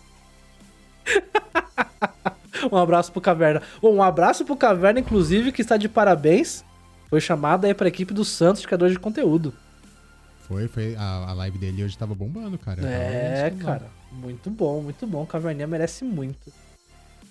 um 2.71 2.77
abraço 2.77 3.11
pro 3.11 3.21
Caverna. 3.21 3.61
Bom, 3.81 3.93
um 3.95 4.03
abraço 4.03 4.45
pro 4.45 4.55
Caverna, 4.55 4.99
inclusive, 4.99 5.51
que 5.51 5.61
está 5.61 5.75
de 5.77 5.89
parabéns. 5.89 6.63
Foi 7.09 7.19
chamado 7.21 7.65
aí 7.65 7.73
pra 7.73 7.87
equipe 7.87 8.13
do 8.13 8.23
Santos 8.25 8.61
de 8.61 8.67
criadores 8.67 8.93
de 8.93 8.99
conteúdo. 8.99 9.53
Foi, 10.47 10.67
foi. 10.67 10.95
A, 10.95 11.29
a 11.29 11.33
live 11.33 11.57
dele 11.57 11.83
hoje 11.83 11.97
tava 11.97 12.15
bombando, 12.15 12.57
cara. 12.57 12.81
Eu 12.81 12.87
É, 12.87 13.51
cara. 13.59 13.87
Muito 14.11 14.49
bom, 14.49 14.81
muito 14.81 15.05
bom. 15.05 15.25
Caverninha 15.25 15.67
merece 15.67 16.03
muito. 16.03 16.51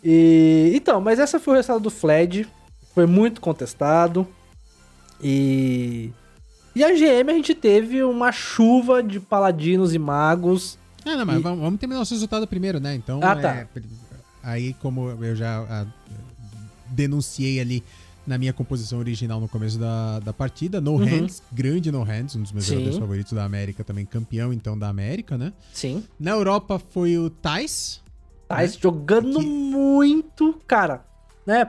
E 0.02 0.72
então, 0.74 1.00
mas 1.00 1.18
essa 1.18 1.38
foi 1.38 1.54
o 1.54 1.56
resultado 1.56 1.80
do 1.82 1.90
Fled. 1.90 2.48
Foi 2.94 3.06
muito 3.06 3.40
contestado. 3.40 4.26
E 5.22 6.10
e 6.74 6.82
a 6.82 6.88
GM 6.92 7.30
a 7.30 7.34
gente 7.34 7.54
teve 7.54 8.02
uma 8.02 8.32
chuva 8.32 9.02
de 9.02 9.20
paladinos 9.20 9.94
e 9.94 9.98
magos. 9.98 10.78
Ah, 11.04 11.16
não, 11.16 11.26
mas 11.26 11.38
E- 11.38 11.42
vamos, 11.42 11.78
terminar 11.78 11.98
nosso 12.00 12.14
resultado 12.14 12.46
primeiro, 12.46 12.80
né? 12.80 12.94
Então, 12.94 13.20
Ah, 13.22 13.32
é, 13.32 13.42
tá. 13.42 13.66
aí 14.42 14.72
como 14.74 15.08
eu 15.10 15.36
já 15.36 15.60
ah, 15.68 15.86
denunciei 16.88 17.60
ali 17.60 17.82
na 18.26 18.38
minha 18.38 18.52
composição 18.52 18.98
original 19.00 19.40
no 19.40 19.48
começo 19.48 19.78
da, 19.78 20.20
da 20.20 20.32
partida, 20.32 20.80
No 20.80 20.92
Uhum. 20.92 21.04
Hands, 21.04 21.42
grande 21.52 21.90
No 21.90 22.02
Hands, 22.04 22.36
um 22.36 22.42
dos 22.42 22.52
meus 22.52 22.64
Sim. 22.64 22.74
jogadores 22.74 22.98
favoritos 22.98 23.32
da 23.32 23.44
América, 23.44 23.82
também 23.82 24.06
campeão 24.06 24.52
então 24.52 24.78
da 24.78 24.88
América, 24.88 25.36
né? 25.36 25.52
Sim. 25.74 26.04
Na 26.18 26.30
Europa 26.30 26.80
foi 26.90 27.18
o 27.18 27.28
Thais. 27.28 28.00
Tá 28.56 28.62
né? 28.62 28.68
jogando 28.80 29.38
Que- 29.40 29.46
muito, 29.46 30.60
cara. 30.66 31.04
Né? 31.46 31.68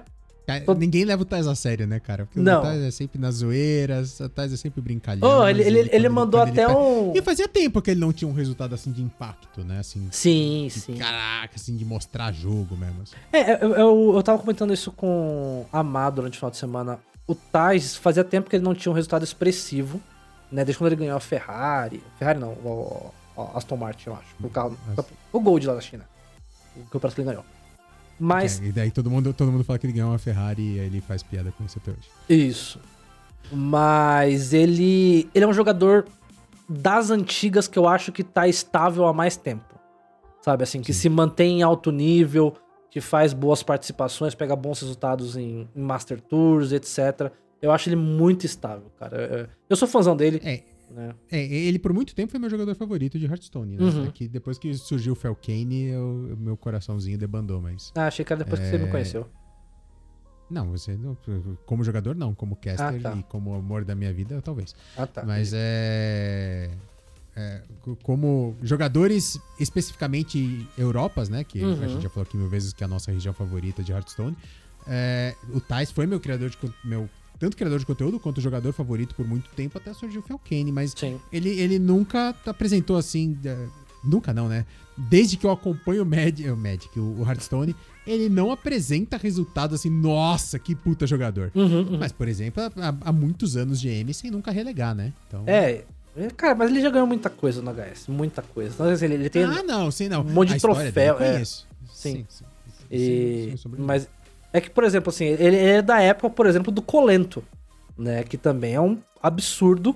Todo- 0.66 0.78
Ninguém 0.78 1.06
leva 1.06 1.22
o 1.22 1.26
Thais 1.26 1.48
a 1.48 1.56
sério, 1.56 1.88
né, 1.88 2.02
cara? 2.02 2.26
Porque 2.26 2.38
Não. 2.42 2.60
o 2.60 2.64
Thais 2.64 2.82
é 2.82 2.92
sempre 2.92 3.18
nas 3.18 3.36
zoeiras, 3.36 4.20
o 4.20 4.28
Thais 4.28 4.52
é 4.52 4.58
sempre 4.58 4.82
brincalhão. 4.82 5.26
Oh, 5.40 5.48
ele, 5.48 5.64
ele, 5.64 5.80
ele 5.80 5.90
quando 6.10 6.14
mandou 6.14 6.42
até 6.42 6.68
um. 6.68 7.14
E 7.16 7.22
fazia 7.22 7.48
tempo 7.48 7.82
que 7.82 7.92
ele 7.92 8.02
não 8.02 8.12
tinha 8.12 8.30
um 8.30 8.34
resultado 8.34 8.76
assim 8.76 8.92
de 8.92 9.02
impacto, 9.02 9.64
né? 9.64 9.80
Assim, 9.80 10.06
Sim, 10.12 10.68
de 10.68 10.80
sim. 10.82 10.96
caraca, 10.98 11.54
assim, 11.56 11.78
de 11.78 11.86
mostrar 11.86 12.34
jogo 12.34 12.76
mesmo. 12.76 13.04
assim. 13.04 13.16
É, 13.32 13.64
eu, 13.64 13.74
eu, 13.74 14.12
eu 14.16 14.22
tava 14.24 14.38
comentando 14.38 14.74
isso 14.74 14.92
com 14.92 15.66
a 15.72 15.82
Má 15.82 16.10
durante 16.10 16.34
o 16.34 16.38
final 16.38 16.52
de 16.52 16.58
semana. 16.58 17.00
O 17.26 17.34
Tais 17.34 17.96
fazia 17.96 18.24
tempo 18.26 18.50
que 18.50 18.58
ele 18.58 18.66
não 18.66 18.76
tinha 18.76 18.92
um 18.92 18.96
resultado 18.96 19.24
expressivo, 19.24 20.02
né? 20.52 20.66
Desde 20.66 20.78
quando 20.78 20.88
ele 20.92 21.00
ganhou 21.00 21.16
a 21.16 21.22
Ferrari. 21.22 22.04
Ferrari 22.20 22.38
não, 22.38 22.50
o, 22.50 23.14
o 23.38 23.42
Aston 23.58 23.78
Martin, 23.78 24.10
eu 24.10 24.14
acho. 24.16 24.28
O, 24.44 24.50
carro, 24.50 24.78
o 25.32 25.40
Gold 25.40 25.66
lá 25.68 25.76
da 25.76 25.80
China. 25.82 26.04
Que 26.90 26.98
o 26.98 27.02
ele 27.18 27.24
ganhou. 27.26 27.46
Mas, 28.20 28.62
É, 28.62 28.66
e 28.66 28.72
daí 28.72 28.92
todo 28.92 29.10
mundo, 29.10 29.34
todo 29.34 29.52
mundo 29.52 29.64
fala 29.64 29.80
que 29.80 29.86
ele 29.88 29.94
ganhou 29.94 30.10
uma 30.12 30.20
Ferrari 30.20 30.62
e 30.62 30.80
ele 30.80 31.02
faz 31.02 31.24
piada 31.24 31.52
com 31.58 31.66
isso 31.66 31.80
até 31.82 31.92
hoje. 31.92 32.10
Isso. 32.30 32.80
Mas 33.52 34.54
ele. 34.54 35.30
Ele 35.34 35.46
é 35.46 35.48
um 35.48 35.54
jogador 35.54 36.06
das 36.68 37.10
antigas 37.12 37.68
que 37.68 37.78
eu 37.78 37.88
acho 37.88 38.12
que 38.12 38.24
tá 38.24 38.48
estável 38.48 39.06
há 39.06 39.14
mais 39.14 39.36
tempo. 39.36 39.66
Sabe, 40.42 40.64
assim, 40.64 40.82
que 40.82 40.94
Sim. 40.94 41.00
se 41.02 41.10
mantém 41.10 41.60
em 41.60 41.64
alto 41.64 41.92
nível, 41.92 42.54
que 42.90 43.00
faz 43.00 43.32
boas 43.34 43.64
participações, 43.64 44.36
pega 44.36 44.56
bons 44.56 44.82
resultados 44.82 45.38
em, 45.38 45.68
em 45.76 45.82
Master 45.82 46.20
Tours, 46.20 46.72
etc. 46.72 47.32
Eu 47.62 47.72
acho 47.72 47.88
ele 47.90 47.96
muito 47.96 48.46
estável, 48.46 48.92
cara. 49.00 49.18
Eu- 49.18 49.48
Eu 49.70 49.76
sou 49.76 49.88
fãzão 49.88 50.16
dele, 50.18 50.42
É, 50.44 50.62
né? 50.94 51.14
é, 51.32 51.42
ele 51.44 51.80
por 51.80 51.92
muito 51.94 52.14
tempo 52.16 52.32
foi 52.32 52.40
meu 52.40 52.50
jogador 52.50 52.76
favorito 52.76 53.18
de 53.20 53.26
Hearthstone, 53.26 53.76
né? 53.78 53.84
Uhum. 53.84 54.06
É 54.06 54.12
que 54.12 54.28
depois 54.28 54.58
que 54.58 54.74
surgiu 54.76 55.14
o 55.14 55.16
Felkane, 55.16 55.86
eu- 55.86 56.36
meu 56.40 56.56
coraçãozinho 56.56 57.18
debandou, 57.18 57.62
mas... 57.62 57.92
Ah, 57.96 58.08
achei 58.08 58.24
que 58.24 58.32
era 58.32 58.44
depois 58.44 58.60
que 58.62 58.68
você 58.68 58.78
me 58.78 58.86
É, 58.86 58.92
conheceu. 58.92 59.28
Não, 60.50 60.70
você 60.70 60.96
não, 60.96 61.18
como 61.66 61.84
jogador 61.84 62.16
não, 62.16 62.36
como 62.36 62.56
caster 62.56 62.86
Ah, 62.86 63.00
tá. 63.00 63.16
e 63.18 63.24
como 63.24 63.56
amor 63.56 63.84
da 63.84 63.96
minha 63.96 64.14
vida, 64.14 64.42
talvez. 64.42 64.76
Ah, 64.96 65.08
tá. 65.08 65.24
Mas 65.26 65.52
é, 65.56 66.70
é, 67.36 67.62
co- 67.82 67.96
Como 68.04 68.56
jogadores 68.62 69.40
especificamente 69.60 70.68
Europas, 70.78 71.30
né? 71.30 71.44
Que 71.44 71.64
Uhum. 71.64 71.82
a 71.84 71.88
gente 71.88 72.04
já 72.04 72.10
falou 72.10 72.24
aqui 72.28 72.38
mil 72.38 72.50
vezes 72.50 72.72
que 72.74 72.84
é 72.84 72.86
a 72.86 72.88
nossa 72.88 73.12
região 73.12 73.34
favorita 73.34 73.82
de 73.84 73.92
Hearthstone. 73.92 74.38
é, 74.86 75.34
o 75.54 75.62
Thais 75.62 75.90
foi 75.92 76.06
meu 76.06 76.20
criador 76.20 76.50
de 76.50 76.58
meu 76.84 77.10
tanto 77.44 77.58
criador 77.58 77.78
de 77.78 77.86
conteúdo 77.86 78.18
quanto 78.22 78.40
jogador 78.40 78.72
favorito 78.72 79.14
por 79.14 79.28
muito 79.28 79.50
tempo 79.50 79.78
até 79.78 79.94
surgiu 79.94 80.22
o 80.22 80.24
Felkane, 80.24 80.72
mas 80.72 80.94
Sim. 80.96 81.20
ele, 81.32 81.50
ele 81.50 81.78
nunca 81.78 82.34
apresentou 82.46 82.96
assim. 82.96 83.38
é, 83.44 83.68
nunca 84.02 84.34
não, 84.34 84.48
né? 84.48 84.66
Desde 84.96 85.36
que 85.36 85.46
eu 85.46 85.52
acompanho 85.52 86.04
o, 86.04 86.06
Mad, 86.06 86.40
o 86.40 86.56
Magic, 86.56 86.98
o, 86.98 87.22
Hearthstone, 87.28 87.76
ele 88.08 88.30
não 88.30 88.50
apresenta 88.50 89.18
resultados 89.18 89.82
assim, 89.82 89.90
nossa, 89.90 90.58
que 90.58 90.74
puta 90.74 91.06
jogador. 91.06 91.52
Uhum, 91.54 91.82
uhum. 91.82 91.98
Mas, 92.00 92.14
por 92.14 92.30
exemplo, 92.30 92.64
há, 92.64 92.96
há 93.02 93.12
muitos 93.12 93.58
anos 93.58 93.82
de 93.82 93.90
M 93.90 94.14
sem 94.14 94.32
nunca 94.32 94.50
relegar, 94.50 94.96
né? 94.96 95.12
Então... 95.28 95.44
É, 95.46 95.84
é, 96.16 96.28
cara, 96.30 96.56
mas 96.56 96.70
ele 96.70 96.80
já 96.80 96.90
ganhou 96.90 97.08
muita 97.08 97.30
coisa 97.30 97.62
no 97.62 97.74
HS. 97.74 98.08
Muita 98.08 98.42
coisa. 98.42 98.74
Então, 98.74 98.88
assim, 98.88 99.06
ele, 99.06 99.16
ele 99.16 99.30
tem. 99.30 99.44
Ah, 99.44 99.64
não, 99.64 99.92
sim, 99.92 100.08
não. 100.08 100.22
um 100.22 100.32
monte 100.32 100.54
de 100.54 100.62
troféu, 100.62 101.20
é. 101.20 101.44
Sim. 101.44 102.26
sim. 102.30 102.46
E- 102.90 103.48
Sem 103.48 103.58
sombra 103.58 103.80
de 103.80 103.86
mas 103.86 104.08
é 104.54 104.62
que, 104.62 104.70
por 104.70 104.84
exemplo, 104.84 105.10
assim, 105.10 105.26
ele 105.26 105.58
é 105.58 105.82
da 105.82 106.00
época, 106.02 106.30
por 106.30 106.46
exemplo, 106.46 106.72
do 106.72 106.82
Colento, 106.82 107.44
né? 107.98 108.24
Que 108.24 108.38
também 108.38 108.76
é 108.76 108.80
um 108.82 108.98
absurdo. 109.22 109.96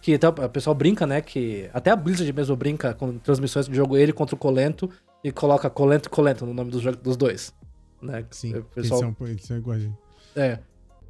Que 0.00 0.14
até 0.14 0.28
o 0.28 0.32
pessoal 0.48 0.74
brinca, 0.74 1.06
né? 1.06 1.20
Que 1.20 1.68
até 1.74 1.90
a 1.90 1.96
Blizzard 1.96 2.32
mesmo 2.32 2.56
brinca 2.56 2.94
com 2.94 3.18
transmissões 3.18 3.66
de 3.68 3.74
jogo 3.74 3.96
ele 3.96 4.12
contra 4.12 4.34
o 4.34 4.38
Colento. 4.38 4.88
e 5.22 5.30
coloca 5.32 5.68
Colento 5.68 6.08
e 6.08 6.10
Colento 6.10 6.46
no 6.46 6.54
nome 6.54 6.70
dos, 6.70 6.80
jo- 6.80 6.92
dos 6.96 7.16
dois. 7.16 7.52
Né? 8.00 8.24
Sim, 8.30 8.54
O 8.54 8.62
pessoal 8.62 9.02
eles, 9.02 9.16
são, 9.18 9.26
eles 9.26 9.44
são 9.44 9.56
iguais. 9.58 9.88
É. 10.36 10.60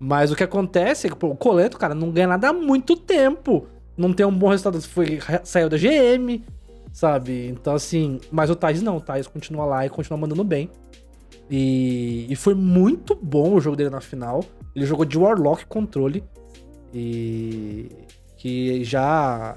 Mas 0.00 0.30
o 0.32 0.36
que 0.36 0.42
acontece 0.42 1.06
é 1.06 1.10
que 1.10 1.16
pô, 1.16 1.28
o 1.28 1.36
Coleto, 1.36 1.76
cara, 1.76 1.94
não 1.94 2.10
ganha 2.10 2.26
nada 2.28 2.48
há 2.48 2.52
muito 2.52 2.96
tempo. 2.96 3.66
Não 3.96 4.12
tem 4.14 4.24
um 4.24 4.32
bom 4.32 4.48
resultado. 4.48 4.80
Foi, 4.80 5.18
saiu 5.44 5.68
da 5.68 5.76
GM, 5.76 6.42
sabe? 6.92 7.48
Então, 7.48 7.74
assim. 7.74 8.18
Mas 8.32 8.48
o 8.48 8.56
Thais 8.56 8.80
não. 8.80 8.96
O 8.96 9.00
Thais 9.00 9.26
continua 9.26 9.66
lá 9.66 9.84
e 9.84 9.90
continua 9.90 10.16
mandando 10.18 10.42
bem. 10.44 10.70
E, 11.50 12.26
e 12.28 12.36
foi 12.36 12.54
muito 12.54 13.14
bom 13.14 13.54
o 13.54 13.60
jogo 13.60 13.76
dele 13.76 13.90
na 13.90 14.00
final. 14.00 14.44
Ele 14.74 14.86
jogou 14.86 15.04
de 15.04 15.18
Warlock 15.18 15.66
controle. 15.66 16.22
E. 16.92 17.90
Que 18.36 18.84
já. 18.84 19.56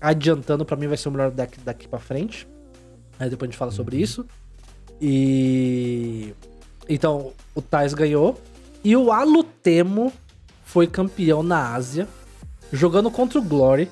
Adiantando, 0.00 0.64
pra 0.64 0.76
mim, 0.76 0.86
vai 0.86 0.96
ser 0.96 1.08
o 1.08 1.12
melhor 1.12 1.30
deck 1.30 1.60
daqui 1.60 1.86
pra 1.86 1.98
frente. 1.98 2.48
Aí 3.18 3.28
depois 3.28 3.48
a 3.48 3.50
gente 3.50 3.58
fala 3.58 3.70
sobre 3.70 3.96
isso. 3.96 4.24
E. 5.00 6.32
Então, 6.88 7.32
o 7.54 7.60
Thais 7.60 7.94
ganhou. 7.94 8.40
E 8.82 8.96
o 8.96 9.12
Alutemo 9.12 10.12
foi 10.64 10.86
campeão 10.86 11.42
na 11.42 11.74
Ásia, 11.74 12.08
jogando 12.72 13.10
contra 13.10 13.38
o 13.38 13.42
Glory. 13.42 13.90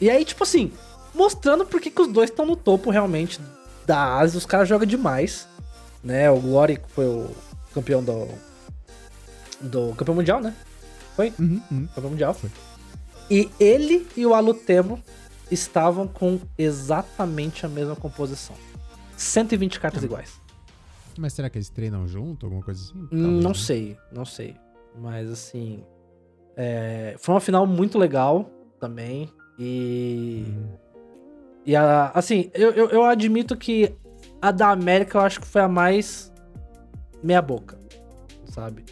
E 0.00 0.08
aí, 0.08 0.24
tipo 0.24 0.44
assim, 0.44 0.70
mostrando 1.14 1.64
por 1.64 1.80
que 1.80 1.90
que 1.90 2.00
os 2.00 2.08
dois 2.08 2.30
estão 2.30 2.46
no 2.46 2.54
topo 2.54 2.90
realmente 2.90 3.40
da 3.84 4.16
Ásia. 4.16 4.38
Os 4.38 4.46
caras 4.46 4.68
jogam 4.68 4.86
demais. 4.86 5.48
Né? 6.02 6.30
O 6.30 6.40
Glory 6.40 6.78
foi 6.88 7.06
o 7.06 7.30
campeão 7.74 8.02
do. 8.02 8.28
Do 9.60 9.94
campeão 9.94 10.14
mundial, 10.16 10.40
né? 10.40 10.54
Uhum, 11.18 11.60
uhum. 11.70 11.86
Campeão 11.94 12.10
mundial. 12.10 12.34
Foi. 12.34 12.50
E 13.30 13.48
ele 13.60 14.06
e 14.16 14.26
o 14.26 14.34
Alutemo 14.34 15.00
estavam 15.50 16.08
com 16.08 16.40
exatamente 16.58 17.64
a 17.64 17.68
mesma 17.68 17.94
composição. 17.94 18.56
120 19.16 19.78
cartas 19.78 20.02
iguais. 20.02 20.40
Mas 21.16 21.34
será 21.34 21.48
que 21.48 21.58
eles 21.58 21.68
treinam 21.68 22.08
junto, 22.08 22.46
alguma 22.46 22.62
coisa 22.62 22.82
assim? 22.82 22.98
Hum, 22.98 23.08
Talvez, 23.10 23.42
Não 23.42 23.50
né? 23.50 23.54
sei, 23.54 23.96
não 24.10 24.24
sei. 24.24 24.56
Mas 24.98 25.30
assim. 25.30 25.84
é, 26.56 27.14
foi 27.18 27.34
uma 27.34 27.40
final 27.40 27.66
muito 27.66 27.98
legal 27.98 28.50
também. 28.80 29.30
E. 29.58 30.44
Hum. 30.48 30.68
E 31.64 31.76
a, 31.76 32.10
assim, 32.14 32.50
eu, 32.54 32.72
eu, 32.72 32.88
eu 32.88 33.04
admito 33.04 33.56
que 33.56 33.94
a 34.42 34.50
da 34.50 34.70
América 34.70 35.18
eu 35.18 35.22
acho 35.22 35.40
que 35.40 35.46
foi 35.46 35.60
a 35.62 35.68
mais 35.68 36.32
meia-boca. 37.22 37.78
Sabe? 38.46 38.84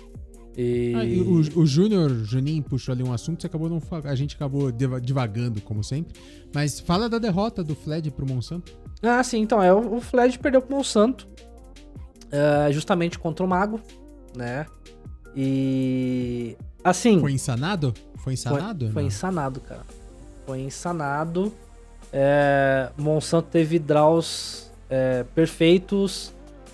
E. 0.56 0.94
Ah, 0.96 1.04
e 1.04 1.20
o, 1.20 1.60
o 1.60 1.66
Júnior, 1.66 2.08
Juninho 2.24 2.62
puxou 2.62 2.92
ali 2.92 3.02
um 3.02 3.12
assunto, 3.12 3.40
você 3.40 3.48
acabou 3.48 3.68
não 3.68 3.80
a 4.04 4.14
gente 4.14 4.36
acabou 4.36 4.70
divagando, 4.70 5.60
como 5.60 5.82
sempre. 5.82 6.14
Mas 6.54 6.78
fala 6.78 7.08
da 7.08 7.18
derrota 7.18 7.64
do 7.64 7.74
Fled 7.74 8.10
pro 8.12 8.26
Monsanto. 8.26 8.72
Ah, 9.02 9.22
sim, 9.24 9.40
então, 9.40 9.62
é, 9.62 9.72
o 9.74 9.96
o 9.96 10.00
Fled 10.00 10.38
perdeu 10.38 10.62
pro 10.62 10.76
Monsanto. 10.76 11.26
é, 12.30 12.70
justamente 12.72 13.18
contra 13.18 13.44
o 13.44 13.48
Mago, 13.48 13.80
né? 14.36 14.66
E. 15.34 16.56
Assim. 16.84 17.18
Foi 17.18 17.32
insanado? 17.32 17.92
Foi 18.16 18.34
insanado? 18.34 18.86
Foi, 18.86 18.94
foi 18.94 19.04
insanado, 19.04 19.60
cara. 19.60 19.86
Foi 20.46 20.60
insanado. 20.60 21.52
É, 22.12 22.90
Monsanto 22.96 23.48
teve 23.50 23.78
draws 23.78 24.69
é, 24.90 25.24
perfeitos, 25.34 26.32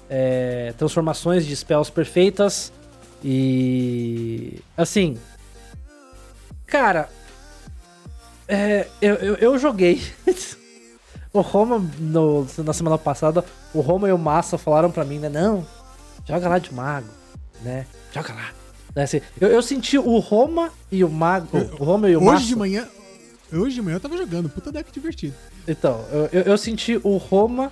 é, 0.08 0.72
transformações 0.78 1.44
de 1.46 1.54
spells 1.54 1.90
perfeitas. 1.92 2.72
E. 3.22 4.60
Assim. 4.76 5.18
Cara. 6.66 7.08
é, 8.48 8.86
eu, 9.00 9.14
eu, 9.16 9.34
eu 9.36 9.58
joguei. 9.58 10.02
o 11.32 11.40
Roma, 11.40 11.84
no- 11.98 12.46
na 12.64 12.72
semana 12.72 12.96
passada, 12.98 13.44
o 13.74 13.80
Roma 13.80 14.08
e 14.08 14.12
o 14.12 14.18
Massa 14.18 14.56
falaram 14.58 14.90
pra 14.90 15.04
mim, 15.04 15.18
né? 15.18 15.28
Não, 15.28 15.66
joga 16.26 16.48
lá 16.48 16.58
de 16.58 16.72
mago, 16.72 17.08
né? 17.62 17.86
Joga 18.12 18.32
lá. 18.32 18.50
Né, 18.94 19.02
assim, 19.02 19.20
eu, 19.38 19.48
eu 19.48 19.62
senti 19.62 19.98
o 19.98 20.18
Roma 20.18 20.70
e 20.90 21.04
o 21.04 21.10
Mago. 21.10 21.48
O 21.78 21.84
Roma 21.84 22.08
e 22.08 22.16
o 22.16 22.20
Hoje 22.20 22.30
Massa. 22.30 22.46
de 22.46 22.56
manhã. 22.56 22.88
Hoje 23.52 23.74
de 23.74 23.82
manhã 23.82 23.96
eu 23.96 24.00
tava 24.00 24.16
jogando, 24.16 24.48
puta 24.48 24.72
deck 24.72 24.90
divertido. 24.90 25.34
Então, 25.68 26.02
eu, 26.10 26.28
eu, 26.32 26.42
eu 26.42 26.58
senti 26.58 26.98
o 27.04 27.16
Roma 27.18 27.70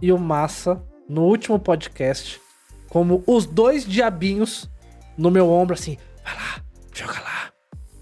e 0.00 0.12
o 0.12 0.18
Massa 0.18 0.82
no 1.08 1.22
último 1.22 1.58
podcast 1.58 2.40
como 2.88 3.22
os 3.26 3.46
dois 3.46 3.84
diabinhos 3.84 4.70
no 5.16 5.30
meu 5.30 5.50
ombro, 5.50 5.74
assim. 5.74 5.96
Vai 6.24 6.34
lá, 6.34 6.62
joga 6.92 7.20
lá, 7.20 7.50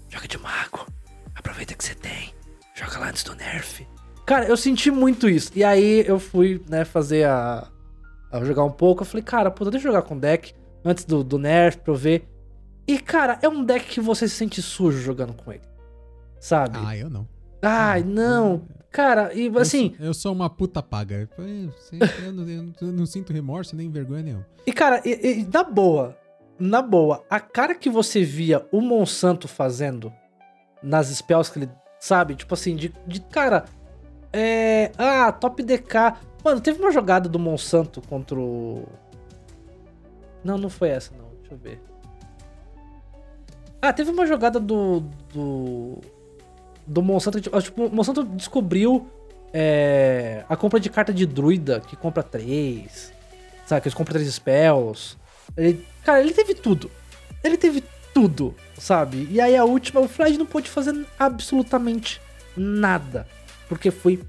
joga 0.09 0.27
de 0.27 0.37
mago, 0.37 0.87
aproveita 1.35 1.73
que 1.73 1.83
você 1.83 1.95
tem, 1.95 2.33
joga 2.73 2.99
lá 2.99 3.09
antes 3.09 3.23
do 3.23 3.35
nerf. 3.35 3.85
Cara, 4.25 4.45
eu 4.45 4.57
senti 4.57 4.89
muito 4.89 5.29
isso. 5.29 5.51
E 5.55 5.63
aí 5.63 6.03
eu 6.07 6.19
fui, 6.19 6.63
né, 6.67 6.83
fazer 6.83 7.25
a. 7.25 7.67
a 8.31 8.43
jogar 8.43 8.63
um 8.63 8.71
pouco. 8.71 9.03
Eu 9.03 9.05
falei, 9.05 9.23
cara, 9.23 9.51
pô, 9.51 9.63
deixa 9.65 9.87
eu 9.87 9.91
jogar 9.91 10.01
com 10.01 10.17
deck 10.17 10.53
antes 10.83 11.05
do, 11.05 11.23
do 11.23 11.37
nerf 11.37 11.77
pra 11.77 11.93
eu 11.93 11.97
ver. 11.97 12.27
E, 12.87 12.97
cara, 12.99 13.39
é 13.41 13.49
um 13.49 13.63
deck 13.63 13.85
que 13.85 14.01
você 14.01 14.27
se 14.27 14.35
sente 14.35 14.61
sujo 14.61 14.99
jogando 14.99 15.33
com 15.33 15.51
ele. 15.51 15.63
Sabe? 16.39 16.77
Ah, 16.83 16.97
eu 16.97 17.09
não. 17.09 17.27
Ai, 17.61 18.03
não. 18.03 18.67
Cara, 18.95 19.33
e 19.33 19.51
assim. 19.57 19.93
Eu, 19.99 20.05
eu 20.05 20.13
sou 20.13 20.31
uma 20.31 20.49
puta 20.49 20.81
paga. 20.81 21.27
Eu, 21.37 21.45
eu 22.23 22.31
não, 22.31 22.47
eu 22.81 22.93
não- 22.93 23.05
sinto 23.05 23.33
remorso 23.33 23.75
nem 23.75 23.91
vergonha 23.91 24.23
nenhuma. 24.23 24.47
E, 24.65 24.71
cara, 24.71 25.01
e, 25.03 25.41
e 25.41 25.47
na 25.53 25.65
boa, 25.65 26.17
na 26.57 26.81
boa, 26.81 27.21
a 27.29 27.37
cara 27.41 27.75
que 27.75 27.89
você 27.89 28.23
via 28.23 28.65
o 28.71 28.79
Monsanto 28.79 29.49
fazendo 29.49 30.13
nas 30.81 31.07
spells 31.07 31.51
que 31.51 31.59
ele, 31.59 31.69
sabe? 31.99 32.35
Tipo 32.35 32.53
assim, 32.53 32.73
de, 32.73 32.93
de 33.05 33.19
cara, 33.19 33.65
é. 34.31 34.93
Ah, 34.97 35.29
top 35.29 35.61
DK. 35.61 36.15
Mano, 36.41 36.61
teve 36.61 36.79
uma 36.79 36.91
jogada 36.93 37.27
do 37.27 37.37
Monsanto 37.37 38.01
contra 38.07 38.39
o. 38.39 38.87
Não, 40.41 40.57
não 40.57 40.69
foi 40.69 40.87
essa, 40.87 41.11
não. 41.17 41.31
Deixa 41.41 41.53
eu 41.53 41.57
ver. 41.57 41.81
Ah, 43.81 43.91
teve 43.91 44.09
uma 44.09 44.25
jogada 44.25 44.57
do. 44.57 45.01
Do. 45.33 45.99
Do 46.85 47.01
Monsanto. 47.01 47.39
Tipo, 47.41 47.89
Monsanto 47.89 48.23
descobriu 48.23 49.09
é, 49.53 50.43
a 50.49 50.55
compra 50.55 50.79
de 50.79 50.89
carta 50.89 51.13
de 51.13 51.25
druida, 51.25 51.79
que 51.79 51.95
compra 51.95 52.21
três. 52.21 53.13
Sabe, 53.65 53.81
que 53.81 53.87
eles 53.87 53.95
compram 53.95 54.13
três 54.13 54.33
spells. 54.33 55.17
Ele, 55.57 55.85
cara, 56.03 56.21
ele 56.21 56.33
teve 56.33 56.53
tudo. 56.53 56.91
Ele 57.43 57.57
teve 57.57 57.83
tudo, 58.13 58.55
sabe? 58.77 59.27
E 59.29 59.41
aí 59.41 59.55
a 59.55 59.65
última, 59.65 59.99
o 60.01 60.07
Flash 60.07 60.37
não 60.37 60.45
pôde 60.45 60.69
fazer 60.69 61.05
absolutamente 61.19 62.21
nada. 62.55 63.27
Porque 63.67 63.91
foi 63.91 64.23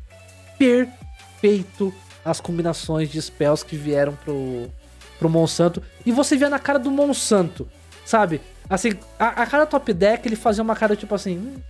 perfeito 0.59 1.92
as 2.24 2.40
combinações 2.40 3.11
de 3.11 3.20
spells 3.20 3.64
que 3.64 3.76
vieram 3.76 4.14
pro, 4.24 4.70
pro 5.18 5.28
Monsanto. 5.28 5.82
E 6.04 6.12
você 6.12 6.36
via 6.36 6.50
na 6.50 6.59
cara 6.59 6.78
do 6.78 6.90
Monsanto, 6.90 7.68
sabe? 8.04 8.40
Assim, 8.68 8.94
a, 9.18 9.42
a 9.42 9.46
cara 9.46 9.66
top 9.66 9.92
deck, 9.92 10.26
ele 10.26 10.36
fazia 10.36 10.62
uma 10.62 10.74
cara 10.74 10.96
tipo 10.96 11.14
assim. 11.14 11.62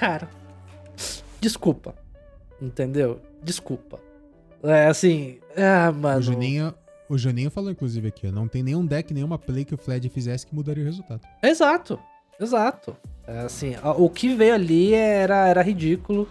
"Hum, 0.00 0.06
cara, 0.08 0.28
desculpa. 1.40 1.94
Entendeu? 2.60 3.20
Desculpa. 3.42 3.98
É 4.62 4.86
assim. 4.86 5.38
Ah, 5.56 5.90
mano. 5.92 6.18
O 6.18 6.22
Juninho, 6.22 6.74
o 7.08 7.18
Juninho 7.18 7.50
falou, 7.50 7.70
inclusive, 7.70 8.08
aqui, 8.08 8.30
não 8.30 8.46
tem 8.46 8.62
nenhum 8.62 8.84
deck, 8.84 9.12
nenhuma 9.12 9.38
play 9.38 9.64
que 9.64 9.74
o 9.74 9.78
Fled 9.78 10.08
fizesse 10.08 10.46
que 10.46 10.54
mudaria 10.54 10.82
o 10.82 10.86
resultado. 10.86 11.22
Exato, 11.42 11.98
exato. 12.38 12.96
É, 13.26 13.40
assim, 13.40 13.74
o 13.96 14.08
que 14.10 14.34
veio 14.34 14.54
ali 14.54 14.94
era, 14.94 15.48
era 15.48 15.62
ridículo. 15.62 16.28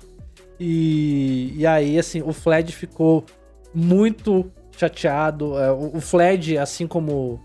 E, 0.59 1.53
e 1.55 1.65
aí, 1.65 1.97
assim, 1.97 2.21
o 2.21 2.33
Fled 2.33 2.71
ficou 2.73 3.25
muito 3.73 4.51
chateado. 4.77 5.57
É, 5.57 5.71
o, 5.71 5.97
o 5.97 6.01
Fled, 6.01 6.57
assim 6.57 6.85
como 6.85 7.39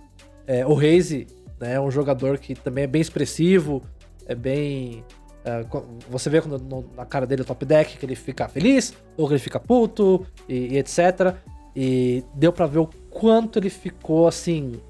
é, 0.47 0.67
o 0.67 0.75
Raze, 0.75 1.27
né, 1.59 1.75
é 1.75 1.81
um 1.81 1.91
jogador 1.91 2.39
que 2.39 2.55
também 2.55 2.85
é 2.85 2.87
bem 2.87 3.01
expressivo, 3.01 3.83
é 4.27 4.35
bem. 4.35 5.05
É, 5.45 5.65
você 6.09 6.31
vê 6.31 6.41
quando 6.41 6.59
no- 6.63 6.89
na 6.97 7.05
cara 7.05 7.27
dele 7.27 7.43
o 7.43 7.45
top 7.45 7.65
deck 7.65 7.97
que 7.99 8.07
ele 8.07 8.15
fica 8.17 8.49
feliz, 8.49 8.95
ou 9.17 9.27
que 9.27 9.35
ele 9.35 9.41
fica 9.41 9.61
puto, 9.61 10.27
e, 10.49 10.75
e 10.75 10.79
etc. 10.79 11.35
E 11.77 12.25
deu 12.35 12.53
pra 12.53 12.67
ver 12.67 12.79
o 12.79 12.87
quanto 13.11 13.59
ele 13.59 13.71
ficou 13.71 14.27
assim. 14.27 14.81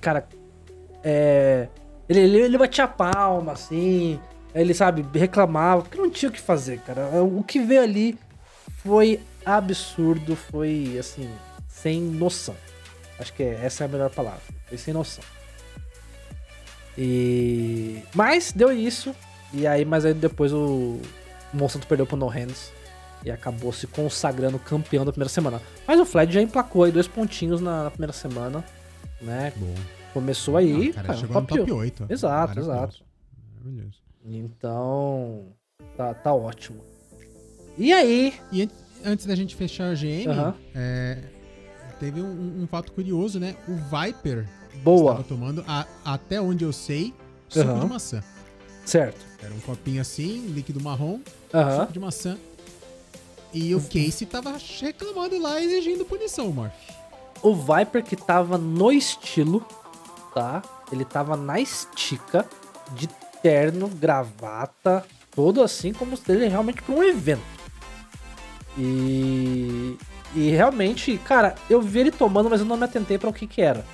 Cara, 0.00 0.26
é. 1.04 1.68
Ele, 2.08 2.20
ele, 2.20 2.40
ele 2.40 2.58
batia 2.58 2.84
a 2.84 2.88
palma, 2.88 3.52
assim. 3.52 4.18
Ele, 4.54 4.74
sabe, 4.74 5.04
reclamava, 5.18 5.82
porque 5.82 5.98
não 5.98 6.10
tinha 6.10 6.28
o 6.28 6.32
que 6.32 6.40
fazer, 6.40 6.78
cara. 6.80 7.22
O 7.22 7.42
que 7.42 7.58
veio 7.60 7.82
ali 7.82 8.18
foi 8.84 9.20
absurdo, 9.46 10.36
foi, 10.36 10.96
assim, 10.98 11.28
sem 11.68 12.00
noção. 12.00 12.54
Acho 13.18 13.32
que 13.32 13.42
essa 13.42 13.84
é 13.84 13.86
a 13.86 13.88
melhor 13.88 14.10
palavra. 14.10 14.40
Foi 14.66 14.76
sem 14.76 14.92
noção. 14.92 15.24
E. 16.96 18.02
Mas 18.14 18.52
deu 18.52 18.72
isso. 18.72 19.14
E 19.52 19.66
aí, 19.66 19.84
mas 19.84 20.04
aí 20.04 20.14
depois 20.14 20.52
o, 20.52 20.98
Monsanto 21.52 21.86
perdeu 21.86 22.06
pro 22.06 22.16
No 22.16 22.26
Hands. 22.28 22.72
E 23.24 23.30
acabou 23.30 23.72
se 23.72 23.86
consagrando 23.86 24.58
campeão 24.58 25.04
da 25.04 25.12
primeira 25.12 25.28
semana. 25.28 25.60
Mas 25.86 26.00
o 26.00 26.04
Fled 26.04 26.32
já 26.32 26.42
emplacou 26.42 26.82
aí 26.82 26.90
dois 26.90 27.06
pontinhos 27.06 27.60
na, 27.60 27.84
na 27.84 27.90
primeira 27.90 28.12
semana. 28.12 28.64
Né? 29.20 29.52
Bom. 29.56 29.74
Começou 30.12 30.56
aí, 30.56 30.90
Ah, 30.90 30.94
cara, 30.94 31.06
cara, 31.06 31.18
chegou 31.20 31.34
top 31.34 31.52
no 31.54 31.58
top 31.60 31.72
8. 31.72 32.06
Exato, 32.08 32.58
exato. 32.58 33.04
Maravilhoso. 33.60 33.98
Então, 34.24 35.46
tá, 35.96 36.12
tá 36.14 36.34
ótimo. 36.34 36.82
E 37.78 37.92
aí, 37.92 38.34
E, 38.50 38.62
an- 38.62 38.68
antes 39.04 39.24
da 39.24 39.34
gente 39.36 39.54
fechar 39.54 39.90
a 39.90 39.94
GM, 39.94 40.26
é, 40.74 41.18
teve 42.00 42.20
um, 42.20 42.62
um 42.62 42.66
fato 42.66 42.92
curioso, 42.92 43.38
né? 43.38 43.54
O 43.68 43.74
Viper 43.74 44.48
Boa. 44.82 45.12
estava 45.12 45.28
tomando, 45.28 45.64
a- 45.66 45.86
até 46.04 46.40
onde 46.40 46.64
eu 46.64 46.72
sei, 46.72 47.14
suco 47.48 47.68
Aham. 47.70 47.80
de 47.80 47.86
maçã. 47.86 48.22
Certo. 48.84 49.24
Era 49.42 49.52
um 49.54 49.60
copinho 49.60 50.00
assim, 50.00 50.46
líquido 50.48 50.80
marrom, 50.80 51.20
suco 51.80 51.92
de 51.92 52.00
maçã. 52.00 52.38
E 53.52 53.74
o 53.74 53.80
Casey 53.80 54.26
tava 54.26 54.56
reclamando 54.80 55.38
lá, 55.40 55.60
exigindo 55.60 56.04
punição, 56.04 56.50
Morph. 56.50 56.72
O 57.42 57.54
Viper 57.54 58.02
que 58.04 58.16
tava 58.16 58.56
no 58.56 58.90
estilo, 58.92 59.66
tá? 60.34 60.62
Ele 60.90 61.04
tava 61.04 61.36
na 61.36 61.60
estica, 61.60 62.48
de 62.92 63.08
terno, 63.42 63.88
gravata, 63.88 65.04
todo 65.34 65.62
assim, 65.62 65.92
como 65.92 66.16
se 66.16 66.30
ele 66.32 66.46
realmente 66.48 66.80
pra 66.82 66.94
um 66.94 67.02
evento. 67.02 67.42
E. 68.78 69.96
E 70.34 70.48
realmente, 70.50 71.18
cara, 71.18 71.54
eu 71.68 71.82
vi 71.82 72.00
ele 72.00 72.10
tomando, 72.10 72.48
mas 72.48 72.60
eu 72.60 72.66
não 72.66 72.76
me 72.76 72.84
atentei 72.84 73.18
pra 73.18 73.28
o 73.28 73.32
que 73.34 73.46
que 73.46 73.60
era. 73.60 73.84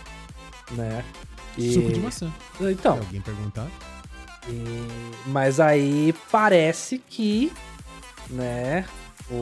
Né? 0.71 1.05
E- 1.57 1.73
Suco 1.75 1.91
de 1.91 1.99
maçã. 1.99 2.33
Então, 2.61 2.95
Se 2.95 3.01
alguém 3.01 3.21
perguntar. 3.21 3.67
E- 4.49 5.29
mas 5.29 5.61
aí 5.61 6.15
parece 6.31 6.99
que, 6.99 7.53
né, 8.31 8.85
o, 9.31 9.35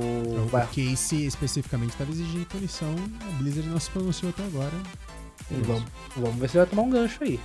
O 0.42 0.46
vai- 0.50 0.66
Casey 0.66 1.26
especificamente 1.26 1.90
estava 1.90 2.10
exigindo 2.10 2.46
punição. 2.46 2.94
A 3.28 3.32
Blizzard 3.42 3.68
não 3.68 3.78
se 3.80 3.90
pronunciou 3.90 4.30
até 4.30 4.44
agora. 4.44 4.72
vamos, 5.50 5.84
vamos 6.16 6.36
ver 6.36 6.50
se 6.50 6.56
vai 6.56 6.66
tomar 6.66 6.82
um 6.82 6.90
gancho 6.90 7.22
aí. 7.22 7.38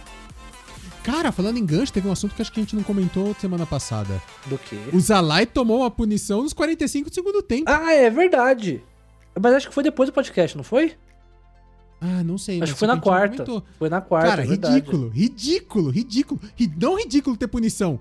Cara, 1.03 1.31
falando 1.31 1.57
em 1.57 1.65
gancho, 1.65 1.91
teve 1.93 2.07
um 2.07 2.11
assunto 2.11 2.35
que 2.35 2.41
acho 2.41 2.51
que 2.51 2.59
a 2.59 2.63
gente 2.63 2.75
não 2.75 2.83
comentou 2.83 3.35
semana 3.39 3.65
passada. 3.65 4.21
Do 4.45 4.57
que? 4.57 4.75
O 4.93 4.99
Zalai 4.99 5.45
tomou 5.47 5.79
uma 5.79 5.89
punição 5.91 6.43
nos 6.43 6.53
45 6.53 7.09
do 7.09 7.13
segundo 7.13 7.41
tempo. 7.41 7.63
Ah, 7.67 7.91
é 7.93 8.09
verdade. 8.09 8.83
Mas 9.39 9.53
acho 9.53 9.69
que 9.69 9.73
foi 9.73 9.83
depois 9.83 10.09
do 10.09 10.13
podcast, 10.13 10.55
não 10.57 10.63
foi? 10.63 10.95
Ah, 12.03 12.23
não 12.23 12.37
sei. 12.37 12.61
Acho 12.61 12.73
que 12.73 12.79
foi 12.79 12.87
na 12.87 12.93
a 12.93 12.95
gente 12.95 13.05
não 13.05 13.11
quarta. 13.13 13.35
comentou. 13.45 13.63
Foi 13.77 13.87
na 13.89 14.01
quarta, 14.01 14.27
Cara, 14.29 14.41
é 14.41 14.45
ridículo, 14.47 15.07
ridículo, 15.09 15.89
ridículo. 15.91 16.41
Ri- 16.55 16.71
Não 16.75 16.97
ridículo 16.97 17.37
ter 17.37 17.47
punição. 17.47 17.99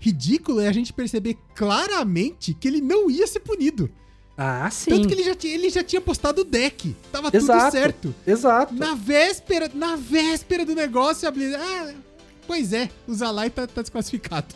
Ridículo 0.00 0.58
é 0.60 0.68
a 0.68 0.72
gente 0.72 0.92
perceber 0.92 1.36
claramente 1.54 2.54
que 2.54 2.66
ele 2.66 2.80
não 2.80 3.10
ia 3.10 3.26
ser 3.26 3.40
punido. 3.40 3.90
Ah, 4.36 4.68
sim. 4.70 4.90
Tanto 4.90 5.06
que 5.06 5.14
ele 5.14 5.22
já, 5.22 5.34
tinha, 5.34 5.54
ele 5.54 5.68
já 5.70 5.84
tinha 5.84 6.00
postado 6.00 6.40
o 6.40 6.44
deck. 6.44 6.96
Tava 7.12 7.30
Exato. 7.32 7.60
tudo 7.60 7.70
certo. 7.72 8.14
Exato. 8.26 8.74
Na 8.74 8.94
véspera, 8.94 9.70
na 9.74 9.94
véspera 9.96 10.64
do 10.64 10.74
negócio, 10.74 11.28
a 11.28 11.30
Blizzard. 11.30 11.62
Ah, 11.62 11.92
pois 12.46 12.72
é, 12.72 12.88
o 13.06 13.12
Zalai 13.14 13.50
tá, 13.50 13.66
tá 13.66 13.82
desclassificado. 13.82 14.54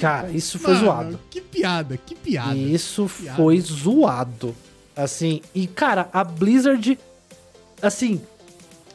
Cara, 0.00 0.30
isso 0.32 0.58
foi 0.58 0.72
Mano, 0.72 0.84
zoado. 0.86 1.20
Que 1.30 1.40
piada, 1.42 1.96
que 1.98 2.14
piada. 2.14 2.56
Isso 2.56 3.08
Piada. 3.20 3.36
foi 3.36 3.60
zoado. 3.60 4.56
Assim, 4.96 5.42
e 5.54 5.66
cara, 5.66 6.08
a 6.12 6.24
Blizzard, 6.24 6.98
assim, 7.86 8.24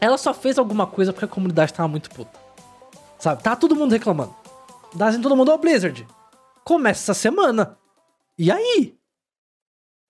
ela 0.01 0.17
só 0.17 0.33
fez 0.33 0.57
alguma 0.57 0.85
coisa 0.87 1.11
porque 1.13 1.25
a 1.25 1.29
comunidade 1.29 1.73
tava 1.73 1.87
muito 1.87 2.09
puta. 2.09 2.39
Sabe? 3.19 3.43
Tá 3.43 3.55
todo 3.55 3.75
mundo 3.75 3.91
reclamando. 3.91 4.35
Dá 4.93 5.07
assim, 5.07 5.21
todo 5.21 5.35
mundo, 5.35 5.51
ô 5.51 5.57
Blizzard, 5.57 6.07
começa 6.63 7.01
essa 7.11 7.13
semana. 7.13 7.77
E 8.37 8.51
aí? 8.51 8.97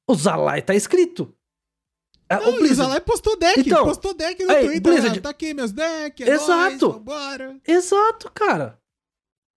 O 0.07 0.15
Zalai 0.15 0.61
tá 0.61 0.73
escrito. 0.75 1.33
É, 2.29 2.35
Não, 2.39 2.61
o 2.61 2.73
Zalai 2.75 3.01
postou 3.01 3.37
deck, 3.37 3.59
Então, 3.61 3.83
postou 3.85 4.13
deck 4.13 4.43
no 4.43 4.51
aí, 4.51 4.65
Twitter. 4.65 4.81
Blizzard- 4.93 5.19
ah, 5.19 5.21
tá 5.23 5.29
aqui 5.31 5.53
meus 5.53 5.71
decks, 5.71 6.27
é 6.27 6.31
Exato. 6.31 6.85
nóis, 6.87 6.95
vambora. 6.97 7.57
Exato, 7.67 8.31
cara. 8.31 8.79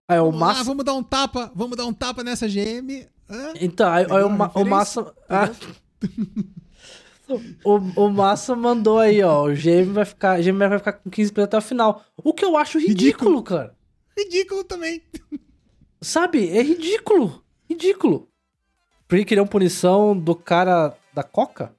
Aí 0.08 0.18
o 0.18 0.24
Vamos 0.26 0.40
lá, 0.40 0.46
Massa. 0.48 0.64
vamos 0.64 0.84
dar 0.84 0.94
um 0.94 1.02
tapa, 1.02 1.52
vamos 1.54 1.76
dar 1.76 1.84
um 1.86 1.92
tapa 1.92 2.24
nessa 2.24 2.48
GM. 2.48 3.06
Hã? 3.30 3.52
Então, 3.60 3.88
aí, 3.90 4.02
aí 4.04 4.08
Pegou 4.08 4.26
o, 4.26 4.30
Ma- 4.30 4.50
o? 4.54 4.64
Massa. 4.64 5.14
Ah. 5.28 5.48
o, 7.64 7.76
o 8.07 8.11
Massa 8.11 8.55
mandou 8.57 8.99
aí, 8.99 9.22
ó. 9.22 9.45
O 9.47 9.53
GM 9.55 9.93
vai 9.93 10.05
ficar. 10.05 10.39
O 10.39 10.43
GM 10.43 10.59
vai 10.59 10.78
ficar 10.78 10.93
com 10.95 11.11
15 11.11 11.33
até 11.41 11.57
o 11.57 11.61
final. 11.62 12.05
O 12.16 12.33
que 12.33 12.45
eu 12.45 12.57
acho 12.57 12.78
ridículo, 12.78 13.37
Ridículo. 13.37 13.43
cara. 13.43 13.74
Ridículo 14.18 14.64
também. 14.64 15.03
Sabe? 16.01 16.49
É 16.51 16.62
ridículo. 16.62 17.43
Ridículo. 17.68 18.28
Porque 19.09 19.24
queriam 19.24 19.47
punição 19.47 20.16
do 20.16 20.35
cara 20.35 20.95
da 21.14 21.22
Coca? 21.22 21.74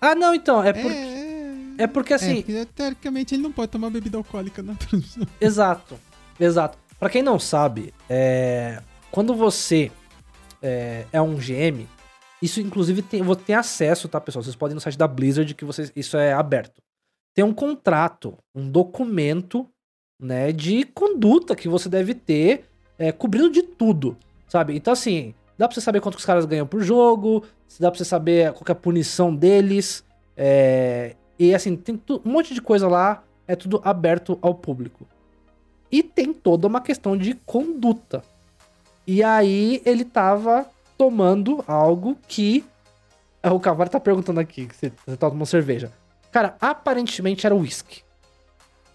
Ah, 0.00 0.14
não, 0.14 0.34
então. 0.34 0.62
É, 0.62 0.70
É, 0.70 0.72
por- 0.72 0.90
é, 0.92 1.54
é 1.78 1.86
porque 1.86 2.14
assim. 2.14 2.38
é, 2.38 2.42
porque, 2.42 2.66
teoricamente 2.74 3.34
ele 3.34 3.42
não 3.42 3.52
pode 3.52 3.70
tomar 3.70 3.90
bebida 3.90 4.16
alcoólica 4.18 4.62
na 4.62 4.74
transmissão. 4.74 5.26
Exato, 5.40 5.98
exato. 6.40 6.78
Pra 6.98 7.10
quem 7.10 7.22
não 7.22 7.38
sabe, 7.38 7.92
é, 8.08 8.80
quando 9.10 9.34
você 9.34 9.90
é, 10.62 11.04
é 11.12 11.20
um 11.20 11.34
GM, 11.36 11.86
isso 12.42 12.60
inclusive 12.60 13.00
tem, 13.00 13.22
vou 13.22 13.36
ter 13.36 13.54
acesso, 13.54 14.08
tá, 14.08 14.20
pessoal? 14.20 14.42
Vocês 14.42 14.56
podem 14.56 14.74
ir 14.74 14.76
no 14.76 14.80
site 14.80 14.98
da 14.98 15.06
Blizzard 15.06 15.54
que 15.54 15.64
vocês, 15.64 15.92
isso 15.94 16.16
é 16.16 16.32
aberto. 16.32 16.82
Tem 17.34 17.44
um 17.44 17.54
contrato, 17.54 18.36
um 18.54 18.68
documento, 18.68 19.66
né, 20.20 20.52
de 20.52 20.84
conduta 20.84 21.54
que 21.54 21.68
você 21.68 21.88
deve 21.88 22.14
ter, 22.14 22.64
é, 22.98 23.12
cobrindo 23.12 23.50
de 23.50 23.62
tudo, 23.62 24.16
sabe? 24.48 24.76
Então 24.76 24.92
assim, 24.92 25.34
dá 25.56 25.68
pra 25.68 25.74
você 25.74 25.80
saber 25.80 26.00
quanto 26.00 26.18
os 26.18 26.24
caras 26.24 26.44
ganham 26.44 26.66
por 26.66 26.82
jogo, 26.82 27.44
dá 27.78 27.90
pra 27.90 27.96
você 27.96 28.04
saber 28.04 28.52
qual 28.52 28.64
é 28.68 28.72
a 28.72 28.74
punição 28.74 29.34
deles, 29.34 30.04
é, 30.36 31.14
e 31.38 31.54
assim, 31.54 31.76
tem 31.76 32.00
um 32.24 32.30
monte 32.30 32.54
de 32.54 32.60
coisa 32.60 32.88
lá, 32.88 33.24
é 33.46 33.56
tudo 33.56 33.80
aberto 33.84 34.38
ao 34.42 34.54
público. 34.54 35.06
E 35.90 36.02
tem 36.02 36.32
toda 36.32 36.66
uma 36.66 36.80
questão 36.80 37.16
de 37.16 37.34
conduta. 37.34 38.22
E 39.06 39.22
aí 39.22 39.82
ele 39.84 40.04
tava 40.04 40.66
tomando 41.02 41.64
algo 41.66 42.16
que. 42.28 42.64
Ah, 43.42 43.52
O 43.52 43.58
Cavalho 43.58 43.90
tá 43.90 43.98
perguntando 43.98 44.38
aqui, 44.38 44.66
que 44.66 44.76
você, 44.76 44.92
você 45.04 45.16
tá 45.16 45.28
tomando 45.28 45.46
cerveja. 45.46 45.90
Cara, 46.30 46.56
aparentemente 46.60 47.44
era 47.44 47.54
uísque. 47.56 48.02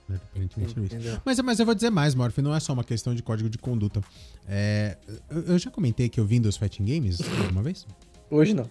Aparentemente 0.09 0.95
é? 1.05 1.19
Mas, 1.25 1.37
mas 1.41 1.59
eu 1.59 1.65
vou 1.65 1.75
dizer 1.75 1.89
mais, 1.89 2.15
Morph, 2.15 2.37
não 2.37 2.55
é 2.55 2.59
só 2.61 2.71
uma 2.71 2.83
questão 2.83 3.13
de 3.13 3.21
código 3.21 3.49
de 3.49 3.57
conduta. 3.57 3.99
É, 4.47 4.97
eu, 5.29 5.41
eu 5.47 5.59
já 5.59 5.69
comentei 5.69 6.07
que 6.07 6.17
eu 6.17 6.23
vim 6.25 6.39
dos 6.39 6.55
Fighting 6.55 6.85
Games 6.85 7.19
alguma 7.41 7.61
vez? 7.61 7.85
Hoje 8.31 8.53
não. 8.53 8.69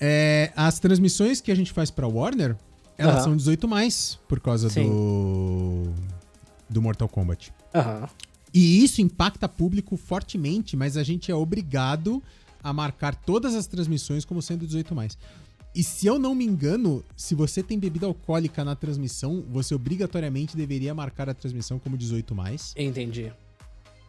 É, 0.00 0.52
as 0.56 0.80
transmissões 0.80 1.40
que 1.40 1.52
a 1.52 1.54
gente 1.54 1.70
faz 1.72 1.88
pra 1.88 2.08
Warner, 2.08 2.56
elas 2.98 3.22
são 3.22 3.36
18 3.36 3.68
mais 3.68 4.18
por 4.26 4.40
causa 4.40 4.68
Sim. 4.68 4.88
do 4.88 5.84
do 6.68 6.82
Mortal 6.82 7.08
Kombat. 7.08 7.52
Aham. 7.72 8.08
E 8.54 8.84
isso 8.84 9.00
impacta 9.00 9.48
público 9.48 9.96
fortemente, 9.96 10.76
mas 10.76 10.96
a 10.96 11.02
gente 11.02 11.30
é 11.30 11.34
obrigado 11.34 12.22
a 12.62 12.72
marcar 12.72 13.14
todas 13.14 13.54
as 13.54 13.66
transmissões 13.66 14.24
como 14.24 14.42
sendo 14.42 14.66
18 14.66 14.94
mais. 14.94 15.16
E 15.74 15.82
se 15.82 16.06
eu 16.06 16.18
não 16.18 16.34
me 16.34 16.44
engano, 16.44 17.02
se 17.16 17.34
você 17.34 17.62
tem 17.62 17.78
bebida 17.78 18.04
alcoólica 18.04 18.62
na 18.62 18.76
transmissão, 18.76 19.42
você 19.50 19.74
obrigatoriamente 19.74 20.54
deveria 20.54 20.94
marcar 20.94 21.30
a 21.30 21.34
transmissão 21.34 21.78
como 21.78 21.96
18 21.96 22.34
mais. 22.34 22.74
Entendi. 22.76 23.32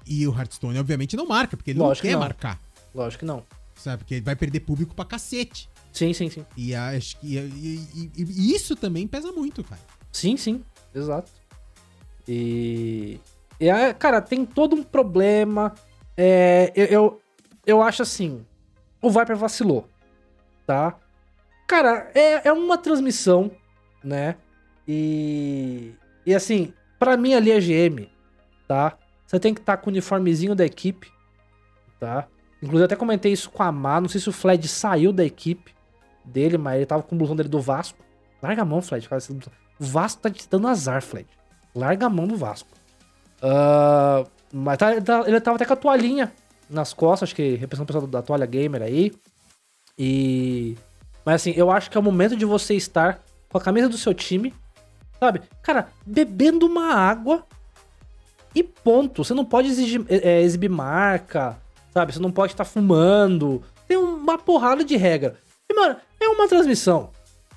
E 0.05 0.27
o 0.27 0.37
Hearthstone, 0.37 0.77
obviamente, 0.77 1.15
não 1.15 1.25
marca, 1.25 1.55
porque 1.55 1.71
ele 1.71 1.79
Lógico 1.79 1.95
não 1.95 2.01
que 2.01 2.07
quer 2.09 2.13
não. 2.13 2.19
marcar. 2.19 2.59
Lógico 2.93 3.21
que 3.21 3.25
não. 3.25 3.43
Sabe? 3.75 3.99
Porque 4.03 4.15
ele 4.15 4.25
vai 4.25 4.35
perder 4.35 4.59
público 4.59 4.93
pra 4.93 5.05
cacete. 5.05 5.69
Sim, 5.93 6.11
sim, 6.13 6.29
sim. 6.29 6.45
E, 6.57 6.75
acho 6.75 7.17
que, 7.19 7.37
e- 7.37 7.87
e- 7.95 8.11
e 8.17 8.53
isso 8.53 8.75
também 8.75 9.07
pesa 9.07 9.31
muito, 9.31 9.63
cara. 9.63 9.81
Sim, 10.11 10.35
sim. 10.35 10.61
Exato. 10.93 11.31
E. 12.27 13.19
aí, 13.61 13.93
cara, 13.93 14.21
tem 14.21 14.45
todo 14.45 14.75
um 14.75 14.83
problema. 14.83 15.73
É, 16.17 16.71
eu, 16.75 16.85
eu, 16.85 17.21
eu 17.65 17.81
acho 17.81 18.01
assim. 18.01 18.45
O 19.01 19.09
Viper 19.09 19.35
vacilou. 19.35 19.87
Tá? 20.65 20.95
Cara, 21.67 22.11
é, 22.13 22.47
é 22.47 22.53
uma 22.53 22.77
transmissão, 22.77 23.51
né? 24.03 24.35
E. 24.87 25.93
E 26.25 26.33
assim, 26.33 26.73
pra 26.97 27.17
mim 27.17 27.33
ali 27.33 27.51
é 27.51 27.59
GM, 27.59 28.07
tá? 28.67 28.97
Você 29.25 29.39
tem 29.39 29.53
que 29.53 29.59
estar 29.59 29.77
com 29.77 29.89
o 29.89 29.93
uniformezinho 29.93 30.55
da 30.55 30.65
equipe, 30.65 31.11
tá? 31.99 32.27
Inclusive, 32.61 32.85
até 32.85 32.95
comentei 32.95 33.33
isso 33.33 33.49
com 33.49 33.61
a 33.61 33.71
Má. 33.71 33.99
Não 33.99 34.07
sei 34.07 34.21
se 34.21 34.29
o 34.29 34.31
Fled 34.31 34.67
saiu 34.67 35.11
da 35.11 35.25
equipe 35.25 35.73
dele, 36.23 36.57
mas 36.57 36.77
ele 36.77 36.85
tava 36.85 37.03
com 37.03 37.13
o 37.13 37.17
blusão 37.17 37.35
dele 37.35 37.49
do 37.49 37.59
Vasco. 37.59 37.99
Larga 38.41 38.61
a 38.61 38.65
mão, 38.65 38.81
Fled. 38.81 39.07
cara. 39.09 39.21
O 39.79 39.83
Vasco 39.83 40.21
tá 40.21 40.29
te 40.29 40.47
dando 40.49 40.67
azar, 40.67 41.01
Fled. 41.01 41.27
Larga 41.75 42.05
a 42.05 42.09
mão 42.09 42.25
do 42.25 42.37
Vasco. 42.37 42.69
Ah, 43.43 44.23
mas 44.53 44.77
tá- 44.77 44.91
ele 44.93 45.01
tá- 45.01 45.23
ele 45.27 45.41
tava 45.41 45.55
até 45.57 45.65
com 45.65 45.73
a 45.73 45.75
toalhinha 45.75 46.31
nas 46.69 46.93
costas, 46.93 47.27
acho 47.27 47.35
que 47.35 47.55
representando 47.55 47.83
o 47.83 47.87
pessoal 47.87 48.07
da 48.07 48.21
toalha 48.21 48.45
gamer 48.45 48.81
aí. 48.81 49.11
E. 49.99 50.77
Mas 51.25 51.35
assim, 51.35 51.53
eu 51.55 51.69
acho 51.69 51.91
que 51.91 51.97
é 51.97 51.99
o 51.99 52.03
momento 52.03 52.35
de 52.35 52.45
você 52.45 52.73
estar 52.73 53.21
com 53.49 53.57
a 53.57 53.61
camisa 53.61 53.89
do 53.89 53.97
seu 53.97 54.13
time, 54.13 54.53
sabe? 55.19 55.41
Cara, 55.61 55.89
bebendo 56.05 56.65
uma 56.65 56.93
água 56.93 57.45
e 58.55 58.63
ponto. 58.63 59.23
Você 59.23 59.33
não 59.33 59.45
pode 59.45 59.67
exigir, 59.67 60.03
é, 60.09 60.37
é, 60.37 60.41
exibir 60.41 60.69
marca, 60.69 61.57
sabe? 61.93 62.13
Você 62.13 62.19
não 62.19 62.31
pode 62.31 62.53
estar 62.53 62.65
fumando. 62.65 63.61
Tem 63.87 63.97
uma 63.97 64.37
porrada 64.37 64.83
de 64.83 64.95
regra. 64.95 65.37
E, 65.69 65.73
mano, 65.73 65.95
é 66.19 66.27
uma 66.27 66.47
transmissão, 66.47 67.09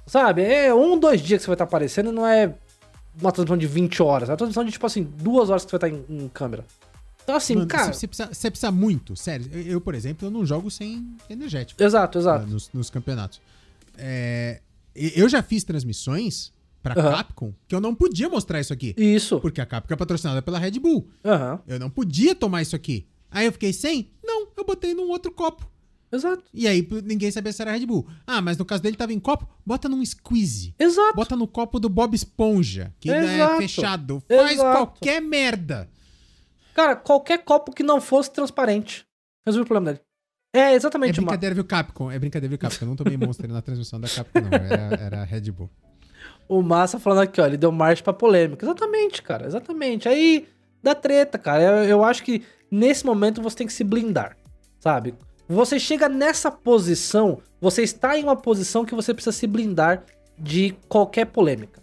sabe? 0.06 0.42
É 0.42 0.72
um, 0.74 0.98
dois 0.98 1.20
dias 1.20 1.40
que 1.40 1.44
você 1.44 1.48
vai 1.48 1.54
estar 1.54 1.64
aparecendo 1.64 2.10
e 2.10 2.14
não 2.14 2.26
é 2.26 2.54
uma 3.20 3.32
transmissão 3.32 3.56
de 3.56 3.66
20 3.66 4.02
horas. 4.02 4.28
É 4.28 4.32
uma 4.32 4.36
transmissão 4.36 4.64
de, 4.64 4.72
tipo 4.72 4.86
assim, 4.86 5.02
duas 5.02 5.50
horas 5.50 5.64
que 5.64 5.70
você 5.70 5.78
vai 5.78 5.90
estar 5.90 6.12
em, 6.12 6.24
em 6.24 6.28
câmera. 6.28 6.64
Então, 7.22 7.34
assim, 7.34 7.56
Mano, 7.56 7.66
cara. 7.66 7.92
Você, 7.92 8.06
precisa, 8.06 8.28
você 8.32 8.50
precisa 8.50 8.70
muito, 8.70 9.16
sério. 9.16 9.48
Eu, 9.52 9.62
eu, 9.62 9.80
por 9.80 9.94
exemplo, 9.94 10.26
eu 10.26 10.30
não 10.30 10.46
jogo 10.46 10.70
sem 10.70 11.04
energético 11.28 11.82
Exato, 11.82 12.18
exato. 12.18 12.46
né, 12.46 12.52
nos, 12.52 12.70
nos 12.72 12.88
campeonatos. 12.88 13.40
É, 13.98 14.60
eu 14.94 15.28
já 15.28 15.42
fiz 15.42 15.64
transmissões 15.64 16.52
pra 16.82 16.94
Aham. 16.94 17.16
Capcom 17.16 17.52
que 17.66 17.74
eu 17.74 17.80
não 17.80 17.94
podia 17.94 18.28
mostrar 18.28 18.60
isso 18.60 18.72
aqui. 18.72 18.94
Isso. 18.96 19.40
Porque 19.40 19.60
a 19.60 19.66
Capcom 19.66 19.92
é 19.92 19.96
patrocinada 19.96 20.40
pela 20.40 20.58
Red 20.58 20.78
Bull. 20.78 21.08
Aham. 21.24 21.60
Eu 21.66 21.80
não 21.80 21.90
podia 21.90 22.34
tomar 22.34 22.62
isso 22.62 22.76
aqui. 22.76 23.06
Aí 23.28 23.46
eu 23.46 23.52
fiquei 23.52 23.72
sem? 23.72 24.10
Não, 24.22 24.46
eu 24.56 24.64
botei 24.64 24.94
num 24.94 25.08
outro 25.08 25.32
copo. 25.32 25.68
Exato. 26.12 26.44
E 26.54 26.66
aí 26.68 26.86
ninguém 27.04 27.30
sabia 27.30 27.52
se 27.52 27.60
era 27.60 27.72
Red 27.72 27.84
Bull. 27.86 28.06
Ah, 28.26 28.40
mas 28.40 28.56
no 28.56 28.64
caso 28.64 28.82
dele 28.82 28.96
tava 28.96 29.12
em 29.12 29.18
copo, 29.20 29.48
bota 29.64 29.88
num 29.88 30.04
squeeze. 30.04 30.74
Exato. 30.78 31.14
Bota 31.16 31.34
no 31.36 31.46
copo 31.48 31.78
do 31.80 31.88
Bob 31.88 32.14
Esponja, 32.14 32.94
que 33.00 33.10
ainda 33.10 33.30
é 33.30 33.34
Exato. 33.36 33.56
fechado. 33.58 34.22
Faz 34.28 34.52
Exato. 34.52 34.76
qualquer 34.76 35.20
merda. 35.20 35.88
Cara, 36.74 36.94
qualquer 36.96 37.38
copo 37.38 37.72
que 37.72 37.82
não 37.82 38.00
fosse 38.00 38.30
transparente. 38.30 39.04
Resolve 39.44 39.64
o 39.64 39.66
problema 39.66 39.92
dele. 39.94 40.04
É 40.54 40.72
É 40.72 40.74
exatamente, 40.74 41.16
mano. 41.20 41.26
brincadeira, 41.26 41.54
viu, 41.54 41.64
Capcom? 41.64 42.10
É 42.10 42.18
brincadeira, 42.18 42.48
viu, 42.50 42.58
Capcom? 42.58 42.84
Eu 42.84 42.88
não 42.88 42.96
tomei 42.96 43.16
Monster 43.16 43.48
na 43.50 43.60
transmissão 43.60 44.00
da 44.00 44.08
Capcom, 44.08 44.40
não. 44.40 44.48
Era, 44.52 44.94
era 45.02 45.24
Red 45.24 45.50
Bull. 45.50 45.68
O 46.48 46.62
Massa 46.62 46.98
falando 46.98 47.20
aqui, 47.22 47.40
ó, 47.40 47.46
ele 47.46 47.56
deu 47.56 47.72
marcha 47.72 48.02
pra 48.02 48.12
polêmica. 48.12 48.64
Exatamente, 48.64 49.22
cara, 49.22 49.46
exatamente. 49.46 50.08
Aí 50.08 50.48
dá 50.82 50.94
treta, 50.94 51.38
cara. 51.38 51.62
Eu, 51.62 51.84
eu 51.84 52.04
acho 52.04 52.22
que 52.22 52.42
nesse 52.70 53.04
momento 53.04 53.42
você 53.42 53.56
tem 53.56 53.66
que 53.66 53.72
se 53.72 53.82
blindar, 53.84 54.36
sabe? 54.78 55.14
Você 55.48 55.78
chega 55.78 56.08
nessa 56.08 56.50
posição, 56.50 57.38
você 57.60 57.82
está 57.82 58.18
em 58.18 58.24
uma 58.24 58.36
posição 58.36 58.84
que 58.84 58.94
você 58.94 59.14
precisa 59.14 59.36
se 59.36 59.46
blindar 59.46 60.02
de 60.38 60.74
qualquer 60.88 61.26
polêmica, 61.26 61.80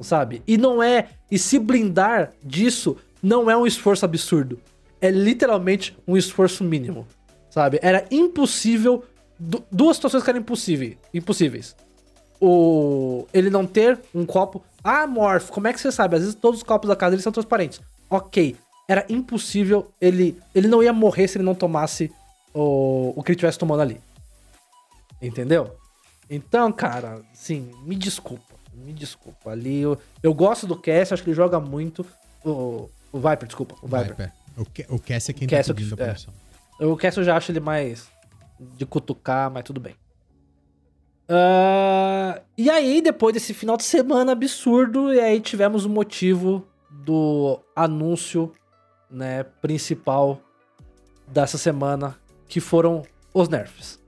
sabe? 0.00 0.42
E 0.46 0.56
não 0.58 0.82
é. 0.82 1.08
E 1.30 1.38
se 1.38 1.58
blindar 1.58 2.32
disso 2.44 2.96
não 3.22 3.50
é 3.50 3.56
um 3.56 3.66
esforço 3.66 4.04
absurdo. 4.04 4.60
É 5.00 5.10
literalmente 5.10 5.96
um 6.06 6.16
esforço 6.16 6.62
mínimo, 6.62 7.06
sabe? 7.50 7.78
Era 7.82 8.04
impossível. 8.10 9.04
du- 9.38 9.64
duas 9.72 9.96
situações 9.96 10.22
que 10.22 10.30
eram 10.30 10.40
impossíveis. 10.40 10.96
Impossíveis 11.12 11.74
o 12.40 13.26
ele 13.32 13.48
não 13.50 13.66
ter 13.66 13.98
um 14.14 14.26
copo. 14.26 14.62
Ah, 14.84 15.06
Morph, 15.06 15.48
como 15.50 15.68
é 15.68 15.72
que 15.72 15.80
você 15.80 15.90
sabe? 15.92 16.16
Às 16.16 16.22
vezes 16.22 16.34
todos 16.34 16.58
os 16.58 16.62
copos 16.64 16.88
da 16.88 16.96
casa 16.96 17.14
eles 17.14 17.22
são 17.22 17.32
transparentes. 17.32 17.80
Ok, 18.10 18.56
era 18.88 19.04
impossível 19.08 19.88
ele 20.00 20.36
ele 20.54 20.68
não 20.68 20.82
ia 20.82 20.92
morrer 20.92 21.26
se 21.28 21.38
ele 21.38 21.44
não 21.44 21.54
tomasse 21.54 22.10
o, 22.54 23.12
o 23.16 23.22
que 23.22 23.30
ele 23.32 23.36
estivesse 23.36 23.58
tomando 23.58 23.80
ali. 23.82 24.00
Entendeu? 25.20 25.76
Então, 26.28 26.72
cara, 26.72 27.22
sim, 27.32 27.70
me 27.84 27.94
desculpa. 27.94 28.52
Me 28.74 28.92
desculpa. 28.92 29.50
Ali 29.50 29.80
eu, 29.82 29.98
eu 30.22 30.32
gosto 30.32 30.66
do 30.66 30.76
Cass, 30.76 31.12
acho 31.12 31.22
que 31.22 31.30
ele 31.30 31.36
joga 31.36 31.60
muito. 31.60 32.04
O, 32.44 32.88
o 33.12 33.18
Viper, 33.20 33.46
desculpa. 33.46 33.74
O 33.82 33.86
Viper. 33.86 34.08
Viper. 34.16 34.32
O, 34.90 34.94
o 34.96 34.98
Cass 34.98 35.28
é 35.28 35.32
quem 35.32 35.46
Cass 35.48 35.66
tá 35.66 35.70
é 35.70 35.72
o 35.72 35.76
que- 35.76 35.82
pedindo 35.84 36.00
a 36.00 36.04
é. 36.04 36.06
promoção. 36.06 36.34
O 36.80 36.96
Cass 36.96 37.16
eu 37.16 37.24
já 37.24 37.36
acho 37.36 37.52
ele 37.52 37.60
mais 37.60 38.08
de 38.58 38.84
cutucar, 38.86 39.50
mas 39.50 39.62
tudo 39.64 39.80
bem. 39.80 39.94
Ah, 41.28 42.40
e 42.58 42.68
aí, 42.68 43.00
depois 43.00 43.32
desse 43.34 43.54
final 43.54 43.76
de 43.76 43.84
semana 43.84 44.32
absurdo, 44.32 45.12
e 45.12 45.20
aí 45.20 45.40
tivemos 45.40 45.84
o 45.84 45.88
motivo 45.88 46.66
do 46.90 47.60
anúncio 47.74 48.52
né, 49.10 49.44
principal 49.44 50.40
dessa 51.26 51.56
semana, 51.56 52.18
que 52.52 52.60
foram 52.60 53.02
os 53.32 53.48
nerfs. 53.48 53.98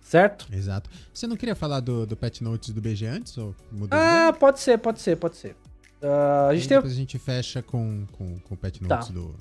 Certo? 0.00 0.46
Exato. 0.52 0.88
Você 1.12 1.26
não 1.26 1.36
queria 1.36 1.56
falar 1.56 1.80
do, 1.80 2.06
do 2.06 2.16
Pet 2.16 2.44
Notes 2.44 2.70
do 2.70 2.80
BG 2.80 3.06
antes? 3.06 3.36
Ou 3.36 3.56
mudou 3.72 3.98
Ah, 3.98 4.32
pode 4.38 4.60
ser, 4.60 4.78
pode 4.78 5.00
ser, 5.00 5.16
pode 5.16 5.34
ser. 5.34 5.56
Ah, 6.00 6.46
a, 6.48 6.54
gente 6.54 6.68
teve, 6.68 6.76
depois 6.80 6.92
a 6.92 6.96
gente 6.96 7.18
fecha 7.18 7.60
com, 7.60 8.06
com, 8.12 8.38
com 8.38 8.54
o 8.54 8.56
Pet 8.56 8.78
Tá. 8.84 8.94
Notes 8.94 9.08
do. 9.10 9.34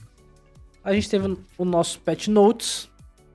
a 0.84 0.92
gente 0.92 1.08
teve 1.08 1.38
o 1.56 1.64
nosso 1.64 2.00
patch 2.00 2.30
notes, 2.30 2.90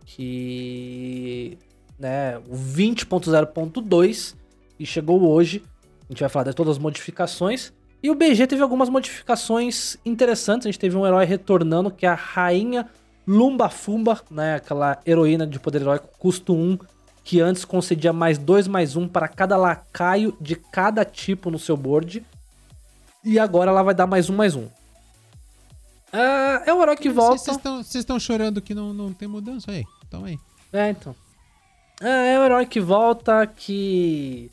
que 0.04 1.56
né, 1.96 2.38
o 2.38 2.56
20.0.2, 2.56 4.34
e 4.80 4.84
chegou 4.84 5.22
hoje. 5.22 5.62
A 6.08 6.12
gente 6.12 6.18
vai 6.18 6.28
falar 6.28 6.46
de 6.50 6.54
todas 6.54 6.78
as 6.78 6.82
modificações. 6.82 7.72
E 8.02 8.10
o 8.10 8.14
BG 8.16 8.44
teve 8.48 8.60
algumas 8.60 8.88
modificações 8.88 9.98
interessantes. 10.04 10.66
A 10.66 10.70
gente 10.70 10.80
teve 10.80 10.96
um 10.96 11.06
herói 11.06 11.24
retornando, 11.26 11.92
que 11.92 12.06
é 12.06 12.08
a 12.08 12.14
Rainha 12.14 12.88
Lumba 13.26 13.68
Fumba, 13.68 14.20
né? 14.30 14.56
Aquela 14.56 14.98
heroína 15.06 15.46
de 15.46 15.58
poder 15.58 15.82
heróico 15.82 16.08
custo 16.18 16.54
1, 16.54 16.78
que 17.24 17.40
antes 17.40 17.64
concedia 17.64 18.12
mais 18.12 18.38
2 18.38 18.68
mais 18.68 18.94
1 18.96 19.08
para 19.08 19.26
cada 19.28 19.56
lacaio 19.56 20.36
de 20.40 20.54
cada 20.56 21.04
tipo 21.04 21.50
no 21.50 21.58
seu 21.58 21.76
board. 21.76 22.24
E 23.24 23.38
agora 23.38 23.70
ela 23.70 23.82
vai 23.82 23.94
dar 23.94 24.06
mais 24.06 24.30
um 24.30 24.36
mais 24.36 24.54
um. 24.54 24.68
Ah, 26.12 26.62
é 26.64 26.72
um 26.72 26.80
herói 26.82 26.96
que 26.96 27.08
volta. 27.10 27.38
Vocês 27.56 27.94
estão- 27.96 28.18
chorando 28.20 28.62
que 28.62 28.74
não, 28.74 28.92
não 28.94 29.12
tem 29.12 29.26
mudança 29.26 29.70
aí? 29.72 29.84
Então 30.06 30.24
aí. 30.24 30.38
É, 30.72 30.90
então. 30.90 31.14
É, 32.00 32.34
é 32.34 32.38
um 32.38 32.44
herói 32.44 32.66
que 32.66 32.80
volta, 32.80 33.46
que. 33.46 34.50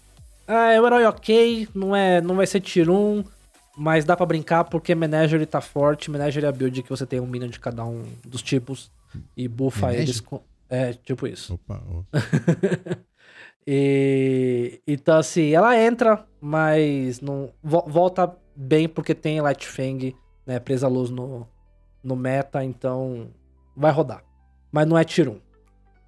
Ah, 0.48 0.72
é 0.72 0.82
um 0.82 0.86
herói 0.86 1.06
ok, 1.06 1.68
não, 1.74 1.96
é, 1.96 2.20
não 2.22 2.36
vai 2.36 2.48
ser 2.48 2.60
tier 2.60 2.90
1, 2.90 3.24
mas 3.76 4.06
dá 4.06 4.16
pra 4.16 4.26
brincar 4.26 4.64
porque 4.66 4.94
Menagerie 4.96 5.46
tá 5.46 5.62
forte. 5.62 6.10
Menagerie 6.12 6.46
é 6.46 6.50
a 6.50 6.52
build 6.52 6.84
que 6.84 6.90
você 6.90 7.06
tem 7.06 7.20
um 7.20 7.28
minion 7.28 7.50
de 7.50 7.60
cada 7.60 7.84
um 7.86 8.04
dos 8.26 8.42
tipos 8.42 8.92
e 9.36 9.48
buffa 9.48 9.88
Menagerie? 9.88 10.06
eles 10.06 10.20
com. 10.22 10.42
É, 10.70 10.94
tipo 10.94 11.28
isso. 11.28 11.54
Opa, 11.56 11.82
ó. 11.88 12.04
E. 13.66 14.82
Então, 14.86 15.18
assim, 15.18 15.52
ela 15.54 15.80
entra, 15.80 16.26
mas 16.42 17.22
não 17.22 17.50
vo- 17.64 17.86
volta 17.88 18.36
bem 18.56 18.90
porque 18.90 19.16
tem 19.16 19.40
Light 19.42 19.66
Fang, 19.68 20.14
né, 20.46 20.60
presa 20.60 20.86
à 20.88 20.90
luz 20.90 21.10
no, 21.10 21.48
no 22.04 22.16
meta, 22.16 22.64
então 22.64 23.30
vai 23.76 23.92
rodar. 23.92 24.22
Mas 24.72 24.86
não 24.86 24.98
é 24.98 25.04
tier 25.06 25.30
1. 25.30 25.40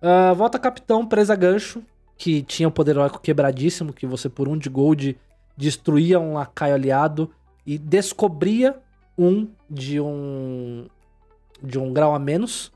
Ah, 0.01 0.33
volta 0.33 0.59
Capitão 0.59 1.05
presa 1.05 1.35
gancho, 1.35 1.81
que 2.17 2.41
tinha 2.41 2.67
o 2.67 2.71
poder 2.71 2.91
heróico 2.91 3.19
quebradíssimo, 3.21 3.93
que 3.93 4.05
você 4.05 4.27
por 4.29 4.47
um 4.49 4.57
de 4.57 4.69
gold 4.69 5.17
destruía 5.57 6.19
um 6.19 6.33
lacaio 6.33 6.73
aliado 6.75 7.31
e 7.65 7.77
descobria 7.77 8.79
um 9.17 9.47
de 9.69 9.99
um 9.99 10.87
de 11.61 11.79
um 11.79 11.91
grau 11.91 12.13
a 12.13 12.19
menos. 12.19 12.71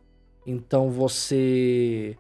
Então 0.45 0.90
você 0.90 2.18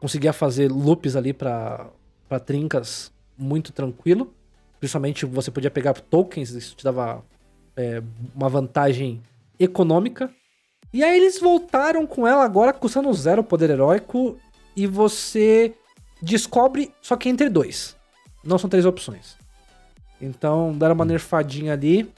conseguia 0.00 0.32
fazer 0.32 0.70
loops 0.70 1.16
ali 1.16 1.32
pra 1.32 1.90
pra 2.28 2.40
trincas 2.40 3.12
muito 3.36 3.72
tranquilo. 3.72 4.32
Principalmente 4.78 5.24
você 5.24 5.50
podia 5.50 5.70
pegar 5.70 5.94
tokens, 5.94 6.50
isso 6.50 6.76
te 6.76 6.84
dava 6.84 7.24
é, 7.76 8.02
uma 8.34 8.48
vantagem 8.48 9.22
econômica. 9.58 10.30
E 10.92 11.02
aí 11.02 11.16
eles 11.16 11.40
voltaram 11.40 12.06
com 12.06 12.26
ela 12.26 12.44
agora 12.44 12.72
custando 12.72 13.12
zero 13.12 13.42
poder 13.42 13.70
heróico 13.70 14.38
e 14.76 14.86
você 14.86 15.74
descobre 16.22 16.92
só 17.00 17.16
que 17.16 17.28
entre 17.28 17.48
dois. 17.48 17.96
Não 18.42 18.58
são 18.58 18.68
três 18.68 18.84
opções. 18.84 19.36
Então 20.24 20.72
deram 20.76 20.94
uma 20.94 21.04
nerfadinha 21.04 21.72
ali. 21.72 22.10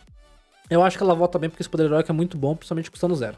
Eu 0.68 0.82
acho 0.82 0.96
que 0.96 1.02
ela 1.02 1.14
volta 1.14 1.38
bem 1.38 1.48
porque 1.48 1.62
esse 1.62 1.70
poder 1.70 1.84
heróico 1.84 2.10
é 2.10 2.14
muito 2.14 2.36
bom, 2.36 2.54
principalmente 2.56 2.90
custando 2.90 3.14
zero. 3.14 3.36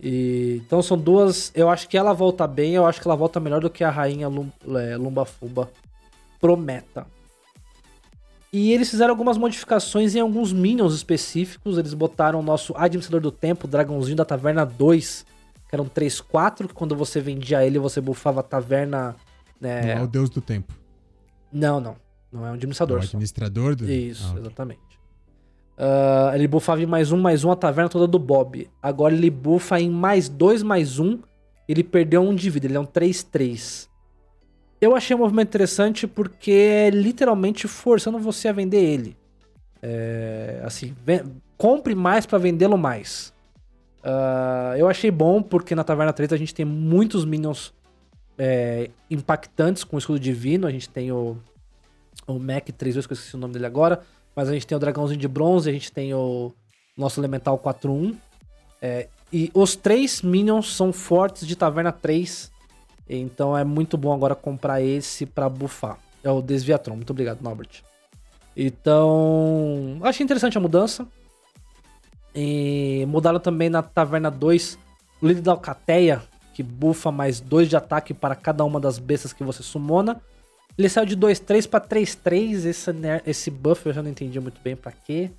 E, 0.00 0.60
então 0.64 0.82
são 0.82 0.98
duas. 0.98 1.50
Eu 1.54 1.70
acho 1.70 1.88
que 1.88 1.96
ela 1.96 2.12
volta 2.12 2.46
bem, 2.46 2.74
eu 2.74 2.86
acho 2.86 3.00
que 3.00 3.08
ela 3.08 3.16
volta 3.16 3.40
melhor 3.40 3.60
do 3.60 3.70
que 3.70 3.82
a 3.82 3.90
rainha 3.90 4.28
Lum, 4.28 4.48
é, 4.76 4.96
Lumba 4.96 5.24
Fumba 5.24 5.70
prometa. 6.40 7.06
E 8.52 8.72
eles 8.72 8.88
fizeram 8.88 9.10
algumas 9.10 9.36
modificações 9.36 10.14
em 10.14 10.20
alguns 10.20 10.52
minions 10.52 10.94
específicos. 10.94 11.76
Eles 11.76 11.92
botaram 11.92 12.38
o 12.38 12.42
nosso 12.42 12.72
administrador 12.76 13.20
do 13.20 13.32
tempo, 13.32 13.66
dragãozinho 13.66 14.16
da 14.16 14.24
taverna 14.24 14.64
2, 14.64 15.26
que 15.68 15.74
era 15.74 15.82
um 15.82 15.88
3-4, 15.88 16.68
que 16.68 16.74
quando 16.74 16.94
você 16.94 17.20
vendia 17.20 17.66
ele, 17.66 17.80
você 17.80 18.00
buffava 18.00 18.40
a 18.40 18.44
taverna. 18.44 19.16
Não 19.60 19.68
Né? 19.68 19.92
é 19.94 20.00
o 20.00 20.06
Deus 20.06 20.30
do 20.30 20.40
Tempo. 20.40 20.72
Não, 21.52 21.80
não. 21.80 21.96
Não 22.34 22.44
é 22.44 22.48
um 22.50 22.52
É 22.52 22.54
administrador. 22.56 22.98
o 22.98 23.02
só. 23.02 23.08
administrador 23.08 23.76
do. 23.76 23.88
Isso, 23.90 24.34
Ah, 24.36 24.40
exatamente. 24.40 24.80
Ah, 25.78 26.32
ele 26.34 26.48
buffava 26.48 26.82
em 26.82 26.86
mais 26.86 27.12
um, 27.12 27.16
mais 27.20 27.44
um 27.44 27.50
a 27.52 27.56
taverna 27.56 27.88
toda 27.88 28.06
do 28.08 28.18
Bob. 28.18 28.68
Agora 28.82 29.14
ele 29.14 29.30
buffa 29.30 29.78
em 29.80 29.88
mais 29.88 30.28
dois, 30.28 30.62
mais 30.62 30.98
um. 30.98 31.20
Ele 31.68 31.84
perdeu 31.84 32.20
um 32.22 32.34
de 32.34 32.50
vida, 32.50 32.66
ele 32.66 32.76
é 32.76 32.80
um 32.80 32.84
3-3. 32.84 33.88
Eu 34.80 34.94
achei 34.96 35.14
um 35.16 35.20
movimento 35.20 35.48
interessante 35.48 36.06
porque 36.06 36.50
é 36.50 36.90
literalmente 36.90 37.66
forçando 37.68 38.18
você 38.18 38.48
a 38.48 38.52
vender 38.52 38.82
ele. 38.84 39.16
É, 39.80 40.60
assim, 40.64 40.94
compre 41.56 41.94
mais 41.94 42.26
pra 42.26 42.36
vendê-lo 42.38 42.76
mais. 42.76 43.32
Ah, 44.02 44.74
eu 44.76 44.88
achei 44.88 45.10
bom 45.10 45.40
porque 45.40 45.74
na 45.74 45.84
Taverna 45.84 46.12
3 46.12 46.32
a 46.32 46.36
gente 46.36 46.52
tem 46.54 46.64
muitos 46.66 47.24
minions 47.24 47.72
é, 48.36 48.90
impactantes 49.10 49.84
com 49.84 49.96
o 49.96 49.98
escudo 49.98 50.18
divino. 50.20 50.66
A 50.66 50.70
gente 50.70 50.88
tem 50.88 51.10
o, 51.10 51.38
o 52.26 52.38
Mac 52.38 52.64
32, 52.64 53.06
que 53.06 53.12
eu 53.12 53.14
esqueci 53.14 53.34
o 53.34 53.38
nome 53.38 53.54
dele 53.54 53.66
agora. 53.66 54.00
Mas 54.34 54.48
a 54.48 54.52
gente 54.52 54.66
tem 54.66 54.76
o 54.76 54.80
dragãozinho 54.80 55.20
de 55.20 55.28
bronze, 55.28 55.70
a 55.70 55.72
gente 55.72 55.92
tem 55.92 56.12
o 56.12 56.52
nosso 56.96 57.20
elemental 57.20 57.58
4-1. 57.58 58.16
É, 58.82 59.08
e 59.32 59.50
os 59.54 59.76
três 59.76 60.22
minions 60.22 60.74
são 60.74 60.92
fortes 60.92 61.46
de 61.46 61.56
Taverna 61.56 61.92
3. 61.92 62.52
Então 63.08 63.56
é 63.56 63.64
muito 63.64 63.96
bom 63.96 64.12
agora 64.12 64.34
comprar 64.34 64.80
esse 64.80 65.26
pra 65.26 65.48
buffar. 65.48 65.98
É 66.22 66.30
o 66.30 66.40
Desviatron. 66.40 66.96
Muito 66.96 67.10
obrigado, 67.10 67.42
Norbert. 67.42 67.82
Então, 68.56 69.98
achei 70.02 70.24
interessante 70.24 70.56
a 70.56 70.60
mudança. 70.60 71.06
E 72.34 73.04
mudaram 73.08 73.38
também 73.38 73.68
na 73.68 73.82
Taverna 73.82 74.30
2 74.30 74.78
o 75.20 75.26
líder 75.26 75.42
da 75.42 75.52
Alcateia, 75.52 76.22
que 76.52 76.62
bufa 76.62 77.10
mais 77.10 77.40
2 77.40 77.68
de 77.68 77.76
ataque 77.76 78.12
para 78.12 78.34
cada 78.34 78.64
uma 78.64 78.80
das 78.80 78.98
bestas 78.98 79.32
que 79.32 79.44
você 79.44 79.62
sumona. 79.62 80.20
Ele 80.76 80.88
saiu 80.88 81.06
de 81.06 81.16
2-3 81.16 81.68
para 81.68 81.84
3-3. 81.84 82.66
Esse, 82.66 82.90
esse 83.26 83.50
buff 83.50 83.86
eu 83.86 83.92
já 83.92 84.02
não 84.02 84.10
entendi 84.10 84.38
muito 84.40 84.60
bem 84.60 84.74
para 84.74 84.92
quê. 84.92 85.30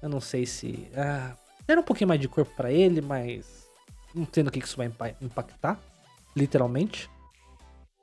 Eu 0.00 0.08
não 0.08 0.20
sei 0.20 0.46
se. 0.46 0.88
Ah, 0.96 1.32
era 1.66 1.80
um 1.80 1.84
pouquinho 1.84 2.08
mais 2.08 2.20
de 2.20 2.28
corpo 2.28 2.52
para 2.56 2.70
ele, 2.70 3.00
mas. 3.00 3.66
Não 4.14 4.22
entendo 4.22 4.48
o 4.48 4.50
que 4.50 4.58
isso 4.60 4.76
vai 4.76 4.90
impactar. 5.20 5.78
Literalmente. 6.36 7.10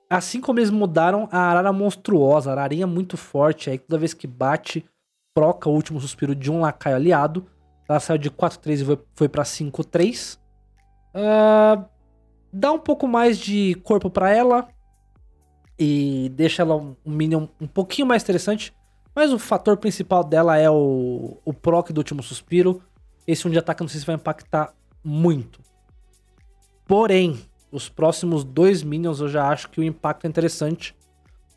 Assim 0.09 0.39
como 0.39 0.59
eles 0.59 0.69
mudaram 0.69 1.27
a 1.31 1.39
arara 1.39 1.73
monstruosa, 1.73 2.51
a 2.51 2.53
ararinha 2.53 2.85
muito 2.85 3.17
forte, 3.17 3.71
aí 3.71 3.79
toda 3.79 3.97
vez 3.97 4.13
que 4.13 4.27
bate, 4.27 4.85
troca 5.35 5.67
o 5.67 5.73
último 5.73 5.99
suspiro 5.99 6.35
de 6.35 6.51
um 6.51 6.59
lacaio 6.61 6.95
aliado. 6.95 7.47
Ela 7.89 7.99
saiu 7.99 8.19
de 8.19 8.29
4-3 8.29 8.81
e 8.81 8.99
foi 9.15 9.27
pra 9.27 9.43
5-3. 9.43 10.37
Uh, 10.37 10.39
ah, 11.15 11.85
dá 12.51 12.71
um 12.71 12.79
pouco 12.79 13.07
mais 13.07 13.39
de 13.39 13.75
corpo 13.83 14.09
para 14.09 14.29
ela. 14.31 14.67
E 15.77 16.29
deixa 16.33 16.61
ela 16.61 16.75
um, 16.75 16.95
minion 17.05 17.47
um 17.59 17.67
pouquinho 17.67 18.07
mais 18.07 18.23
interessante. 18.23 18.73
Mas 19.13 19.31
o 19.31 19.39
fator 19.39 19.77
principal 19.77 20.23
dela 20.23 20.57
é 20.57 20.69
o, 20.69 21.37
o 21.43 21.53
proc 21.53 21.91
do 21.91 21.99
último 21.99 22.21
suspiro. 22.21 22.81
Esse 23.25 23.47
um 23.47 23.51
de 23.51 23.57
ataque 23.57 23.81
não 23.81 23.87
sei 23.87 23.99
se 23.99 24.05
vai 24.05 24.15
impactar 24.15 24.73
muito. 25.03 25.59
Porém, 26.87 27.39
os 27.71 27.89
próximos 27.89 28.43
dois 28.43 28.83
minions 28.83 29.19
eu 29.19 29.27
já 29.27 29.47
acho 29.49 29.69
que 29.69 29.79
o 29.79 29.83
impacto 29.83 30.25
é 30.25 30.27
interessante. 30.29 30.95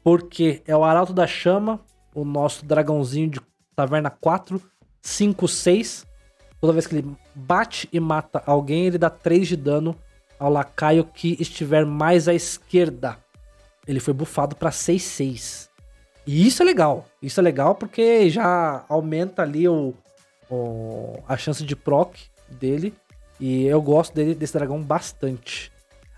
Porque 0.03 0.63
é 0.67 0.77
o 0.77 0.85
Arauto 0.85 1.13
da 1.13 1.27
Chama, 1.27 1.81
o 2.15 2.25
nosso 2.25 2.65
dragãozinho 2.65 3.31
de 3.31 3.41
Taverna 3.75 4.11
4, 4.11 4.61
5, 5.03 5.49
6. 5.49 6.07
Toda 6.61 6.73
vez 6.73 6.87
que 6.87 6.97
ele 6.97 7.17
bate 7.35 7.89
e 7.93 8.01
mata 8.01 8.43
alguém, 8.47 8.87
ele 8.87 8.99
dá 8.99 9.11
3 9.11 9.49
de 9.49 9.57
dano 9.57 9.97
ao 10.39 10.51
lacaio 10.51 11.05
que 11.05 11.37
estiver 11.41 11.85
mais 11.85 12.29
à 12.29 12.35
esquerda. 12.35 13.19
Ele 13.89 13.99
foi 13.99 14.13
bufado 14.13 14.55
para 14.55 14.71
6-6. 14.71 15.69
E 16.27 16.47
isso 16.47 16.63
é 16.63 16.67
legal. 16.67 17.07
Isso 17.23 17.41
é 17.41 17.43
legal 17.43 17.75
porque 17.75 18.29
já 18.29 18.85
aumenta 18.87 19.41
ali 19.41 19.67
o, 19.67 19.95
o, 20.51 21.15
a 21.27 21.39
chance 21.39 21.65
de 21.65 21.75
proc 21.75 22.15
dele. 22.51 22.93
E 23.41 23.65
eu 23.65 23.81
gosto 23.81 24.15
dele, 24.15 24.35
desse 24.35 24.53
dragão 24.53 24.83
bastante. 24.83 25.73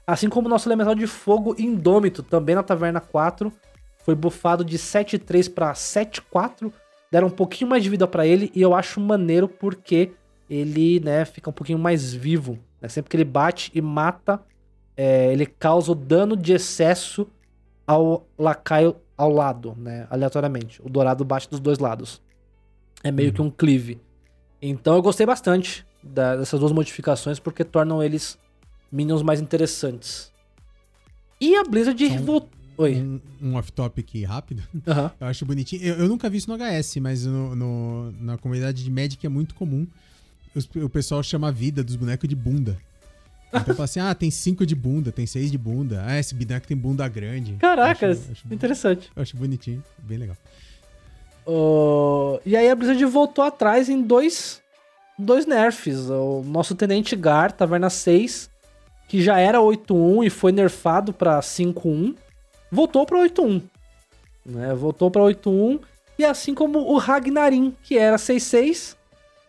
Assim 0.05 0.29
como 0.29 0.49
o 0.49 0.51
nosso 0.51 0.69
elemental 0.69 0.97
de 0.97 1.07
fogo 1.07 1.55
Indômito, 1.57 2.25
também 2.25 2.57
na 2.57 2.63
Taverna 2.65 3.01
4, 3.01 3.53
foi 4.05 4.17
bufado 4.17 4.65
de 4.65 4.77
7-3 4.77 5.53
para 5.55 5.73
7-4. 5.73 6.73
Deram 7.09 7.29
um 7.29 7.31
pouquinho 7.31 7.71
mais 7.71 7.85
de 7.85 7.91
vida 7.91 8.09
para 8.09 8.27
ele 8.27 8.51
e 8.53 8.61
eu 8.61 8.75
acho 8.75 9.01
maneiro 9.01 9.47
porque 9.47 10.11
ele 10.49 10.99
né, 10.99 11.25
fica 11.25 11.49
um 11.49 11.53
pouquinho 11.53 11.79
mais 11.79 12.13
vivo. 12.13 12.59
Né? 12.81 12.89
Sempre 12.89 13.11
que 13.11 13.17
ele 13.17 13.25
bate 13.25 13.71
e 13.73 13.81
mata, 13.81 14.41
é, 14.97 15.33
ele 15.33 15.47
causa 15.47 15.93
o 15.93 15.95
dano 15.95 16.37
de 16.37 16.53
excesso 16.53 17.29
ao 17.91 18.25
lacaio 18.39 18.95
ao 19.17 19.33
lado, 19.33 19.75
né? 19.77 20.07
Aleatoriamente. 20.09 20.81
O 20.81 20.89
dourado 20.89 21.25
bate 21.25 21.51
dos 21.51 21.59
dois 21.59 21.81
lados. 21.81 22.23
É 23.03 23.11
meio 23.11 23.31
uhum. 23.31 23.35
que 23.35 23.43
um 23.43 23.51
cleave. 23.51 24.01
Então 24.63 24.95
eu 24.95 25.03
gostei 25.03 25.27
bastante 25.27 25.85
da, 26.01 26.37
dessas 26.37 26.61
duas 26.61 26.71
modificações 26.71 27.41
porque 27.41 27.65
tornam 27.65 28.01
eles 28.01 28.39
minions 28.93 29.23
mais 29.23 29.41
interessantes. 29.41 30.31
E 31.41 31.57
a 31.57 31.65
Blizzard 31.65 32.19
voltou. 32.19 32.49
Oi. 32.79 32.95
Um, 32.95 33.21
um 33.43 33.57
off-topic 33.57 34.23
rápido. 34.25 34.63
Uhum. 34.73 35.11
Eu 35.21 35.27
acho 35.27 35.45
bonitinho. 35.45 35.83
Eu, 35.83 35.97
eu, 35.97 36.09
nunca 36.09 36.31
vi 36.31 36.39
isso 36.39 36.49
no 36.49 36.57
HS, 36.57 36.97
mas 36.97 37.27
no, 37.27 37.55
no, 37.55 38.13
na 38.13 38.39
comunidade 38.39 38.83
de 38.83 38.91
Magic 38.91 39.27
é 39.27 39.29
muito 39.29 39.55
comum. 39.55 39.87
o 40.77 40.89
pessoal 40.89 41.23
chama 41.23 41.49
a 41.49 41.51
vida 41.51 41.85
dos 41.85 41.97
bonecos 41.97 42.27
de 42.29 42.37
bunda. 42.37 42.79
Então 43.53 43.75
fala 43.75 43.85
assim: 43.85 44.01
ah, 44.01 44.15
tem 44.15 44.31
cinco 44.31 44.65
de 44.65 44.75
bunda, 44.75 45.11
tem 45.11 45.27
seis 45.27 45.51
de 45.51 45.59
bunda. 45.59 46.03
Ah, 46.07 46.19
esse 46.19 46.35
boneco 46.35 46.67
tem 46.67 46.77
bunda 46.77 47.07
grande. 47.09 47.55
Caraca, 47.55 48.17
interessante. 48.51 49.11
Eu 49.15 49.23
acho 49.23 49.37
bonitinho, 49.37 49.83
bem 49.99 50.19
legal. 50.19 50.37
Uh, 51.47 52.41
e 52.47 52.57
aí 52.57 52.71
a 52.71 52.75
Blizzard 52.75 53.05
voltou 53.07 53.45
atrás 53.45 53.89
em 53.89 54.03
dois, 54.03 54.63
dois 55.19 55.47
nerfs. 55.47 56.09
O 56.09 56.43
nosso 56.47 56.75
Tenente 56.75 57.17
Gar, 57.17 57.51
Taverna 57.51 57.91
6, 57.91 58.49
que 59.09 59.21
já 59.21 59.39
era 59.39 59.59
8-1 59.59 60.27
e 60.27 60.31
foi 60.31 60.53
nerfado 60.53 61.13
pra 61.13 61.41
5-1, 61.41 62.15
voltou 62.71 63.05
pra 63.05 63.19
8-1. 63.19 63.63
Né? 64.47 64.75
Voltou 64.75 65.11
pra 65.11 65.23
8-1. 65.23 65.81
E 66.19 66.25
assim 66.25 66.55
como 66.55 66.79
o 66.79 66.99
Ragnarin, 66.99 67.75
que 67.83 67.97
era 67.99 68.17
6-6, 68.17 68.95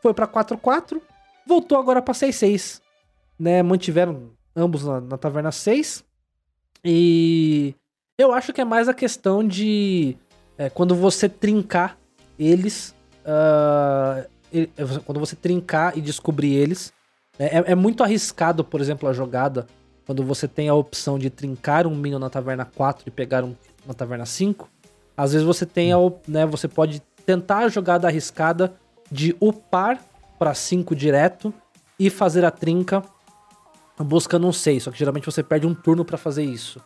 foi 0.02 0.14
pra 0.14 0.28
4-4, 0.28 1.00
voltou 1.46 1.78
agora 1.78 2.02
pra 2.02 2.14
6-6. 2.14 2.81
Né? 3.42 3.64
Mantiveram 3.64 4.30
ambos 4.56 4.84
na, 4.84 5.02
na 5.02 5.18
Taverna 5.18 5.52
6. 5.52 6.04
E 6.86 7.74
eu 8.16 8.32
acho 8.32 8.54
que 8.54 8.62
é 8.62 8.66
mais 8.66 8.88
a 8.88 8.94
questão 8.94 9.46
de 9.48 10.16
é, 10.58 10.70
quando 10.70 10.94
você 10.94 11.28
trincar 11.28 11.98
eles. 12.38 12.94
Uh, 13.26 14.30
quando 15.06 15.20
você 15.20 15.36
trincar 15.36 15.98
e 15.98 16.02
descobrir 16.02 16.54
eles, 16.54 16.92
é, 17.40 17.58
é, 17.58 17.72
é, 17.72 17.76
muito 17.76 18.04
arriscado, 18.04 18.64
por 18.64 18.82
exemplo, 18.82 19.08
a 19.08 19.14
jogada 19.14 19.66
quando 20.06 20.24
você 20.24 20.48
tem 20.48 20.68
a 20.68 20.74
opção 20.74 21.18
de 21.18 21.30
trincar 21.30 21.88
um 21.88 21.96
minion 21.96 22.20
na 22.20 22.30
taverna 22.30 22.66
4 22.66 23.06
e 23.08 23.12
pegar 23.12 23.44
um 23.44 23.56
na 23.88 23.94
taverna 23.94 24.26
5. 24.26 24.70
Às 25.16 25.32
vezes 25.32 25.48
você 25.48 25.66
tem 25.66 25.94
a, 25.94 25.98
né, 26.28 26.46
você 26.46 26.68
pode 26.68 27.02
tentar 27.26 27.60
a 27.60 27.70
jogada 27.70 28.08
arriscada 28.08 28.74
de 29.10 29.36
upar 29.40 30.04
para 30.38 30.54
5 30.54 30.96
direto 30.96 31.54
e 31.98 32.10
fazer 32.10 32.44
a 32.44 32.52
trinca 32.52 33.02
buscando 34.00 34.48
um 34.48 34.54
6, 34.54 34.84
só 34.84 34.92
que 34.92 34.98
geralmente 34.98 35.26
você 35.26 35.44
perde 35.44 35.68
um 35.68 35.74
turno 35.74 36.04
para 36.04 36.18
fazer 36.18 36.44
isso. 36.44 36.80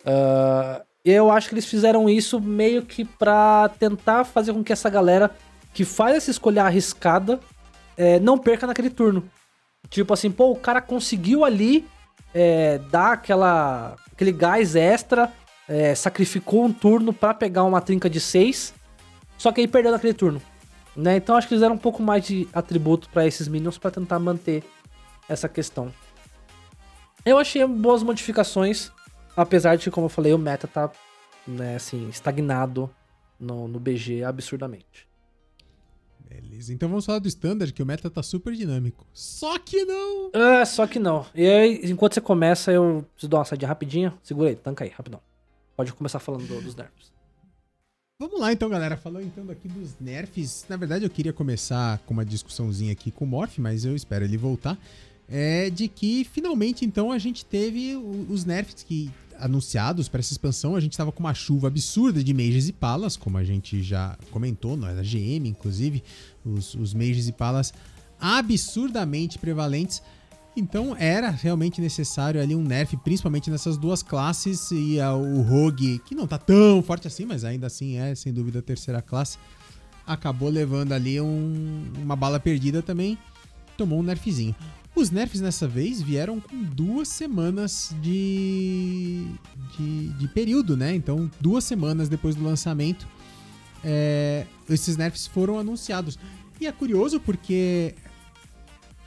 Uh, 0.00 0.82
eu 1.04 1.30
acho 1.30 1.48
que 1.48 1.54
eles 1.54 1.66
fizeram 1.66 2.08
isso 2.08 2.40
meio 2.40 2.82
que 2.82 3.04
pra 3.04 3.70
tentar 3.78 4.24
fazer 4.24 4.52
com 4.52 4.62
que 4.62 4.72
essa 4.72 4.88
galera 4.88 5.30
que 5.74 5.84
faz 5.84 6.16
essa 6.16 6.30
escolha 6.30 6.64
arriscada 6.64 7.40
é, 7.96 8.20
não 8.20 8.38
perca 8.38 8.66
naquele 8.66 8.90
turno. 8.90 9.24
Tipo 9.88 10.14
assim, 10.14 10.30
pô, 10.30 10.50
o 10.50 10.56
cara 10.56 10.80
conseguiu 10.80 11.44
ali 11.44 11.86
é, 12.32 12.78
dar 12.90 13.12
aquela, 13.12 13.96
aquele 14.12 14.32
gás 14.32 14.76
extra, 14.76 15.32
é, 15.68 15.94
sacrificou 15.94 16.64
um 16.64 16.72
turno 16.72 17.12
para 17.12 17.34
pegar 17.34 17.64
uma 17.64 17.80
trinca 17.80 18.08
de 18.08 18.20
6, 18.20 18.74
só 19.36 19.50
que 19.50 19.60
aí 19.60 19.68
perdeu 19.68 19.92
naquele 19.92 20.14
turno. 20.14 20.40
Né? 20.96 21.16
Então 21.16 21.36
acho 21.36 21.48
que 21.48 21.54
eles 21.54 21.62
deram 21.62 21.74
um 21.74 21.78
pouco 21.78 22.02
mais 22.02 22.24
de 22.24 22.48
atributo 22.52 23.08
para 23.08 23.26
esses 23.26 23.48
minions 23.48 23.78
para 23.78 23.90
tentar 23.90 24.18
manter 24.18 24.62
essa 25.28 25.48
questão. 25.48 25.92
Eu 27.24 27.38
achei 27.38 27.64
boas 27.66 28.02
modificações, 28.02 28.90
apesar 29.36 29.76
de, 29.76 29.90
como 29.90 30.06
eu 30.06 30.10
falei, 30.10 30.32
o 30.32 30.38
meta 30.38 30.66
tá 30.66 30.90
né, 31.46 31.76
assim, 31.76 32.08
estagnado 32.08 32.90
no, 33.38 33.68
no 33.68 33.78
BG 33.78 34.24
absurdamente. 34.24 35.08
Beleza, 36.28 36.72
então 36.72 36.88
vamos 36.88 37.04
falar 37.04 37.18
do 37.18 37.28
standard, 37.28 37.72
que 37.72 37.82
o 37.82 37.86
meta 37.86 38.08
tá 38.08 38.22
super 38.22 38.54
dinâmico. 38.54 39.06
Só 39.12 39.58
que 39.58 39.84
não! 39.84 40.30
É, 40.32 40.64
só 40.64 40.86
que 40.86 40.98
não. 40.98 41.26
E 41.34 41.46
aí, 41.46 41.80
enquanto 41.84 42.14
você 42.14 42.20
começa, 42.20 42.72
eu 42.72 43.06
preciso 43.12 43.30
dar 43.30 43.38
uma 43.38 43.44
saída 43.44 43.66
rapidinha. 43.66 44.14
Segura 44.22 44.48
aí, 44.48 44.56
tanca 44.56 44.84
aí, 44.84 44.90
rapidão. 44.90 45.20
Pode 45.76 45.92
começar 45.92 46.18
falando 46.18 46.46
do, 46.46 46.60
dos 46.62 46.74
nerfs. 46.74 47.12
Vamos 48.18 48.40
lá 48.40 48.52
então, 48.52 48.68
galera. 48.68 48.96
Falando 48.96 49.24
então 49.24 49.50
aqui 49.50 49.68
dos 49.68 49.98
nerfs. 50.00 50.64
Na 50.68 50.76
verdade, 50.76 51.04
eu 51.04 51.10
queria 51.10 51.32
começar 51.32 51.98
com 52.06 52.14
uma 52.14 52.24
discussãozinha 52.24 52.92
aqui 52.92 53.10
com 53.10 53.24
o 53.24 53.28
Morph, 53.28 53.58
mas 53.58 53.84
eu 53.84 53.94
espero 53.94 54.24
ele 54.24 54.38
voltar. 54.38 54.78
É 55.34 55.70
de 55.70 55.88
que 55.88 56.24
finalmente 56.30 56.84
então 56.84 57.10
a 57.10 57.18
gente 57.18 57.42
teve 57.42 57.96
os 58.28 58.44
nerfs 58.44 58.82
que 58.82 59.10
anunciados 59.42 60.08
para 60.08 60.20
essa 60.20 60.32
expansão, 60.32 60.76
a 60.76 60.80
gente 60.80 60.92
estava 60.92 61.10
com 61.10 61.20
uma 61.20 61.34
chuva 61.34 61.66
absurda 61.66 62.22
de 62.22 62.32
mages 62.32 62.68
e 62.68 62.72
palas, 62.72 63.16
como 63.16 63.38
a 63.38 63.44
gente 63.44 63.82
já 63.82 64.16
comentou, 64.30 64.76
não 64.76 64.86
era 64.86 65.02
GM, 65.02 65.48
inclusive, 65.48 66.02
os, 66.44 66.74
os 66.74 66.94
mages 66.94 67.26
e 67.26 67.32
palas 67.32 67.72
absurdamente 68.20 69.38
prevalentes. 69.38 70.00
Então 70.54 70.94
era 70.96 71.30
realmente 71.30 71.80
necessário 71.80 72.40
ali 72.40 72.54
um 72.54 72.62
nerf, 72.62 72.96
principalmente 72.98 73.50
nessas 73.50 73.76
duas 73.76 74.02
classes, 74.02 74.70
e 74.70 75.00
a, 75.00 75.14
o 75.14 75.42
Rogue, 75.42 75.98
que 76.04 76.14
não 76.14 76.26
tá 76.26 76.38
tão 76.38 76.82
forte 76.82 77.08
assim, 77.08 77.24
mas 77.24 77.42
ainda 77.42 77.66
assim 77.66 77.96
é 77.96 78.14
sem 78.14 78.32
dúvida 78.32 78.58
a 78.58 78.62
terceira 78.62 79.00
classe, 79.00 79.38
acabou 80.06 80.50
levando 80.50 80.92
ali 80.92 81.20
um, 81.20 81.90
uma 81.98 82.14
bala 82.14 82.38
perdida 82.38 82.82
também, 82.82 83.18
tomou 83.76 83.98
um 83.98 84.02
nerfzinho. 84.02 84.54
Os 84.94 85.10
nerfs 85.10 85.40
dessa 85.40 85.66
vez 85.66 86.02
vieram 86.02 86.38
com 86.38 86.62
duas 86.62 87.08
semanas 87.08 87.94
de, 88.02 89.24
de, 89.76 90.08
de 90.10 90.28
período, 90.28 90.76
né? 90.76 90.94
Então, 90.94 91.30
duas 91.40 91.64
semanas 91.64 92.10
depois 92.10 92.34
do 92.34 92.44
lançamento, 92.44 93.08
é, 93.82 94.46
esses 94.68 94.96
nerfs 94.98 95.26
foram 95.26 95.58
anunciados. 95.58 96.18
E 96.60 96.66
é 96.66 96.72
curioso 96.72 97.18
porque 97.18 97.94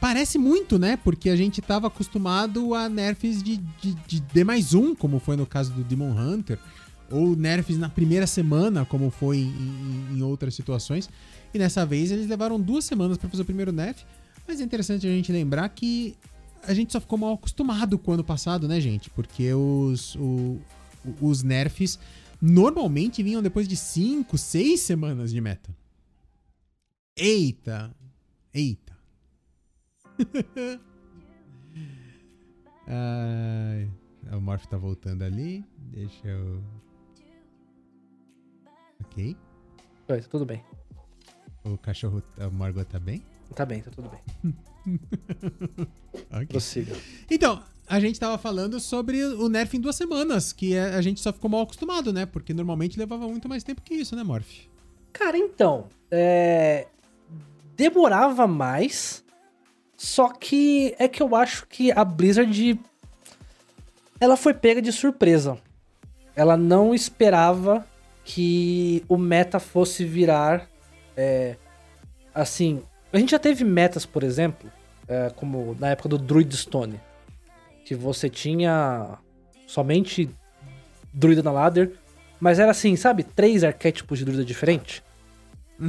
parece 0.02 0.40
muito, 0.40 0.80
né? 0.80 0.98
Porque 0.98 1.30
a 1.30 1.36
gente 1.36 1.60
estava 1.60 1.86
acostumado 1.86 2.74
a 2.74 2.90
nerfs 2.90 3.44
de, 3.44 3.58
de, 3.80 3.94
de 4.08 4.20
D 4.20 4.44
mais 4.44 4.74
um, 4.74 4.96
como 4.96 5.20
foi 5.20 5.38
no 5.38 5.46
caso 5.46 5.72
do 5.72 5.84
Demon 5.84 6.20
Hunter, 6.20 6.58
ou 7.12 7.36
nerfs 7.36 7.78
na 7.78 7.90
primeira 7.90 8.26
semana, 8.26 8.86
como 8.86 9.12
foi 9.12 9.38
em, 9.38 9.50
em, 9.50 10.18
em 10.18 10.22
outras 10.24 10.56
situações. 10.56 11.08
E 11.54 11.60
nessa 11.60 11.86
vez 11.86 12.12
eles 12.12 12.28
levaram 12.28 12.60
duas 12.60 12.86
semanas 12.86 13.20
para 13.20 13.30
fazer 13.30 13.44
o 13.44 13.46
primeiro 13.46 13.72
nerf 13.72 14.04
Mas 14.48 14.60
é 14.60 14.64
interessante 14.64 15.08
a 15.08 15.10
gente 15.10 15.32
lembrar 15.32 15.68
que 15.70 16.16
a 16.64 16.74
gente 16.74 16.92
só 16.92 17.00
ficou 17.00 17.18
mal 17.18 17.34
acostumado 17.34 17.98
com 17.98 18.12
o 18.12 18.14
ano 18.16 18.24
passado, 18.24 18.68
né, 18.68 18.80
gente? 18.82 19.10
Porque 19.10 19.54
os, 19.54 20.16
o- 20.16 20.60
os 21.22 21.44
nerfs 21.44 22.00
normalmente 22.42 23.22
vinham 23.24 23.42
depois 23.42 23.68
de 23.68 23.76
5, 23.76 24.38
6 24.38 24.80
semanas 24.80 25.32
de 25.32 25.42
meta. 25.42 25.76
Eita! 27.18 27.96
Eita! 28.54 28.96
Ai, 32.88 33.90
o 34.32 34.40
Morph 34.42 34.66
tá 34.68 34.78
voltando 34.78 35.24
ali. 35.24 35.64
Deixa 35.78 36.28
eu. 36.28 36.64
Ok. 39.04 39.36
Oi, 40.10 40.22
tudo 40.22 40.46
bem. 40.46 40.64
O 41.64 41.78
cachorro, 41.78 42.22
a 42.38 42.50
Margot 42.50 42.86
tá 42.86 43.00
bem? 43.00 43.24
Tá 43.54 43.66
bem, 43.66 43.82
tá 43.82 43.92
tudo 43.92 44.10
bem. 44.10 44.56
Ok. 46.32 46.46
Prossiga. 46.48 46.96
Então, 47.30 47.62
a 47.88 48.00
gente 48.00 48.20
tava 48.20 48.38
falando 48.38 48.80
sobre 48.80 49.22
o 49.24 49.50
nerf 49.50 49.76
em 49.76 49.82
duas 49.82 49.96
semanas, 49.96 50.54
que 50.54 50.74
é- 50.74 50.96
a 50.96 51.02
gente 51.02 51.20
só 51.20 51.34
ficou 51.34 51.50
mal 51.50 51.62
acostumado, 51.62 52.14
né? 52.14 52.26
Porque 52.26 52.54
normalmente 52.54 52.98
levava 52.98 53.28
muito 53.28 53.50
mais 53.50 53.64
tempo 53.64 53.82
que 53.82 53.94
isso, 53.96 54.16
né, 54.16 54.24
Morph? 54.24 54.68
Cara, 55.12 55.38
então, 55.38 55.88
é... 56.10 56.88
demorava 57.76 58.48
mais, 58.48 59.24
só 59.98 60.30
que 60.30 60.96
é 60.98 61.08
que 61.08 61.22
eu 61.22 61.36
acho 61.36 61.68
que 61.68 61.92
a 61.92 62.06
Blizzard 62.06 62.80
ela 64.20 64.38
foi 64.38 64.54
pega 64.54 64.82
de 64.82 64.92
surpresa. 64.92 65.58
Ela 66.36 66.56
não 66.58 66.94
esperava 66.94 67.86
que 68.24 69.04
o 69.08 69.18
meta 69.18 69.60
fosse 69.60 70.04
virar 70.06 70.70
é, 71.16 71.56
assim. 72.34 72.82
A 73.16 73.18
gente 73.18 73.32
já 73.32 73.40
teve 73.40 73.64
metas, 73.64 74.06
por 74.06 74.24
exemplo, 74.24 74.70
é, 75.08 75.30
como 75.38 75.74
na 75.80 75.92
época 75.92 76.10
do 76.10 76.18
Druid 76.18 76.54
Stone, 76.54 77.00
que 77.86 77.96
você 77.96 78.30
tinha 78.30 79.18
somente 79.66 80.30
druida 81.14 81.42
na 81.42 81.50
ladder, 81.50 81.94
mas 82.42 82.60
era 82.60 82.72
assim, 82.72 82.94
sabe, 82.98 83.24
três 83.24 83.64
arquétipos 83.64 84.20
de 84.20 84.26
druida 84.26 84.44
diferentes. 84.44 85.02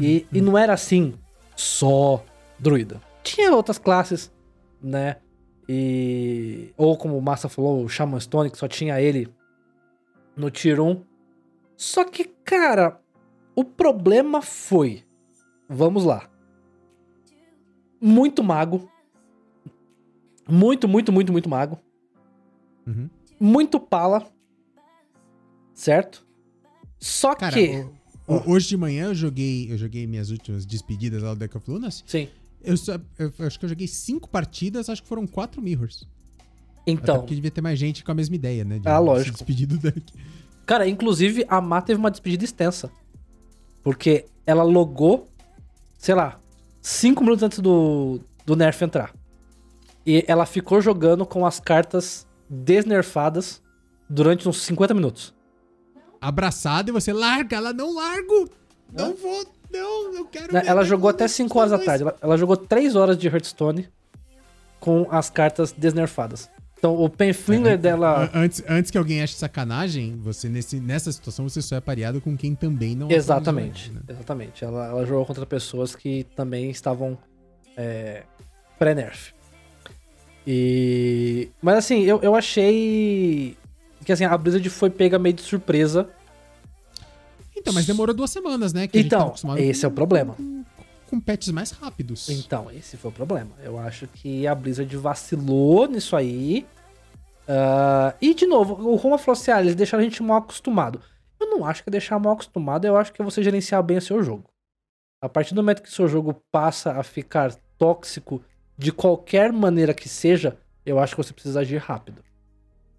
E, 0.01 0.25
e 0.33 0.41
não 0.41 0.57
era 0.57 0.73
assim, 0.73 1.15
só 1.57 2.25
druida. 2.61 3.01
Tinha 3.25 3.53
outras 3.53 3.77
classes, 3.77 4.33
né? 4.81 5.17
E. 5.69 6.73
Ou 6.77 6.97
como 6.97 7.19
o 7.19 7.23
Massa 7.23 7.49
falou, 7.49 7.83
o 7.83 7.89
Shaman 7.89 8.21
Stone, 8.21 8.51
que 8.51 8.59
só 8.59 8.69
tinha 8.69 9.01
ele 9.01 9.29
no 10.37 10.49
Tier 10.49 10.81
1. 10.81 11.03
Só 11.77 12.05
que, 12.05 12.23
cara, 12.45 13.01
o 13.57 13.65
problema 13.65 14.41
foi. 14.41 15.03
Vamos 15.69 16.05
lá. 16.05 16.31
Muito 18.01 18.43
mago. 18.43 18.89
Muito, 20.49 20.87
muito, 20.87 21.13
muito, 21.13 21.33
muito 21.33 21.49
mago. 21.49 21.79
Uhum. 22.87 23.09
Muito 23.41 23.81
pala. 23.81 24.27
Certo? 25.75 26.27
Só 26.99 27.35
Cara, 27.35 27.53
que. 27.55 27.87
o- 28.27 28.35
o- 28.37 28.51
hoje 28.53 28.69
de 28.69 28.77
manhã 28.77 29.07
eu 29.07 29.15
joguei, 29.15 29.71
eu 29.71 29.77
joguei 29.77 30.07
minhas 30.07 30.31
últimas 30.31 30.65
despedidas 30.65 31.23
lá 31.23 31.35
do 31.35 31.41
Deck 31.41 31.57
of 31.57 31.71
Lunas. 31.71 32.03
Sim. 32.07 32.29
Eu, 32.63 32.77
só- 32.77 32.99
eu 33.19 33.33
acho 33.47 33.59
que 33.59 33.65
eu 33.65 33.69
joguei 33.69 33.87
cinco 33.87 34.29
partidas, 34.29 34.89
acho 34.89 35.03
que 35.03 35.09
foram 35.09 35.27
quatro 35.27 35.61
mirrors. 35.61 36.09
Até 36.83 36.93
Então. 36.93 37.19
porque 37.19 37.35
devia 37.35 37.51
ter 37.51 37.61
mais 37.61 37.79
gente 37.79 38.05
com 38.05 38.13
a 38.13 38.15
mesma 38.15 38.37
ideia, 38.37 38.65
né? 38.65 38.79
De 38.79 38.89
Ah, 38.89 38.99
lógico. 38.99 39.33
despedir 39.37 39.67
do 39.67 39.77
deck. 39.79 40.01
Cara, 40.65 40.89
inclusive 40.89 41.45
a 41.49 41.61
Má 41.61 41.83
teve 41.83 41.99
uma 41.99 42.11
despedida 42.11 42.45
extensa. 42.45 42.91
Porque 43.83 44.27
ela 44.47 44.63
logou, 44.63 45.29
sei 45.99 46.15
lá, 46.15 46.41
5 46.87 47.25
minutos 47.25 47.43
antes 47.43 47.59
do, 47.59 48.21
do 48.45 48.55
Nerf 48.55 48.81
entrar. 48.85 49.13
E 50.07 50.25
ela 50.29 50.47
ficou 50.47 50.81
jogando 50.81 51.27
com 51.27 51.45
as 51.45 51.59
cartas 51.59 52.29
desnerfadas 52.49 53.61
durante 54.09 54.49
uns 54.49 54.63
50 54.63 54.95
minutos. 54.95 55.35
Abraçada 56.21 56.89
e 56.89 56.93
você 56.93 57.13
larga, 57.13 57.57
ela 57.57 57.73
não 57.73 57.93
largo! 57.93 58.49
Não 58.93 59.17
vou, 59.17 59.45
não, 59.69 60.15
eu 60.15 60.27
quero 60.27 60.55
Né, 60.55 60.63
Ela 60.65 60.85
jogou 60.85 61.11
até 61.11 61.25
Lunas 61.25 61.33
5 61.33 61.59
horas 61.59 61.71
da 61.73 61.79
tarde. 61.81 62.05
Ela, 62.05 62.17
ela 62.21 62.39
jogou 62.39 62.57
3 62.57 62.95
horas 62.95 63.19
de 63.19 63.27
Hearthstone 63.27 63.89
com 64.79 65.09
as 65.11 65.29
cartas 65.29 65.73
desnerfadas. 65.73 66.49
Então 66.79 66.95
o 66.95 67.09
Penflinger 67.09 67.79
dela. 67.79 68.25
An- 68.25 68.31
Antes, 68.35 68.63
antes 68.69 68.91
que 68.91 68.99
alguém 68.99 69.23
ache 69.23 69.35
sacanagem, 69.35 70.17
você 70.19 70.49
nesse, 70.49 70.79
nessa 70.79 71.11
situação 71.11 71.49
você 71.49 71.63
só 71.63 71.77
é 71.77 71.81
pareado 71.81 72.21
com 72.21 72.37
quem 72.37 72.55
também 72.55 72.95
não 72.95 73.11
Exatamente, 73.11 73.85
atualizou, 73.91 73.95
né? 73.95 74.15
exatamente. 74.15 74.65
Ela, 74.65 74.87
ela 74.89 75.07
jogou 75.07 75.25
contra 75.25 75.47
pessoas 75.47 75.97
que 75.97 76.25
também 76.37 76.71
estavam 76.71 77.17
é, 77.77 78.23
pré-nerf. 78.79 79.33
E. 80.47 81.49
Mas 81.61 81.77
assim, 81.79 82.03
eu, 82.03 82.21
eu 82.23 82.35
achei 82.35 83.57
que 84.05 84.13
assim, 84.13 84.25
a 84.25 84.37
Blizzard 84.39 84.69
foi 84.71 84.91
pega 84.91 85.19
meio 85.19 85.35
de 85.35 85.43
surpresa. 85.43 86.09
Então, 87.57 87.73
mas 87.73 87.87
demorou 87.87 88.15
duas 88.15 88.31
semanas, 88.31 88.73
né? 88.73 88.87
Tava 88.87 88.99
Então, 89.05 89.35
esse 89.57 89.85
é 89.85 89.89
o 89.89 89.91
problema. 89.91 90.37
Com, 91.09 91.21
patches 91.21 91.53
mais 91.53 91.71
rápidos. 91.71 92.29
Então, 92.29 92.71
esse 92.71 92.97
foi 92.97 93.11
o 93.11 93.15
problema. 93.15 93.51
Eu 93.63 93.79
acho 93.79 94.07
que 94.09 94.47
a 94.47 94.55
Blizzard 94.55 94.97
vacilou 94.97 95.87
nisso 95.87 96.17
aí. 96.17 96.67
Ah, 97.49 98.15
e, 98.21 98.35
de 98.35 98.47
novo, 98.47 98.75
o 98.89 98.97
Roma 98.97 99.19
falou 99.19 99.39
assim: 99.39 99.51
ah, 99.51 99.61
eles 99.61 99.75
deixaram 99.75 100.03
a 100.03 100.05
gente 100.05 100.23
mal 100.23 100.39
acostumado. 100.39 101.01
Eu 101.39 101.49
não 101.49 101.65
acho 101.65 101.83
que 101.83 101.91
é 101.91 101.93
deixar 101.93 102.19
mal 102.19 102.33
acostumado, 102.33 102.87
eu 102.87 102.97
acho 102.97 103.13
que 103.13 103.21
é 103.21 103.25
você 103.25 103.43
gerenciar 103.43 103.83
bem 103.83 103.99
o 103.99 104.03
seu 104.03 104.23
jogo. 104.23 104.51
A 105.23 105.29
partir 105.29 105.55
do 105.55 105.63
momento 105.63 105.83
que 105.83 105.89
o 105.89 105.93
seu 105.93 106.09
jogo 106.09 106.43
passa 106.51 106.93
a 106.93 107.03
ficar 107.03 107.55
tóxico 107.79 108.43
de 108.77 108.91
qualquer 108.91 109.53
maneira 109.53 109.95
que 109.95 110.09
seja, 110.09 110.57
eu 110.85 110.99
acho 110.99 111.15
que 111.15 111.23
você 111.23 111.33
precisa 111.33 111.61
agir 111.61 111.79
rápido. 111.79 112.23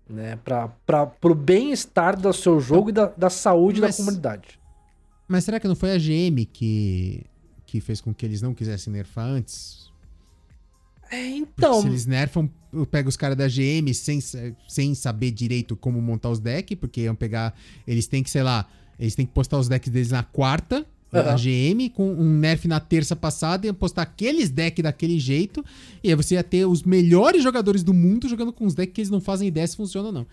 Né? 0.10 0.38
Pra, 0.44 0.70
pra, 0.86 1.06
pro 1.06 1.36
bem-estar 1.36 2.20
do 2.20 2.32
seu 2.32 2.60
jogo 2.60 2.90
e 2.90 2.94
da, 2.94 3.08
da 3.08 3.30
saúde 3.30 3.82
Mas- 3.82 3.98
da 3.98 4.04
comunidade. 4.04 4.60
Mas 5.28 5.44
será 5.44 5.60
que 5.60 5.68
não 5.68 5.76
foi 5.76 5.92
a 5.92 5.98
GM 5.98 6.46
que, 6.46 7.26
que 7.68 7.80
fez 7.82 8.02
com 8.02 8.12
que 8.14 8.26
eles 8.26 8.42
não 8.42 8.54
quisessem 8.56 8.92
nerfar 8.92 9.26
antes? 9.28 9.92
É, 11.12 11.18
Porque 11.20 11.36
então. 11.36 11.82
se 11.82 11.88
eles 11.88 12.06
nerfam, 12.06 12.50
pega 12.90 13.08
os 13.08 13.16
caras 13.16 13.38
da 13.38 13.48
GM 13.48 13.94
sem, 13.94 14.20
sem 14.68 14.96
saber 14.96 15.32
direito 15.32 15.76
como 15.76 16.02
montar 16.02 16.30
os 16.30 16.40
decks, 16.40 16.78
porque 16.80 17.02
iam 17.02 17.14
pegar. 17.16 17.54
Eles 17.86 18.08
têm 18.08 18.24
que, 18.24 18.30
sei 18.30 18.42
lá, 18.42 18.66
eles 18.98 19.14
têm 19.16 19.26
que 19.26 19.32
postar 19.34 19.58
os 19.60 19.68
decks 19.68 19.90
deles 19.92 20.12
na 20.12 20.24
quarta, 20.24 20.86
a 21.12 21.20
Aham. 21.20 21.36
GM, 21.36 21.90
com 21.94 22.12
um 22.12 22.38
nerf 22.38 22.68
na 22.68 22.80
terça 22.80 23.16
passada, 23.16 23.66
iam 23.66 23.74
postar 23.76 24.02
aqueles 24.02 24.50
decks 24.50 24.84
daquele 24.84 25.20
jeito, 25.20 25.64
e 26.04 26.10
aí 26.10 26.16
você 26.16 26.36
ia 26.36 26.44
ter 26.44 26.66
os 26.66 26.84
melhores 26.84 27.42
jogadores 27.44 27.84
do 27.84 27.94
mundo 27.94 28.28
jogando 28.28 28.52
com 28.52 28.66
os 28.66 28.74
decks 28.76 28.94
que 28.94 29.02
eles 29.02 29.10
não 29.12 29.22
fazem 29.22 29.48
ideia 29.48 29.68
se 29.68 29.78
funcionam 29.78 30.08
ou 30.10 30.14
não. 30.14 30.28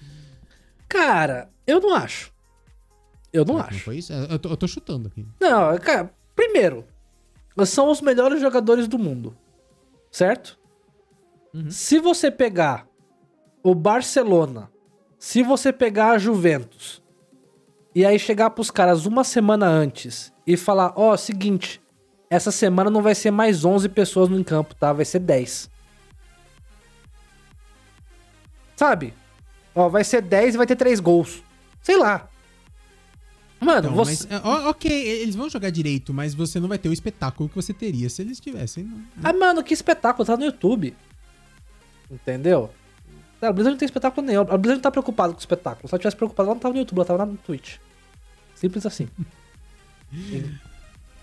Cara, 0.89 1.49
eu 1.67 1.81
não 1.81 1.95
acho. 1.95 2.33
Eu 3.33 3.45
não 3.45 3.59
acho. 3.59 3.79
foi 3.81 3.99
isso? 3.99 4.13
Eu 4.13 4.39
tô, 4.39 4.49
eu 4.51 4.57
tô 4.57 4.67
chutando 4.69 5.09
aqui. 5.09 5.25
Não, 5.41 5.77
cara, 5.79 6.13
primeiro, 6.37 6.85
são 7.65 7.91
os 7.91 8.01
melhores 8.01 8.41
jogadores 8.41 8.89
do 8.89 8.99
mundo. 8.99 9.37
Certo? 10.11 10.59
Uhum. 11.53 11.71
Se 11.71 11.99
você 11.99 12.31
pegar 12.31 12.87
o 13.63 13.75
Barcelona, 13.75 14.71
se 15.19 15.43
você 15.43 15.73
pegar 15.73 16.11
a 16.11 16.19
Juventus, 16.19 17.03
e 17.95 18.05
aí 18.05 18.19
chegar 18.19 18.51
pros 18.51 18.71
caras 18.71 19.07
uma 19.07 19.23
semana 19.23 19.67
antes 19.67 20.33
e 20.47 20.57
falar: 20.57 20.93
Ó, 20.97 21.17
seguinte, 21.17 21.81
essa 22.29 22.51
semana 22.51 22.91
não 22.91 23.03
vai 23.03 23.15
ser 23.15 23.31
mais 23.31 23.65
11 23.65 23.89
pessoas 23.91 24.29
no 24.29 24.45
campo, 24.45 24.75
tá? 24.75 24.93
Vai 24.93 25.05
ser 25.05 25.21
10. 25.21 25.71
Sabe? 28.77 29.15
Ó, 29.75 29.89
vai 29.89 30.03
ser 30.03 30.21
10 30.23 30.55
e 30.55 30.59
vai 30.59 30.67
ter 30.67 30.77
3 30.77 30.99
gols. 30.99 31.43
Sei 31.81 31.97
lá. 31.97 32.29
Mano, 33.65 33.89
Então, 33.89 33.95
você. 33.95 34.27
mas, 34.31 34.43
ok, 34.67 34.91
eles 34.93 35.35
vão 35.35 35.49
jogar 35.49 35.71
direito, 35.71 36.13
mas 36.13 36.35
você 36.35 36.61
não 36.61 36.69
vai 36.69 36.79
ter 36.79 36.89
o 36.89 36.93
espetáculo 36.93 37.49
que 37.49 37.55
você 37.57 37.73
teria 37.73 38.09
se 38.11 38.21
eles 38.23 38.39
tivessem. 38.39 38.85
Não. 38.85 39.03
Ah, 39.23 39.33
mano, 39.33 39.63
que 39.65 39.73
espetáculo, 39.75 40.25
tá 40.27 40.37
no 40.37 40.45
YouTube. 40.45 40.95
Entendeu? 42.11 42.71
A 43.41 43.53
Blizzard 43.53 43.73
não 43.75 43.79
tem 43.79 43.87
espetáculo 43.87 44.27
nenhum. 44.27 44.41
A 44.43 44.45
Blizzard 44.57 44.75
não 44.77 44.81
tá 44.81 44.91
preocupada 44.91 45.33
com 45.33 45.39
o 45.39 45.41
espetáculo. 45.41 45.89
Se 45.89 45.95
ela 45.95 45.99
tivesse 46.01 46.17
preocupada, 46.17 46.49
ela 46.49 46.55
não 46.55 46.61
tava 46.61 46.73
no 46.75 46.81
YouTube, 46.81 46.99
ela 46.99 47.05
tava 47.07 47.27
no 47.27 47.37
Twitch. 47.39 47.77
Simples 48.55 48.87
assim. 48.87 49.09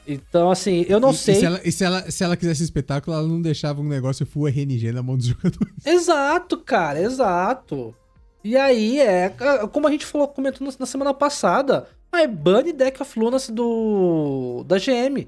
Então, 0.07 0.49
assim, 0.49 0.83
eu 0.89 0.99
não 0.99 1.11
E- 1.11 1.15
sei. 1.15 1.35
E 1.35 1.39
se 1.39 1.45
ela, 1.45 1.61
e 1.63 1.71
se 1.71 1.83
ela, 1.83 2.11
se 2.11 2.23
ela 2.23 2.35
quisesse 2.35 2.63
espetáculo, 2.63 3.15
ela 3.15 3.27
não 3.27 3.41
deixava 3.41 3.81
um 3.81 3.87
negócio 3.87 4.25
full 4.25 4.47
RNG 4.47 4.91
na 4.91 5.03
mão 5.03 5.15
dos 5.15 5.27
jogadores. 5.27 5.73
Exato, 5.85 6.57
cara, 6.57 6.99
exato. 6.99 7.93
E 8.43 8.57
aí, 8.57 8.99
é. 8.99 9.29
Como 9.71 9.87
a 9.87 9.91
gente 9.91 10.05
falou, 10.05 10.27
comentou 10.27 10.67
na 10.79 10.85
semana 10.87 11.13
passada, 11.13 11.87
mas 12.11 12.29
bane 12.29 12.73
Deck 12.73 13.01
of 13.01 13.19
Lunas 13.19 13.49
do. 13.49 14.63
da 14.67 14.77
GM. 14.77 15.27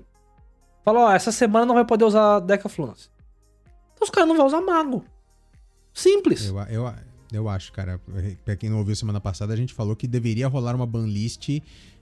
Fala, 0.84 1.00
ó, 1.00 1.12
essa 1.12 1.32
semana 1.32 1.66
não 1.66 1.76
vai 1.76 1.86
poder 1.86 2.04
usar 2.04 2.40
Deck 2.40 2.66
of 2.66 2.82
Lunas. 2.82 3.10
Então 3.94 4.06
os 4.06 4.10
caras 4.10 4.28
não 4.28 4.36
vão 4.36 4.46
usar 4.46 4.62
mago. 4.62 5.06
Simples. 5.94 6.48
Eu, 6.48 6.58
eu, 6.64 6.94
eu 7.32 7.50
acho, 7.50 7.72
cara. 7.72 8.02
Pra 8.44 8.56
quem 8.56 8.70
não 8.70 8.80
ouviu 8.80 8.96
semana 8.96 9.22
passada, 9.22 9.54
a 9.54 9.58
gente 9.58 9.74
falou 9.74 9.96
que 9.96 10.08
deveria 10.08 10.48
rolar 10.48 10.76
uma 10.76 10.86
banlist 10.86 11.62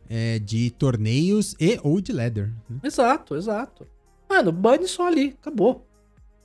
é, 0.09 0.39
de 0.39 0.71
torneios 0.71 1.55
e 1.59 1.79
ou 1.83 2.01
de 2.01 2.11
ladder. 2.11 2.51
né? 2.69 2.79
Exato, 2.83 3.35
exato. 3.35 3.87
Mano, 4.29 4.51
bane 4.51 4.87
só 4.87 5.07
ali, 5.07 5.37
acabou. 5.39 5.85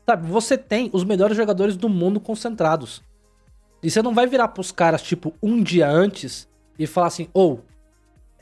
Sabe, 0.05 0.29
você 0.29 0.57
tem 0.59 0.91
os 0.93 1.05
melhores 1.05 1.37
jogadores 1.37 1.77
do 1.77 1.89
mundo 1.89 2.21
concentrados. 2.21 3.03
E 3.83 3.91
você 3.91 4.03
não 4.03 4.15
vai 4.15 4.27
virar 4.27 4.49
pros 4.49 4.71
caras, 4.71 5.03
tipo, 5.03 5.33
um 5.43 5.63
dia 5.63 5.89
antes 5.89 6.49
e 6.79 6.87
falar 6.87 7.09
assim, 7.09 7.29
ou, 7.33 7.65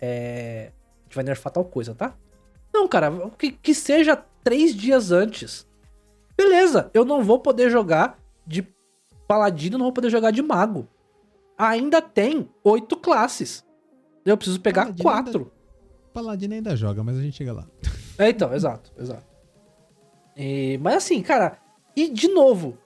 é. 0.05 0.73
A 1.01 1.03
gente 1.05 1.15
vai 1.15 1.25
nerfar 1.25 1.53
tal 1.53 1.65
coisa, 1.65 1.95
tá? 1.95 2.15
Não, 2.73 2.89
cara, 2.89 3.11
que, 3.39 3.53
que 3.53 3.75
seja 3.75 4.17
três 4.43 4.75
dias 4.75 5.11
antes. 5.13 5.67
Beleza, 6.37 6.91
eu 6.93 7.05
não 7.05 7.23
vou 7.23 7.39
poder 7.39 7.71
jogar 7.71 8.19
de 8.47 8.67
paladino, 9.29 9.79
não 9.79 9.87
vou 9.87 9.93
poder 9.93 10.11
jogar 10.11 10.31
de 10.33 10.43
mago. 10.43 10.89
Ainda 11.57 12.03
tem 12.03 12.51
oito 12.65 12.97
classes. 12.97 13.65
Eu 14.27 14.37
preciso 14.37 14.61
pegar 14.61 14.83
Paladino 14.87 15.03
quatro. 15.05 15.39
ainda- 15.39 15.55
Paladino 16.13 16.55
ainda 16.55 16.77
joga, 16.77 17.03
mas 17.05 17.17
a 17.19 17.23
gente 17.23 17.37
chega 17.37 17.53
lá. 17.53 17.67
É, 18.19 18.29
então, 18.31 18.55
exato, 18.55 18.93
exato. 18.97 19.27
E- 20.37 20.79
mas 20.81 20.95
assim, 20.97 21.21
cara, 21.23 21.59
e 21.97 22.09
de 22.09 22.29
novo, 22.29 22.79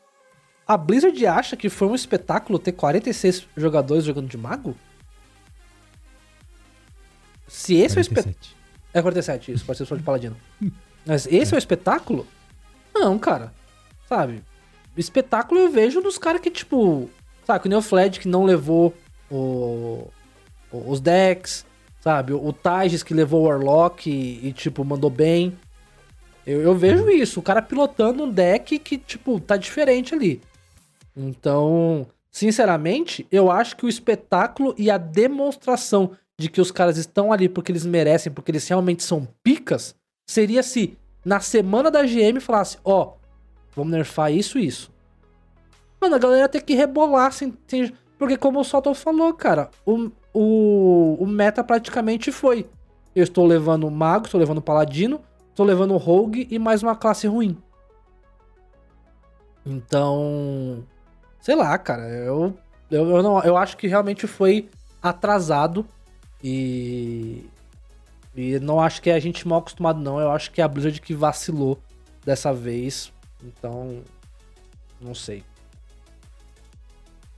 a 0.66 0.74
Blizzard 0.76 1.26
acha 1.26 1.54
que 1.56 1.68
foi 1.68 1.86
um 1.88 1.94
espetáculo 1.94 2.58
ter 2.58 2.72
46 2.72 3.46
jogadores 3.56 4.04
jogando 4.04 4.26
de 4.28 4.38
mago? 4.38 4.74
Se 7.48 7.74
esse 7.76 7.96
é 7.96 7.98
o 7.98 8.02
espetáculo. 8.02 8.34
47. 8.34 8.58
É 8.92 9.02
47, 9.02 9.52
isso, 9.52 9.64
pode 9.64 9.78
ser 9.78 9.86
só 9.86 9.96
de 9.96 10.02
paladino. 10.02 10.36
Mas 11.04 11.26
esse 11.26 11.54
é. 11.54 11.56
o 11.56 11.58
espetáculo? 11.58 12.26
Não, 12.94 13.18
cara. 13.18 13.52
Sabe? 14.08 14.42
Espetáculo 14.96 15.60
eu 15.60 15.70
vejo 15.70 16.00
dos 16.00 16.18
caras 16.18 16.40
que, 16.40 16.50
tipo. 16.50 17.08
Sabe, 17.46 17.74
o 17.74 17.82
Fled 17.82 18.20
que 18.20 18.28
não 18.28 18.44
levou 18.44 18.94
o, 19.30 20.08
os 20.72 21.00
decks. 21.00 21.64
Sabe? 22.00 22.32
O, 22.32 22.44
o 22.44 22.52
Tages 22.52 23.02
que 23.02 23.14
levou 23.14 23.42
o 23.42 23.44
Warlock 23.44 24.10
e, 24.10 24.46
e, 24.46 24.52
tipo, 24.52 24.84
mandou 24.84 25.10
bem. 25.10 25.56
Eu, 26.46 26.60
eu 26.60 26.74
vejo 26.74 27.08
isso. 27.08 27.40
O 27.40 27.42
cara 27.42 27.62
pilotando 27.62 28.24
um 28.24 28.30
deck 28.30 28.78
que, 28.78 28.98
tipo, 28.98 29.38
tá 29.40 29.56
diferente 29.56 30.14
ali. 30.14 30.40
Então, 31.16 32.06
sinceramente, 32.30 33.26
eu 33.30 33.50
acho 33.50 33.76
que 33.76 33.86
o 33.86 33.88
espetáculo 33.88 34.74
e 34.78 34.90
a 34.90 34.98
demonstração 34.98 36.12
de 36.38 36.48
que 36.48 36.60
os 36.60 36.70
caras 36.70 36.96
estão 36.96 37.32
ali 37.32 37.48
porque 37.48 37.72
eles 37.72 37.84
merecem, 37.84 38.32
porque 38.32 38.50
eles 38.52 38.66
realmente 38.68 39.02
são 39.02 39.26
picas, 39.42 39.94
seria 40.26 40.62
se 40.62 40.96
na 41.24 41.40
semana 41.40 41.90
da 41.90 42.04
GM 42.04 42.38
falasse, 42.40 42.78
ó, 42.84 43.14
vamos 43.74 43.92
nerfar 43.92 44.32
isso 44.32 44.58
e 44.58 44.66
isso. 44.66 44.90
Mano, 46.00 46.14
a 46.14 46.18
galera 46.18 46.48
tem 46.48 46.60
que 46.60 46.74
rebolar, 46.74 47.32
sem, 47.32 47.52
sem- 47.66 47.92
porque 48.16 48.36
como 48.36 48.60
o 48.60 48.64
Soto 48.64 48.94
falou, 48.94 49.34
cara, 49.34 49.68
o, 49.84 50.10
o, 50.32 51.16
o 51.20 51.26
meta 51.26 51.64
praticamente 51.64 52.30
foi, 52.30 52.68
eu 53.16 53.24
estou 53.24 53.44
levando 53.44 53.90
mago, 53.90 54.26
estou 54.26 54.38
levando 54.38 54.62
paladino, 54.62 55.20
estou 55.50 55.66
levando 55.66 55.96
rogue 55.96 56.46
e 56.50 56.58
mais 56.58 56.84
uma 56.84 56.94
classe 56.94 57.26
ruim. 57.26 57.58
Então, 59.66 60.84
sei 61.40 61.56
lá, 61.56 61.76
cara, 61.78 62.08
eu, 62.08 62.56
eu, 62.90 63.08
eu, 63.10 63.22
não, 63.22 63.42
eu 63.42 63.56
acho 63.56 63.76
que 63.76 63.88
realmente 63.88 64.26
foi 64.26 64.68
atrasado 65.02 65.84
e. 66.42 67.44
E 68.36 68.58
não 68.60 68.78
acho 68.80 69.02
que 69.02 69.10
é 69.10 69.14
a 69.14 69.20
gente 69.20 69.46
mal 69.48 69.58
acostumado, 69.58 69.98
não. 70.00 70.20
Eu 70.20 70.30
acho 70.30 70.50
que 70.52 70.60
é 70.60 70.64
a 70.64 70.68
Blizzard 70.68 71.00
que 71.00 71.14
vacilou 71.14 71.80
dessa 72.24 72.52
vez. 72.52 73.12
Então. 73.42 74.02
Não 75.00 75.14
sei. 75.14 75.42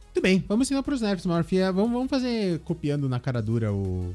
Muito 0.07 0.23
bem, 0.23 0.45
vamos 0.47 0.67
ensinar 0.67 0.83
pros 0.83 1.01
nerfs, 1.01 1.25
Morph. 1.25 1.53
É, 1.53 1.71
Vamos, 1.73 1.93
vamos 1.93 2.11
fazer 2.11 2.59
copiando 2.61 3.09
na 3.09 3.21
cara 3.21 3.41
dura 3.41 3.73
o, 3.73 4.15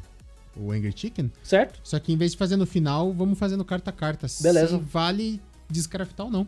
o 0.56 0.72
Angry 0.72 0.94
Chicken. 0.96 1.32
Certo? 1.42 1.80
Só 1.84 1.98
que 2.00 2.12
em 2.14 2.18
vez 2.18 2.32
de 2.34 2.38
fazer 2.38 2.58
no 2.58 2.66
final, 2.66 3.12
vamos 3.14 3.40
fazendo 3.40 3.64
carta 3.66 3.90
a 3.90 3.94
carta. 3.94 4.28
Beleza. 4.42 4.78
Se 4.78 4.84
vale 4.84 5.42
descraftar 5.70 6.26
ou 6.28 6.32
não. 6.32 6.48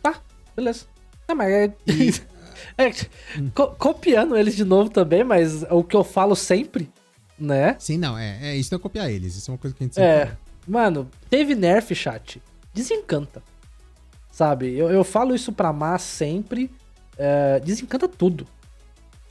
Tá, 0.00 0.20
beleza. 0.56 0.86
Não, 1.28 1.34
mas 1.36 1.48
é. 1.52 1.74
é, 2.78 2.90
co- 3.54 3.74
copiando 3.76 4.36
eles 4.36 4.56
de 4.56 4.64
novo 4.64 4.88
também, 4.88 5.24
mas 5.24 5.64
o 5.64 5.82
que 5.82 5.96
eu 5.96 6.04
falo 6.04 6.34
sempre, 6.36 6.88
né? 7.38 7.76
Sim, 7.78 7.98
não, 7.98 8.16
é, 8.18 8.38
é 8.50 8.56
isso 8.56 8.72
não 8.72 8.78
é 8.78 8.82
copiar 8.82 9.10
eles. 9.10 9.36
Isso 9.36 9.50
é 9.50 9.52
uma 9.52 9.58
coisa 9.58 9.74
que 9.76 9.82
a 9.82 9.86
gente 9.86 9.94
sempre 9.94 10.10
É. 10.10 10.26
fala. 10.26 10.38
Mano, 10.66 11.10
teve 11.30 11.54
nerf, 11.54 11.94
chat. 11.94 12.42
Desencanta. 12.74 13.42
Sabe? 14.30 14.76
Eu, 14.76 14.90
eu 14.90 15.02
falo 15.04 15.34
isso 15.34 15.52
pra 15.52 15.72
Má 15.72 15.98
sempre. 15.98 16.70
é, 17.16 17.58
desencanta 17.60 18.06
tudo. 18.08 18.46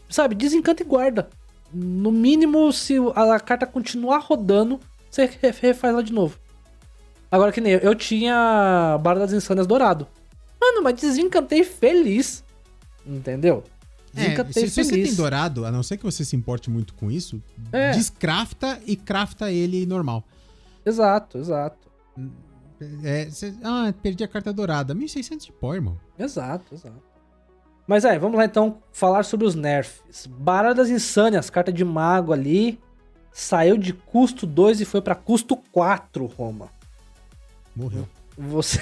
Sabe? 0.10 0.36
Desencanta 0.36 0.84
e 0.84 0.86
guarda. 0.86 1.30
No 1.72 2.12
mínimo, 2.12 2.72
se 2.74 2.96
a 3.16 3.40
carta 3.40 3.66
continuar 3.66 4.20
rodando, 4.20 4.80
você 5.10 5.26
re- 5.26 5.54
refaz 5.62 5.94
ela 5.94 6.04
de 6.04 6.12
novo. 6.14 6.38
Agora 7.32 7.52
que 7.52 7.60
nem 7.62 7.74
eu, 7.74 7.80
eu 7.80 7.96
tinha 7.96 8.98
Barra 9.02 9.20
das 9.20 9.34
Insânias 9.34 9.68
dourado. 9.68 10.08
Mano, 10.60 10.82
mas 10.82 10.96
desencantei 11.00 11.64
feliz. 11.64 12.44
Entendeu? 13.06 13.64
É, 14.18 14.52
se, 14.52 14.70
você 14.70 14.92
tem 15.04 15.14
dourado, 15.14 15.66
a 15.66 15.72
não 15.72 15.84
ser 15.84 15.98
que 15.98 16.04
você 16.04 16.24
se 16.26 16.36
importe 16.36 16.70
muito 16.70 16.94
com 16.94 17.10
isso, 17.12 17.42
É. 17.72 17.92
descrafta 17.92 18.80
e 18.86 18.96
crafta 18.96 19.52
ele 19.52 19.86
normal. 19.86 20.24
Exato, 20.86 21.38
exato. 21.38 21.88
É, 23.04 23.30
cê- 23.30 23.54
ah, 23.64 23.94
perdi 24.02 24.24
a 24.24 24.28
carta 24.28 24.54
dourada. 24.54 24.94
1600 24.94 25.46
de 25.48 25.52
pó, 25.52 25.74
irmão. 25.74 25.98
Exato, 26.18 26.74
exato. 26.76 27.02
Mas 27.88 28.04
aí, 28.06 28.20
vamos 28.20 28.38
lá 28.38 28.46
então 28.46 28.80
falar 28.92 29.24
sobre 29.24 29.46
os 29.48 29.56
nerfs. 29.56 30.28
Baralho 30.28 30.76
das 30.76 30.90
Insânias, 30.90 31.50
carta 31.50 31.72
de 31.72 31.84
mago 31.86 32.34
ali, 32.34 32.80
saiu 33.32 33.78
de 33.78 33.94
custo 33.94 34.46
2 34.46 34.82
e 34.82 34.86
foi 34.86 35.02
pra 35.02 35.16
custo 35.16 35.56
4, 35.72 36.26
Roma. 36.26 36.70
Morreu. 37.76 38.08
Você. 38.38 38.82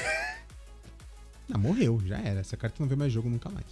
Não, 1.48 1.60
morreu, 1.62 2.02
já 2.06 2.18
era. 2.18 2.40
Essa 2.40 2.57
carta 2.57 2.76
não 2.80 2.88
vê 2.88 2.95
mais 2.95 3.12
jogo 3.14 3.30
nunca 3.30 3.49
mais. 3.49 3.66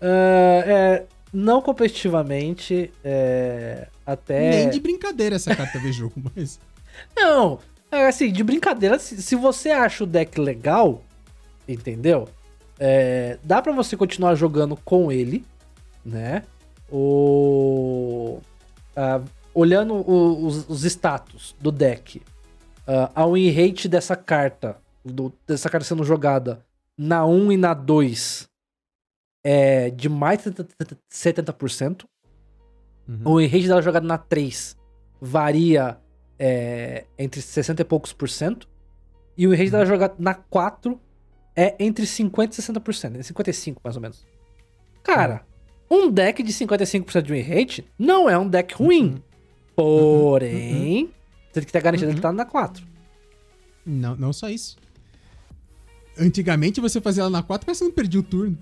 Ah, 0.00 0.62
é, 0.66 1.04
não 1.32 1.60
competitivamente, 1.62 2.92
é, 3.04 3.88
até. 4.06 4.50
Nem 4.50 4.70
de 4.70 4.80
brincadeira 4.80 5.36
essa 5.36 5.54
carta 5.54 5.78
jogo, 5.92 6.14
mas. 6.36 6.58
Não, 7.16 7.58
é 7.90 8.06
assim, 8.06 8.30
de 8.30 8.42
brincadeira, 8.44 8.98
se, 8.98 9.20
se 9.22 9.34
você 9.34 9.70
acha 9.70 10.04
o 10.04 10.06
deck 10.06 10.38
legal, 10.40 11.02
entendeu? 11.66 12.28
É, 12.78 13.38
dá 13.42 13.62
pra 13.62 13.72
você 13.72 13.96
continuar 13.96 14.34
jogando 14.34 14.76
com 14.76 15.10
ele, 15.12 15.44
né? 16.04 16.42
O, 16.90 18.40
ah, 18.96 19.20
olhando 19.54 19.94
o- 19.94 20.46
os, 20.46 20.68
os 20.68 20.84
status 20.84 21.54
do 21.60 21.70
deck, 21.72 22.20
ah, 22.86 23.10
a 23.14 23.26
win 23.26 23.50
rate 23.50 23.88
dessa 23.88 24.16
carta, 24.16 24.76
do- 25.04 25.32
dessa 25.46 25.68
carta 25.70 25.86
sendo 25.86 26.04
jogada 26.04 26.60
na 26.98 27.24
1 27.24 27.52
e 27.52 27.56
na 27.56 27.72
2 27.74 28.48
é 29.44 29.90
de 29.90 30.08
mais 30.08 30.42
de 30.42 30.50
70%. 31.12 32.04
Uhum. 33.08 33.20
O 33.24 33.38
win 33.38 33.46
rate 33.46 33.66
dela 33.66 33.82
jogada 33.82 34.06
na 34.06 34.18
3 34.18 34.76
varia 35.20 35.98
é, 36.38 37.04
entre 37.18 37.40
60 37.40 37.82
e 37.82 37.84
poucos 37.84 38.12
por 38.12 38.28
cento. 38.28 38.68
E 39.36 39.46
o 39.46 39.50
win 39.50 39.56
rate 39.56 39.70
dela 39.70 39.86
jogada 39.86 40.14
na 40.18 40.34
4 40.34 41.00
é 41.56 41.74
entre 41.78 42.06
50 42.06 42.54
e 42.54 42.62
60%. 42.62 43.18
É 43.18 43.22
55, 43.22 43.80
mais 43.82 43.96
ou 43.96 44.02
menos. 44.02 44.26
Cara, 45.02 45.44
um 45.90 46.10
deck 46.10 46.42
de 46.42 46.52
55% 46.52 47.22
de 47.22 47.32
win 47.32 47.42
rate 47.42 47.84
não 47.98 48.28
é 48.30 48.38
um 48.38 48.48
deck 48.48 48.74
ruim. 48.74 49.22
Porém, 49.74 51.10
você 51.50 51.60
tem 51.60 51.64
que 51.64 51.72
ter 51.72 51.82
garantido 51.82 52.10
que 52.10 52.14
ele 52.14 52.22
tá 52.22 52.32
na 52.32 52.44
4. 52.44 52.86
Não, 53.84 54.14
não 54.16 54.32
só 54.32 54.48
isso. 54.48 54.76
Antigamente 56.16 56.80
você 56.80 57.00
fazia 57.00 57.22
ela 57.22 57.30
na 57.30 57.42
4, 57.42 57.66
mas 57.66 57.78
você 57.78 57.84
não 57.84 57.90
perdia 57.90 58.20
o 58.20 58.22
turno. 58.22 58.56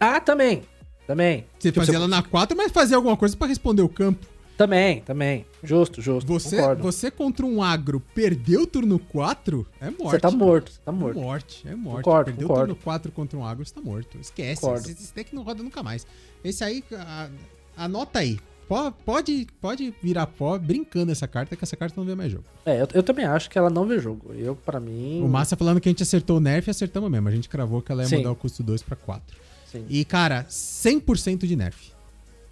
Ah, 0.00 0.18
também. 0.20 0.62
Também. 1.06 1.44
Você 1.58 1.68
Tipo, 1.70 1.80
fazia 1.84 1.96
ela 1.96 2.08
na 2.08 2.22
4, 2.22 2.56
mas 2.56 2.72
fazia 2.72 2.96
alguma 2.96 3.16
coisa 3.16 3.36
pra 3.36 3.46
responder 3.46 3.82
o 3.82 3.88
campo. 3.88 4.26
Também, 4.56 5.00
também. 5.00 5.46
Justo, 5.64 6.02
justo. 6.02 6.26
Você, 6.28 6.56
concordo. 6.58 6.82
você 6.82 7.10
contra 7.10 7.46
um 7.46 7.62
agro 7.62 7.98
perdeu 8.14 8.62
o 8.62 8.66
turno 8.66 8.98
4, 8.98 9.66
é 9.80 9.86
morte. 9.86 10.02
Você 10.02 10.18
tá 10.20 10.30
morto, 10.30 10.70
você 10.72 10.80
tá 10.84 10.92
É 10.92 10.94
morto. 10.94 11.18
morte, 11.20 11.68
é 11.68 11.74
morte. 11.74 12.04
Concordo, 12.04 12.24
Perdeu 12.26 12.46
concordo. 12.48 12.72
o 12.72 12.74
turno 12.74 12.84
4 12.84 13.12
contra 13.12 13.38
um 13.38 13.44
agro, 13.46 13.64
você 13.64 13.74
tá 13.74 13.80
morto. 13.80 14.18
Esquece. 14.20 14.60
Concordo. 14.60 14.88
Esse, 14.90 15.14
deck 15.14 15.34
não 15.34 15.42
roda 15.42 15.62
nunca 15.62 15.82
mais. 15.82 16.06
Esse 16.44 16.62
aí, 16.62 16.84
a- 16.92 17.28
anota 17.76 18.18
aí. 18.18 18.38
Po- 18.68 18.92
Pode, 19.04 19.46
pode 19.60 19.92
virar 20.02 20.26
pó 20.26 20.56
brincando 20.58 21.10
essa 21.10 21.26
carta, 21.26 21.56
que 21.56 21.64
essa 21.64 21.74
carta 21.74 21.94
não 21.98 22.04
vê 22.06 22.14
mais 22.14 22.30
jogo. 22.30 22.44
É, 22.64 22.82
eu, 22.82 22.88
eu 22.94 23.02
também 23.02 23.24
acho 23.24 23.48
que 23.50 23.58
ela 23.58 23.70
não 23.70 23.84
vê 23.86 23.98
jogo. 23.98 24.32
Eu, 24.34 24.54
pra 24.54 24.78
mim. 24.78 25.22
O 25.24 25.28
Massa 25.28 25.56
falando 25.56 25.80
que 25.80 25.88
a 25.88 25.90
gente 25.90 26.02
acertou 26.04 26.36
o 26.36 26.40
nerf, 26.40 26.70
acertamos 26.70 27.10
mesmo. 27.10 27.26
A 27.28 27.32
gente 27.32 27.48
cravou 27.48 27.80
que 27.82 27.90
ela 27.90 28.02
ia 28.02 28.08
Sim. 28.08 28.18
mudar 28.18 28.30
o 28.30 28.36
custo 28.36 28.62
2 28.62 28.82
pra 28.82 28.94
4. 28.94 29.36
Sim. 29.70 29.86
E, 29.88 30.04
cara, 30.04 30.44
100% 30.48 31.46
de 31.46 31.54
nerf. 31.54 31.92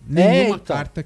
Nenhuma 0.06 0.56
então. 0.56 0.76
carta. 0.76 1.04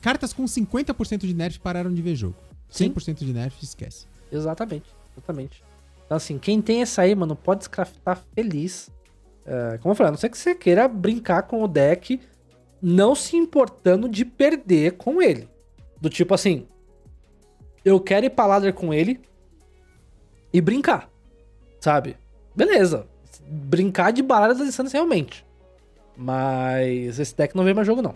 Cartas 0.00 0.32
com 0.32 0.44
50% 0.44 1.20
de 1.20 1.34
nerf 1.34 1.58
pararam 1.58 1.92
de 1.92 2.02
ver 2.02 2.14
jogo. 2.14 2.36
Sim. 2.68 2.92
100% 2.92 3.24
de 3.24 3.32
nerf, 3.32 3.64
esquece. 3.64 4.06
Exatamente, 4.30 4.86
exatamente. 5.16 5.64
Então, 6.04 6.16
assim, 6.16 6.38
quem 6.38 6.60
tem 6.60 6.82
essa 6.82 7.02
aí, 7.02 7.14
mano, 7.14 7.34
pode 7.34 7.60
descraftar 7.60 8.22
feliz. 8.34 8.90
É, 9.46 9.78
como 9.78 9.92
eu 9.92 9.96
falei, 9.96 10.08
a 10.08 10.12
não 10.12 10.18
ser 10.18 10.28
que 10.28 10.38
você 10.38 10.54
queira 10.54 10.86
brincar 10.86 11.42
com 11.42 11.62
o 11.62 11.68
deck, 11.68 12.20
não 12.80 13.14
se 13.14 13.36
importando 13.36 14.08
de 14.08 14.24
perder 14.24 14.92
com 14.92 15.22
ele. 15.22 15.48
Do 16.00 16.08
tipo 16.10 16.34
assim, 16.34 16.66
eu 17.84 17.98
quero 17.98 18.26
ir 18.26 18.30
pra 18.30 18.46
ladder 18.46 18.74
com 18.74 18.92
ele 18.92 19.20
e 20.52 20.60
brincar, 20.60 21.10
sabe? 21.80 22.16
beleza. 22.54 23.06
Brincar 23.50 24.12
de 24.12 24.22
baralho 24.22 24.56
das 24.56 24.68
insanas 24.68 24.92
realmente. 24.92 25.44
Mas 26.16 27.18
esse 27.18 27.34
deck 27.36 27.56
não 27.56 27.64
vem 27.64 27.74
mais 27.74 27.86
jogo, 27.86 28.00
não. 28.02 28.14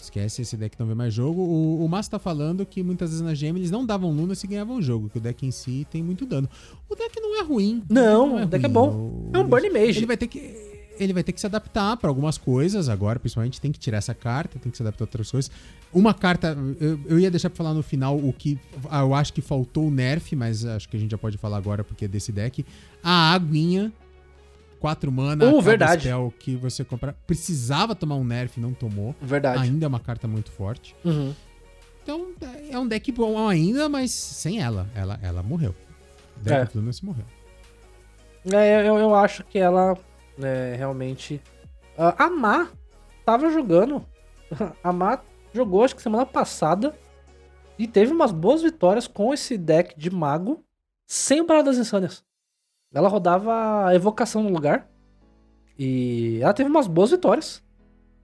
Esquece 0.00 0.42
esse 0.42 0.56
deck 0.56 0.78
não 0.80 0.86
vê 0.86 0.94
mais 0.94 1.12
jogo. 1.12 1.42
O, 1.42 1.84
o 1.84 1.88
Massa 1.88 2.12
tá 2.12 2.18
falando 2.18 2.64
que 2.64 2.82
muitas 2.82 3.10
vezes 3.10 3.22
na 3.22 3.32
GM 3.34 3.58
eles 3.58 3.70
não 3.70 3.84
davam 3.84 4.10
Luna 4.10 4.34
se 4.34 4.46
ganhavam 4.46 4.76
o 4.76 4.82
jogo, 4.82 5.10
que 5.10 5.18
o 5.18 5.20
deck 5.20 5.44
em 5.46 5.50
si 5.50 5.86
tem 5.90 6.02
muito 6.02 6.24
dano. 6.24 6.48
O 6.88 6.94
deck 6.94 7.20
não 7.20 7.38
é 7.38 7.42
ruim. 7.44 7.82
Não, 7.88 8.42
o 8.42 8.46
deck 8.46 8.64
é 8.64 8.66
ruim. 8.66 8.72
bom. 8.72 8.88
O- 8.90 9.30
É 9.34 9.38
um 9.38 9.44
Burn 9.46 9.68
Mage. 9.70 9.98
Ele 9.98 10.06
vai 10.06 10.16
ter 10.16 10.26
que. 10.26 10.70
Ele 10.98 11.12
vai 11.14 11.22
ter 11.22 11.32
que 11.32 11.40
se 11.40 11.46
adaptar 11.46 11.96
pra 11.96 12.08
algumas 12.10 12.36
coisas 12.36 12.88
agora, 12.88 13.18
principalmente 13.18 13.58
tem 13.60 13.72
que 13.72 13.78
tirar 13.78 13.98
essa 13.98 14.14
carta, 14.14 14.58
tem 14.58 14.70
que 14.70 14.76
se 14.76 14.82
adaptar 14.82 15.04
a 15.04 15.06
outras 15.06 15.30
coisas. 15.30 15.50
Uma 15.92 16.14
carta, 16.14 16.56
eu, 16.80 17.00
eu 17.06 17.18
ia 17.18 17.30
deixar 17.30 17.50
pra 17.50 17.56
falar 17.56 17.74
no 17.74 17.82
final 17.82 18.16
o 18.16 18.32
que 18.32 18.58
ah, 18.88 19.00
eu 19.00 19.12
acho 19.14 19.32
que 19.32 19.40
faltou 19.42 19.88
o 19.88 19.90
nerf, 19.90 20.36
mas 20.36 20.64
acho 20.64 20.88
que 20.88 20.96
a 20.96 21.00
gente 21.00 21.10
já 21.10 21.18
pode 21.18 21.36
falar 21.36 21.56
agora 21.56 21.82
porque 21.82 22.04
é 22.04 22.08
desse 22.08 22.30
deck. 22.30 22.64
A 23.02 23.32
aguinha, 23.32 23.92
4 24.78 25.10
mana, 25.10 25.46
Uh, 25.52 25.60
verdade. 25.60 26.02
spell 26.02 26.32
que 26.38 26.54
você 26.54 26.84
comprar. 26.84 27.12
Precisava 27.26 27.94
tomar 27.96 28.14
um 28.14 28.24
nerf, 28.24 28.60
não 28.60 28.72
tomou. 28.72 29.16
Verdade. 29.20 29.62
Ainda 29.64 29.84
é 29.84 29.88
uma 29.88 29.98
carta 30.00 30.28
muito 30.28 30.52
forte. 30.52 30.94
Uhum. 31.04 31.34
Então 32.02 32.28
é 32.70 32.78
um 32.78 32.86
deck 32.86 33.10
bom 33.12 33.48
ainda, 33.48 33.88
mas 33.88 34.12
sem 34.12 34.60
ela. 34.60 34.88
Ela, 34.94 35.18
ela 35.22 35.42
morreu. 35.42 35.74
O 36.36 36.40
deck 36.44 36.70
É. 36.72 36.78
Lunas 36.78 37.00
morreu. 37.00 37.24
É, 38.52 38.88
eu, 38.88 38.96
eu 38.96 39.14
acho 39.14 39.44
que 39.44 39.58
ela 39.58 39.98
é, 40.40 40.74
realmente. 40.78 41.40
Ah, 41.98 42.26
a 42.26 42.30
Má 42.30 42.68
tava 43.26 43.50
jogando. 43.50 44.04
A 44.82 44.92
Má 44.92 45.18
jogou, 45.52 45.84
acho 45.84 45.96
que 45.96 46.02
semana 46.02 46.24
passada. 46.26 46.94
E 47.78 47.86
teve 47.86 48.12
umas 48.12 48.30
boas 48.32 48.62
vitórias 48.62 49.06
com 49.06 49.32
esse 49.32 49.56
deck 49.56 49.98
de 49.98 50.10
mago 50.10 50.62
sem 51.06 51.40
o 51.40 51.46
Baralho 51.46 51.66
das 51.66 51.78
Insânias. 51.78 52.22
Ela 52.92 53.08
rodava 53.08 53.86
a 53.86 53.94
evocação 53.94 54.42
no 54.42 54.50
lugar. 54.50 54.88
E 55.78 56.38
ela 56.42 56.52
teve 56.52 56.68
umas 56.68 56.86
boas 56.86 57.10
vitórias. 57.10 57.62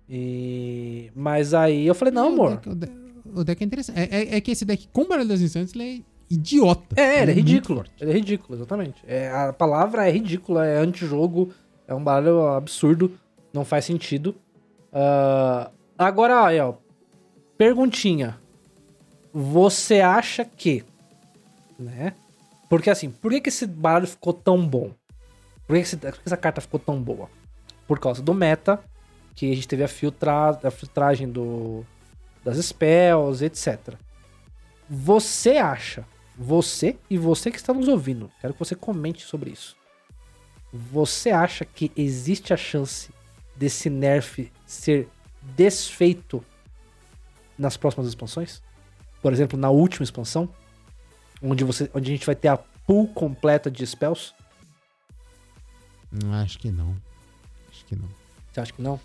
E... 0.09 1.11
Mas 1.15 1.55
aí 1.55 1.87
eu 1.87 1.95
falei, 1.95 2.13
não, 2.13 2.27
O 2.31 2.33
amor. 2.33 2.61
O 2.67 2.75
deck, 2.75 2.93
o 3.35 3.45
deck 3.45 3.63
é 3.63 3.67
interessante. 3.67 3.99
É, 3.99 4.05
é- 4.05 4.37
é 4.37 4.41
que 4.41 4.51
esse 4.51 4.65
deck 4.65 4.89
com 4.93 5.07
Baralho 5.07 5.29
das 5.29 5.41
Instantes 5.41 5.75
ele 5.75 5.85
é 5.85 6.03
idiota. 6.29 7.01
É, 7.01 7.23
ele 7.23 7.33
é 7.33 7.35
muito 7.35 7.37
ridículo. 7.47 7.85
Ele 8.01 8.11
é 8.11 8.15
ridículo, 8.15 8.59
exatamente. 8.59 9.03
É, 9.07 9.31
a 9.31 9.53
palavra 9.53 10.07
é 10.07 10.11
ridícula, 10.11 10.67
é 10.67 10.79
antijogo, 10.79 11.53
é 11.89 11.95
um 11.95 12.03
baralho 12.03 12.47
absurdo, 12.49 13.13
não 13.53 13.65
faz 13.65 13.85
sentido. 13.85 14.35
Ah, 14.93 15.71
agora, 15.97 16.43
ó. 16.67 16.75
Perguntinha. 17.59 18.39
Você 19.33 20.01
acha 20.01 20.45
que. 20.45 20.85
Né? 21.79 22.15
Porque 22.69 22.91
assim, 22.91 23.11
por 23.11 23.31
que, 23.31 23.41
que 23.41 23.49
esse 23.49 23.67
baralho 23.67 24.07
ficou 24.07 24.33
tão 24.33 24.67
bom? 24.67 24.93
Por 25.67 25.77
que, 25.77 25.83
esse- 25.83 25.97
por 25.97 26.13
que 26.13 26.21
essa 26.27 26.37
carta 26.37 26.61
ficou 26.61 26.81
tão 26.81 27.01
boa? 27.01 27.29
Por 27.87 27.99
causa 27.99 28.23
do 28.23 28.35
meta, 28.35 28.83
que 29.35 29.51
a 29.51 29.55
gente 29.55 29.69
teve 29.69 29.85
a, 29.85 29.89
filtra, 29.89 30.59
a 30.63 30.71
filtragem 30.71 31.29
do, 31.31 31.85
das 32.45 32.57
spells, 32.65 33.43
etc. 33.45 33.95
Você 34.89 35.57
acha, 35.59 36.05
você 36.37 36.97
e 37.11 37.19
você 37.19 37.51
que 37.51 37.59
está 37.59 37.73
nos 37.75 37.89
ouvindo, 37.89 38.31
quero 38.41 38.53
que 38.55 38.59
você 38.59 38.75
comente 38.75 39.23
sobre 39.25 39.51
isso. 39.51 39.77
Você 40.73 41.31
acha 41.31 41.65
que 41.65 41.93
existe 41.97 42.53
a 42.53 42.57
chance 42.57 43.11
desse 43.55 43.89
nerf 43.89 44.51
ser 44.65 45.09
desfeito 45.43 46.45
nas 47.59 47.77
próximas 47.77 48.09
expansões? 48.09 48.63
Por 49.23 49.33
exemplo, 49.33 49.59
na 49.59 49.71
última 49.71 50.05
expansão, 50.05 50.49
onde, 51.43 51.65
você, 51.65 51.91
onde 51.95 52.11
a 52.13 52.15
gente 52.15 52.27
vai 52.27 52.35
ter 52.35 52.49
a 52.49 52.57
pool 52.57 53.09
completa 53.09 53.71
de 53.71 53.85
spells? 53.87 54.33
Hum, 56.13 56.33
Acho 56.35 56.59
que 56.59 56.71
não. 56.71 56.97
Acho 57.71 57.85
que 57.87 57.97
não. 57.97 58.09
Você 58.53 58.61
acha 58.61 58.73
que 58.73 58.83
não? 58.83 59.01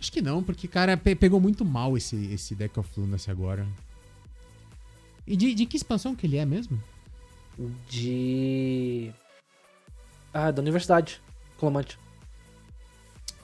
Acho 0.00 0.12
que 0.12 0.22
não, 0.22 0.42
porque, 0.42 0.68
cara, 0.68 0.96
pe- 0.96 1.14
pegou 1.16 1.40
muito 1.40 1.64
mal 1.64 1.96
esse, 1.96 2.16
esse 2.32 2.54
Deck 2.54 2.78
of 2.78 2.88
Lunacy 2.98 3.30
agora. 3.30 3.66
E 5.26 5.36
de, 5.36 5.54
de 5.54 5.66
que 5.66 5.76
expansão 5.76 6.14
que 6.14 6.26
ele 6.26 6.36
é 6.36 6.44
mesmo? 6.44 6.80
De. 7.88 9.12
Ah, 10.32 10.50
da 10.50 10.60
universidade. 10.60 11.20
Clomante. 11.58 11.98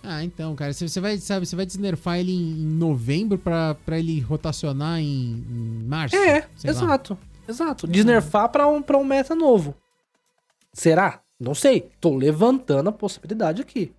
Ah, 0.03 0.25
então, 0.25 0.55
cara, 0.55 0.73
você 0.73 1.01
vai, 1.01 1.19
sabe, 1.19 1.45
você 1.47 1.55
vai 1.55 1.67
desnerfar 1.67 2.19
ele 2.19 2.33
em, 2.33 2.53
em 2.63 2.67
novembro 2.67 3.37
pra, 3.39 3.75
pra 3.85 3.99
ele 3.99 4.19
rotacionar 4.21 4.99
em, 4.99 5.45
em 5.51 5.85
março? 5.87 6.17
É, 6.17 6.47
sei 6.57 6.71
lá. 6.73 6.77
exato. 6.79 7.19
Exato. 7.49 7.87
Desnerfar 7.87 8.49
pra 8.49 8.67
um, 8.67 8.81
pra 8.81 8.97
um 8.97 9.05
meta 9.05 9.35
novo. 9.35 9.75
Será? 10.73 11.21
Não 11.39 11.55
sei. 11.55 11.89
Tô 12.01 12.17
levantando 12.17 12.89
a 12.89 12.93
possibilidade 12.93 13.61
aqui. 13.61 13.93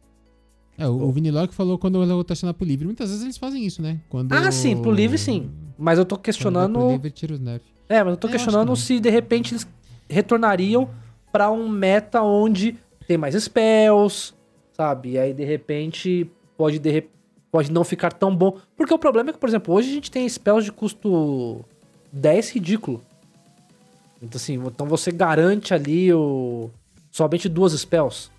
É, 0.78 0.88
o, 0.88 0.94
o 1.04 1.12
Vinilog 1.12 1.54
falou 1.54 1.78
quando 1.78 2.02
ele 2.02 2.14
rotacionar 2.14 2.54
pro 2.54 2.66
livre. 2.66 2.86
Muitas 2.86 3.10
vezes 3.10 3.24
eles 3.24 3.38
fazem 3.38 3.66
isso, 3.66 3.82
né? 3.82 4.00
Quando, 4.10 4.32
Ah, 4.34 4.52
sim, 4.52 4.82
pro 4.82 4.92
livre 4.92 5.18
sim. 5.18 5.52
Mas 5.78 6.00
eu 6.00 6.06
tô 6.06 6.18
questionando. 6.18 6.80
pro 6.80 6.92
livre, 6.92 7.12
tira 7.12 7.34
os 7.34 7.40
nerf. 7.40 7.64
É, 7.90 8.04
mas 8.04 8.14
eu 8.14 8.18
tô 8.18 8.28
É, 8.28 8.30
eu 8.30 8.32
questionando 8.34 8.64
que 8.68 8.70
não. 8.70 8.76
se 8.76 9.00
de 9.00 9.10
repente 9.10 9.54
eles 9.54 9.68
retornariam 10.10 10.90
pra 11.32 11.52
um 11.52 11.68
meta 11.68 12.22
onde 12.22 12.78
tem 13.08 13.18
mais 13.18 13.36
spells, 13.36 14.34
sabe? 14.74 15.12
E 15.12 15.20
aí 15.20 15.34
de 15.34 15.44
repente 15.44 16.30
pode, 16.58 16.80
de 16.80 16.90
re- 16.90 17.10
pode 17.52 17.72
não 17.72 17.84
ficar 17.84 18.12
tão 18.14 18.36
bom. 18.36 18.58
Porque 18.76 18.94
o 18.94 19.00
problema 19.00 19.30
é 19.30 19.34
que, 19.34 19.40
por 19.40 19.50
exemplo, 19.50 19.74
hoje 19.74 19.90
a 19.90 19.94
gente 19.94 20.12
tem 20.12 20.28
spells 20.28 20.66
de 20.66 20.72
custo 20.72 21.64
10 22.12 22.50
ridículo. 22.52 23.02
Então 24.22 24.38
assim, 24.38 24.54
então 24.56 24.86
você 24.88 25.12
garante 25.12 25.74
ali 25.74 26.14
o 26.14 26.70
somente 27.10 27.50
duas 27.50 27.74
spells. 27.74 28.30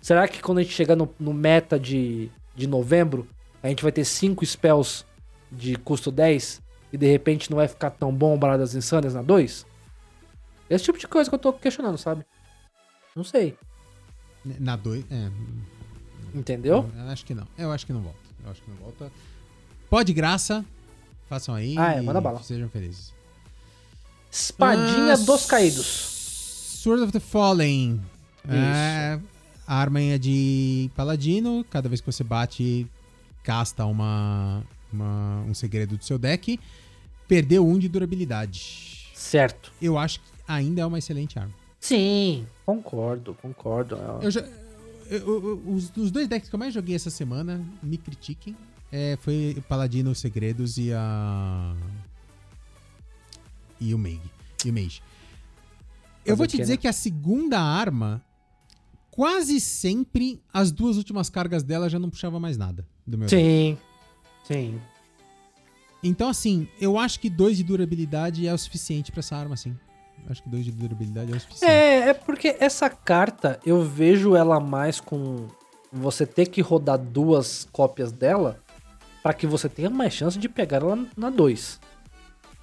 Será 0.00 0.28
que 0.28 0.40
quando 0.42 0.58
a 0.58 0.62
gente 0.62 0.74
chegar 0.74 0.94
no, 0.96 1.08
no 1.18 1.32
meta 1.32 1.78
de, 1.78 2.30
de 2.54 2.66
novembro, 2.66 3.26
a 3.62 3.68
gente 3.68 3.82
vai 3.82 3.90
ter 3.92 4.04
cinco 4.04 4.44
spells 4.44 5.04
de 5.50 5.76
custo 5.76 6.10
10 6.10 6.60
e 6.92 6.98
de 6.98 7.06
repente 7.06 7.50
não 7.50 7.56
vai 7.56 7.66
ficar 7.68 7.90
tão 7.90 8.12
bom 8.12 8.34
o 8.34 8.38
Baralho 8.38 8.60
das 8.60 8.74
Insânias 8.74 9.14
na 9.14 9.22
2? 9.22 9.66
Esse 10.70 10.84
tipo 10.84 10.98
de 10.98 11.08
coisa 11.08 11.28
que 11.30 11.34
eu 11.34 11.38
tô 11.38 11.52
questionando, 11.52 11.96
sabe? 11.98 12.24
Não 13.16 13.24
sei. 13.24 13.56
Na 14.44 14.76
2, 14.76 15.04
é. 15.10 15.30
Entendeu? 16.38 16.88
Eu 16.96 17.08
acho 17.08 17.24
que 17.24 17.34
não. 17.34 17.46
Eu 17.56 17.70
acho 17.72 17.84
que 17.86 17.92
não 17.92 18.00
volta. 18.00 18.18
Eu 18.44 18.50
acho 18.50 18.62
que 18.62 18.70
não 18.70 18.76
volta. 18.78 19.10
Pode 19.90 20.12
graça. 20.12 20.64
Façam 21.28 21.54
aí. 21.54 21.74
Ah, 21.78 21.94
é, 21.94 21.98
e 21.98 22.02
manda 22.02 22.20
bala. 22.20 22.42
Sejam 22.42 22.68
felizes. 22.68 23.12
Espadinha 24.30 25.14
Ah, 25.14 25.16
dos 25.16 25.46
Caídos. 25.46 25.86
Sword 25.86 27.02
of 27.04 27.12
the 27.12 27.20
Fallen. 27.20 28.00
Isso. 28.44 28.54
É, 28.54 29.20
a 29.66 29.74
arma 29.74 30.00
é 30.00 30.18
de 30.18 30.90
paladino. 30.94 31.64
Cada 31.68 31.88
vez 31.88 32.00
que 32.00 32.10
você 32.10 32.22
bate, 32.24 32.86
casta 33.42 33.84
uma, 33.84 34.62
uma- 34.92 35.42
um 35.46 35.54
segredo 35.54 35.96
do 35.96 36.04
seu 36.04 36.18
deck. 36.18 36.58
Perdeu 37.26 37.66
um 37.66 37.78
de 37.78 37.88
durabilidade. 37.88 39.10
Certo. 39.14 39.72
Eu 39.82 39.98
acho 39.98 40.20
que 40.20 40.26
ainda 40.46 40.80
é 40.82 40.86
uma 40.86 40.98
excelente 40.98 41.38
arma. 41.38 41.52
Sim, 41.80 42.46
concordo, 42.64 43.34
concordo. 43.40 43.96
Eu 44.22 44.30
já- 44.30 44.44
eu- 45.10 45.26
eu- 45.48 45.62
os, 45.74 45.90
os 45.96 46.10
dois 46.10 46.26
decks 46.28 46.48
que 46.48 46.54
eu 46.54 46.58
mais 46.58 46.72
joguei 46.74 46.94
essa 46.94 47.10
semana, 47.10 47.64
me 47.82 47.96
critiquem, 47.98 48.56
é, 48.92 49.16
foi 49.20 49.54
o 49.58 49.62
Paladino 49.62 50.14
Segredos 50.14 50.78
e 50.78 50.92
a. 50.92 51.74
E 53.80 53.94
o 53.94 53.98
Meg. 53.98 54.20
E 54.64 54.70
o 54.70 54.72
Mage. 54.72 55.02
Eu 56.24 56.36
vou 56.36 56.46
te 56.46 56.56
dizer 56.58 56.76
que 56.76 56.88
a 56.88 56.92
segunda 56.92 57.60
arma, 57.60 58.22
quase 59.10 59.60
sempre, 59.60 60.40
as 60.52 60.70
duas 60.70 60.96
últimas 60.96 61.30
cargas 61.30 61.62
dela 61.62 61.88
já 61.88 61.98
não 61.98 62.10
puxava 62.10 62.38
mais 62.40 62.56
nada 62.56 62.86
do 63.06 63.16
meu 63.16 63.28
deck. 63.28 63.40
Sim, 63.40 63.78
sim. 64.44 64.80
Então, 66.02 66.28
assim, 66.28 66.68
eu 66.80 66.98
acho 66.98 67.18
que 67.18 67.28
dois 67.30 67.56
de 67.56 67.64
durabilidade 67.64 68.46
é 68.46 68.52
o 68.54 68.58
suficiente 68.58 69.10
pra 69.10 69.20
essa 69.20 69.36
arma, 69.36 69.56
sim. 69.56 69.76
Acho 70.30 70.42
que 70.42 70.48
dois 70.48 70.64
de 70.64 70.72
durabilidade 70.72 71.32
é 71.32 71.36
o 71.36 71.40
suficiente. 71.40 71.72
É, 71.72 72.08
é 72.10 72.14
porque 72.14 72.56
essa 72.60 72.90
carta 72.90 73.58
eu 73.64 73.82
vejo 73.82 74.36
ela 74.36 74.60
mais 74.60 75.00
com 75.00 75.46
você 75.92 76.26
ter 76.26 76.46
que 76.46 76.60
rodar 76.60 76.98
duas 76.98 77.66
cópias 77.72 78.12
dela 78.12 78.58
pra 79.22 79.32
que 79.32 79.46
você 79.46 79.68
tenha 79.68 79.88
mais 79.88 80.12
chance 80.12 80.38
de 80.38 80.48
pegar 80.48 80.82
ela 80.82 81.06
na 81.16 81.30
2. 81.30 81.80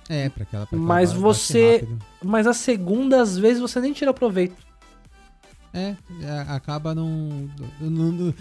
É, 0.08 0.30
pra 0.30 0.44
aquela. 0.44 0.68
Pra 0.68 0.78
Mas 0.78 1.10
bate 1.12 1.22
você-. 1.24 1.88
Mas 2.24 2.46
a 2.46 2.54
segunda, 2.54 3.22
às 3.22 3.36
vezes, 3.38 3.60
você 3.60 3.80
nem 3.80 3.92
tira 3.94 4.14
proveito. 4.14 4.64
É, 5.74 5.96
é, 6.22 6.40
acaba 6.48 6.94
não, 6.96 7.50
não- 7.82 8.12
não- 8.12 8.34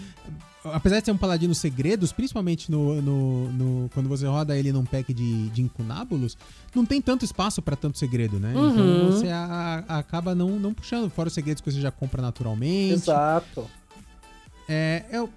Apesar 0.73 0.99
de 0.99 1.05
ser 1.05 1.11
um 1.11 1.17
paladino 1.17 1.53
segredos, 1.53 2.11
principalmente 2.11 2.71
no, 2.71 3.01
no- 3.01 3.51
no- 3.51 3.89
quando 3.93 4.09
você 4.09 4.25
roda 4.25 4.57
ele 4.57 4.71
num 4.71 4.83
pack 4.85 5.13
de, 5.13 5.49
de 5.49 5.61
incunábulos, 5.61 6.37
não 6.73 6.85
tem 6.85 7.01
tanto 7.01 7.23
espaço 7.23 7.61
pra 7.61 7.75
tanto 7.75 7.97
segredo, 7.97 8.39
né? 8.39 8.53
Uhum. 8.55 8.69
Então 8.71 9.11
você 9.11 9.27
a- 9.29 9.83
a- 9.87 9.97
acaba 9.99 10.33
não, 10.33 10.59
não 10.59 10.73
puxando, 10.73 11.09
fora 11.09 11.27
os 11.27 11.33
segredos 11.33 11.61
que 11.61 11.71
você 11.71 11.79
já 11.79 11.91
compra 11.91 12.21
naturalmente. 12.21 12.93
Exato. 12.93 13.69
É, 14.67 15.03
é, 15.11 15.27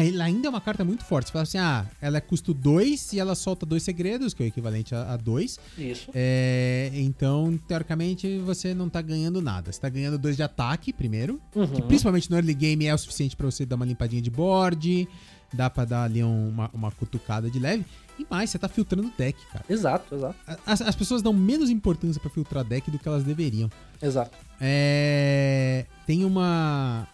ela 0.00 0.24
ainda 0.24 0.46
é 0.46 0.50
uma 0.50 0.60
carta 0.60 0.84
muito 0.84 1.04
forte. 1.04 1.26
Você 1.26 1.32
fala 1.32 1.42
assim, 1.42 1.58
ah, 1.58 1.86
ela 2.00 2.16
é 2.18 2.20
custo 2.20 2.54
2 2.54 3.12
e 3.12 3.20
ela 3.20 3.34
solta 3.34 3.66
dois 3.66 3.82
segredos, 3.82 4.32
que 4.34 4.42
é 4.42 4.46
o 4.46 4.48
equivalente 4.48 4.94
a 4.94 5.16
2. 5.16 5.58
Isso. 5.78 6.10
É, 6.14 6.90
então, 6.94 7.58
teoricamente, 7.68 8.38
você 8.38 8.72
não 8.74 8.88
tá 8.88 9.02
ganhando 9.02 9.40
nada. 9.42 9.70
Você 9.72 9.80
tá 9.80 9.88
ganhando 9.88 10.18
dois 10.18 10.36
de 10.36 10.42
ataque, 10.42 10.92
primeiro. 10.92 11.40
Uhum. 11.54 11.66
Que 11.66 11.82
principalmente 11.82 12.30
no 12.30 12.36
early 12.36 12.54
game 12.54 12.86
é 12.86 12.94
o 12.94 12.98
suficiente 12.98 13.36
pra 13.36 13.46
você 13.46 13.66
dar 13.66 13.76
uma 13.76 13.84
limpadinha 13.84 14.22
de 14.22 14.30
board. 14.30 15.08
Dá 15.54 15.68
pra 15.68 15.84
dar 15.84 16.04
ali 16.04 16.24
um- 16.24 16.48
uma, 16.48 16.70
uma 16.72 16.90
cutucada 16.90 17.50
de 17.50 17.58
leve. 17.58 17.84
E 18.18 18.26
mais, 18.30 18.48
você 18.50 18.58
tá 18.58 18.68
filtrando 18.68 19.10
deck, 19.18 19.38
cara. 19.52 19.64
Exato, 19.68 20.14
exato. 20.14 20.36
As, 20.64 20.80
as 20.80 20.94
pessoas 20.94 21.20
dão 21.22 21.32
menos 21.32 21.68
importância 21.70 22.20
pra 22.20 22.30
filtrar 22.30 22.64
deck 22.64 22.90
do 22.90 22.98
que 22.98 23.06
elas 23.08 23.22
deveriam. 23.24 23.70
Exato. 24.00 24.36
É, 24.60 25.84
tem 26.06 26.24
uma. 26.24 27.06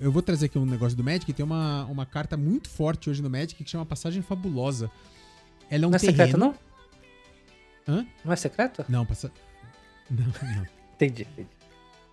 Eu 0.00 0.10
vou 0.10 0.22
trazer 0.22 0.46
aqui 0.46 0.58
um 0.58 0.64
negócio 0.64 0.96
do 0.96 1.04
Magic. 1.04 1.30
Tem 1.32 1.44
uma, 1.44 1.84
uma 1.84 2.06
carta 2.06 2.36
muito 2.36 2.70
forte 2.70 3.10
hoje 3.10 3.20
no 3.22 3.28
Magic 3.28 3.62
que 3.62 3.70
chama 3.70 3.84
Passagem 3.84 4.22
Fabulosa. 4.22 4.90
Ela 5.70 5.84
é 5.84 5.86
um 5.86 5.90
não 5.90 5.96
é 5.96 6.00
terreno. 6.00 6.16
secreta, 6.16 6.38
não? 6.38 6.54
Hã? 7.86 8.06
Não 8.24 8.32
é 8.32 8.36
secreta? 8.36 8.86
Não, 8.88 9.04
passa... 9.04 9.30
Não, 10.10 10.24
não. 10.26 10.66
Entendi. 10.96 11.22
entendi. 11.22 11.48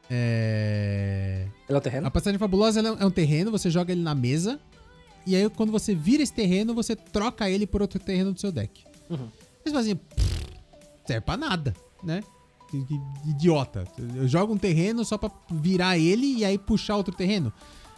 É... 0.08 1.48
Ele 1.68 1.76
é 1.76 1.80
o 1.80 1.82
terreno? 1.82 2.06
A 2.06 2.12
Passagem 2.12 2.38
Fabulosa 2.38 2.80
ela 2.80 2.96
é 3.00 3.06
um 3.06 3.10
terreno, 3.10 3.50
você 3.50 3.72
joga 3.72 3.92
ele 3.92 4.02
na 4.04 4.14
mesa. 4.14 4.60
E 5.26 5.36
aí, 5.36 5.50
quando 5.50 5.72
você 5.72 5.96
vira 5.96 6.22
esse 6.22 6.32
terreno, 6.32 6.76
você 6.76 6.96
troca 6.96 7.50
ele 7.50 7.66
por 7.66 7.82
outro 7.82 8.00
terreno 8.00 8.32
do 8.34 8.40
seu 8.40 8.52
deck. 8.52 8.84
Uhum. 9.10 9.30
Você 9.64 9.70
fala 9.72 9.80
assim, 9.80 9.96
"Pff, 9.96 10.58
serve 11.08 11.22
pra 11.22 11.36
nada, 11.36 11.74
né? 12.04 12.22
Idiota. 13.26 13.86
Eu 14.16 14.28
jogo 14.28 14.54
um 14.54 14.58
terreno 14.58 15.04
só 15.04 15.18
pra 15.18 15.32
virar 15.50 15.98
ele 15.98 16.38
e 16.38 16.46
aí 16.46 16.58
puxar 16.58 16.98
outro 16.98 17.16
terreno. 17.16 17.52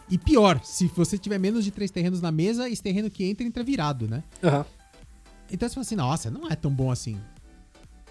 E 0.10 0.18
pior, 0.18 0.60
se 0.64 0.88
você 0.88 1.18
tiver 1.18 1.38
menos 1.38 1.64
de 1.64 1.72
três 1.72 1.92
terrenos 1.92 2.22
na 2.22 2.32
mesa, 2.32 2.70
esse 2.70 2.82
terreno 2.82 3.10
que 3.10 3.24
entra, 3.24 3.46
entra 3.46 3.64
virado, 3.64 4.08
né? 4.08 4.24
Aham. 4.44 4.66
Então 5.52 5.68
você 5.68 5.76
fala 5.76 5.86
assim, 5.86 5.96
nossa, 5.96 6.32
não 6.32 6.48
é 6.50 6.56
tão 6.56 6.72
bom 6.72 6.92
assim. 6.92 7.20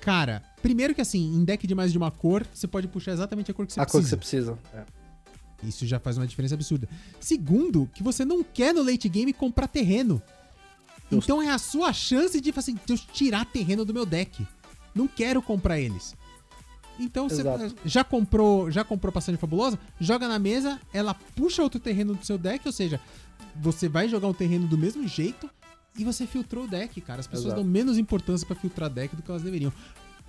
Cara, 0.01 0.43
primeiro 0.63 0.95
que 0.95 1.01
assim, 1.01 1.35
em 1.35 1.45
deck 1.45 1.67
de 1.67 1.75
mais 1.75 1.93
de 1.93 1.99
uma 1.99 2.11
cor, 2.11 2.47
você 2.53 2.67
pode 2.67 2.89
puxar 2.89 3.13
exatamente 3.13 3.51
a 3.51 3.55
cor 3.55 3.67
que 3.67 3.73
você 3.73 3.81
A 3.81 3.87
cor 3.87 4.01
que 4.01 4.09
precisa. 4.09 4.55
você 4.55 4.57
precisa. 4.57 4.59
É. 4.75 5.67
Isso 5.67 5.87
já 5.87 5.99
faz 5.99 6.17
uma 6.17 6.27
diferença 6.27 6.55
absurda. 6.55 6.89
Segundo, 7.19 7.91
que 7.93 8.03
você 8.03 8.25
não 8.25 8.45
quer 8.45 8.73
no 8.73 8.83
late 8.83 9.09
game 9.09 9.33
comprar 9.33 9.67
terreno. 9.67 10.23
Então 11.11 11.43
é 11.43 11.51
a 11.51 11.59
sua 11.59 11.93
chance 11.93 12.41
de, 12.41 12.53
assim, 12.55 12.75
de 12.75 12.93
eu 12.93 12.99
tirar 12.99 13.45
terreno 13.47 13.85
do 13.85 13.93
meu 13.95 14.07
deck. 14.07 14.47
Não 14.95 15.09
quero 15.09 15.43
comprar 15.43 15.81
eles. 15.81 16.15
Então 16.99 17.29
você 17.29 17.43
já 17.85 18.03
comprou, 18.03 18.71
já 18.71 18.83
comprou 18.85 19.13
passagem 19.13 19.39
fabulosa, 19.39 19.79
joga 20.01 20.27
na 20.27 20.39
mesa, 20.39 20.81
ela 20.93 21.15
puxa 21.15 21.63
outro 21.63 21.79
terreno 21.79 22.15
do 22.15 22.25
seu 22.25 22.37
deck, 22.37 22.67
ou 22.67 22.73
seja, 22.73 23.01
você 23.57 23.89
vai 23.89 24.09
jogar 24.09 24.27
um 24.29 24.33
terreno 24.35 24.67
do 24.67 24.77
mesmo 24.77 25.07
jeito 25.07 25.49
e 25.97 26.05
você 26.05 26.27
filtrou 26.27 26.65
o 26.65 26.69
deck, 26.69 27.01
cara. 27.01 27.21
As 27.21 27.27
pessoas 27.27 27.47
Exato. 27.47 27.63
dão 27.63 27.71
menos 27.71 27.99
importância 27.99 28.47
pra 28.47 28.57
filtrar 28.57 28.91
deck 28.91 29.15
do 29.15 29.23
que 29.23 29.31
elas 29.31 29.43
deveriam. 29.43 29.73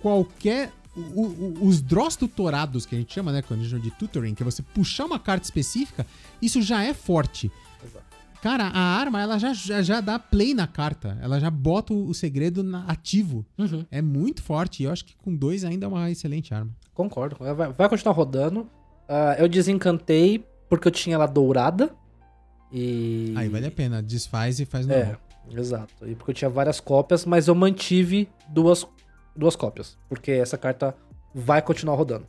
Qualquer 0.00 0.72
o- 0.96 1.22
o- 1.22 1.66
os 1.68 1.80
draws 1.80 2.16
tutorados 2.16 2.84
que 2.84 2.94
a 2.96 2.98
gente 2.98 3.12
chama, 3.14 3.30
né, 3.32 3.42
quando 3.42 3.60
a 3.60 3.62
gente 3.62 3.70
chama 3.70 3.82
de 3.82 3.90
tutoring, 3.92 4.34
que 4.34 4.42
é 4.42 4.44
você 4.44 4.60
puxar 4.62 5.04
uma 5.06 5.18
carta 5.20 5.44
específica, 5.44 6.04
isso 6.42 6.60
já 6.62 6.82
é 6.82 6.92
forte. 6.92 7.50
Cara, 8.42 8.64
a 8.68 8.80
arma, 8.80 9.20
ela 9.20 9.38
já, 9.38 9.52
já, 9.52 9.82
já 9.82 10.00
dá 10.00 10.18
play 10.18 10.54
na 10.54 10.66
carta. 10.66 11.18
Ela 11.20 11.38
já 11.38 11.50
bota 11.50 11.92
o, 11.92 12.06
o 12.08 12.14
segredo 12.14 12.62
na- 12.62 12.84
ativo. 12.86 13.44
Uhum. 13.58 13.84
É 13.90 14.00
muito 14.00 14.42
forte. 14.42 14.82
E 14.82 14.86
eu 14.86 14.92
acho 14.92 15.04
que 15.04 15.14
com 15.16 15.34
dois 15.34 15.62
ainda 15.64 15.84
é 15.84 15.88
uma 15.88 16.10
excelente 16.10 16.54
arma. 16.54 16.70
Concordo. 16.94 17.36
Vai, 17.38 17.54
vai 17.72 17.88
continuar 17.88 18.14
rodando. 18.14 18.68
Ah, 19.08 19.36
eu 19.38 19.48
desencantei 19.48 20.44
porque 20.68 20.88
eu 20.88 20.92
tinha 20.92 21.16
ela 21.16 21.26
dourada. 21.26 21.90
E. 22.72 23.34
Aí 23.36 23.48
vale 23.48 23.66
a 23.66 23.70
pena. 23.70 24.02
Desfaz 24.02 24.58
e 24.60 24.64
faz 24.64 24.88
É, 24.88 24.96
normal. 24.98 25.20
exato. 25.52 26.08
E 26.08 26.14
porque 26.14 26.30
eu 26.30 26.34
tinha 26.34 26.50
várias 26.50 26.80
cópias, 26.80 27.26
mas 27.26 27.46
eu 27.48 27.54
mantive 27.54 28.28
duas, 28.48 28.86
duas 29.36 29.54
cópias. 29.54 29.98
Porque 30.08 30.30
essa 30.30 30.56
carta 30.56 30.96
vai 31.34 31.60
continuar 31.60 31.94
rodando. 31.96 32.26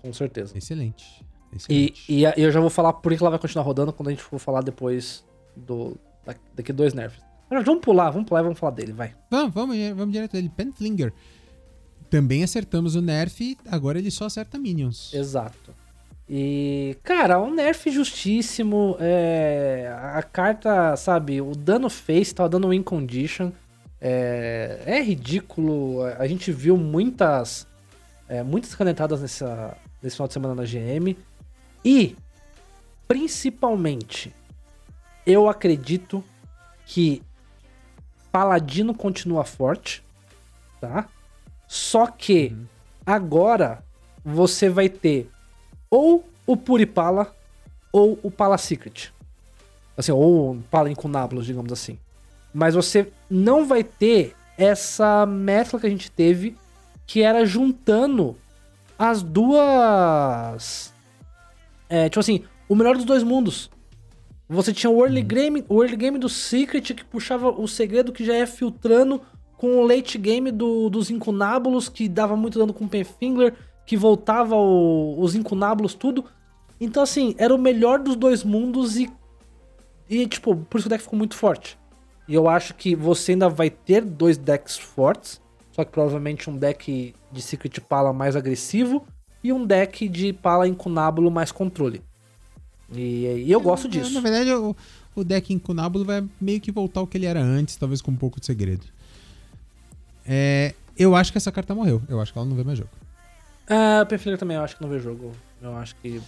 Com 0.00 0.12
certeza. 0.12 0.56
Excelente. 0.58 1.24
E, 1.68 1.94
e 2.08 2.22
eu 2.36 2.50
já 2.50 2.60
vou 2.60 2.70
falar 2.70 2.92
por 2.94 3.14
que 3.14 3.22
ela 3.22 3.30
vai 3.30 3.38
continuar 3.38 3.64
rodando 3.64 3.92
quando 3.92 4.08
a 4.08 4.10
gente 4.12 4.22
for 4.22 4.38
falar 4.38 4.62
depois 4.62 5.24
do. 5.56 5.96
da- 6.24 6.34
Daqui 6.54 6.72
dois 6.72 6.94
nerfs. 6.94 7.20
Mas 7.50 7.64
vamos 7.64 7.82
pular, 7.82 8.10
vamos 8.10 8.26
pular 8.26 8.40
e 8.40 8.44
vamos 8.44 8.58
falar 8.58 8.72
dele, 8.72 8.92
vai. 8.92 9.14
Vamos, 9.30 9.52
vamos, 9.52 9.76
vamos 9.94 10.12
direto 10.12 10.32
dele. 10.32 10.50
Penflinger. 10.56 11.12
Também 12.08 12.42
acertamos 12.42 12.94
o 12.94 13.02
nerf. 13.02 13.56
Agora 13.70 13.98
ele 13.98 14.10
só 14.10 14.24
acerta 14.26 14.58
minions. 14.58 15.12
Exato. 15.12 15.74
E, 16.28 16.96
cara, 17.02 17.38
um 17.40 17.52
nerf 17.52 17.90
justíssimo. 17.90 18.96
É, 19.00 19.94
a 20.14 20.22
carta, 20.22 20.96
sabe, 20.96 21.42
o 21.42 21.54
dano 21.54 21.90
fez, 21.90 22.32
tava 22.32 22.48
dando 22.48 22.68
win 22.70 22.82
condition. 22.82 23.50
É, 24.00 24.80
é 24.86 25.02
ridículo. 25.02 26.02
A 26.18 26.26
gente 26.26 26.50
viu 26.50 26.76
muitas, 26.78 27.66
é, 28.28 28.42
muitas 28.42 28.74
canetadas 28.74 29.20
nessa, 29.20 29.76
nesse 30.02 30.16
final 30.16 30.26
de 30.28 30.32
semana 30.34 30.54
na 30.54 30.64
GM. 30.64 31.16
E, 31.84 32.16
principalmente, 33.08 34.34
eu 35.26 35.48
acredito 35.48 36.22
que 36.86 37.22
Paladino 38.30 38.94
continua 38.94 39.44
forte, 39.44 40.02
tá? 40.80 41.08
Só 41.68 42.06
que 42.06 42.56
agora 43.04 43.84
você 44.24 44.68
vai 44.68 44.88
ter 44.88 45.30
ou 45.90 46.28
o 46.46 46.56
Puripala 46.56 47.34
ou 47.92 48.18
o 48.22 48.30
Pala 48.30 48.56
Secret. 48.56 49.12
Assim, 49.96 50.12
ou 50.12 50.52
o 50.52 50.62
Pala 50.70 50.90
Incunábulos, 50.90 51.44
digamos 51.44 51.72
assim. 51.72 51.98
Mas 52.54 52.74
você 52.74 53.12
não 53.28 53.66
vai 53.66 53.84
ter 53.84 54.34
essa 54.56 55.26
mescla 55.26 55.80
que 55.80 55.86
a 55.86 55.90
gente 55.90 56.10
teve, 56.10 56.56
que 57.06 57.22
era 57.22 57.44
juntando 57.44 58.36
as 58.98 59.22
duas. 59.22 60.92
É, 61.94 62.08
tipo 62.08 62.20
assim, 62.20 62.42
o 62.70 62.74
melhor 62.74 62.96
dos 62.96 63.04
dois 63.04 63.22
mundos. 63.22 63.70
Você 64.48 64.72
tinha 64.72 64.88
o 64.90 65.04
early 65.04 65.20
game, 65.20 65.62
o 65.68 65.82
early 65.82 65.94
game 65.96 66.18
do 66.18 66.26
Secret 66.28 66.80
que 66.94 67.04
puxava 67.04 67.50
o 67.50 67.68
segredo 67.68 68.12
que 68.12 68.24
já 68.24 68.32
ia 68.32 68.46
filtrando 68.46 69.20
com 69.58 69.76
o 69.76 69.86
late 69.86 70.16
game 70.16 70.50
do, 70.50 70.88
dos 70.88 71.10
incunábulos 71.10 71.90
que 71.90 72.08
dava 72.08 72.34
muito 72.34 72.58
dano 72.58 72.72
com 72.72 72.86
o 72.86 72.88
Penfinger, 72.88 73.54
que 73.84 73.94
voltava 73.94 74.56
o- 74.56 75.20
os 75.20 75.34
incunábulos 75.34 75.92
tudo. 75.92 76.24
Então 76.80 77.02
assim, 77.02 77.34
era 77.36 77.54
o 77.54 77.58
melhor 77.58 77.98
dos 77.98 78.16
dois 78.16 78.42
mundos 78.42 78.96
e 78.96 79.10
e 80.08 80.26
tipo, 80.26 80.56
por 80.56 80.78
isso 80.78 80.88
que 80.88 80.94
o 80.94 80.96
deck 80.96 81.04
ficou 81.04 81.18
muito 81.18 81.36
forte. 81.36 81.78
E 82.26 82.32
eu 82.34 82.48
acho 82.48 82.72
que 82.74 82.96
você 82.96 83.32
ainda 83.32 83.50
vai 83.50 83.68
ter 83.68 84.02
dois 84.02 84.38
decks 84.38 84.78
fortes, 84.78 85.40
só 85.72 85.84
que 85.84 85.90
provavelmente 85.92 86.48
um 86.48 86.56
deck 86.56 87.14
de 87.30 87.42
Secret 87.42 87.80
Pala 87.82 88.12
mais 88.14 88.34
agressivo 88.34 89.06
e 89.42 89.52
um 89.52 89.66
deck 89.66 90.08
de 90.08 90.32
Pala 90.32 90.66
Incunábulo 90.68 91.30
mais 91.30 91.50
controle. 91.52 92.02
E, 92.92 93.44
e 93.46 93.50
eu 93.50 93.60
gosto 93.60 93.84
Na 93.84 93.90
disso. 93.90 94.20
verdade, 94.20 94.52
o, 94.52 94.76
o 95.14 95.24
deck 95.24 95.52
Incunábulo 95.52 96.04
vai 96.04 96.24
meio 96.40 96.60
que 96.60 96.70
voltar 96.70 97.00
ao 97.00 97.06
que 97.06 97.16
ele 97.16 97.26
era 97.26 97.40
antes, 97.40 97.76
talvez 97.76 98.00
com 98.02 98.10
um 98.10 98.16
pouco 98.16 98.38
de 98.38 98.46
segredo. 98.46 98.84
É, 100.26 100.74
eu 100.96 101.16
acho 101.16 101.32
que 101.32 101.38
essa 101.38 101.50
carta 101.50 101.74
morreu. 101.74 102.02
Eu 102.08 102.20
acho 102.20 102.32
que 102.32 102.38
ela 102.38 102.46
não 102.46 102.56
vê 102.56 102.62
mais 102.64 102.78
jogo. 102.78 102.90
Ah, 103.68 104.04
Penfinger 104.08 104.38
também 104.38 104.56
eu 104.56 104.62
acho 104.62 104.76
que 104.76 104.82
não 104.82 104.90
vê 104.90 104.98
jogo. 104.98 105.32
Eu 105.60 105.74
acho 105.76 105.96
que 105.96 106.20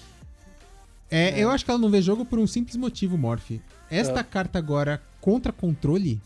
É, 1.11 1.39
É. 1.39 1.45
Eu 1.45 1.51
acho 1.51 1.65
que 1.65 1.71
ela 1.71 1.79
não 1.81 1.91
vê 1.91 2.01
jogo 2.01 2.25
por 2.25 2.39
um 2.39 2.47
simples 2.47 2.77
motivo, 2.77 3.17
Morph. 3.19 3.51
Esta 3.91 4.21
É. 4.21 4.25
carta 4.25 4.59
agora, 4.59 5.03
contra 5.21 5.53
controle, 5.53 6.21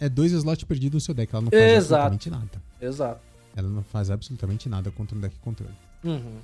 é 0.00 0.08
dois 0.08 0.32
slots 0.32 0.64
perdidos 0.64 0.94
no 0.94 1.00
seu 1.00 1.14
deck. 1.14 1.32
Ela 1.32 1.42
não 1.42 1.50
faz 1.50 1.62
Exato. 1.62 2.02
absolutamente 2.06 2.30
nada. 2.30 2.62
Exato. 2.80 3.20
Ela 3.56 3.68
não 3.68 3.82
faz 3.82 4.10
absolutamente 4.10 4.68
nada 4.68 4.90
contra 4.90 5.16
um 5.16 5.20
deck 5.20 5.34
controle. 5.40 5.74
Uhum. 6.04 6.38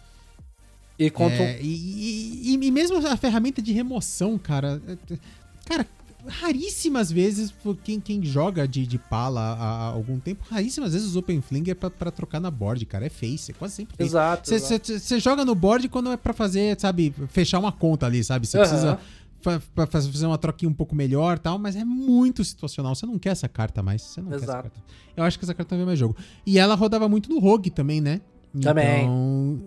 E 0.98 1.10
contra 1.10 1.42
É, 1.42 1.60
e, 1.62 2.52
e- 2.54 2.54
e- 2.66 2.70
mesmo 2.70 2.96
a 3.06 3.16
ferramenta 3.16 3.60
de 3.60 3.72
remoção, 3.72 4.38
cara. 4.38 4.80
é- 4.88 5.16
Cara, 5.66 5.86
raríssimas 6.26 7.10
vezes, 7.12 7.52
quem, 7.84 8.00
quem 8.00 8.24
joga 8.24 8.66
de, 8.66 8.86
de 8.86 8.98
pala 8.98 9.40
há, 9.40 9.86
algum 9.88 10.18
tempo, 10.18 10.44
raríssimas 10.50 10.92
vezes 10.92 11.08
usa 11.08 11.18
Open 11.18 11.40
Flinger 11.42 11.76
pra, 11.76 11.90
pra 11.90 12.10
trocar 12.10 12.40
na 12.40 12.50
board, 12.50 12.84
cara. 12.86 13.06
É 13.06 13.08
face, 13.10 13.50
é 13.50 13.54
quase 13.54 13.74
sempre 13.74 13.96
face. 13.96 14.08
Exato. 14.10 14.54
exato. 14.54 14.98
Você 14.98 15.20
joga 15.20 15.44
no 15.44 15.54
board 15.54 15.88
quando 15.88 16.10
é 16.10 16.16
pra 16.16 16.32
fazer, 16.32 16.78
sabe, 16.80 17.14
fechar 17.28 17.58
uma 17.58 17.72
conta 17.72 18.06
ali, 18.06 18.22
sabe? 18.24 18.46
Você 18.46 18.56
Aham. 18.58 18.66
precisa 18.66 18.98
fa- 19.74 19.86
fazer 19.86 20.26
uma 20.26 20.38
troquinha 20.38 20.68
um 20.68 20.74
pouco 20.74 20.94
melhor 20.96 21.38
tal, 21.38 21.58
mas 21.58 21.76
é 21.76 21.84
muito 21.84 22.42
situacional. 22.44 22.94
Você 22.94 23.04
não 23.06 23.18
quer 23.18 23.30
essa 23.30 23.48
carta 23.48 23.82
mais. 23.82 24.02
Você 24.02 24.20
não 24.22 24.30
quer 24.30 24.36
essa 24.36 24.44
Exato. 24.46 24.62
carta. 24.70 24.80
Eu 25.16 25.24
acho 25.24 25.38
que 25.38 25.44
essa 25.44 25.54
carta 25.54 25.74
não 25.74 25.82
vê 25.82 25.86
mais 25.86 25.98
jogo. 25.98 26.16
E 26.46 26.58
ela 26.58 26.74
rodava 26.74 27.08
muito 27.08 27.28
no 27.28 27.38
Rogue 27.38 27.70
também, 27.70 28.00
né? 28.00 28.20
Também. 28.60 29.04
Então. 29.04 29.60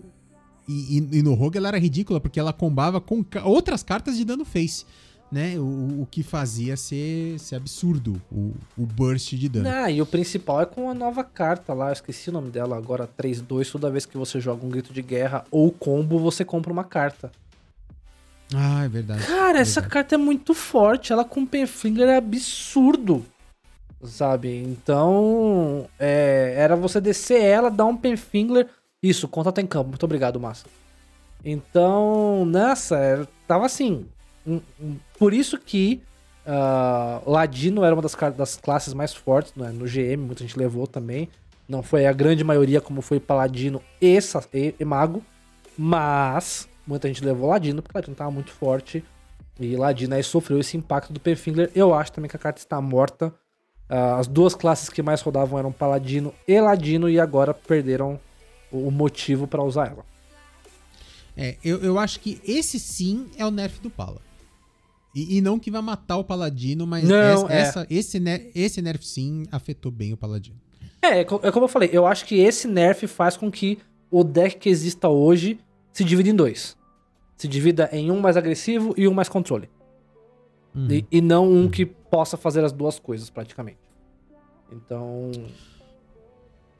E, 0.67 0.97
e- 0.97 1.23
no 1.23 1.33
Rogue 1.33 1.57
ela 1.57 1.69
era 1.69 1.79
ridícula, 1.79 2.19
porque 2.19 2.39
ela 2.39 2.53
combava 2.53 3.01
com 3.01 3.25
outras 3.43 3.81
cartas 3.83 4.15
de 4.17 4.23
dano 4.23 4.45
face. 4.45 4.85
Né? 5.31 5.59
O, 5.59 6.01
o 6.01 6.07
que 6.09 6.23
fazia 6.23 6.75
ser, 6.75 7.37
ser 7.39 7.55
absurdo 7.55 8.19
o, 8.31 8.51
o 8.75 8.85
burst 8.85 9.33
de 9.33 9.47
dano. 9.47 9.69
Ah, 9.69 9.89
e 9.91 10.01
o 10.01 10.05
principal 10.05 10.61
é 10.61 10.65
com 10.65 10.89
a 10.89 10.93
nova 10.93 11.23
carta 11.23 11.71
lá, 11.71 11.89
eu 11.89 11.93
esqueci 11.93 12.29
o 12.29 12.33
nome 12.33 12.49
dela 12.49 12.75
agora, 12.75 13.07
3-2, 13.15 13.71
toda 13.71 13.91
vez 13.91 14.07
que 14.07 14.17
você 14.17 14.39
joga 14.39 14.65
um 14.65 14.69
grito 14.69 14.91
de 14.91 15.03
guerra 15.03 15.45
ou 15.51 15.71
combo, 15.71 16.17
você 16.17 16.43
compra 16.43 16.73
uma 16.73 16.83
carta. 16.83 17.31
Ah, 18.55 18.83
é 18.85 18.87
verdade. 18.87 19.23
Cara, 19.25 19.59
é 19.59 19.61
essa 19.61 19.81
verdade. 19.81 19.93
carta 19.93 20.15
é 20.15 20.17
muito 20.17 20.55
forte. 20.55 21.13
Ela 21.13 21.23
com 21.23 21.45
Penfinger 21.45 22.07
é 22.07 22.17
absurdo. 22.17 23.23
Sabe? 24.03 24.55
Então. 24.57 25.87
é, 25.99 26.55
era 26.57 26.75
você 26.75 26.99
descer 26.99 27.41
ela, 27.43 27.69
dar 27.69 27.85
um 27.85 27.95
Penfinger. 27.95 28.67
Isso, 29.01 29.27
contato 29.27 29.59
em 29.59 29.67
campo. 29.67 29.89
Muito 29.89 30.03
obrigado, 30.03 30.39
Massa. 30.39 30.65
Então, 31.43 32.45
nessa, 32.45 32.97
é, 32.97 33.27
tava 33.47 33.65
assim. 33.65 34.05
por 35.17 35.33
isso 35.33 35.57
que 35.57 36.01
ah, 36.45 37.21
Ladino 37.25 37.83
era 37.83 37.95
uma 37.95 38.01
das, 38.01 38.15
das 38.35 38.57
classes 38.57 38.93
mais 38.93 39.13
fortes 39.13 39.53
né, 39.55 39.69
no 39.71 39.85
GM, 39.85 40.17
muita 40.25 40.43
gente 40.43 40.57
levou 40.57 40.85
também. 40.87 41.29
Não 41.67 41.83
foi 41.83 42.07
a 42.07 42.13
grande 42.13 42.43
maioria 42.43 42.81
como 42.81 43.01
foi 43.01 43.19
Paladino 43.19 43.81
e, 44.01 44.17
e- 44.53 44.75
e 44.79 44.85
Mago. 44.85 45.23
Mas 45.77 46.67
muita 46.85 47.07
gente 47.07 47.23
levou 47.23 47.49
Ladino, 47.49 47.81
porque 47.81 47.97
Ladino 47.97 48.15
tava 48.15 48.31
muito 48.31 48.51
forte. 48.51 49.03
E 49.59 49.75
Ladino 49.75 50.15
aí 50.15 50.23
sofreu 50.23 50.59
esse 50.59 50.75
impacto 50.75 51.13
do 51.13 51.19
Penfinger. 51.19 51.69
Eu 51.75 51.93
acho 51.93 52.11
também 52.11 52.29
que 52.29 52.35
a 52.35 52.39
carta 52.39 52.59
está 52.59 52.81
morta. 52.81 53.33
Ah, 53.87 54.17
as 54.17 54.27
duas 54.27 54.55
classes 54.55 54.89
que 54.89 55.01
mais 55.01 55.21
rodavam 55.21 55.57
eram 55.59 55.71
Paladino 55.71 56.33
e 56.47 56.59
Ladino, 56.59 57.07
e 57.07 57.19
agora 57.19 57.53
perderam 57.53 58.19
o 58.71 58.89
motivo 58.91 59.47
pra 59.47 59.63
usar 59.63 59.87
ela. 59.87 60.05
É, 61.37 61.55
eu, 61.63 61.79
eu 61.81 61.97
acho 61.97 62.19
que 62.19 62.41
esse 62.45 62.79
sim 62.79 63.27
é 63.37 63.45
o 63.45 63.51
nerf 63.51 63.79
do 63.81 63.89
Pala. 63.89 64.21
E, 65.15 65.37
e 65.37 65.41
não 65.41 65.57
que 65.57 65.71
vai 65.71 65.81
matar 65.81 66.17
o 66.17 66.23
Paladino, 66.23 66.85
mas 66.85 67.03
Não, 67.07 67.15
essa, 67.17 67.53
é. 67.53 67.59
essa- 67.61 67.87
esse, 67.89 68.19
ner- 68.19 68.51
esse 68.53 68.81
nerf 68.81 69.05
sim 69.05 69.45
afetou 69.51 69.91
bem 69.91 70.13
o 70.13 70.17
Paladino. 70.17 70.57
É, 71.01 71.19
é 71.19 71.21
é 71.21 71.23
como 71.25 71.63
eu 71.63 71.67
falei, 71.69 71.89
eu 71.93 72.05
acho 72.05 72.25
que 72.25 72.35
esse 72.39 72.67
nerf 72.67 73.07
faz 73.07 73.37
com 73.37 73.49
que 73.49 73.79
o 74.11 74.23
deck 74.23 74.57
que 74.57 74.69
exista 74.69 75.07
hoje 75.07 75.59
se 75.93 76.03
divida 76.03 76.29
em 76.29 76.35
dois. 76.35 76.77
Se 77.37 77.47
divida 77.47 77.89
em 77.93 78.11
um 78.11 78.19
mais 78.19 78.35
agressivo 78.35 78.93
e 78.97 79.07
um 79.07 79.13
mais 79.13 79.29
controle. 79.29 79.69
Uhum. 80.75 80.87
E, 80.91 81.05
e 81.11 81.21
não 81.21 81.49
um 81.51 81.69
que 81.69 81.85
possa 81.85 82.35
fazer 82.37 82.63
as 82.63 82.71
duas 82.73 82.99
coisas, 82.99 83.29
praticamente. 83.29 83.79
Então. 84.71 85.31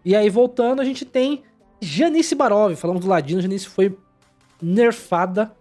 E 0.04 0.16
aí, 0.16 0.30
voltando, 0.30 0.82
a 0.82 0.86
gente 0.86 1.06
tem 1.06 1.44
Janice 1.82 2.36
Barov. 2.36 2.76
Falamos 2.76 3.02
do 3.04 3.08
Ladino, 3.10 3.42
Janice 3.42 3.68
foi 3.68 3.98
nerfada 4.62 5.52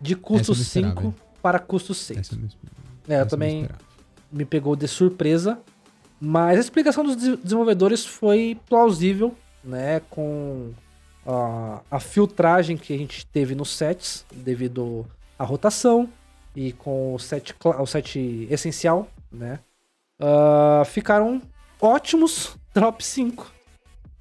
de 0.00 0.14
custo 0.14 0.52
Essa 0.52 0.52
eu 0.52 0.56
não 0.56 0.62
esperava, 0.62 0.94
5 1.00 1.06
hein? 1.08 1.14
para 1.42 1.58
custo 1.58 1.94
6. 1.94 2.18
Essa 2.20 2.34
eu 2.34 2.38
não- 2.38 2.48
É, 3.08 3.20
eu 3.20 3.26
também 3.26 3.62
esperava. 3.62 3.84
me 4.32 4.44
pegou 4.44 4.76
de 4.76 4.86
surpresa. 4.88 5.58
Mas 6.20 6.56
a 6.56 6.60
explicação 6.60 7.04
dos 7.04 7.16
des- 7.16 7.38
desenvolvedores 7.38 8.06
foi 8.06 8.56
plausível, 8.68 9.34
né? 9.62 10.00
Com 10.08 10.70
a, 11.26 11.80
a 11.90 12.00
filtragem 12.00 12.76
que 12.76 12.94
a 12.94 12.96
gente 12.98 13.26
teve 13.26 13.54
nos 13.54 13.76
sets, 13.76 14.24
devido 14.32 15.04
à 15.38 15.44
rotação, 15.44 16.08
e 16.56 16.72
com 16.72 17.14
o 17.14 17.18
set, 17.18 17.54
o 17.62 17.86
set 17.86 18.46
essencial, 18.50 19.08
né? 19.30 19.58
Ah, 20.20 20.82
ficaram 20.86 21.42
ótimos 21.80 22.56
drop 22.72 23.04
5. 23.04 23.52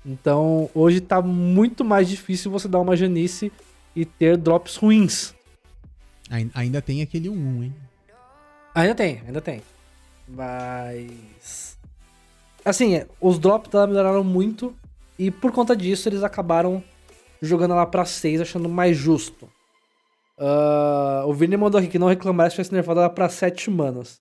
Então 0.06 0.70
hoje 0.74 1.00
tá 1.02 1.22
muito 1.22 1.84
mais 1.86 2.10
difícil 2.10 2.52
você 2.52 2.68
dar 2.68 2.80
uma 2.80 2.96
Janice 2.96 3.52
e 3.96 4.06
ter 4.06 4.36
drops 4.38 4.76
ruins. 4.76 5.34
Ain- 6.30 6.52
Ainda 6.54 6.82
tem 6.82 7.02
aquele 7.02 7.30
1-1, 7.30 7.64
hein? 7.64 7.76
Ainda 8.76 8.96
tem, 8.96 9.22
ainda 9.26 9.40
tem. 9.42 9.62
Mas. 10.28 11.78
Assim, 12.66 13.04
os 13.22 13.38
drops 13.40 13.70
dela 13.72 13.88
melhoraram 13.88 14.24
muito. 14.24 14.74
E 15.20 15.30
por 15.30 15.52
conta 15.52 15.76
disso, 15.76 16.10
eles 16.10 16.24
acabaram 16.24 16.84
jogando 17.42 17.72
ela 17.74 17.86
pra 17.86 18.04
6, 18.06 18.42
achando 18.42 18.68
mais 18.68 18.98
justo. 18.98 19.48
Ah, 20.38 21.24
o 21.28 21.34
Vini 21.34 21.56
mandou 21.56 21.80
aqui 21.80 21.88
que 21.88 22.00
não 22.00 22.08
reclamar 22.08 22.50
se 22.50 22.56
tivesse 22.56 22.74
nerfado 22.74 23.00
ela 23.00 23.10
pra 23.10 23.30
7 23.30 23.70
manas. 23.70 24.20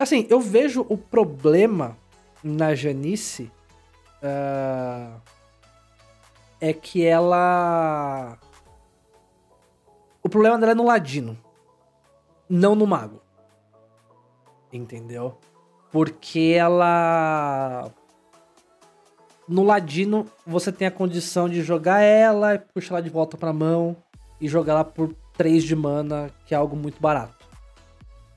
Assim, 0.00 0.26
eu 0.28 0.40
vejo 0.40 0.84
o 0.88 0.96
problema 0.98 1.96
na 2.42 2.74
Janice. 2.74 3.50
Ah, 4.26 5.20
é 6.60 6.72
que 6.72 7.04
ela. 7.04 8.38
O 10.22 10.28
problema 10.28 10.58
dela 10.58 10.72
é 10.72 10.74
no 10.74 10.84
Ladino. 10.84 11.38
Não 12.48 12.74
no 12.74 12.86
Mago. 12.86 13.22
Entendeu? 14.72 15.38
Porque 15.90 16.54
ela. 16.58 17.90
No 19.48 19.62
Ladino, 19.62 20.26
você 20.44 20.72
tem 20.72 20.88
a 20.88 20.90
condição 20.90 21.48
de 21.48 21.62
jogar 21.62 22.00
ela 22.00 22.54
e 22.54 22.58
puxar 22.58 22.94
ela 22.96 23.02
de 23.02 23.10
volta 23.10 23.36
pra 23.36 23.52
mão 23.52 23.96
e 24.40 24.48
jogar 24.48 24.72
ela 24.72 24.84
por 24.84 25.14
3 25.36 25.62
de 25.62 25.76
mana, 25.76 26.30
que 26.46 26.54
é 26.54 26.56
algo 26.56 26.74
muito 26.74 27.00
barato. 27.00 27.46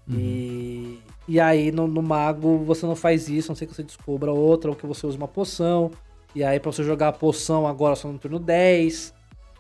E, 0.07 0.99
e 1.29 1.39
aí 1.39 1.71
no, 1.71 1.87
no 1.87 2.01
Mago 2.01 2.57
você 2.65 2.87
não 2.87 2.95
faz 2.95 3.29
isso, 3.29 3.49
a 3.49 3.51
não 3.51 3.55
sei 3.55 3.67
que 3.67 3.75
você 3.75 3.83
descubra 3.83 4.31
outra 4.31 4.71
ou 4.71 4.75
que 4.75 4.87
você 4.87 5.05
use 5.05 5.15
uma 5.15 5.27
poção. 5.27 5.91
E 6.33 6.43
aí 6.43 6.59
pra 6.59 6.71
você 6.71 6.83
jogar 6.83 7.09
a 7.09 7.13
poção 7.13 7.67
agora 7.67 7.95
só 7.95 8.07
no 8.07 8.17
turno 8.17 8.39
10. 8.39 9.13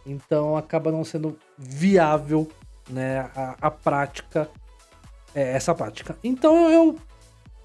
Então 0.03 0.57
acaba 0.57 0.91
não 0.91 1.03
sendo 1.03 1.37
viável 1.55 2.49
né, 2.89 3.19
a, 3.35 3.55
a 3.61 3.69
prática, 3.69 4.49
é, 5.35 5.51
essa 5.51 5.75
prática. 5.75 6.17
Então 6.23 6.71
eu, 6.71 6.95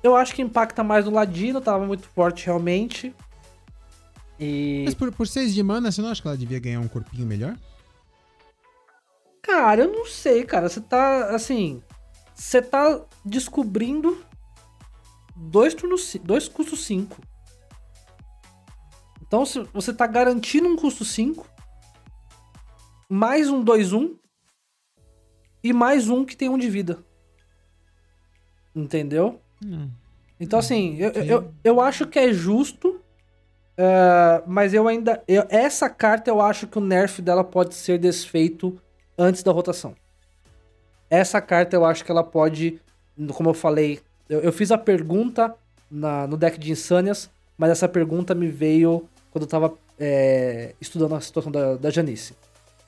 eu 0.02 0.14
acho 0.14 0.34
que 0.34 0.42
impacta 0.42 0.84
mais 0.84 1.06
no 1.06 1.10
Ladino, 1.10 1.62
tava 1.62 1.86
muito 1.86 2.06
forte 2.06 2.44
realmente. 2.44 3.14
E. 4.38 4.82
Mas 4.84 4.92
por, 4.92 5.10
por 5.12 5.26
6 5.26 5.54
de 5.54 5.62
mana, 5.62 5.90
você 5.90 6.02
não 6.02 6.10
acha 6.10 6.20
que 6.20 6.28
ela 6.28 6.36
devia 6.36 6.60
ganhar 6.60 6.80
um 6.80 6.88
corpinho 6.88 7.26
melhor? 7.26 7.56
Cara, 9.40 9.80
eu 9.80 9.90
não 9.90 10.04
sei, 10.04 10.44
cara. 10.44 10.68
Você 10.68 10.82
tá, 10.82 11.30
assim. 11.30 11.82
Você 12.34 12.60
tá 12.60 13.00
descobrindo 13.24 14.24
dois 15.36 15.74
turnos. 15.74 16.16
dois 16.22 16.48
custos 16.48 16.84
5. 16.84 17.16
Então 19.22 19.44
você 19.72 19.92
tá 19.92 20.06
garantindo 20.06 20.68
um 20.68 20.76
custo 20.76 21.04
5. 21.04 21.46
Mais 23.08 23.48
um 23.50 23.64
2-1. 23.64 24.16
E 25.62 25.72
mais 25.72 26.08
um 26.08 26.24
que 26.24 26.36
tem 26.36 26.48
um 26.48 26.58
de 26.58 26.68
vida. 26.68 26.98
Entendeu? 28.74 29.40
Não. 29.62 29.90
Então, 30.38 30.58
assim, 30.58 30.96
eu, 30.98 31.14
Sim. 31.14 31.20
eu, 31.26 31.54
eu 31.62 31.80
acho 31.80 32.06
que 32.06 32.18
é 32.18 32.32
justo. 32.32 33.00
é, 33.76 34.42
mas 34.46 34.74
eu 34.74 34.86
ainda. 34.88 35.22
eu- 35.26 35.46
essa 35.48 35.88
carta 35.88 36.30
eu 36.30 36.40
acho 36.40 36.66
que 36.66 36.76
o 36.76 36.80
nerf 36.82 37.22
dela 37.22 37.42
pode 37.44 37.74
ser 37.74 37.98
desfeito 37.98 38.78
antes 39.16 39.42
da 39.42 39.52
rotação. 39.52 39.94
Essa 41.14 41.40
carta 41.40 41.76
eu 41.76 41.84
acho 41.84 42.04
que 42.04 42.10
ela 42.10 42.24
pode. 42.24 42.80
Como 43.34 43.50
eu 43.50 43.54
falei, 43.54 44.00
eu, 44.28 44.40
eu 44.40 44.52
fiz 44.52 44.70
a 44.72 44.78
pergunta 44.78 45.54
na- 45.90 46.26
no 46.26 46.36
deck 46.36 46.58
de 46.58 46.72
Insânias, 46.72 47.30
mas 47.56 47.70
essa 47.70 47.88
pergunta 47.88 48.34
me 48.34 48.48
veio 48.48 49.08
quando 49.30 49.42
eu 49.44 49.48
tava 49.48 49.74
é, 49.98 50.74
estudando 50.80 51.14
a 51.14 51.20
situação 51.20 51.52
da, 51.52 51.76
da 51.76 51.90
Janice. 51.90 52.34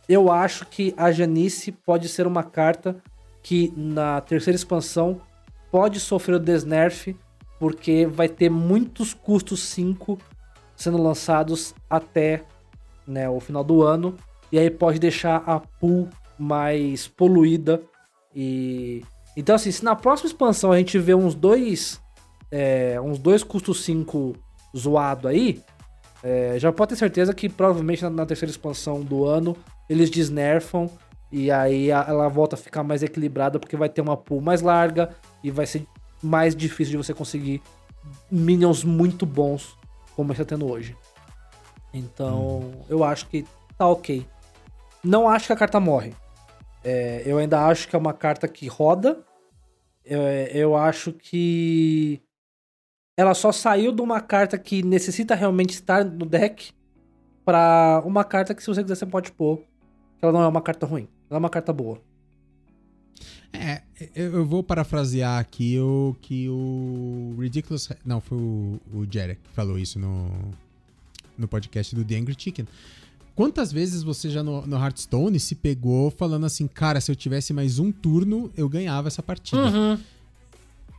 Eu 0.08 0.30
acho 0.30 0.66
que 0.66 0.92
a 0.96 1.10
Janice 1.12 1.70
pode 1.72 2.08
ser 2.08 2.26
uma 2.26 2.42
carta 2.42 2.96
que 3.42 3.72
na 3.76 4.20
terceira 4.20 4.56
expansão 4.56 5.20
pode 5.70 6.00
sofrer 6.00 6.34
o 6.34 6.38
desnerf, 6.40 7.14
porque 7.60 8.06
vai 8.06 8.28
ter 8.28 8.50
muitos 8.50 9.14
custos 9.14 9.60
5 9.62 10.18
sendo 10.76 11.00
lançados 11.00 11.74
até 11.88 12.42
né, 13.06 13.28
o 13.28 13.38
final 13.40 13.62
do 13.62 13.82
ano. 13.82 14.16
E 14.50 14.58
aí 14.58 14.68
pode 14.70 14.98
deixar 14.98 15.42
a 15.46 15.60
pool 15.60 16.08
mais 16.38 17.06
poluída. 17.08 17.80
E. 18.36 19.02
Então, 19.36 19.54
assim, 19.56 19.70
se 19.72 19.82
na 19.82 19.96
próxima 19.96 20.28
expansão 20.28 20.70
a 20.72 20.76
gente 20.78 20.98
vê 20.98 21.14
uns 21.14 21.34
dois. 21.34 21.98
é, 22.52 23.00
uns 23.00 23.18
dois 23.18 23.42
custos 23.42 23.82
5 23.84 24.34
zoado 24.76 25.26
aí. 25.26 25.62
é, 26.22 26.58
já 26.58 26.70
pode 26.72 26.90
ter 26.90 26.96
certeza 26.96 27.32
que 27.34 27.48
provavelmente 27.48 28.02
na, 28.02 28.10
na 28.10 28.26
terceira 28.26 28.50
expansão 28.50 29.00
do 29.00 29.24
ano 29.24 29.56
eles 29.88 30.10
desnerfam. 30.10 30.88
E 31.32 31.50
aí 31.50 31.90
a- 31.90 32.04
ela 32.08 32.28
volta 32.28 32.54
a 32.54 32.58
ficar 32.58 32.82
mais 32.84 33.02
equilibrada 33.02 33.58
porque 33.58 33.76
vai 33.76 33.88
ter 33.88 34.00
uma 34.02 34.16
pool 34.16 34.40
mais 34.40 34.60
larga 34.62 35.10
e 35.42 35.50
vai 35.50 35.66
ser 35.66 35.86
mais 36.22 36.54
difícil 36.54 36.92
de 36.92 36.96
você 36.96 37.12
conseguir 37.14 37.60
minions 38.30 38.84
muito 38.84 39.26
bons 39.26 39.76
como 40.14 40.32
está 40.32 40.44
tendo 40.44 40.70
hoje. 40.70 40.96
Então, 41.92 42.70
eu 42.88 43.02
acho 43.04 43.26
que 43.28 43.44
tá 43.76 43.86
ok. 43.86 44.26
Não 45.02 45.28
acho 45.28 45.46
que 45.48 45.52
a 45.52 45.56
carta 45.56 45.80
morre. 45.80 46.14
É, 46.88 47.20
eu 47.26 47.36
ainda 47.36 47.66
acho 47.66 47.88
que 47.88 47.96
é 47.96 47.98
uma 47.98 48.12
carta 48.12 48.46
que 48.46 48.68
roda. 48.68 49.18
É, 50.04 50.52
eu 50.54 50.76
acho 50.76 51.12
que 51.12 52.22
ela 53.16 53.34
só 53.34 53.50
saiu 53.50 53.90
de 53.90 54.00
uma 54.00 54.20
carta 54.20 54.56
que 54.56 54.84
necessita 54.84 55.34
realmente 55.34 55.70
estar 55.70 56.04
no 56.04 56.24
deck 56.24 56.70
pra 57.44 58.00
uma 58.04 58.22
carta 58.22 58.54
que 58.54 58.62
se 58.62 58.68
você 58.68 58.84
quiser 58.84 58.94
você 58.94 59.04
pode 59.04 59.32
pôr. 59.32 59.64
Ela 60.22 60.30
não 60.30 60.42
é 60.42 60.46
uma 60.46 60.62
carta 60.62 60.86
ruim. 60.86 61.08
Ela 61.28 61.38
é 61.38 61.40
uma 61.40 61.50
carta 61.50 61.72
boa. 61.72 62.00
É, 63.52 63.82
eu, 64.14 64.34
eu 64.34 64.46
vou 64.46 64.62
parafrasear 64.62 65.40
aqui 65.40 65.80
o 65.80 66.14
que 66.22 66.48
o 66.48 67.34
Ridiculous. 67.36 67.88
Não, 68.04 68.20
foi 68.20 68.38
o, 68.38 68.80
o 68.94 69.06
Jarek 69.10 69.40
que 69.42 69.50
falou 69.50 69.76
isso 69.76 69.98
no, 69.98 70.30
no 71.36 71.48
podcast 71.48 71.96
do 71.96 72.04
The 72.04 72.14
Angry 72.14 72.36
Chicken. 72.38 72.68
Quantas 73.36 73.70
vezes 73.70 74.02
você 74.02 74.30
já 74.30 74.42
no, 74.42 74.66
no 74.66 74.76
Hearthstone 74.76 75.38
se 75.38 75.54
pegou 75.54 76.10
falando 76.10 76.46
assim, 76.46 76.66
cara, 76.66 77.00
se 77.00 77.12
eu 77.12 77.14
tivesse 77.14 77.52
mais 77.52 77.78
um 77.78 77.92
turno, 77.92 78.50
eu 78.56 78.68
ganhava 78.68 79.08
essa 79.08 79.22
partida. 79.22 79.62
Uhum. 79.62 79.98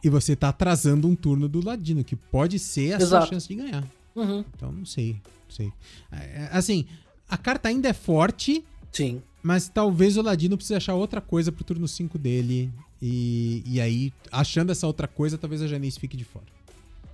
E 0.03 0.09
você 0.09 0.35
tá 0.35 0.49
atrasando 0.49 1.07
um 1.07 1.15
turno 1.15 1.49
do 1.49 1.65
Ladino, 1.65 2.03
que 2.03 2.15
pode 2.15 2.59
ser 2.59 2.93
a 2.93 2.97
Exato. 2.97 3.25
sua 3.25 3.33
chance 3.33 3.47
de 3.47 3.55
ganhar. 3.55 3.83
Uhum. 4.15 4.45
Então, 4.55 4.71
não 4.71 4.85
sei. 4.85 5.13
Não 5.13 5.49
sei. 5.49 5.73
É, 6.11 6.17
é, 6.17 6.49
assim, 6.51 6.85
a 7.27 7.37
carta 7.37 7.69
ainda 7.69 7.89
é 7.89 7.93
forte, 7.93 8.63
Sim. 8.91 9.21
mas 9.41 9.67
talvez 9.67 10.15
o 10.15 10.21
Ladino 10.21 10.55
precise 10.55 10.75
achar 10.75 10.93
outra 10.93 11.19
coisa 11.19 11.51
pro 11.51 11.63
turno 11.63 11.87
5 11.87 12.19
dele. 12.19 12.71
E, 13.01 13.63
e 13.65 13.81
aí, 13.81 14.13
achando 14.31 14.71
essa 14.71 14.85
outra 14.85 15.07
coisa, 15.07 15.37
talvez 15.37 15.61
a 15.63 15.67
Janice 15.67 15.99
fique 15.99 16.15
de 16.15 16.23
fora. 16.23 16.45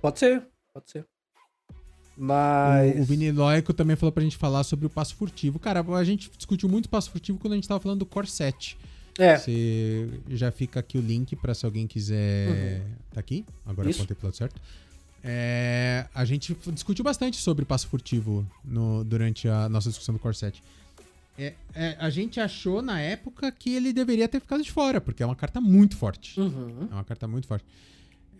Pode 0.02 0.18
ser, 0.18 0.46
pode 0.74 0.90
ser. 0.90 1.06
O, 2.16 2.22
Mas. 2.24 3.00
o 3.00 3.04
Vini 3.04 3.30
Loico 3.32 3.72
também 3.74 3.96
falou 3.96 4.12
pra 4.12 4.22
gente 4.22 4.36
falar 4.36 4.62
sobre 4.64 4.86
o 4.86 4.90
passo 4.90 5.14
furtivo. 5.16 5.58
Cara, 5.58 5.80
a 5.96 6.04
gente 6.04 6.30
discutiu 6.36 6.68
muito 6.68 6.88
passo 6.88 7.10
furtivo 7.10 7.38
quando 7.38 7.52
a 7.54 7.56
gente 7.56 7.66
tava 7.68 7.80
falando 7.80 8.00
do 8.00 8.06
Core 8.06 8.26
7. 8.26 8.76
É, 9.18 9.36
Você 9.36 10.08
já 10.30 10.50
fica 10.50 10.80
aqui 10.80 10.98
o 10.98 11.00
link 11.00 11.36
pra 11.36 11.54
se 11.54 11.64
alguém 11.64 11.86
quiser. 11.86 12.82
Tá 13.12 13.20
aqui? 13.20 13.44
Agora 13.64 13.88
Isso. 13.88 14.00
apontei 14.00 14.16
pro 14.16 14.26
lado 14.26 14.36
certo. 14.36 14.60
É, 15.22 16.06
a 16.14 16.24
gente 16.24 16.56
discutiu 16.72 17.02
bastante 17.04 17.36
sobre 17.38 17.64
passo 17.64 17.86
furtivo 17.88 18.46
no- 18.64 19.02
durante 19.04 19.48
a 19.48 19.68
nossa 19.68 19.88
discussão 19.88 20.14
do 20.14 20.18
Core 20.18 20.34
7. 20.36 20.62
É, 21.38 21.54
é, 21.74 21.96
a 21.98 22.10
gente 22.10 22.38
achou 22.38 22.82
na 22.82 23.00
época 23.00 23.50
que 23.50 23.74
ele 23.74 23.92
deveria 23.92 24.28
ter 24.28 24.40
ficado 24.40 24.62
de 24.62 24.70
fora, 24.70 25.00
porque 25.00 25.22
é 25.22 25.26
uma 25.26 25.34
carta 25.34 25.60
muito 25.60 25.96
forte. 25.96 26.38
Uhum. 26.38 26.88
É 26.90 26.94
uma 26.94 27.04
carta 27.04 27.26
muito 27.26 27.46
forte. 27.48 27.64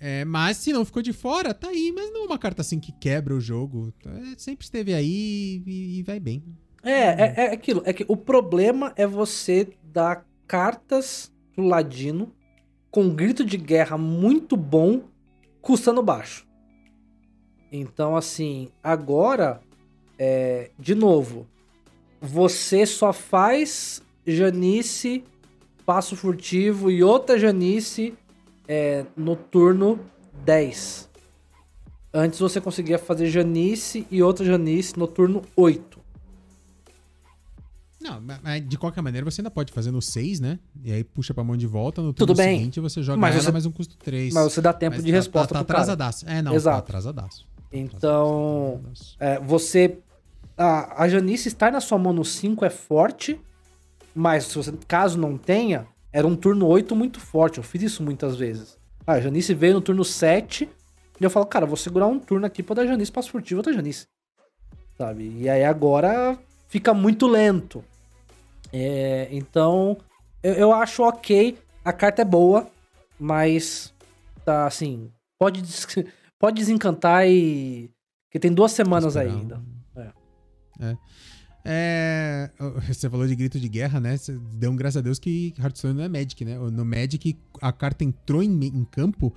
É, 0.07 0.23
mas 0.23 0.59
se 0.59 0.71
não 0.71 0.85
ficou 0.85 1.01
de 1.01 1.15
fora, 1.15 1.55
tá 1.55 1.69
aí. 1.69 1.91
Mas 1.91 2.13
não 2.13 2.25
é 2.25 2.27
uma 2.27 2.39
carta 2.39 2.61
assim 2.61 2.79
que 2.79 2.93
quebra 2.93 3.35
o 3.35 3.41
jogo. 3.41 3.91
É, 4.05 4.35
sempre 4.37 4.63
esteve 4.63 4.93
aí 4.93 5.63
e, 5.67 5.99
e 5.99 6.03
vai 6.03 6.21
bem. 6.21 6.45
É, 6.83 6.91
é, 6.93 7.35
é 7.37 7.53
aquilo. 7.55 7.81
É 7.87 7.93
que 7.95 8.05
o 8.07 8.15
problema 8.15 8.93
é 8.97 9.07
você 9.07 9.67
dar 9.83 10.27
cartas 10.47 11.33
pro 11.55 11.65
Ladino 11.65 12.31
com 12.91 13.05
um 13.05 13.15
grito 13.15 13.47
de 13.47 13.57
guerra 13.57 13.97
muito 13.97 14.59
bom, 14.59 15.05
custando 15.63 16.03
baixo. 16.03 16.47
Então, 17.73 18.15
assim, 18.15 18.69
agora, 18.83 19.63
é, 20.19 20.71
de 20.79 20.95
novo, 20.95 21.47
você 22.21 22.85
só 22.85 23.11
faz 23.11 24.03
Janice, 24.27 25.25
passo 25.87 26.15
furtivo 26.15 26.91
e 26.91 27.03
outra 27.03 27.39
Janice 27.39 28.13
é, 28.69 29.05
no 29.17 29.37
turno 29.37 29.99
10. 30.45 31.09
Antes 32.13 32.39
você 32.39 32.61
conseguia 32.61 32.99
fazer 32.99 33.27
Janice 33.27 34.07
e 34.11 34.23
outra 34.23 34.45
Janice 34.45 34.99
no 34.99 35.07
turno 35.07 35.43
8. 35.57 35.99
Não, 38.01 38.21
ma- 38.21 38.39
mas 38.43 38.69
de 38.69 38.77
qualquer 38.77 39.01
maneira 39.01 39.25
você 39.29 39.41
ainda 39.41 39.51
pode 39.51 39.73
fazer 39.73 39.91
no 39.91 40.03
6, 40.03 40.39
né? 40.39 40.59
E 40.85 40.93
aí 40.93 41.03
puxa 41.03 41.33
pra 41.33 41.43
mão 41.43 41.57
de 41.57 41.67
volta. 41.67 42.03
No 42.03 42.13
Tudo 42.13 42.29
turno 42.35 42.43
bem. 42.45 42.59
seguinte 42.59 42.79
você 42.81 43.03
joga 43.03 43.19
Mas 43.19 43.35
ela 43.35 43.45
você- 43.45 43.53
mais 43.53 43.67
um 43.67 43.73
custo 43.73 43.97
3. 43.97 44.35
Mas 44.35 44.53
você 44.53 44.61
dá 44.61 44.73
tempo 44.73 45.01
de 45.03 45.11
resposta 45.11 45.55
tá, 45.55 45.61
tá 45.61 45.65
pro 45.65 45.69
cara. 45.75 45.79
atrasadaço. 45.85 46.29
É, 46.29 46.43
não, 46.43 46.55
Exato. 46.55 46.77
tá 46.77 46.79
atrasadaço. 46.85 47.47
Então, 47.73 48.83
é, 49.19 49.41
você. 49.41 49.99
A, 50.57 51.03
a 51.03 51.09
Janice 51.09 51.49
estar 51.49 51.73
na 51.73 51.81
sua 51.81 51.99
mão 51.99 52.13
no 52.13 52.25
5 52.25 52.65
é 52.65 52.71
forte, 52.71 53.41
mas 54.15 54.45
se 54.45 54.55
você, 54.57 54.73
caso 54.87 55.19
não 55.19 55.37
tenha, 55.37 55.87
era 56.15 56.27
um 56.27 56.37
turno 56.37 56.67
8 56.67 56.95
muito 56.95 57.19
forte. 57.19 57.59
Eu 57.59 57.65
fiz 57.65 57.83
isso 57.83 58.03
muitas 58.03 58.37
vezes. 58.37 58.79
Ah, 59.07 59.15
a 59.15 59.21
Janice 59.21 59.53
veio 59.53 59.75
no 59.75 59.81
turno 59.81 60.05
7 60.05 60.69
e 61.21 61.25
eu 61.25 61.29
falo, 61.29 61.45
cara, 61.47 61.67
vou 61.67 61.77
segurar 61.77 62.07
um 62.07 62.19
turno 62.19 62.47
aqui 62.47 62.63
pra 62.63 62.77
dar 62.77 62.87
Janice 62.87 63.11
passo 63.11 63.31
furtivo 63.31 63.59
outra 63.59 63.73
Janice. 63.73 64.07
Sabe? 64.97 65.35
E 65.41 65.49
aí 65.49 65.65
agora 65.65 66.39
fica 66.69 66.95
muito 66.95 67.27
lento. 67.27 67.85
É, 68.73 69.29
então, 69.33 69.97
eu, 70.43 70.55
eu 70.55 70.73
acho 70.73 71.03
ok. 71.03 71.59
A 71.85 71.93
carta 71.93 72.23
é 72.23 72.25
boa, 72.25 72.69
mas 73.19 73.93
tá 74.45 74.67
assim. 74.67 75.11
Pode, 75.39 75.61
des- 75.63 75.87
pode 76.39 76.57
desencantar 76.61 77.27
e. 77.29 77.91
Porque 78.29 78.39
tem 78.39 78.53
duas 78.53 78.73
semanas 78.73 79.17
ainda. 79.17 79.57
um- 79.59 80.01
É, 80.81 80.97
você 82.87 83.09
falou 83.09 83.27
de 83.27 83.35
grito 83.35 83.59
de 83.59 83.69
guerra, 83.69 83.99
né? 83.99 84.17
Você 84.17 84.39
deu 84.53 84.71
um 84.71 84.77
graças 84.77 84.99
a 84.99 85.01
Deus 85.01 85.19
que 85.19 85.55
Hearthstone 85.59 85.95
não 85.95 86.05
é 86.05 86.09
Magic, 86.09 86.45
né? 86.45 86.59
No 86.59 86.85
Magic, 86.85 87.39
a 87.61 87.73
carta 87.73 88.05
entrou 88.05 88.43
em, 88.43 88.65
em 88.67 88.85
campo, 88.85 89.35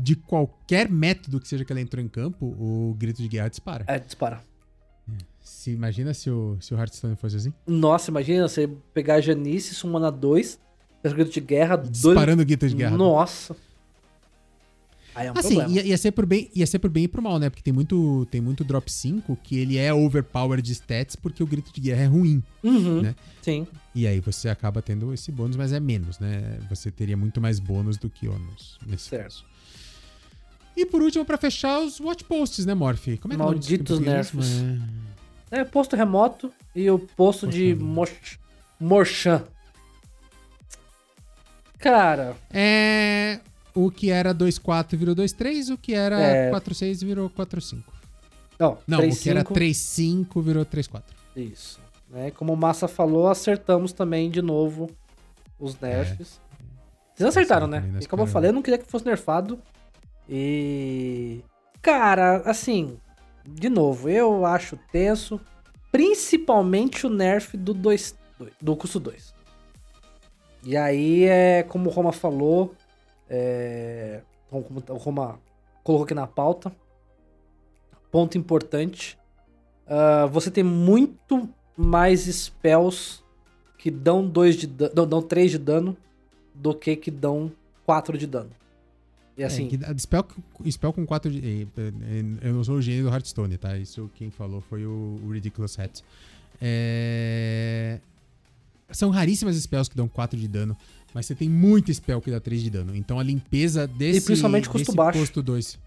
de 0.00 0.14
qualquer 0.14 0.90
método 0.90 1.40
que 1.40 1.48
seja 1.48 1.64
que 1.64 1.72
ela 1.72 1.80
entrou 1.80 2.04
em 2.04 2.08
campo, 2.08 2.46
o 2.46 2.94
grito 2.98 3.22
de 3.22 3.28
guerra 3.28 3.48
dispara. 3.48 3.84
É, 3.86 3.98
dispara. 3.98 4.42
Se, 5.40 5.70
imagina 5.70 6.12
se 6.12 6.30
o, 6.30 6.58
se 6.60 6.74
o 6.74 6.78
Hearthstone 6.78 7.16
fosse 7.16 7.36
assim. 7.36 7.52
Nossa, 7.66 8.10
imagina 8.10 8.46
você 8.46 8.68
pegar 8.92 9.14
a 9.14 9.20
Janice, 9.20 9.74
summonar 9.74 10.12
dois, 10.12 10.60
faz 11.02 11.14
grito 11.14 11.32
de 11.32 11.40
guerra, 11.40 11.76
dois. 11.76 11.90
Disparando 11.90 12.42
o 12.42 12.46
grito 12.46 12.68
de 12.68 12.74
guerra. 12.74 12.96
Nossa. 12.96 13.56
Aí 15.14 15.26
é 15.26 15.32
um 15.32 15.34
Assim, 15.38 15.56
problema. 15.56 15.72
ia, 15.80 15.86
ia 15.86 15.98
ser 15.98 16.12
por 16.12 16.24
bem, 16.26 16.50
ia 16.54 16.66
ser 16.66 16.78
por 16.78 16.88
bem 16.90 17.04
e 17.04 17.08
por 17.08 17.20
mal, 17.20 17.38
né? 17.38 17.50
Porque 17.50 17.62
tem 17.62 17.72
muito, 17.72 18.26
tem 18.30 18.40
muito 18.40 18.62
drop 18.64 18.90
5 18.90 19.36
que 19.42 19.58
ele 19.58 19.76
é 19.76 19.92
overpowered 19.92 20.62
de 20.64 20.72
stats 20.72 21.16
porque 21.16 21.42
o 21.42 21.46
grito 21.46 21.72
de 21.72 21.80
guerra 21.80 22.02
é 22.02 22.06
ruim. 22.06 22.42
Uhum. 22.62 23.02
né? 23.02 23.14
Sim. 23.42 23.66
E 23.94 24.06
aí 24.06 24.20
você 24.20 24.48
acaba 24.48 24.80
tendo 24.80 25.12
esse 25.12 25.32
bônus, 25.32 25.56
mas 25.56 25.72
é 25.72 25.80
menos, 25.80 26.18
né? 26.18 26.58
Você 26.68 26.90
teria 26.90 27.16
muito 27.16 27.40
mais 27.40 27.58
bônus 27.58 27.96
do 27.96 28.08
que 28.08 28.28
ônus 28.28 28.78
nesse 28.86 29.08
Certo. 29.08 29.22
caso. 29.24 29.44
E 30.76 30.86
por 30.86 31.02
último, 31.02 31.24
pra 31.24 31.36
fechar, 31.36 31.80
os 31.80 31.98
watch 32.00 32.22
posts, 32.24 32.64
né, 32.64 32.72
Morph? 32.74 33.06
Como 33.20 33.34
é 33.34 33.36
que 33.36 33.42
é 33.42 33.44
Malditos 33.44 33.86
português 33.98 34.32
nerfs. 34.32 34.34
mesmo? 34.60 34.82
É 35.50 35.64
posto 35.64 35.96
remoto 35.96 36.52
e 36.76 36.88
o 36.88 36.98
posto 36.98 37.46
de 37.48 37.74
Posto 37.74 37.84
Moch- 37.84 38.38
Morchan. 38.78 39.42
Cara, 41.78 42.36
É... 42.50 43.40
é. 43.74 43.78
O 43.78 43.90
que 43.90 44.10
era 44.10 44.34
2.4 44.34 44.96
virou 44.96 45.14
2.3, 45.14 45.72
o 45.72 45.78
que 45.78 45.94
era 45.94 46.20
É. 46.20 46.50
4.6 46.50 47.04
virou 47.04 47.30
4.5. 47.30 47.82
ó, 48.60 48.76
Não, 48.86 48.98
3, 48.98 49.18
o 49.18 49.22
que 49.22 49.30
era 49.30 49.40
5, 49.40 49.54
3.5 49.54 50.42
virou 50.42 50.64
3.4. 50.64 51.02
Isso. 51.36 51.80
Né? 52.08 52.30
Como 52.32 52.52
o 52.52 52.56
Massa 52.56 52.88
falou, 52.88 53.28
acertamos 53.28 53.92
também 53.92 54.30
de 54.30 54.42
novo 54.42 54.90
os 55.58 55.78
nerfs. 55.80 56.40
Vocês 57.14 57.28
acertaram, 57.28 57.66
né? 57.66 57.84
E 58.00 58.06
como 58.06 58.22
eu 58.22 58.26
falei, 58.26 58.48
eu 58.50 58.54
não 58.54 58.62
queria 58.62 58.78
que 58.78 58.90
fosse 58.90 59.04
nerfado. 59.04 59.58
E. 60.28 61.40
Cara, 61.82 62.38
assim. 62.46 62.96
De 63.46 63.68
novo, 63.68 64.08
eu 64.08 64.44
acho 64.44 64.78
tenso. 64.92 65.40
Principalmente 65.92 67.06
o 67.06 67.10
nerf 67.10 67.56
do 67.56 67.74
2. 67.74 68.14
Do 68.60 68.74
custo 68.76 68.98
2. 68.98 69.34
E 70.64 70.76
aí 70.76 71.24
é 71.24 71.62
como 71.62 71.90
o 71.90 71.92
Roma 71.92 72.12
falou. 72.12 72.74
É, 73.32 74.22
como 74.50 74.82
o 74.88 74.96
Roma 74.96 75.38
colocou 75.84 76.04
aqui 76.04 76.14
na 76.14 76.26
pauta. 76.26 76.72
Ponto 78.10 78.36
importante. 78.36 79.16
ah, 79.86 80.26
você 80.26 80.50
tem 80.50 80.64
muito 80.64 81.48
mais 81.76 82.22
spells 82.26 83.22
que 83.78 83.90
dão 83.90 84.26
2 84.26 84.56
de 84.56 84.66
dano. 84.66 85.06
Dão 85.06 85.22
3 85.22 85.52
de 85.52 85.58
dano 85.58 85.96
do 86.54 86.74
que 86.74 86.96
que 86.96 87.10
dão 87.10 87.50
4 87.86 88.18
de 88.18 88.26
dano. 88.26 88.50
E 89.38 89.44
assim. 89.44 89.66
É, 89.66 89.68
que 89.68 89.76
dá- 89.76 89.96
spell, 89.96 90.26
spell 90.70 90.92
com 90.92 91.06
4 91.06 91.30
de. 91.30 91.38
eh, 91.38 91.66
eh, 91.78 92.48
Eu 92.48 92.54
não 92.54 92.64
sou 92.64 92.74
o 92.76 92.82
gênio 92.82 93.04
do 93.04 93.10
Hearthstone, 93.10 93.56
tá? 93.56 93.78
Isso 93.78 94.10
quem 94.16 94.28
falou 94.30 94.60
foi 94.60 94.84
o, 94.84 95.20
o 95.24 95.30
Ridiculous 95.30 95.78
Hat. 95.78 96.02
É, 96.60 98.00
São 98.90 99.08
raríssimas 99.10 99.54
spells 99.56 99.88
que 99.88 99.96
dão 99.96 100.08
4 100.08 100.38
de 100.38 100.46
dano, 100.48 100.76
mas 101.14 101.26
você 101.26 101.34
tem 101.34 101.48
muito 101.48 101.92
spell 101.92 102.20
que 102.20 102.30
dá 102.30 102.40
3 102.40 102.62
de 102.62 102.70
dano. 102.70 102.94
Então 102.96 103.18
a 103.18 103.22
limpeza 103.22 103.86
desse. 103.86 104.18
E 104.18 104.20
principalmente 104.22 104.68
custo 104.68 104.86
desse 104.86 104.96
baixo. 104.96 105.18
Custo 105.18 105.42
2. 105.42 105.78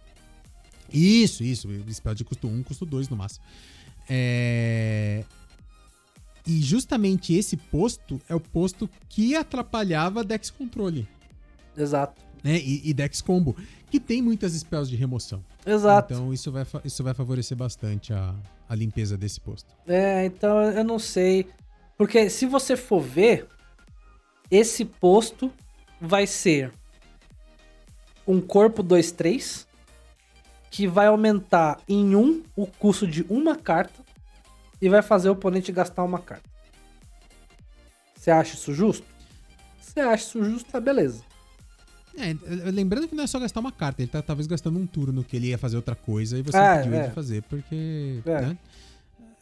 Isso, 0.94 1.44
isso. 1.44 1.68
Spell 1.92 2.14
de 2.14 2.24
custo 2.24 2.48
1, 2.48 2.64
custo 2.64 2.86
2 2.86 3.10
no 3.10 3.16
máximo. 3.16 3.44
É, 4.10 5.24
E 6.46 6.62
justamente 6.62 7.34
esse 7.34 7.56
posto 7.56 8.20
é 8.28 8.36
o 8.36 8.40
posto 8.40 8.90
que 9.08 9.34
atrapalhava 9.36 10.24
Dex 10.26 10.50
Controle 10.50 11.08
Exato. 11.78 12.22
né? 12.44 12.58
E, 12.60 12.82
e 12.90 12.94
Dex 12.94 13.22
Combo, 13.22 13.56
que 13.90 14.00
tem 14.00 14.22
muitas 14.22 14.54
spells 14.54 14.90
de 14.90 14.96
remoção. 14.98 15.44
Exato. 15.66 16.14
Então 16.14 16.34
isso 16.34 16.52
vai, 16.52 16.66
isso 16.84 17.02
vai 17.04 17.14
favorecer 17.14 17.56
bastante 17.58 18.12
a, 18.14 18.36
a 18.68 18.76
limpeza 18.76 19.18
desse 19.18 19.40
posto. 19.40 19.74
É, 19.88 20.26
então 20.26 20.62
eu 20.62 20.84
não 20.84 21.00
sei. 21.00 21.48
Porque 21.98 22.30
se 22.30 22.46
você 22.46 22.76
for 22.76 23.00
ver, 23.02 23.48
esse 24.56 24.86
posto 24.86 25.52
vai 26.00 26.28
ser 26.28 26.72
um 28.28 28.40
corpo 28.40 28.84
2-3 28.84 29.66
que 30.70 30.88
vai 30.88 31.08
aumentar 31.08 31.80
em 31.88 32.16
um 32.16 32.44
o 32.56 32.66
custo 32.68 33.08
de 33.08 33.24
uma 33.30 33.56
carta 33.56 34.02
e 34.82 34.88
vai 34.90 35.02
fazer 35.02 35.30
o 35.30 35.34
oponente 35.34 35.72
gastar 35.72 36.04
uma 36.04 36.20
carta. 36.20 36.50
Você 38.16 38.32
acha 38.32 38.56
isso 38.56 38.74
justo? 38.74 39.06
Você 39.82 40.00
acha 40.00 40.24
isso 40.24 40.44
justo, 40.44 40.72
tá 40.72 40.80
beleza. 40.80 41.24
É, 42.16 42.36
lembrando 42.72 43.08
que 43.08 43.16
não 43.16 43.24
é 43.24 43.28
só 43.28 43.40
gastar 43.40 43.60
uma 43.60 43.72
carta, 43.72 44.02
ele 44.02 44.12
tá 44.12 44.22
talvez 44.22 44.46
gastando 44.46 44.78
um 44.78 44.86
turno 44.86 45.24
que 45.24 45.36
ele 45.36 45.48
ia 45.48 45.58
fazer 45.58 45.76
outra 45.78 45.96
coisa 45.96 46.38
e 46.38 46.44
você 46.44 46.58
É, 46.58 46.74
impediu 46.76 46.94
ele 46.94 47.04
é. 47.04 47.08
de 47.08 47.14
fazer, 47.16 47.42
porque. 47.44 48.22
É. 48.26 48.42
né? 48.42 48.58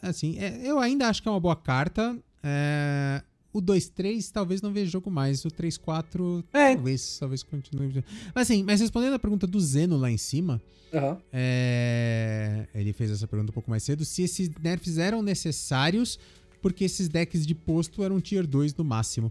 assim, 0.00 0.38
é, 0.38 0.58
eu 0.64 0.78
ainda 0.78 1.06
acho 1.08 1.22
que 1.22 1.28
é 1.28 1.30
uma 1.30 1.40
boa 1.40 1.54
carta. 1.56 2.16
É, 2.42 3.22
o 3.52 3.60
2-3 3.60 4.30
talvez 4.32 4.62
não 4.62 4.72
veja 4.72 4.90
jogo 4.90 5.10
mais. 5.10 5.44
O 5.44 5.48
3-4 5.50 6.44
É. 6.52 6.74
talvez, 6.74 7.18
talvez 7.18 7.42
continue. 7.42 8.04
Mas 8.34 8.50
assim, 8.50 8.62
mas 8.62 8.80
respondendo 8.80 9.14
a 9.14 9.18
pergunta 9.18 9.46
do 9.46 9.60
Zeno 9.60 9.96
lá 9.96 10.10
em 10.10 10.16
cima, 10.18 10.60
Aham. 10.94 11.18
é, 11.32 12.66
ele 12.74 12.92
fez 12.92 13.10
essa 13.10 13.26
pergunta 13.26 13.50
um 13.50 13.54
pouco 13.54 13.70
mais 13.70 13.82
cedo, 13.82 14.04
se 14.04 14.22
esses 14.22 14.48
nerfs 14.62 14.98
eram 14.98 15.22
necessários, 15.22 16.18
porque 16.60 16.84
esses 16.84 17.08
decks 17.08 17.46
de 17.46 17.54
posto 17.54 18.02
eram 18.02 18.20
tier 18.20 18.46
2 18.46 18.74
no 18.74 18.84
máximo. 18.84 19.30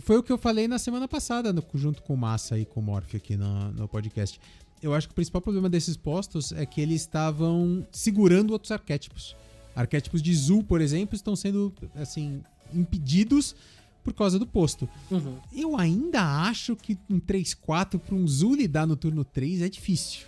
Foi 0.00 0.16
o 0.18 0.22
que 0.22 0.32
eu 0.32 0.38
falei 0.38 0.66
na 0.68 0.78
semana 0.78 1.06
passada, 1.08 1.52
no- 1.52 1.64
junto 1.74 2.02
com 2.02 2.14
o 2.14 2.16
Massa 2.16 2.58
e 2.58 2.64
com 2.64 2.80
o 2.80 2.82
Morph 2.82 3.14
aqui 3.14 3.36
no, 3.36 3.70
no 3.72 3.88
podcast. 3.88 4.40
Eu 4.82 4.92
acho 4.92 5.06
que 5.08 5.12
o 5.12 5.14
principal 5.14 5.40
problema 5.40 5.68
desses 5.70 5.96
postos 5.96 6.52
é 6.52 6.66
que 6.66 6.80
eles 6.80 7.00
estavam 7.02 7.86
segurando 7.90 8.50
outros 8.52 8.70
arquétipos. 8.70 9.34
Arquétipos 9.74 10.20
de 10.22 10.34
Zul, 10.34 10.62
por 10.62 10.80
exemplo, 10.80 11.16
estão 11.16 11.34
sendo, 11.34 11.72
assim, 11.94 12.42
impedidos 12.72 13.54
por 14.02 14.12
causa 14.12 14.38
do 14.38 14.46
posto. 14.46 14.88
Uhum. 15.10 15.38
Eu 15.52 15.76
ainda 15.76 16.20
acho 16.46 16.76
que 16.76 16.98
um 17.08 17.18
3-4 17.18 17.98
para 17.98 18.14
um 18.14 18.26
Zul 18.28 18.56
lidar 18.56 18.86
no 18.86 18.96
turno 18.96 19.24
3 19.24 19.62
é 19.62 19.68
difícil. 19.68 20.26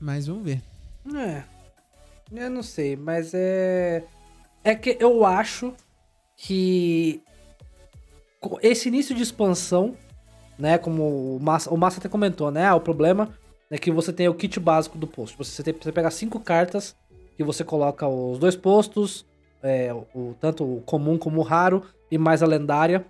Mas 0.00 0.26
vamos 0.26 0.44
ver. 0.44 0.62
É. 1.14 1.42
Eu 2.32 2.48
não 2.48 2.62
sei, 2.62 2.96
mas 2.96 3.32
é. 3.34 4.04
É 4.62 4.74
que 4.74 4.96
eu 5.00 5.24
acho 5.24 5.74
que 6.36 7.22
esse 8.62 8.88
início 8.88 9.14
de 9.14 9.22
expansão, 9.22 9.96
né? 10.58 10.78
Como 10.78 11.36
o 11.36 11.40
Massa, 11.40 11.70
o 11.70 11.76
Massa 11.76 11.98
até 11.98 12.08
comentou, 12.08 12.50
né? 12.50 12.66
ah, 12.66 12.74
O 12.74 12.80
problema 12.80 13.34
é 13.70 13.78
que 13.78 13.90
você 13.90 14.12
tem 14.12 14.28
o 14.28 14.34
kit 14.34 14.58
básico 14.60 14.96
do 14.96 15.06
posto. 15.06 15.36
Você, 15.38 15.62
tem, 15.62 15.74
você 15.74 15.92
pega 15.92 16.10
cinco 16.10 16.38
cartas 16.38 16.96
que 17.36 17.44
você 17.44 17.64
coloca 17.64 18.06
os 18.06 18.38
dois 18.38 18.54
postos, 18.54 19.26
é, 19.62 19.92
o, 19.92 20.34
tanto 20.40 20.64
o 20.64 20.80
comum 20.82 21.18
como 21.18 21.40
o 21.40 21.44
raro, 21.44 21.82
e 22.10 22.18
mais 22.18 22.42
a 22.42 22.46
lendária. 22.46 23.04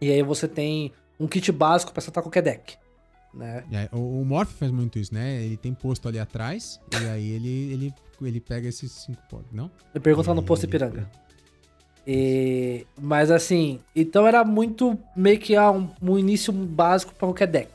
E 0.00 0.10
aí 0.10 0.22
você 0.22 0.48
tem 0.48 0.92
um 1.18 1.26
kit 1.26 1.50
básico 1.52 1.92
pra 1.92 2.00
acertar 2.00 2.22
qualquer 2.22 2.42
deck. 2.42 2.76
Né? 3.34 3.64
Aí, 3.72 3.88
O, 3.92 4.20
o 4.20 4.24
Morph 4.24 4.50
faz 4.52 4.70
muito 4.70 4.98
isso, 4.98 5.14
né? 5.14 5.42
Ele 5.42 5.56
tem 5.56 5.72
posto 5.72 6.08
ali 6.08 6.18
atrás 6.18 6.80
e 6.92 7.08
aí 7.08 7.30
ele, 7.30 7.72
ele, 7.72 7.94
ele 8.22 8.40
pega 8.40 8.68
esses 8.68 8.90
cinco 8.90 9.22
pontos, 9.28 9.52
não? 9.52 9.70
Me 9.94 10.00
pergunta 10.00 10.30
lá 10.30 10.34
no 10.34 10.42
posto 10.42 10.64
Ipiranga. 10.64 11.08
E, 12.06 12.86
mas 12.98 13.30
assim, 13.30 13.78
então 13.94 14.26
era 14.26 14.42
muito 14.42 14.98
meio 15.14 15.38
que 15.38 15.54
ah, 15.54 15.70
um, 15.70 15.88
um 16.02 16.18
início 16.18 16.52
básico 16.52 17.14
pra 17.14 17.28
qualquer 17.28 17.46
deck. 17.46 17.70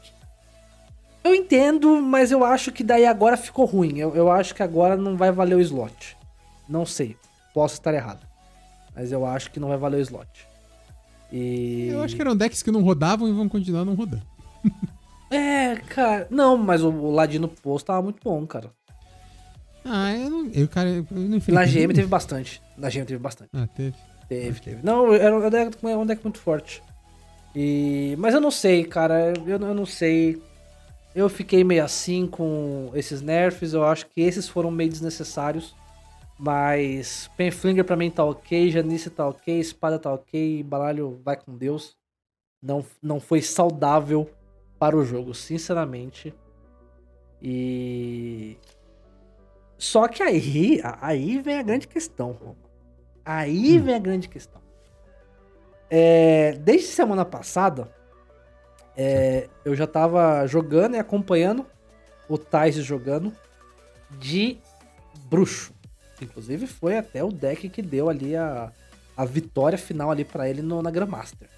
Eu 1.24 1.34
entendo, 1.34 2.02
mas 2.02 2.32
eu 2.32 2.44
acho 2.44 2.72
que 2.72 2.84
daí 2.84 3.06
agora 3.06 3.38
ficou 3.38 3.66
ruim. 3.66 3.98
Eu, 3.98 4.16
eu 4.16 4.32
acho 4.32 4.54
que 4.54 4.62
agora 4.62 4.98
não 4.98 5.16
vai 5.16 5.32
valer 5.32 5.56
o 5.56 5.62
slot. 5.62 6.18
Não 6.68 6.86
sei, 6.86 7.16
posso 7.56 7.76
estar 7.76 7.94
errado. 7.94 8.28
Mas 8.94 9.14
eu 9.14 9.26
acho 9.26 9.50
que 9.50 9.60
não 9.62 9.70
vai 9.70 9.78
valer 9.78 9.98
o 9.98 10.02
slot. 10.02 10.48
E... 11.32 11.88
Eu 11.88 12.04
acho 12.04 12.16
que 12.16 12.22
eram 12.22 12.36
decks 12.36 12.62
que 12.62 12.70
não 12.70 12.84
rodavam 12.84 13.30
e 13.30 13.32
vão 13.32 13.48
continuar 13.48 13.86
não 13.86 13.96
rodando. 13.96 14.26
É, 15.32 15.78
cara. 15.78 16.28
Não, 16.30 16.56
mas 16.56 16.84
o, 16.84 16.90
o 16.90 17.12
Ladino 17.12 17.48
Posto 17.48 17.88
tava 17.88 18.02
muito 18.02 18.20
bom, 18.24 18.46
cara. 18.46 18.72
Ah, 19.84 20.14
eu 20.14 20.30
não. 20.30 20.50
Eu, 20.54 20.68
cara, 20.68 20.90
eu 20.90 21.06
não 21.12 21.38
enfrentei. 21.38 21.54
Na 21.54 21.66
GM 21.66 21.94
teve 21.94 22.08
bastante. 22.08 22.62
Na 22.78 22.90
GM 22.90 23.06
teve 23.06 23.18
bastante. 23.18 23.50
Ah, 23.54 23.68
teve. 23.68 23.96
Teve, 24.30 24.60
teve. 24.62 24.80
Não, 24.84 25.14
era 25.14 25.36
um 25.36 25.50
deck, 25.50 25.78
era 25.84 25.98
um 25.98 26.06
deck 26.06 26.24
muito 26.24 26.40
forte. 26.40 26.82
E... 27.56 28.16
Mas 28.18 28.34
eu 28.34 28.42
não 28.42 28.52
sei, 28.52 28.84
cara. 28.84 29.34
Eu, 29.46 29.60
eu 29.60 29.74
não 29.74 29.86
sei. 29.86 30.42
Eu 31.16 31.30
fiquei 31.30 31.64
meio 31.64 31.84
assim 31.84 32.28
com 32.28 32.92
esses 32.94 33.22
nerfs. 33.22 33.74
Eu 33.74 33.84
acho 33.84 34.06
que 34.08 34.22
esses 34.22 34.48
foram 34.48 34.70
meio 34.70 34.90
desnecessários. 34.90 35.76
Mas 36.38 37.30
Penflinger 37.38 37.86
pra 37.86 37.96
mim 37.96 38.12
tá 38.12 38.24
ok, 38.24 38.70
Janice 38.70 39.10
tá 39.10 39.28
ok, 39.28 39.60
Espada 39.60 39.98
tá 39.98 40.14
ok, 40.14 40.62
Baralho 40.64 41.22
vai 41.24 41.38
com 41.38 41.56
Deus. 41.56 41.96
Não, 42.62 42.86
não 43.02 43.20
foi 43.20 43.42
saudável 43.42 44.30
para 44.78 44.98
o 44.98 45.06
jogo, 45.06 45.34
sinceramente. 45.34 46.34
E. 47.42 48.58
Só 49.78 50.08
que 50.08 50.24
aí, 50.24 50.82
aí 51.02 51.42
vem 51.42 51.58
a 51.58 51.64
grande 51.64 51.88
questão, 51.88 52.32
Roma. 52.32 52.56
Aí 53.24 53.78
vem 53.80 53.96
a 53.96 54.00
grande 54.00 54.28
questão. 54.28 54.62
É, 55.90 56.54
desde 56.54 56.88
semana 56.88 57.24
passada, 57.24 57.94
é, 58.98 59.48
eu 59.64 59.76
já 59.76 59.86
tava 59.86 60.46
jogando 60.48 60.96
e 60.96 61.00
acompanhando 61.00 61.66
o 62.28 62.38
Tais 62.38 62.76
jogando 62.76 63.32
de 64.18 64.58
bruxo. 65.30 65.75
Inclusive 66.22 66.66
foi 66.68 66.98
até 66.98 67.24
o 67.24 67.30
deck 67.32 67.68
que 67.70 67.82
deu 67.82 68.10
ali 68.10 68.36
a, 68.36 68.72
a 69.18 69.26
vitória 69.26 69.78
final 69.78 70.12
ali 70.12 70.24
para 70.24 70.50
ele 70.50 70.62
no, 70.62 70.82
na 70.82 70.90
Grandmaster. 70.92 71.50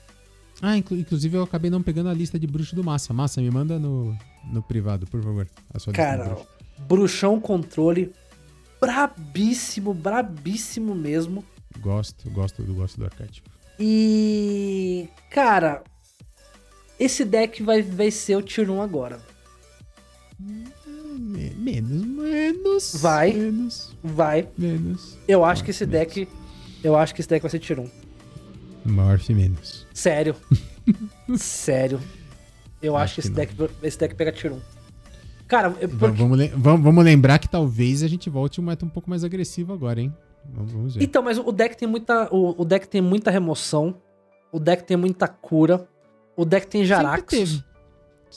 Ah, 0.62 0.76
inclu- 0.76 0.98
inclusive 0.98 1.38
eu 1.38 1.44
acabei 1.44 1.70
não 1.70 1.84
pegando 1.84 2.10
a 2.10 2.14
lista 2.14 2.40
de 2.40 2.48
bruxo 2.48 2.76
do 2.76 2.84
Massa. 2.84 3.14
Massa, 3.14 3.40
me 3.42 3.52
manda 3.52 3.78
no, 3.78 4.18
no 4.52 4.64
privado, 4.64 5.06
por 5.06 5.22
favor. 5.24 5.48
A 5.74 5.78
sua 5.80 5.92
lista 5.92 6.04
Cara, 6.04 6.26
bruxo. 6.26 6.48
bruxão 6.80 7.40
controle 7.40 8.12
brabíssimo, 8.82 9.94
brabíssimo 9.94 10.96
mesmo. 10.96 11.46
Gosto, 11.80 12.30
gosto, 12.32 12.64
do 12.64 12.74
gosto 12.74 12.98
do 12.98 13.06
arquétipo. 13.06 13.50
E. 13.80 15.08
Cara, 15.30 15.84
esse 17.00 17.24
deck 17.24 17.62
vai, 17.62 17.84
vai 17.84 18.10
ser 18.10 18.36
o 18.38 18.42
Tier 18.42 18.72
1 18.72 18.82
agora. 18.82 19.20
Me- 21.18 21.54
menos, 21.58 22.02
menos. 22.04 22.96
Vai. 23.02 23.34
Menos, 23.34 23.96
Vai. 24.04 24.48
menos. 24.58 25.18
Eu 25.28 25.44
acho 25.44 25.64
que 25.64 25.72
esse 25.72 25.86
deck. 25.86 26.28
Eu 26.84 26.96
acho 26.96 27.14
que 27.16 27.22
esse 27.22 27.30
deck 27.30 27.42
vai 27.42 27.50
ser 27.50 27.60
Tier 27.60 27.80
1. 27.80 27.90
Morph 28.86 29.30
menos. 29.30 29.86
Sério. 29.94 30.36
Sério. 31.38 32.00
Eu 32.82 32.96
acho, 32.96 33.06
Acho 33.06 33.16
que, 33.16 33.22
que 33.22 33.28
esse, 33.44 33.58
não. 33.60 33.68
deck, 33.68 33.74
esse 33.84 33.98
deck 34.00 34.16
pega 34.16 34.32
Tier 34.32 34.54
1. 34.54 34.60
Cara, 35.48 35.76
eu- 35.80 35.90
porque- 35.90 36.22
Vamos, 36.22 36.50
vamos, 36.56 36.82
vamos 36.84 37.04
lembrar 37.04 37.40
que 37.40 37.50
talvez 37.50 38.04
a 38.04 38.08
gente 38.08 38.30
volte 38.30 38.60
um 38.62 38.64
meta 38.64 38.86
um 38.86 38.90
pouco 38.90 39.10
mais 39.10 39.24
agressivo 39.24 39.74
agora, 39.74 40.00
hein? 40.02 40.14
Vamos, 40.54 40.72
vamos 40.72 40.96
ver. 40.96 41.04
Então, 41.04 41.22
mas 41.24 41.38
o 41.38 41.52
deck 41.52 41.76
tem 41.76 41.88
muita. 41.88 42.30
O, 42.34 42.62
o 42.62 42.66
deck 42.66 42.88
tem 42.88 43.02
muita 43.02 43.32
remoção. 43.32 43.96
O 44.52 44.60
deck 44.60 44.84
tem 44.84 44.96
muita 44.96 45.28
cura. 45.28 45.88
O 46.36 46.46
deck 46.46 46.68
tem 46.68 46.82
Sempre 46.82 46.88
Jaraxxus. 46.90 47.28
teve. 47.30 47.64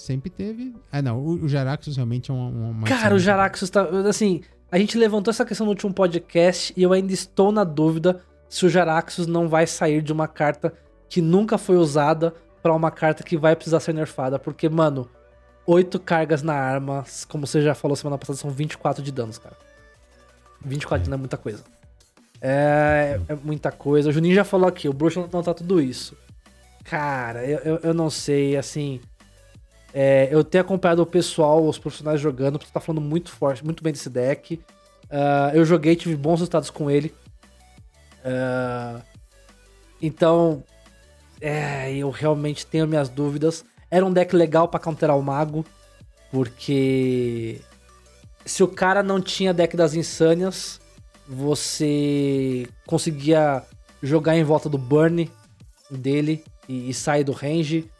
Sempre 0.01 0.31
teve. 0.31 0.74
Ah, 0.90 1.02
não. 1.02 1.18
O, 1.18 1.44
o 1.44 1.48
Jaraxxus 1.48 1.97
realmente 1.97 2.31
é 2.31 2.35
uma. 2.35 2.48
uma 2.48 2.86
Cara, 2.86 3.14
o 3.14 3.18
Jaraxxus 3.18 3.68
tá. 3.68 3.86
Assim, 4.09 4.40
a 4.72 4.78
gente 4.78 4.97
levantou 4.97 5.31
essa 5.31 5.44
questão 5.44 5.66
no 5.66 5.72
último 5.72 5.93
podcast 5.93 6.72
e 6.74 6.82
eu 6.82 6.93
ainda 6.93 7.12
estou 7.12 7.52
na 7.52 7.64
dúvida 7.64 8.22
se 8.48 8.64
o 8.64 8.68
Jaraxxus 8.70 9.27
não 9.27 9.47
vai 9.47 9.66
sair 9.66 10.01
de 10.01 10.10
uma 10.10 10.27
carta 10.27 10.72
que 11.06 11.20
nunca 11.20 11.59
foi 11.59 11.77
usada 11.77 12.32
pra 12.62 12.74
uma 12.74 12.90
carta 12.90 13.22
que 13.22 13.36
vai 13.36 13.55
precisar 13.55 13.78
ser 13.81 13.93
nerfada. 13.93 14.39
Porque, 14.39 14.70
mano, 14.70 15.06
oito 15.66 16.01
cargas 16.01 16.43
na 16.43 16.55
arma, 16.55 17.05
como 17.28 17.47
você 17.47 17.60
já 17.60 17.74
falou 17.74 17.94
semana 17.94 18.16
passada, 18.16 18.39
são 18.39 18.51
24 18.51 19.02
de 19.02 19.12
danos, 19.12 19.36
cara. 19.36 19.56
24 20.64 21.05
de 21.05 21.10
dano 21.10 21.20
é 21.20 21.22
muita 21.22 21.36
coisa. 21.36 21.62
É, 22.40 23.20
é 23.28 23.35
muita 23.35 23.70
coisa. 23.70 24.09
O 24.09 24.12
Juninho 24.12 24.35
já 24.35 24.44
falou 24.44 24.66
aqui, 24.66 24.89
o 24.89 24.94
bruxo 24.94 25.28
não 25.31 25.43
tá 25.43 25.52
tudo 25.52 25.78
isso. 25.78 26.16
Cara, 26.85 27.44
eu, 27.44 27.59
eu, 27.59 27.77
eu 27.82 27.94
não 27.94 28.09
sei, 28.09 28.56
assim. 28.56 28.98
É, 29.93 30.29
eu 30.31 30.45
tenho 30.45 30.62
acompanhado 30.62 31.03
o 31.03 31.07
pessoal, 31.07 31.67
os 31.67 31.79
profissionais 31.79 32.21
jogando, 32.21 32.59
porque 32.59 32.73
tá 32.73 32.81
falando 32.81 33.01
muito 33.01 33.31
forte, 33.31 33.65
muito 33.65 33.83
bem 33.83 33.93
desse 33.93 34.09
deck. 34.09 34.61
Ah, 35.11 35.51
eu 35.53 35.65
joguei, 35.65 35.97
tive 35.97 36.17
bons 36.17 36.39
resultados 36.39 36.71
com 36.71 36.91
ele. 36.91 37.15
Ah, 38.25 39.01
então, 40.01 40.62
é, 41.41 41.93
eu 41.95 42.11
realmente 42.11 42.65
tenho 42.67 42.87
minhas 42.87 43.09
dúvidas. 43.09 43.65
Era 43.91 44.07
um 44.07 44.12
deck 44.12 44.35
legal 44.37 44.69
pra 44.69 44.79
counterar 44.79 45.19
o 45.19 45.23
mago, 45.23 45.65
porque 46.31 47.61
se 48.45 48.62
o 48.62 48.69
cara 48.69 49.03
não 49.03 49.21
tinha 49.21 49.53
deck 49.53 49.77
das 49.77 49.95
insânias, 49.95 50.81
você 51.27 52.69
conseguia 52.87 53.62
jogar 54.03 54.37
em 54.37 54.45
volta 54.45 54.69
do 54.69 54.79
burn 54.79 55.31
dele 55.91 56.45
e, 56.69 56.91
e 56.91 56.95
sair 56.95 57.25
do 57.25 57.33
range. 57.33 57.91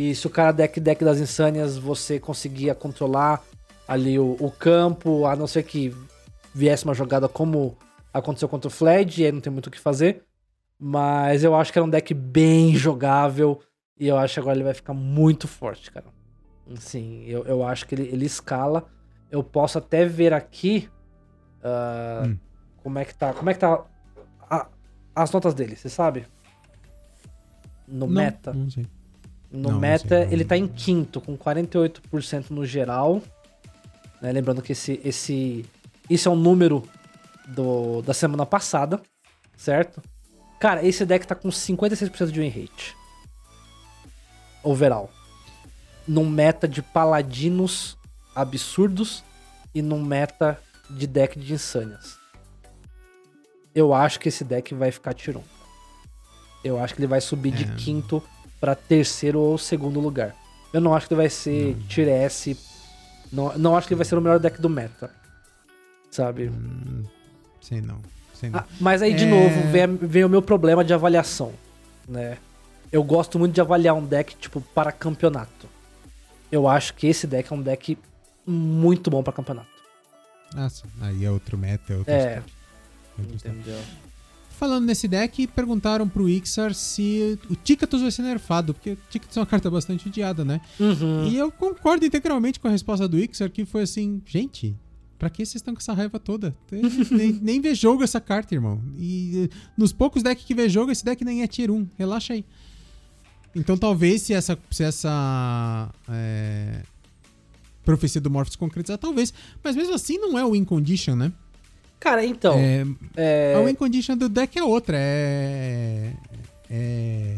E 0.00 0.14
se 0.14 0.28
o 0.28 0.30
cara 0.30 0.52
deck 0.52 0.78
deck 0.78 1.04
das 1.04 1.18
insânias, 1.18 1.76
você 1.76 2.20
conseguia 2.20 2.72
controlar 2.72 3.42
ali 3.88 4.16
o, 4.16 4.36
o 4.38 4.48
campo, 4.48 5.26
a 5.26 5.34
não 5.34 5.48
ser 5.48 5.64
que 5.64 5.92
viesse 6.54 6.84
uma 6.84 6.94
jogada 6.94 7.28
como 7.28 7.76
aconteceu 8.14 8.48
contra 8.48 8.68
o 8.68 8.70
Fled, 8.70 9.20
e 9.20 9.26
aí 9.26 9.32
não 9.32 9.40
tem 9.40 9.52
muito 9.52 9.66
o 9.66 9.70
que 9.72 9.80
fazer. 9.80 10.22
Mas 10.78 11.42
eu 11.42 11.52
acho 11.56 11.72
que 11.72 11.78
era 11.80 11.84
um 11.84 11.90
deck 11.90 12.14
bem 12.14 12.76
jogável. 12.76 13.60
E 13.98 14.06
eu 14.06 14.16
acho 14.16 14.34
que 14.34 14.40
agora 14.40 14.56
ele 14.56 14.62
vai 14.62 14.74
ficar 14.74 14.94
muito 14.94 15.48
forte, 15.48 15.90
cara. 15.90 16.06
Sim, 16.76 17.24
eu, 17.26 17.44
eu 17.44 17.64
acho 17.66 17.84
que 17.84 17.96
ele, 17.96 18.04
ele 18.04 18.24
escala. 18.24 18.86
Eu 19.28 19.42
posso 19.42 19.78
até 19.78 20.04
ver 20.04 20.32
aqui. 20.32 20.88
ah, 21.60 22.22
Hum. 22.24 22.38
Como 22.84 23.00
é 23.00 23.04
que 23.04 23.14
tá. 23.16 23.32
Como 23.34 23.50
é 23.50 23.54
que 23.54 23.58
tá 23.58 23.84
a- 24.48 24.68
as 25.12 25.32
notas 25.32 25.54
dele, 25.54 25.74
você 25.74 25.88
sabe? 25.88 26.24
No 27.88 28.06
Não, 28.06 28.14
meta. 28.14 28.52
Não 28.52 28.70
sei. 28.70 28.86
No 29.50 29.60
Não, 29.62 29.70
não 29.72 29.78
meta, 29.80 30.08
sei, 30.08 30.24
não. 30.26 30.32
ele 30.32 30.44
tá 30.44 30.56
em 30.56 30.66
quinto, 30.68 31.20
com 31.20 31.36
48% 31.36 32.50
no 32.50 32.66
geral. 32.66 33.22
né? 34.20 34.30
Lembrando 34.32 34.60
que 34.62 34.72
esse, 34.72 35.00
esse. 35.04 35.64
Isso 36.10 36.28
é 36.28 36.32
um 36.32 36.36
número 36.36 36.86
do, 37.46 38.02
da 38.02 38.12
semana 38.14 38.44
passada, 38.44 39.00
certo? 39.56 40.02
Cara, 40.60 40.84
esse 40.84 41.04
deck 41.06 41.26
tá 41.26 41.34
com 41.34 41.48
56% 41.48 42.30
de 42.30 42.40
win 42.40 42.48
rate. 42.48 42.94
Overall. 44.62 45.10
Num 46.06 46.28
meta 46.28 46.66
de 46.66 46.82
paladinos 46.82 47.96
absurdos 48.34 49.22
e 49.74 49.82
num 49.82 50.02
meta 50.02 50.60
de 50.90 51.06
deck 51.06 51.38
de 51.38 51.52
insânias. 51.52 52.16
Eu 53.74 53.92
acho 53.94 54.18
que 54.18 54.28
esse 54.28 54.42
deck 54.44 54.74
vai 54.74 54.90
ficar 54.90 55.14
tirão. 55.14 55.44
Eu 56.64 56.82
acho 56.82 56.94
que 56.94 57.00
ele 57.00 57.06
vai 57.06 57.20
subir 57.20 57.52
de 57.52 57.64
É. 57.64 57.74
quinto 57.76 58.22
pra 58.60 58.74
terceiro 58.74 59.38
ou 59.40 59.56
segundo 59.58 60.00
lugar. 60.00 60.34
Eu 60.72 60.80
não 60.80 60.94
acho 60.94 61.06
que 61.08 61.14
ele 61.14 61.20
vai 61.22 61.30
ser 61.30 61.76
tier 61.88 62.08
S. 62.08 62.56
Não, 63.32 63.56
não 63.58 63.76
acho 63.76 63.86
que 63.86 63.94
ele 63.94 63.98
vai 63.98 64.04
ser 64.04 64.16
o 64.16 64.20
melhor 64.20 64.38
deck 64.38 64.60
do 64.60 64.68
meta. 64.68 65.10
Sabe? 66.10 66.48
Hum, 66.48 67.04
sei 67.60 67.80
não. 67.80 67.98
Sei 68.34 68.50
não. 68.50 68.60
Ah, 68.60 68.64
mas 68.80 69.02
aí, 69.02 69.14
de 69.14 69.24
É. 69.24 69.26
novo, 69.26 69.70
vem, 69.70 69.96
vem 69.96 70.24
o 70.24 70.28
meu 70.28 70.40
problema 70.42 70.84
de 70.84 70.92
avaliação, 70.94 71.52
né? 72.08 72.38
Eu 72.90 73.02
gosto 73.02 73.38
muito 73.38 73.52
de 73.54 73.60
avaliar 73.60 73.94
um 73.94 74.04
deck, 74.04 74.34
tipo, 74.36 74.60
para 74.60 74.90
campeonato. 74.92 75.68
Eu 76.50 76.66
acho 76.66 76.94
que 76.94 77.06
esse 77.06 77.26
deck 77.26 77.52
é 77.52 77.56
um 77.56 77.60
deck 77.60 77.98
muito 78.46 79.10
bom 79.10 79.22
para 79.22 79.32
campeonato. 79.34 79.68
Ah, 80.56 80.68
sim. 80.70 80.84
Aí 81.00 81.24
é 81.24 81.30
outro 81.30 81.58
meta, 81.58 81.92
é 81.92 81.96
outro 81.96 82.12
É. 82.14 82.18
stack. 82.18 82.52
Outro 83.18 83.36
stack. 83.36 83.54
Entendeu? 83.56 83.80
Falando 84.58 84.86
nesse 84.86 85.06
deck, 85.06 85.46
perguntaram 85.46 86.08
pro 86.08 86.28
Ixar 86.28 86.74
se 86.74 87.38
o 87.48 87.54
Tickatus 87.54 88.02
vai 88.02 88.10
ser 88.10 88.22
nerfado, 88.22 88.74
porque 88.74 88.90
o 88.90 88.98
Tickatus 89.08 89.36
é 89.36 89.40
uma 89.40 89.46
carta 89.46 89.70
bastante 89.70 90.08
odiada, 90.08 90.44
né? 90.44 90.60
Uhum. 90.80 91.28
E 91.28 91.36
eu 91.36 91.52
concordo 91.52 92.04
integralmente 92.04 92.58
com 92.58 92.66
a 92.66 92.70
resposta 92.72 93.06
do 93.06 93.16
Ixar, 93.16 93.52
que 93.52 93.64
foi 93.64 93.82
assim, 93.82 94.20
gente, 94.26 94.74
pra 95.16 95.30
que 95.30 95.46
vocês 95.46 95.54
estão 95.54 95.72
com 95.72 95.78
essa 95.78 95.92
raiva 95.92 96.18
toda? 96.18 96.56
Nem, 97.08 97.34
nem 97.34 97.60
vê 97.60 97.72
jogo 97.72 98.02
essa 98.02 98.20
carta, 98.20 98.52
irmão. 98.52 98.82
E 98.98 99.48
nos 99.76 99.92
poucos 99.92 100.24
decks 100.24 100.44
que 100.44 100.56
vê 100.56 100.68
jogo, 100.68 100.90
esse 100.90 101.04
deck 101.04 101.24
nem 101.24 101.42
é 101.42 101.46
tier 101.46 101.70
1. 101.70 101.90
Relaxa 101.96 102.32
aí. 102.32 102.44
Então 103.54 103.78
talvez 103.78 104.22
se 104.22 104.34
essa, 104.34 104.58
se 104.72 104.82
essa 104.82 105.88
é, 106.08 106.82
profecia 107.84 108.20
do 108.20 108.28
Morphos 108.28 108.56
concretizar, 108.56 108.98
talvez. 108.98 109.32
Mas 109.62 109.76
mesmo 109.76 109.94
assim 109.94 110.18
não 110.18 110.36
é 110.36 110.44
o 110.44 110.50
win 110.50 110.64
condition, 110.64 111.14
né? 111.14 111.32
Cara, 112.00 112.24
então. 112.24 112.54
É, 112.56 112.84
é, 113.16 113.54
a 113.56 113.60
win 113.64 113.74
condition 113.74 114.16
do 114.16 114.28
deck 114.28 114.56
é 114.58 114.62
outra. 114.62 114.96
É. 114.98 116.12
É. 116.70 117.36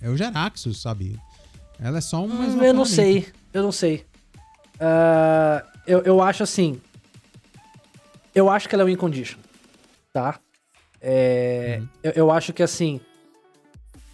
É 0.00 0.08
o 0.08 0.16
Jaraxxus, 0.16 0.80
sabe? 0.80 1.18
Ela 1.80 1.98
é 1.98 2.00
só 2.00 2.20
um. 2.20 2.26
hum, 2.30 2.54
uma 2.54 2.66
eu 2.66 2.74
não 2.74 2.84
sei. 2.84 3.26
Eu 3.52 3.62
não 3.62 3.72
sei. 3.72 4.04
Ah, 4.78 5.64
eu, 5.86 6.00
eu 6.02 6.22
acho 6.22 6.42
assim. 6.42 6.80
Eu 8.34 8.48
acho 8.50 8.68
que 8.68 8.74
ela 8.74 8.82
é 8.84 8.86
win 8.86 8.96
condition. 8.96 9.38
Tá? 10.12 10.38
É, 11.00 11.78
Uhum. 11.80 11.88
eu, 12.02 12.12
eu 12.12 12.30
acho 12.30 12.52
que 12.52 12.62
assim. 12.62 13.00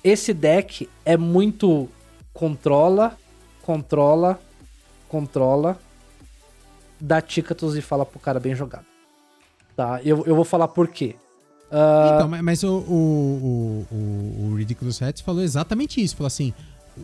Esse 0.03 0.35
deck 0.35 0.89
é 1.05 1.17
muito 1.17 1.89
controla, 2.33 3.17
controla, 3.63 4.39
controla, 5.09 5.79
dá 7.01 7.23
Tickatus 7.23 7.75
e 7.75 7.81
fala 7.81 8.05
pro 8.05 8.19
cara 8.21 8.39
bem 8.39 8.55
jogado. 8.55 8.85
Tá? 9.77 10.01
Eu, 10.05 10.25
eu 10.27 10.35
vou 10.37 10.45
falar 10.45 10.69
por 10.69 10.89
quê. 10.89 11.17
Ah, 11.71 12.13
Então, 12.15 12.29
mas- 12.29 12.43
mas 12.43 12.63
o, 12.63 12.69
o, 12.79 13.87
o, 13.91 13.97
o, 14.51 14.55
Ridiculous 14.57 15.03
Hats 15.03 15.21
falou 15.21 15.43
exatamente 15.43 16.01
isso. 16.03 16.15
Falou 16.17 16.29
assim: 16.29 16.55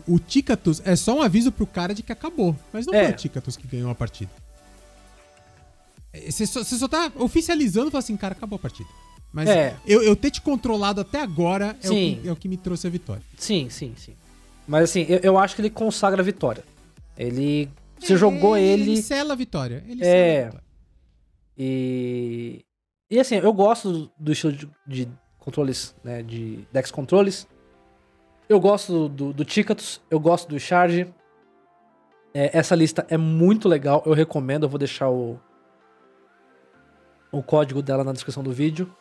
o 0.07 0.17
Tickatus 0.19 0.81
é 0.85 0.95
só 0.95 1.17
um 1.17 1.21
aviso 1.21 1.51
pro 1.51 1.67
cara 1.67 1.93
de 1.93 2.01
que 2.01 2.11
acabou. 2.11 2.55
Mas 2.71 2.85
não 2.85 2.93
É. 2.93 3.05
foi 3.05 3.13
o 3.13 3.15
Tickatus 3.17 3.57
que 3.57 3.67
ganhou 3.67 3.91
a 3.91 3.95
partida. 3.95 4.31
É, 6.13 6.31
Você 6.31 6.45
só, 6.45 6.63
você 6.63 6.77
só 6.77 6.87
tá 6.87 7.11
oficializando 7.15 7.87
e 7.87 7.91
fala 7.91 7.99
assim, 7.99 8.15
cara, 8.17 8.33
acabou 8.33 8.55
a 8.55 8.59
partida. 8.59 8.89
Mas 9.33 9.49
É. 9.49 9.75
eu, 9.85 10.01
eu 10.03 10.15
ter 10.15 10.29
te 10.31 10.41
controlado 10.41 10.99
até 11.01 11.21
agora 11.21 11.75
é 11.81 11.87
o, 11.87 11.91
que, 11.91 12.21
é 12.25 12.31
o 12.31 12.35
que 12.35 12.47
me 12.49 12.57
trouxe 12.57 12.85
a 12.87 12.89
vitória. 12.89 13.23
Sim, 13.37 13.69
sim, 13.69 13.93
sim. 13.97 14.13
Mas 14.67 14.83
assim, 14.89 15.05
eu, 15.07 15.19
eu 15.23 15.37
acho 15.37 15.55
que 15.55 15.61
ele 15.61 15.69
consagra 15.69 16.21
a 16.21 16.25
vitória. 16.25 16.63
Ele. 17.17 17.69
Você 17.99 18.15
jogou 18.17 18.57
ele. 18.57 18.83
Ele 18.93 19.01
sela 19.01 19.33
a 19.33 19.35
vitória. 19.35 19.83
Ele 19.87 20.03
É. 20.03 20.45
vitória. 20.45 20.63
E. 21.57 22.65
E 23.09 23.19
assim, 23.19 23.35
eu 23.35 23.51
gosto 23.51 24.09
do, 24.17 24.31
estilo 24.31 24.53
de, 24.53 24.69
de 24.87 25.09
controles, 25.37 25.95
né? 26.03 26.23
De 26.23 26.65
Dex 26.71 26.91
controles. 26.91 27.47
Eu 28.47 28.59
gosto 28.59 29.09
do, 29.09 29.33
do 29.33 29.45
Tickatus, 29.45 30.01
eu 30.09 30.19
gosto 30.19 30.49
do 30.49 30.59
Charge. 30.59 31.13
É, 32.33 32.57
essa 32.57 32.75
lista 32.75 33.05
é 33.09 33.17
muito 33.17 33.67
legal, 33.67 34.01
eu 34.05 34.13
recomendo, 34.13 34.63
eu 34.63 34.69
vou 34.69 34.79
deixar 34.79 35.09
o, 35.09 35.39
o 37.31 37.43
código 37.43 37.81
dela 37.81 38.03
na 38.03 38.13
descrição 38.13 38.43
do 38.43 38.51
vídeo. 38.51 38.93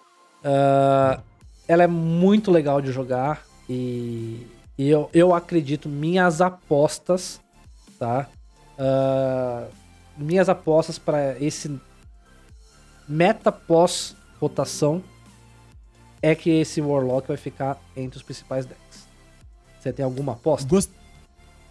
Ah, 0.44 1.20
ela 1.68 1.82
é 1.82 1.86
muito 1.86 2.50
legal 2.50 2.80
de 2.80 2.90
jogar 2.90 3.44
e, 3.68 4.46
e 4.76 4.88
eu, 4.88 5.08
eu 5.12 5.34
acredito, 5.34 5.88
minhas 5.88 6.40
apostas, 6.40 7.40
tá? 7.98 8.28
Ah, 8.78 9.66
minhas 10.16 10.48
apostas 10.48 10.98
para 10.98 11.38
esse 11.40 11.80
meta 13.10 13.50
pós 13.52 14.16
rotação 14.40 15.02
é 16.22 16.34
que 16.34 16.50
esse 16.50 16.80
Warlock 16.80 17.28
vai 17.28 17.36
ficar 17.36 17.78
entre 17.96 18.16
os 18.18 18.22
principais 18.22 18.64
decks. 18.66 19.06
Você 19.80 19.92
tem 19.92 20.04
alguma 20.04 20.32
aposta? 20.32 20.68
Gos- 20.68 20.88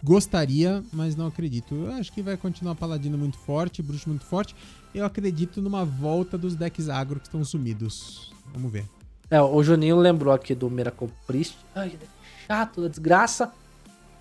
Gostaria, 0.02 0.82
mas 0.94 1.16
não 1.16 1.28
acredito. 1.28 1.76
Eu 1.76 1.92
acho 1.94 2.12
que 2.14 2.22
vai 2.22 2.38
continuar 2.38 2.74
Paladino 2.76 3.18
muito 3.18 3.38
forte, 3.38 3.82
Bruxo 3.82 4.08
muito 4.08 4.24
forte. 4.26 4.56
Eu 4.96 5.06
acredito 5.06 5.62
numa 5.62 5.84
volta 5.84 6.38
dos 6.38 6.56
decks 6.56 6.88
agro 6.90 7.20
que 7.20 7.28
estão 7.28 7.44
sumidos. 7.44 8.32
Vamos 8.54 8.72
ver. 8.72 8.86
É, 9.30 9.42
o 9.42 9.62
Juninho 9.62 9.98
lembrou 9.98 10.34
aqui 10.34 10.56
do 10.56 10.70
Miracle 10.70 11.10
Priest. 11.28 11.58
Ai, 11.76 11.90
deck 11.90 12.10
chato 12.48 12.82
da 12.82 12.88
desgraça. 12.88 13.52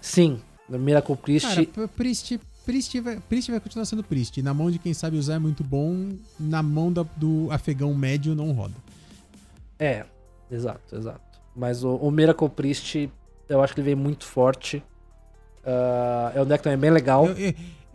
Sim, 0.01 0.41
no 0.69 0.79
Miracle 0.79 1.17
Priest. 1.17 1.67
Cara, 1.67 1.89
Priest, 1.89 2.39
Priest, 2.69 3.01
vai, 3.01 3.19
Priest 3.19 3.51
vai 3.51 3.59
continuar 3.61 3.87
sendo 3.87 4.05
Priest. 4.05 4.43
Na 4.43 4.53
mão 4.53 4.71
de 4.71 4.79
quem 4.79 4.93
sabe 4.93 5.17
usar 5.17 5.35
é 5.37 5.39
muito 5.39 5.65
bom. 5.65 6.13
Na 6.39 6.63
mão 6.63 6.93
da- 6.93 7.03
do 7.17 7.49
afegão 7.51 7.95
médio 7.95 8.35
não 8.35 8.53
roda. 8.53 8.75
É, 9.79 10.05
exato, 10.51 10.95
exato. 10.95 11.41
Mas 11.57 11.83
o, 11.83 11.95
o 11.97 12.11
Miracle 12.11 12.47
Priest, 12.51 13.09
eu 13.49 13.63
acho 13.63 13.73
que 13.75 13.81
ele 13.81 13.87
veio 13.87 13.97
muito 13.97 14.27
forte. 14.27 14.83
Ah, 15.65 16.31
é 16.35 16.43
um 16.43 16.45
deck 16.45 16.63
também 16.63 16.79
bem 16.79 16.91
legal. 16.91 17.27
Eu, 17.27 17.37
eu- 17.39 17.55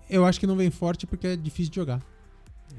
eu 0.09 0.25
acho 0.25 0.39
que 0.39 0.47
não 0.47 0.55
vem 0.55 0.71
forte 0.71 1.05
porque 1.05 1.27
é 1.27 1.35
difícil 1.35 1.69
de 1.69 1.75
jogar. 1.75 2.01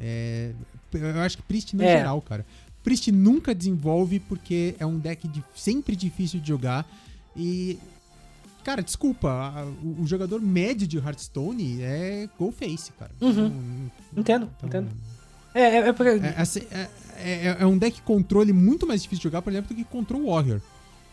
É, 0.01 0.53
eu 0.93 1.21
acho 1.21 1.37
que 1.37 1.43
Priest 1.45 1.77
no 1.77 1.85
É. 1.85 1.99
geral, 1.99 2.21
cara. 2.21 2.45
Priest 2.83 3.12
nunca 3.12 3.55
desenvolve 3.55 4.19
porque 4.19 4.75
é 4.81 4.85
um 4.85 4.99
deck 4.99 5.29
de- 5.29 5.45
sempre 5.55 5.95
difícil 5.95 6.41
de 6.41 6.49
jogar. 6.49 6.85
E. 7.37 7.79
Cara, 8.65 8.82
desculpa, 8.82 9.28
a- 9.31 9.65
o, 9.82 10.03
o 10.03 10.07
jogador 10.07 10.41
médio 10.41 10.86
de 10.86 10.97
Hearthstone 10.99 11.82
é 11.82 12.28
Go 12.39 12.51
Face, 12.51 12.91
cara. 12.93 13.11
Uhum. 13.20 13.31
Então- 13.47 13.91
Entendo, 14.16 14.51
então- 14.59 14.69
entendo. 14.81 14.89
É, 15.55 15.61
é, 15.62 15.77
é 15.89 15.93
porque. 15.93 16.11
É, 16.27 16.35
assim, 16.36 16.61
é- 16.70 16.89
é- 17.19 17.57
é 17.61 17.66
um 17.66 17.78
deck 17.78 18.01
controle 18.03 18.53
muito 18.53 18.86
mais 18.86 19.03
difícil 19.03 19.20
de 19.20 19.24
jogar, 19.24 19.43
por 19.43 19.53
exemplo, 19.53 19.69
do 19.69 19.77
que 19.77 19.85
Control 19.85 20.24
Warrior. 20.27 20.61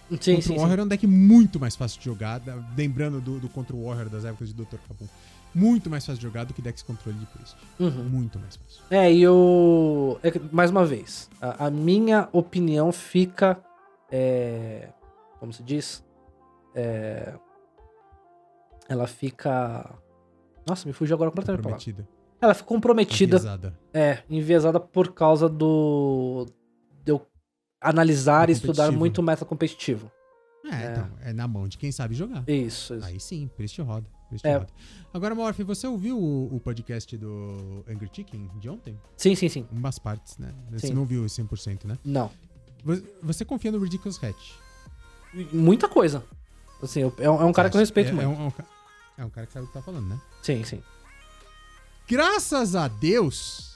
sim, 0.10 0.16
Control 0.36 0.42
sim, 0.42 0.56
Warrior 0.58 0.78
sim. 0.78 0.82
é 0.82 0.84
um 0.84 0.88
deck 0.88 1.06
muito 1.08 1.60
mais 1.60 1.76
fácil 1.76 2.00
de 2.00 2.06
jogar, 2.06 2.42
lembrando 2.76 3.22
do, 3.22 3.40
do 3.40 3.48
Control 3.50 3.84
Warrior 3.84 4.10
das 4.10 4.26
épocas 4.26 4.48
de 4.48 4.54
Dr. 4.56 4.78
Kabum. 4.88 5.06
Muito 5.54 5.90
mais 5.90 6.06
fácil 6.06 6.18
de 6.18 6.24
jogar 6.24 6.46
do 6.46 6.54
que 6.54 6.62
decks 6.62 6.82
controle 6.82 7.18
de 7.20 7.26
Priest. 7.26 7.56
Uhum. 7.78 8.06
Muito 8.10 8.40
mais 8.40 8.56
fácil. 8.56 8.82
É, 8.90 9.12
e 9.14 9.22
eu. 9.22 10.18
é 10.24 10.32
que, 10.32 10.40
mais 10.52 10.72
uma 10.72 10.86
vez, 10.86 11.30
a, 11.42 11.68
a 11.68 11.70
minha 11.70 12.30
opinião 12.32 12.90
fica. 12.94 13.60
É, 14.10 14.88
como 15.40 15.52
se 15.54 15.62
diz? 15.62 16.02
É, 16.76 17.34
ela 18.88 19.08
fica. 19.08 19.94
Nossa, 20.68 20.88
me 20.88 20.94
fugiu 20.94 21.16
agora 21.16 21.30
completamente 21.32 21.60
a 21.60 21.64
palavra. 21.64 21.84
Prometida. 21.84 22.08
Ela 22.42 22.54
fica 22.54 22.68
comprometida. 22.68 23.38
Avisada. 23.38 23.80
É, 23.94 24.24
enviesada 24.30 24.80
por 24.80 25.14
causa 25.14 25.48
do. 25.48 26.46
de 27.04 27.12
eu 27.12 27.26
analisar 27.80 28.50
e 28.50 28.54
estudar 28.54 28.92
muito 28.92 29.22
meta 29.24 29.46
competitivo. 29.46 30.12
É, 30.66 30.76
É. 30.76 30.92
então, 30.92 31.10
é 31.22 31.34
na 31.34 31.48
mão 31.48 31.68
de 31.68 31.78
quem 31.78 31.92
sabe 31.92 32.14
jogar. 32.14 32.44
Isso, 32.48 32.96
isso. 32.96 33.06
Aí 33.06 33.20
sim, 33.20 33.50
Priest 33.56 33.82
roda. 33.82 34.08
É. 34.44 34.66
Agora, 35.14 35.36
Morph, 35.36 35.60
você 35.60 35.86
ouviu 35.88 36.18
o, 36.18 36.56
o 36.56 36.60
podcast 36.60 37.18
do 37.18 37.84
Angry 37.90 38.10
Chicken 38.14 38.50
de 38.60 38.70
ontem? 38.70 38.98
Sim, 39.18 39.36
sim, 39.36 39.50
sim. 39.50 39.68
Umas 39.72 40.00
partes, 40.00 40.38
né? 40.38 40.54
Você 40.72 40.88
Sim. 40.88 40.94
não 40.94 41.04
viu 41.04 41.24
100%, 41.26 41.84
né? 41.84 41.98
Não. 42.06 42.32
Você 43.22 43.44
confia 43.44 43.72
no 43.74 43.80
Ridiculous 43.80 44.24
Hatch? 44.24 44.54
Muita 45.52 45.90
coisa. 45.90 46.24
Assim, 46.82 47.02
eu- 47.02 47.14
é 47.18 47.30
um, 47.30 47.42
é 47.42 47.46
um 47.46 47.54
cara 47.54 47.70
que 47.70 47.76
eu 47.78 47.80
respeito 47.80 48.10
é, 48.10 48.14
muito. 48.14 48.26
É 48.26 48.28
um, 48.28 48.34
é 48.34 48.48
um 48.48 48.54
é 49.18 49.26
um 49.26 49.30
cara 49.30 49.46
que 49.48 49.54
sabe 49.54 49.66
o 49.66 49.68
que 49.68 49.74
tá 49.74 49.82
falando, 49.82 50.08
né? 50.08 50.20
Sim, 50.42 50.64
sim. 50.64 50.82
Graças 52.08 52.76
a 52.76 52.88
Deus, 52.88 53.76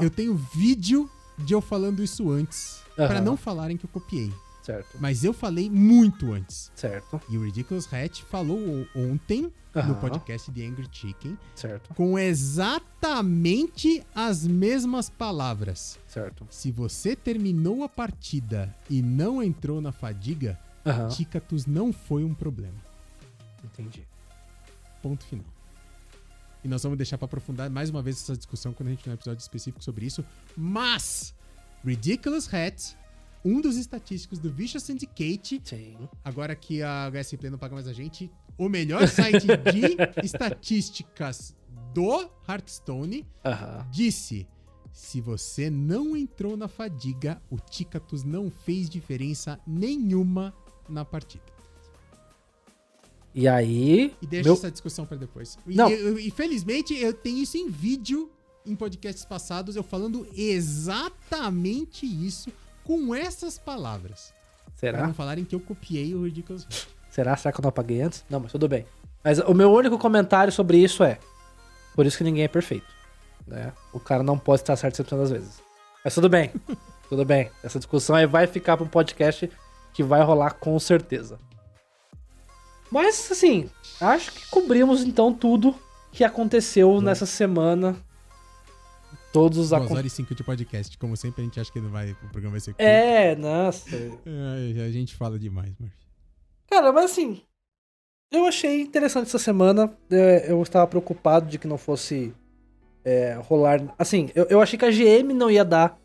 eu 0.00 0.10
tenho 0.10 0.34
vídeo 0.54 1.10
de 1.38 1.52
eu 1.54 1.60
falando 1.60 2.02
isso 2.02 2.30
antes. 2.30 2.82
Pra 2.94 3.06
Aham. 3.06 3.20
não 3.22 3.36
falarem 3.36 3.76
que 3.76 3.84
eu 3.86 3.90
copiei. 3.90 4.32
Certo, 4.62 4.96
Mas 4.98 5.22
eu 5.24 5.34
falei 5.34 5.68
muito 5.68 6.32
antes. 6.32 6.70
certo. 6.74 7.20
E 7.28 7.36
o 7.36 7.42
Ridiculous 7.44 7.86
Hatch 7.92 8.22
falou 8.22 8.86
ontem 8.96 9.52
no 9.74 9.94
podcast 9.96 10.50
de 10.52 10.64
Angry 10.64 10.88
Chicken 10.90 11.36
Certo, 11.54 11.92
com 11.94 12.18
exatamente 12.18 14.02
as 14.14 14.46
mesmas 14.46 15.10
palavras. 15.10 15.98
certo. 16.06 16.46
Se 16.48 16.70
você 16.70 17.14
terminou 17.14 17.82
a 17.82 17.88
partida 17.90 18.74
e 18.88 19.02
não 19.02 19.42
entrou 19.42 19.82
na 19.82 19.92
fadiga, 19.92 20.58
Aham, 20.84 21.08
Ticatus 21.08 21.66
não 21.66 21.92
foi 21.92 22.24
um 22.24 22.34
problema. 22.34 22.76
entendi. 23.64 24.06
Ponto 25.02 25.24
final. 25.24 25.46
E 26.62 26.68
nós 26.68 26.82
vamos 26.82 26.96
deixar 26.96 27.18
pra 27.18 27.26
aprofundar 27.26 27.68
mais 27.68 27.90
uma 27.90 28.02
vez 28.02 28.16
essa 28.22 28.36
discussão 28.36 28.72
quando 28.72 28.88
a 28.88 28.90
gente 28.90 29.00
tiver 29.02 29.12
um 29.12 29.14
episódio 29.14 29.40
específico 29.40 29.84
sobre 29.84 30.06
isso. 30.06 30.24
Mas, 30.56 31.34
Ridiculous 31.84 32.52
Hat, 32.52 32.96
um 33.44 33.60
dos 33.60 33.76
estatísticos 33.76 34.38
do 34.38 34.50
Vicious 34.50 34.82
Syndicate, 34.82 35.60
Sim. 35.62 36.08
agora 36.24 36.56
que 36.56 36.82
a 36.82 37.10
HS 37.10 37.34
Play 37.36 37.50
não 37.50 37.58
paga 37.58 37.74
mais 37.74 37.86
a 37.86 37.92
gente, 37.92 38.30
o 38.56 38.68
melhor 38.68 39.06
site 39.06 39.46
de 39.46 39.96
estatísticas 40.24 41.54
do 41.92 42.30
Hearthstone, 42.48 43.26
disse: 43.90 44.46
se 44.90 45.20
você 45.20 45.68
não 45.68 46.16
entrou 46.16 46.56
na 46.56 46.68
fadiga, 46.68 47.42
o 47.50 47.58
Ticatus 47.58 48.22
não 48.24 48.50
fez 48.50 48.88
diferença 48.88 49.60
nenhuma 49.66 50.54
na 50.88 51.04
partida. 51.04 51.44
E 53.34 53.48
aí. 53.48 54.14
E 54.22 54.26
deixa 54.26 54.44
meu- 54.48 54.54
essa 54.54 54.70
discussão 54.70 55.04
pra 55.06 55.16
depois. 55.16 55.58
E, 55.66 55.74
Não. 55.74 55.88
eu- 55.90 56.18
e 56.18 56.30
felizmente 56.30 56.94
eu 56.94 57.12
tenho 57.12 57.38
isso 57.38 57.56
em 57.56 57.68
vídeo 57.68 58.30
em 58.66 58.74
podcasts 58.76 59.24
passados, 59.24 59.76
eu 59.76 59.82
falando 59.82 60.26
exatamente 60.36 62.06
isso 62.06 62.50
com 62.84 63.14
essas 63.14 63.58
palavras. 63.58 64.32
Pra 64.64 64.72
Será? 64.76 65.06
não 65.06 65.14
falarem 65.14 65.44
que 65.44 65.54
eu 65.54 65.60
copiei 65.60 66.14
o 66.14 66.22
Ridiculous. 66.24 66.66
Será? 67.10 67.36
Será 67.36 67.52
que 67.52 67.60
eu 67.60 67.62
não 67.62 67.68
apaguei 67.68 68.00
antes? 68.02 68.24
Não, 68.28 68.40
mas 68.40 68.52
tudo 68.52 68.68
bem. 68.68 68.86
Mas 69.22 69.38
o 69.38 69.54
meu 69.54 69.70
único 69.72 69.98
comentário 69.98 70.52
sobre 70.52 70.78
isso 70.78 71.02
é: 71.02 71.18
por 71.94 72.06
isso 72.06 72.18
que 72.18 72.24
ninguém 72.24 72.44
é 72.44 72.48
perfeito. 72.48 72.86
Né? 73.46 73.72
O 73.92 74.00
cara 74.00 74.22
não 74.22 74.38
pode 74.38 74.62
estar 74.62 74.76
certo 74.76 74.96
100% 74.96 75.16
das 75.18 75.30
vezes. 75.30 75.62
Mas 76.04 76.14
tudo 76.14 76.28
bem. 76.28 76.50
tudo 77.08 77.24
bem. 77.24 77.50
Essa 77.62 77.78
discussão 77.78 78.16
aí 78.16 78.26
vai 78.26 78.46
ficar 78.46 78.76
para 78.76 78.84
um 78.84 78.88
podcast 78.88 79.50
que 79.94 80.02
vai 80.02 80.22
rolar 80.22 80.54
com 80.54 80.78
certeza. 80.78 81.38
Mas, 82.90 83.30
assim, 83.30 83.70
acho 84.00 84.32
que 84.32 84.46
cobrimos 84.50 85.02
então 85.02 85.32
tudo 85.32 85.74
que 86.12 86.22
aconteceu 86.22 87.00
nessa 87.00 87.26
semana. 87.26 87.96
Todos 89.32 89.58
os 89.58 89.70
2 89.70 89.82
acon... 89.82 89.94
horas 89.94 90.12
e 90.12 90.16
5 90.16 90.34
de 90.34 90.44
podcast. 90.44 90.98
Como 90.98 91.16
sempre, 91.16 91.42
a 91.42 91.44
gente 91.44 91.58
acha 91.58 91.72
que 91.72 91.80
não 91.80 91.90
vai, 91.90 92.12
o 92.12 92.28
programa 92.30 92.52
vai 92.52 92.60
ser 92.60 92.72
curto. 92.72 92.82
É, 92.82 93.34
nossa. 93.34 93.96
É, 93.96 94.84
a 94.86 94.90
gente 94.90 95.14
fala 95.14 95.38
demais, 95.38 95.72
Murphy. 95.78 95.96
Cara, 96.70 96.92
mas 96.92 97.10
assim, 97.10 97.40
eu 98.30 98.46
achei 98.46 98.82
interessante 98.82 99.26
essa 99.26 99.38
semana. 99.38 99.92
É, 100.10 100.50
Eu 100.50 100.62
estava 100.62 100.86
preocupado 100.86 101.46
de 101.46 101.58
que 101.58 101.66
não 101.66 101.78
fosse 101.78 102.32
é, 103.04 103.34
rolar. 103.42 103.80
Assim, 103.98 104.30
eu, 104.34 104.44
eu 104.50 104.60
achei 104.60 104.78
que 104.78 104.84
a 104.84 104.90
GM 104.90 105.32
não 105.34 105.50
ia 105.50 105.64
dar 105.64 105.98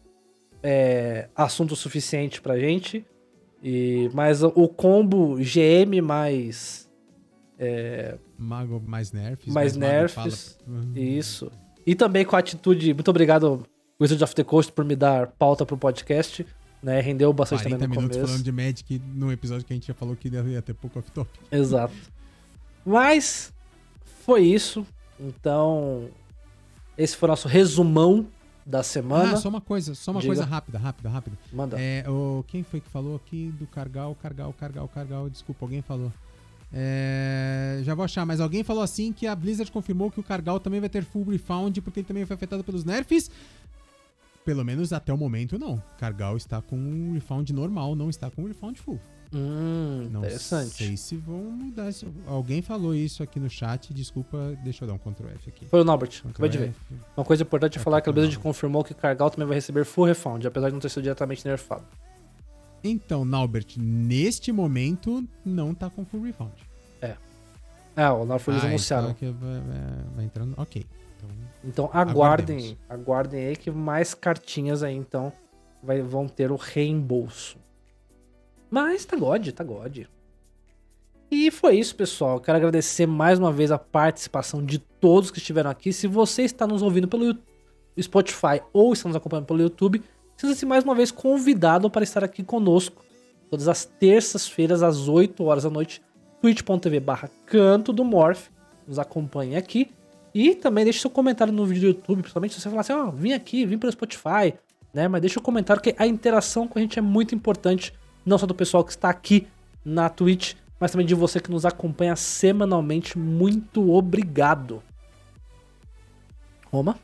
é, 0.63 1.29
assunto 1.35 1.75
suficiente 1.75 2.41
pra 2.41 2.57
gente. 2.57 3.05
E, 3.61 4.09
mas 4.13 4.41
o, 4.43 4.67
combo 4.67 5.35
GM 5.35 6.01
mais. 6.01 6.89
Mago 8.37 8.81
mais 8.85 9.11
nerfs. 9.11 9.53
Mais 9.53 9.75
nerfs, 9.75 10.57
Isso. 10.95 11.51
E 11.85 11.95
também 11.95 12.23
com 12.23 12.35
a 12.35 12.39
atitude. 12.39 12.93
Muito 12.93 13.09
obrigado, 13.09 13.65
Wizard 13.99 14.23
of 14.23 14.35
the 14.35 14.43
Coast, 14.43 14.71
por 14.71 14.85
me 14.85 14.95
dar 14.95 15.27
pauta 15.27 15.65
pro 15.65 15.77
podcast. 15.77 16.45
Né? 16.81 17.01
Rendeu 17.01 17.33
bastante 17.33 17.63
40 17.63 17.75
também 17.75 17.89
no 17.89 17.95
minutos 17.95 18.15
começo. 18.15 18.31
falando 18.31 18.45
de 18.45 18.51
Magic 18.53 19.01
num 19.13 19.31
episódio 19.31 19.65
que 19.65 19.73
a 19.73 19.75
gente 19.75 19.87
já 19.87 19.93
falou 19.93 20.15
que 20.15 20.29
ia 20.29 20.61
ter 20.61 20.73
pouco 20.73 20.99
off-top. 20.99 21.29
Exato. 21.51 21.93
Mas 22.85 23.51
foi 24.23 24.43
isso. 24.43 24.87
Então, 25.19 26.09
esse 26.97 27.17
foi 27.17 27.27
o 27.27 27.31
nosso 27.31 27.49
resumão 27.49 28.27
da 28.69 28.83
semana. 28.83 29.33
Ah, 29.33 29.37
só 29.37 29.49
uma 29.49 29.59
coisa, 29.59 29.95
só 29.95 30.11
uma 30.11 30.21
Diga. 30.21 30.29
coisa 30.35 30.45
rápida, 30.45 30.77
rápida, 30.77 31.09
rápida. 31.09 31.37
Manda. 31.51 31.75
É, 31.79 32.07
o, 32.07 32.45
quem 32.47 32.61
foi 32.61 32.79
que 32.79 32.89
falou 32.89 33.15
aqui 33.15 33.51
do 33.57 33.65
Cargal, 33.65 34.15
Cargal, 34.21 34.53
Cargal, 34.53 34.87
Cargal? 34.87 35.29
Desculpa, 35.29 35.65
alguém 35.65 35.81
falou. 35.81 36.13
É, 36.71 37.81
já 37.83 37.95
vou 37.95 38.05
achar, 38.05 38.27
mas 38.27 38.39
alguém 38.39 38.63
falou 38.63 38.83
assim 38.83 39.11
que 39.11 39.25
a 39.25 39.35
Blizzard 39.35 39.71
confirmou 39.71 40.11
que 40.11 40.19
o 40.19 40.23
Cargal 40.23 40.59
também 40.59 40.79
vai 40.79 40.87
ter 40.87 41.03
full 41.03 41.23
refund 41.23 41.81
porque 41.81 42.01
ele 42.01 42.07
também 42.07 42.25
foi 42.27 42.35
afetado 42.35 42.63
pelos 42.63 42.83
nerfs. 42.83 43.31
Pelo 44.45 44.63
menos 44.63 44.93
até 44.93 45.11
o 45.11 45.17
momento, 45.17 45.57
não. 45.57 45.81
Cargal 45.97 46.37
está 46.37 46.61
com 46.61 46.77
um 46.77 47.13
refund 47.13 47.49
normal, 47.51 47.95
não 47.95 48.09
está 48.09 48.29
com 48.29 48.43
um 48.43 48.47
refund 48.47 48.77
full. 48.77 48.99
Hum, 49.31 50.07
Não 50.11 50.21
interessante. 50.21 50.71
sei 50.75 50.97
se 50.97 51.15
vão 51.15 51.37
mudar 51.37 51.87
isso. 51.89 52.07
Alguém 52.25 52.61
falou 52.63 52.95
isso 52.95 53.21
aqui 53.21 53.39
no 53.39 53.49
chat, 53.49 53.93
desculpa, 53.93 54.57
deixa 54.63 54.83
eu 54.83 54.87
dar 54.87 54.95
um 54.95 54.97
Ctrl 54.97 55.27
F 55.29 55.49
aqui. 55.49 55.65
Foi 55.67 55.81
o 55.81 55.83
Norbert, 55.83 56.09
Ctrl 56.09 56.29
acabei 56.29 56.49
de 56.49 56.57
ver. 56.57 56.73
Uma 57.15 57.23
coisa 57.25 57.43
importante 57.43 57.77
é 57.77 57.81
É, 57.81 57.83
falar 57.83 58.01
que 58.01 58.09
a 58.09 58.13
foi 58.13 58.21
Blizzard 58.21 58.39
confirmou 58.39 58.83
que 58.83 58.93
Cargal 58.93 59.29
também 59.29 59.47
vai 59.47 59.55
receber 59.55 59.85
full 59.85 60.05
refund, 60.05 60.45
apesar 60.45 60.67
de 60.69 60.73
não 60.73 60.79
ter 60.79 60.89
sido 60.89 61.03
diretamente 61.03 61.45
nerfado. 61.47 61.85
Então, 62.83 63.23
Naubert, 63.25 63.75
neste 63.77 64.51
momento 64.51 65.23
não 65.45 65.73
tá 65.75 65.89
com 65.89 66.03
full 66.05 66.21
refund. 66.23 66.51
É, 67.95 68.09
o 68.09 68.23
Norfolk 68.23 68.51
eles 68.51 68.63
Ah, 68.63 68.67
anunciaram. 68.67 69.09
então 69.09 69.33
vai, 69.33 69.59
vai- 69.59 70.03
vai 70.15 70.25
entrando. 70.25 70.53
Ok. 70.57 70.85
Então, 71.17 71.29
Então 71.65 71.85
aguardem, 71.91 72.57
Aguardemos. 72.57 72.77
aguardem 72.87 73.45
aí 73.47 73.55
que 73.57 73.69
mais 73.69 74.13
cartinhas 74.13 74.83
aí 74.83 74.95
então 74.95 75.33
vai, 75.83 76.01
vão 76.01 76.25
ter 76.25 76.49
o 76.49 76.55
reembolso. 76.55 77.57
Mas 78.69 79.05
tá 79.05 79.15
God, 79.15 79.49
tá 79.49 79.63
God. 79.63 80.05
E 81.31 81.51
foi 81.51 81.77
isso, 81.77 81.95
pessoal. 81.95 82.39
Quero 82.39 82.57
agradecer 82.57 83.05
mais 83.05 83.37
uma 83.37 83.51
vez 83.51 83.71
a 83.71 83.77
participação 83.77 84.65
de 84.65 84.79
todos 84.79 85.29
que 85.29 85.37
estiveram 85.37 85.69
aqui. 85.69 85.93
Se 85.93 86.07
você 86.07 86.43
está 86.43 86.65
nos 86.65 86.81
ouvindo 86.81 87.07
pelo 87.07 87.37
Spotify 87.99 88.61
ou 88.73 88.93
está 88.93 89.07
nos 89.07 89.15
acompanhando 89.15 89.45
pelo 89.45 89.61
YouTube, 89.61 90.01
sinta-se 90.35 90.65
mais 90.65 90.83
uma 90.83 90.95
vez 90.95 91.11
convidado 91.11 91.89
para 91.89 92.03
estar 92.03 92.23
aqui 92.23 92.43
conosco 92.43 93.03
todas 93.49 93.67
as 93.67 93.85
terças-feiras 93.85 94.83
às 94.83 95.07
8 95.07 95.43
horas 95.43 95.63
da 95.63 95.69
noite, 95.69 96.01
twitch.tv 96.41 96.99
barra 96.99 97.29
canto 97.45 97.91
do 97.91 98.03
Morph. 98.03 98.47
Nos 98.87 98.99
acompanhe 98.99 99.55
aqui. 99.55 99.91
E 100.33 100.53
também 100.53 100.83
deixe 100.83 100.99
seu 100.99 101.09
comentário 101.09 101.51
no 101.51 101.65
vídeo 101.65 101.81
do 101.81 101.97
YouTube, 101.97 102.21
principalmente 102.21 102.53
se 102.53 102.61
você 102.61 102.69
falar 102.69 102.81
assim, 102.81 102.93
ó, 102.93 103.09
vim 103.09 103.33
aqui, 103.33 103.65
vim 103.65 103.77
pelo 103.77 103.91
Spotify, 103.91 104.53
né? 104.93 105.07
Mas 105.07 105.21
deixa 105.21 105.39
o 105.39 105.43
comentário, 105.43 105.81
que 105.81 105.95
a 105.97 106.05
interação 106.05 106.67
com 106.67 106.77
a 106.77 106.81
gente 106.81 106.99
é 106.99 107.01
muito 107.01 107.33
importante, 107.33 107.93
não 108.25 108.37
só 108.37 108.45
do 108.45 108.55
pessoal 108.55 108.83
que 108.83 108.91
está 108.91 109.09
aqui 109.09 109.47
na 109.83 110.09
Twitch, 110.09 110.55
mas 110.79 110.91
também 110.91 111.05
de 111.05 111.15
você 111.15 111.39
que 111.39 111.51
nos 111.51 111.65
acompanha 111.65 112.15
semanalmente. 112.15 113.17
Muito 113.17 113.91
obrigado. 113.91 114.81
Roma? 116.71 116.97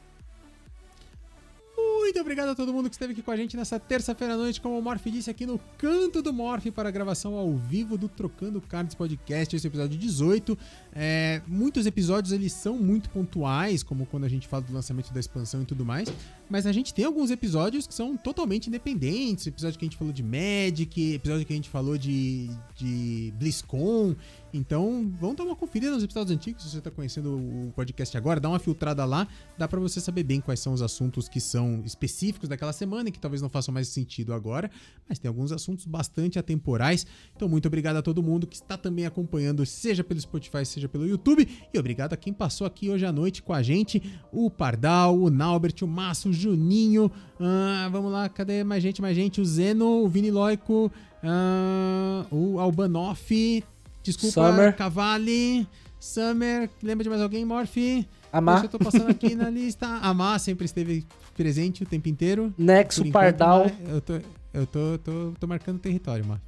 Muito 1.76 2.22
obrigado 2.22 2.50
a 2.50 2.56
todo 2.56 2.72
mundo 2.72 2.88
que 2.88 2.96
esteve 2.96 3.14
aqui 3.14 3.22
com 3.22 3.32
a 3.32 3.36
gente 3.36 3.58
nessa 3.58 3.80
terça-feira 3.80 4.36
à 4.36 4.38
noite, 4.38 4.62
como 4.62 4.78
o 4.78 4.82
Morph 4.82 5.06
disse 5.08 5.30
aqui 5.30 5.46
no 5.46 5.60
Canto 5.78 6.22
do 6.22 6.32
Morph 6.32 6.68
para 6.68 6.88
a 6.88 6.92
gravação 6.92 7.36
ao 7.36 7.52
vivo 7.56 7.98
do 7.98 8.08
Trocando 8.08 8.62
Cards 8.62 8.96
Podcast, 8.96 9.56
esse 9.56 9.68
episódio 9.68 9.98
18. 9.98 10.58
É, 10.98 11.42
muitos 11.46 11.86
episódios 11.86 12.32
eles 12.32 12.54
são 12.54 12.78
muito 12.78 13.10
pontuais, 13.10 13.84
como 13.84 14.06
quando 14.06 14.24
a 14.24 14.30
gente 14.30 14.48
fala 14.48 14.64
do 14.64 14.72
lançamento 14.72 15.14
da 15.14 15.20
expansão 15.20 15.62
e 15.62 15.66
tudo 15.66 15.84
mais, 15.86 16.08
mas 16.50 16.66
a 16.66 16.72
gente 16.72 16.94
tem 16.94 17.04
alguns 17.04 17.30
episódios 17.32 17.86
que 17.86 17.94
são 17.94 18.16
totalmente 18.16 18.68
independentes, 18.68 19.46
episódio 19.46 19.78
que 19.78 19.84
a 19.84 19.88
gente 19.88 19.98
falou 19.98 20.14
de 20.14 20.24
Magic, 20.24 21.16
episódio 21.16 21.46
que 21.46 21.52
a 21.52 21.56
gente 21.58 21.70
falou 21.70 21.98
de, 21.98 22.50
de 22.78 23.34
BlizzCon, 23.38 24.16
então, 24.56 25.14
vamos 25.20 25.36
dar 25.36 25.44
uma 25.44 25.56
conferida 25.56 25.92
nos 25.92 26.02
episódios 26.02 26.34
antigos, 26.34 26.64
se 26.64 26.70
você 26.70 26.78
está 26.78 26.90
conhecendo 26.90 27.36
o 27.36 27.74
podcast 27.76 28.16
agora, 28.16 28.40
dá 28.40 28.48
uma 28.48 28.58
filtrada 28.58 29.04
lá, 29.04 29.28
dá 29.58 29.68
para 29.68 29.82
você 29.82 30.00
saber 30.00 30.24
bem 30.24 30.40
quais 30.40 30.62
são 30.62 30.72
os 30.72 30.82
assuntos 30.82 31.28
que 31.28 31.42
são 31.42 31.84
específicos 31.86 32.48
daquela 32.48 32.72
semana 32.72 33.10
e 33.10 33.12
que 33.12 33.20
talvez 33.20 33.42
não 33.42 33.50
façam 33.50 33.74
mais 33.74 33.90
sentido 33.90 34.34
agora, 34.34 34.72
mas 35.10 35.20
tem 35.20 35.28
alguns 35.28 35.52
assuntos 35.52 35.86
bastante 35.86 36.40
atemporais. 36.40 37.06
Então, 37.36 37.50
muito 37.50 37.68
obrigado 37.68 37.98
a 37.98 38.02
todo 38.02 38.24
mundo 38.24 38.48
que 38.48 38.56
está 38.56 38.78
também 38.78 39.06
acompanhando, 39.06 39.66
seja 39.66 40.06
pelo 40.06 40.22
Spotify, 40.22 40.66
seja 40.66 40.85
pelo 40.90 41.07
YouTube, 41.07 41.48
e 41.74 41.80
obrigado 41.80 42.14
a 42.14 42.18
quem 42.18 42.34
passou 42.34 42.66
aqui 42.66 42.90
hoje 42.90 43.06
à 43.06 43.12
noite 43.12 43.41
com 43.41 43.53
a 43.53 43.62
gente, 43.62 44.02
o 44.32 44.49
Pardal, 44.49 45.18
o 45.18 45.30
Naubert, 45.30 45.76
o 45.82 45.88
Márcio, 45.88 46.30
o 46.32 46.34
Juninho, 46.34 47.12
ah, 47.40 47.90
vamos 47.91 48.12
lá, 48.12 48.30
cadê 48.30 48.64
mais 48.64 48.82
gente, 48.82 49.02
mais 49.02 49.16
gente, 49.16 49.41
o 49.41 49.45
Zeno, 49.45 50.03
o 50.03 50.07
Vini 50.07 50.32
Loico, 50.32 50.91
ah, 51.24 52.26
o 52.32 52.60
Albanoff, 52.60 53.64
Desculpa, 54.03 54.52
Summer. 54.52 54.76
Cavalli, 54.76 55.68
Summer, 55.99 56.70
lembra 56.84 57.03
de 57.03 57.10
mais 57.10 57.22
alguém, 57.22 57.44
Morphe? 57.44 58.07
Amar, 58.32 58.62
Deixa 58.62 58.66
eu 58.68 58.80
tô 58.80 58.86
passando 58.86 59.10
aqui 59.10 59.34
na 59.34 59.49
lista. 59.49 59.88
Amar 59.88 60.40
sempre 60.40 60.66
esteve 60.66 61.06
presente 61.36 61.84
o 61.84 61.86
tempo 61.86 62.07
inteiro. 62.07 62.53
Nexo, 62.57 63.02
enquanto, 63.02 63.14
Pardal. 63.14 63.72
Eu 63.88 64.02
tô, 64.02 64.14
eu 64.53 64.68
tô, 64.68 64.98
tô, 64.99 65.34
tô 65.40 65.48
marcando 65.48 65.80
território, 65.80 66.24
esperto. 66.24 66.41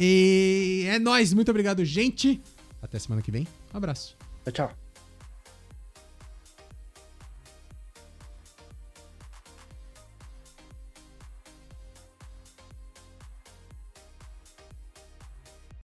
e 0.00 0.84
é 0.88 0.98
nóis, 0.98 1.34
muito 1.34 1.50
obrigado, 1.50 1.84
gente. 1.84 2.40
Até 2.82 2.98
semana 2.98 3.22
que 3.22 3.30
vem. 3.30 3.46
Um 3.72 3.76
abraço. 3.78 4.16
Tchau, 4.44 4.52
tchau. 4.52 4.79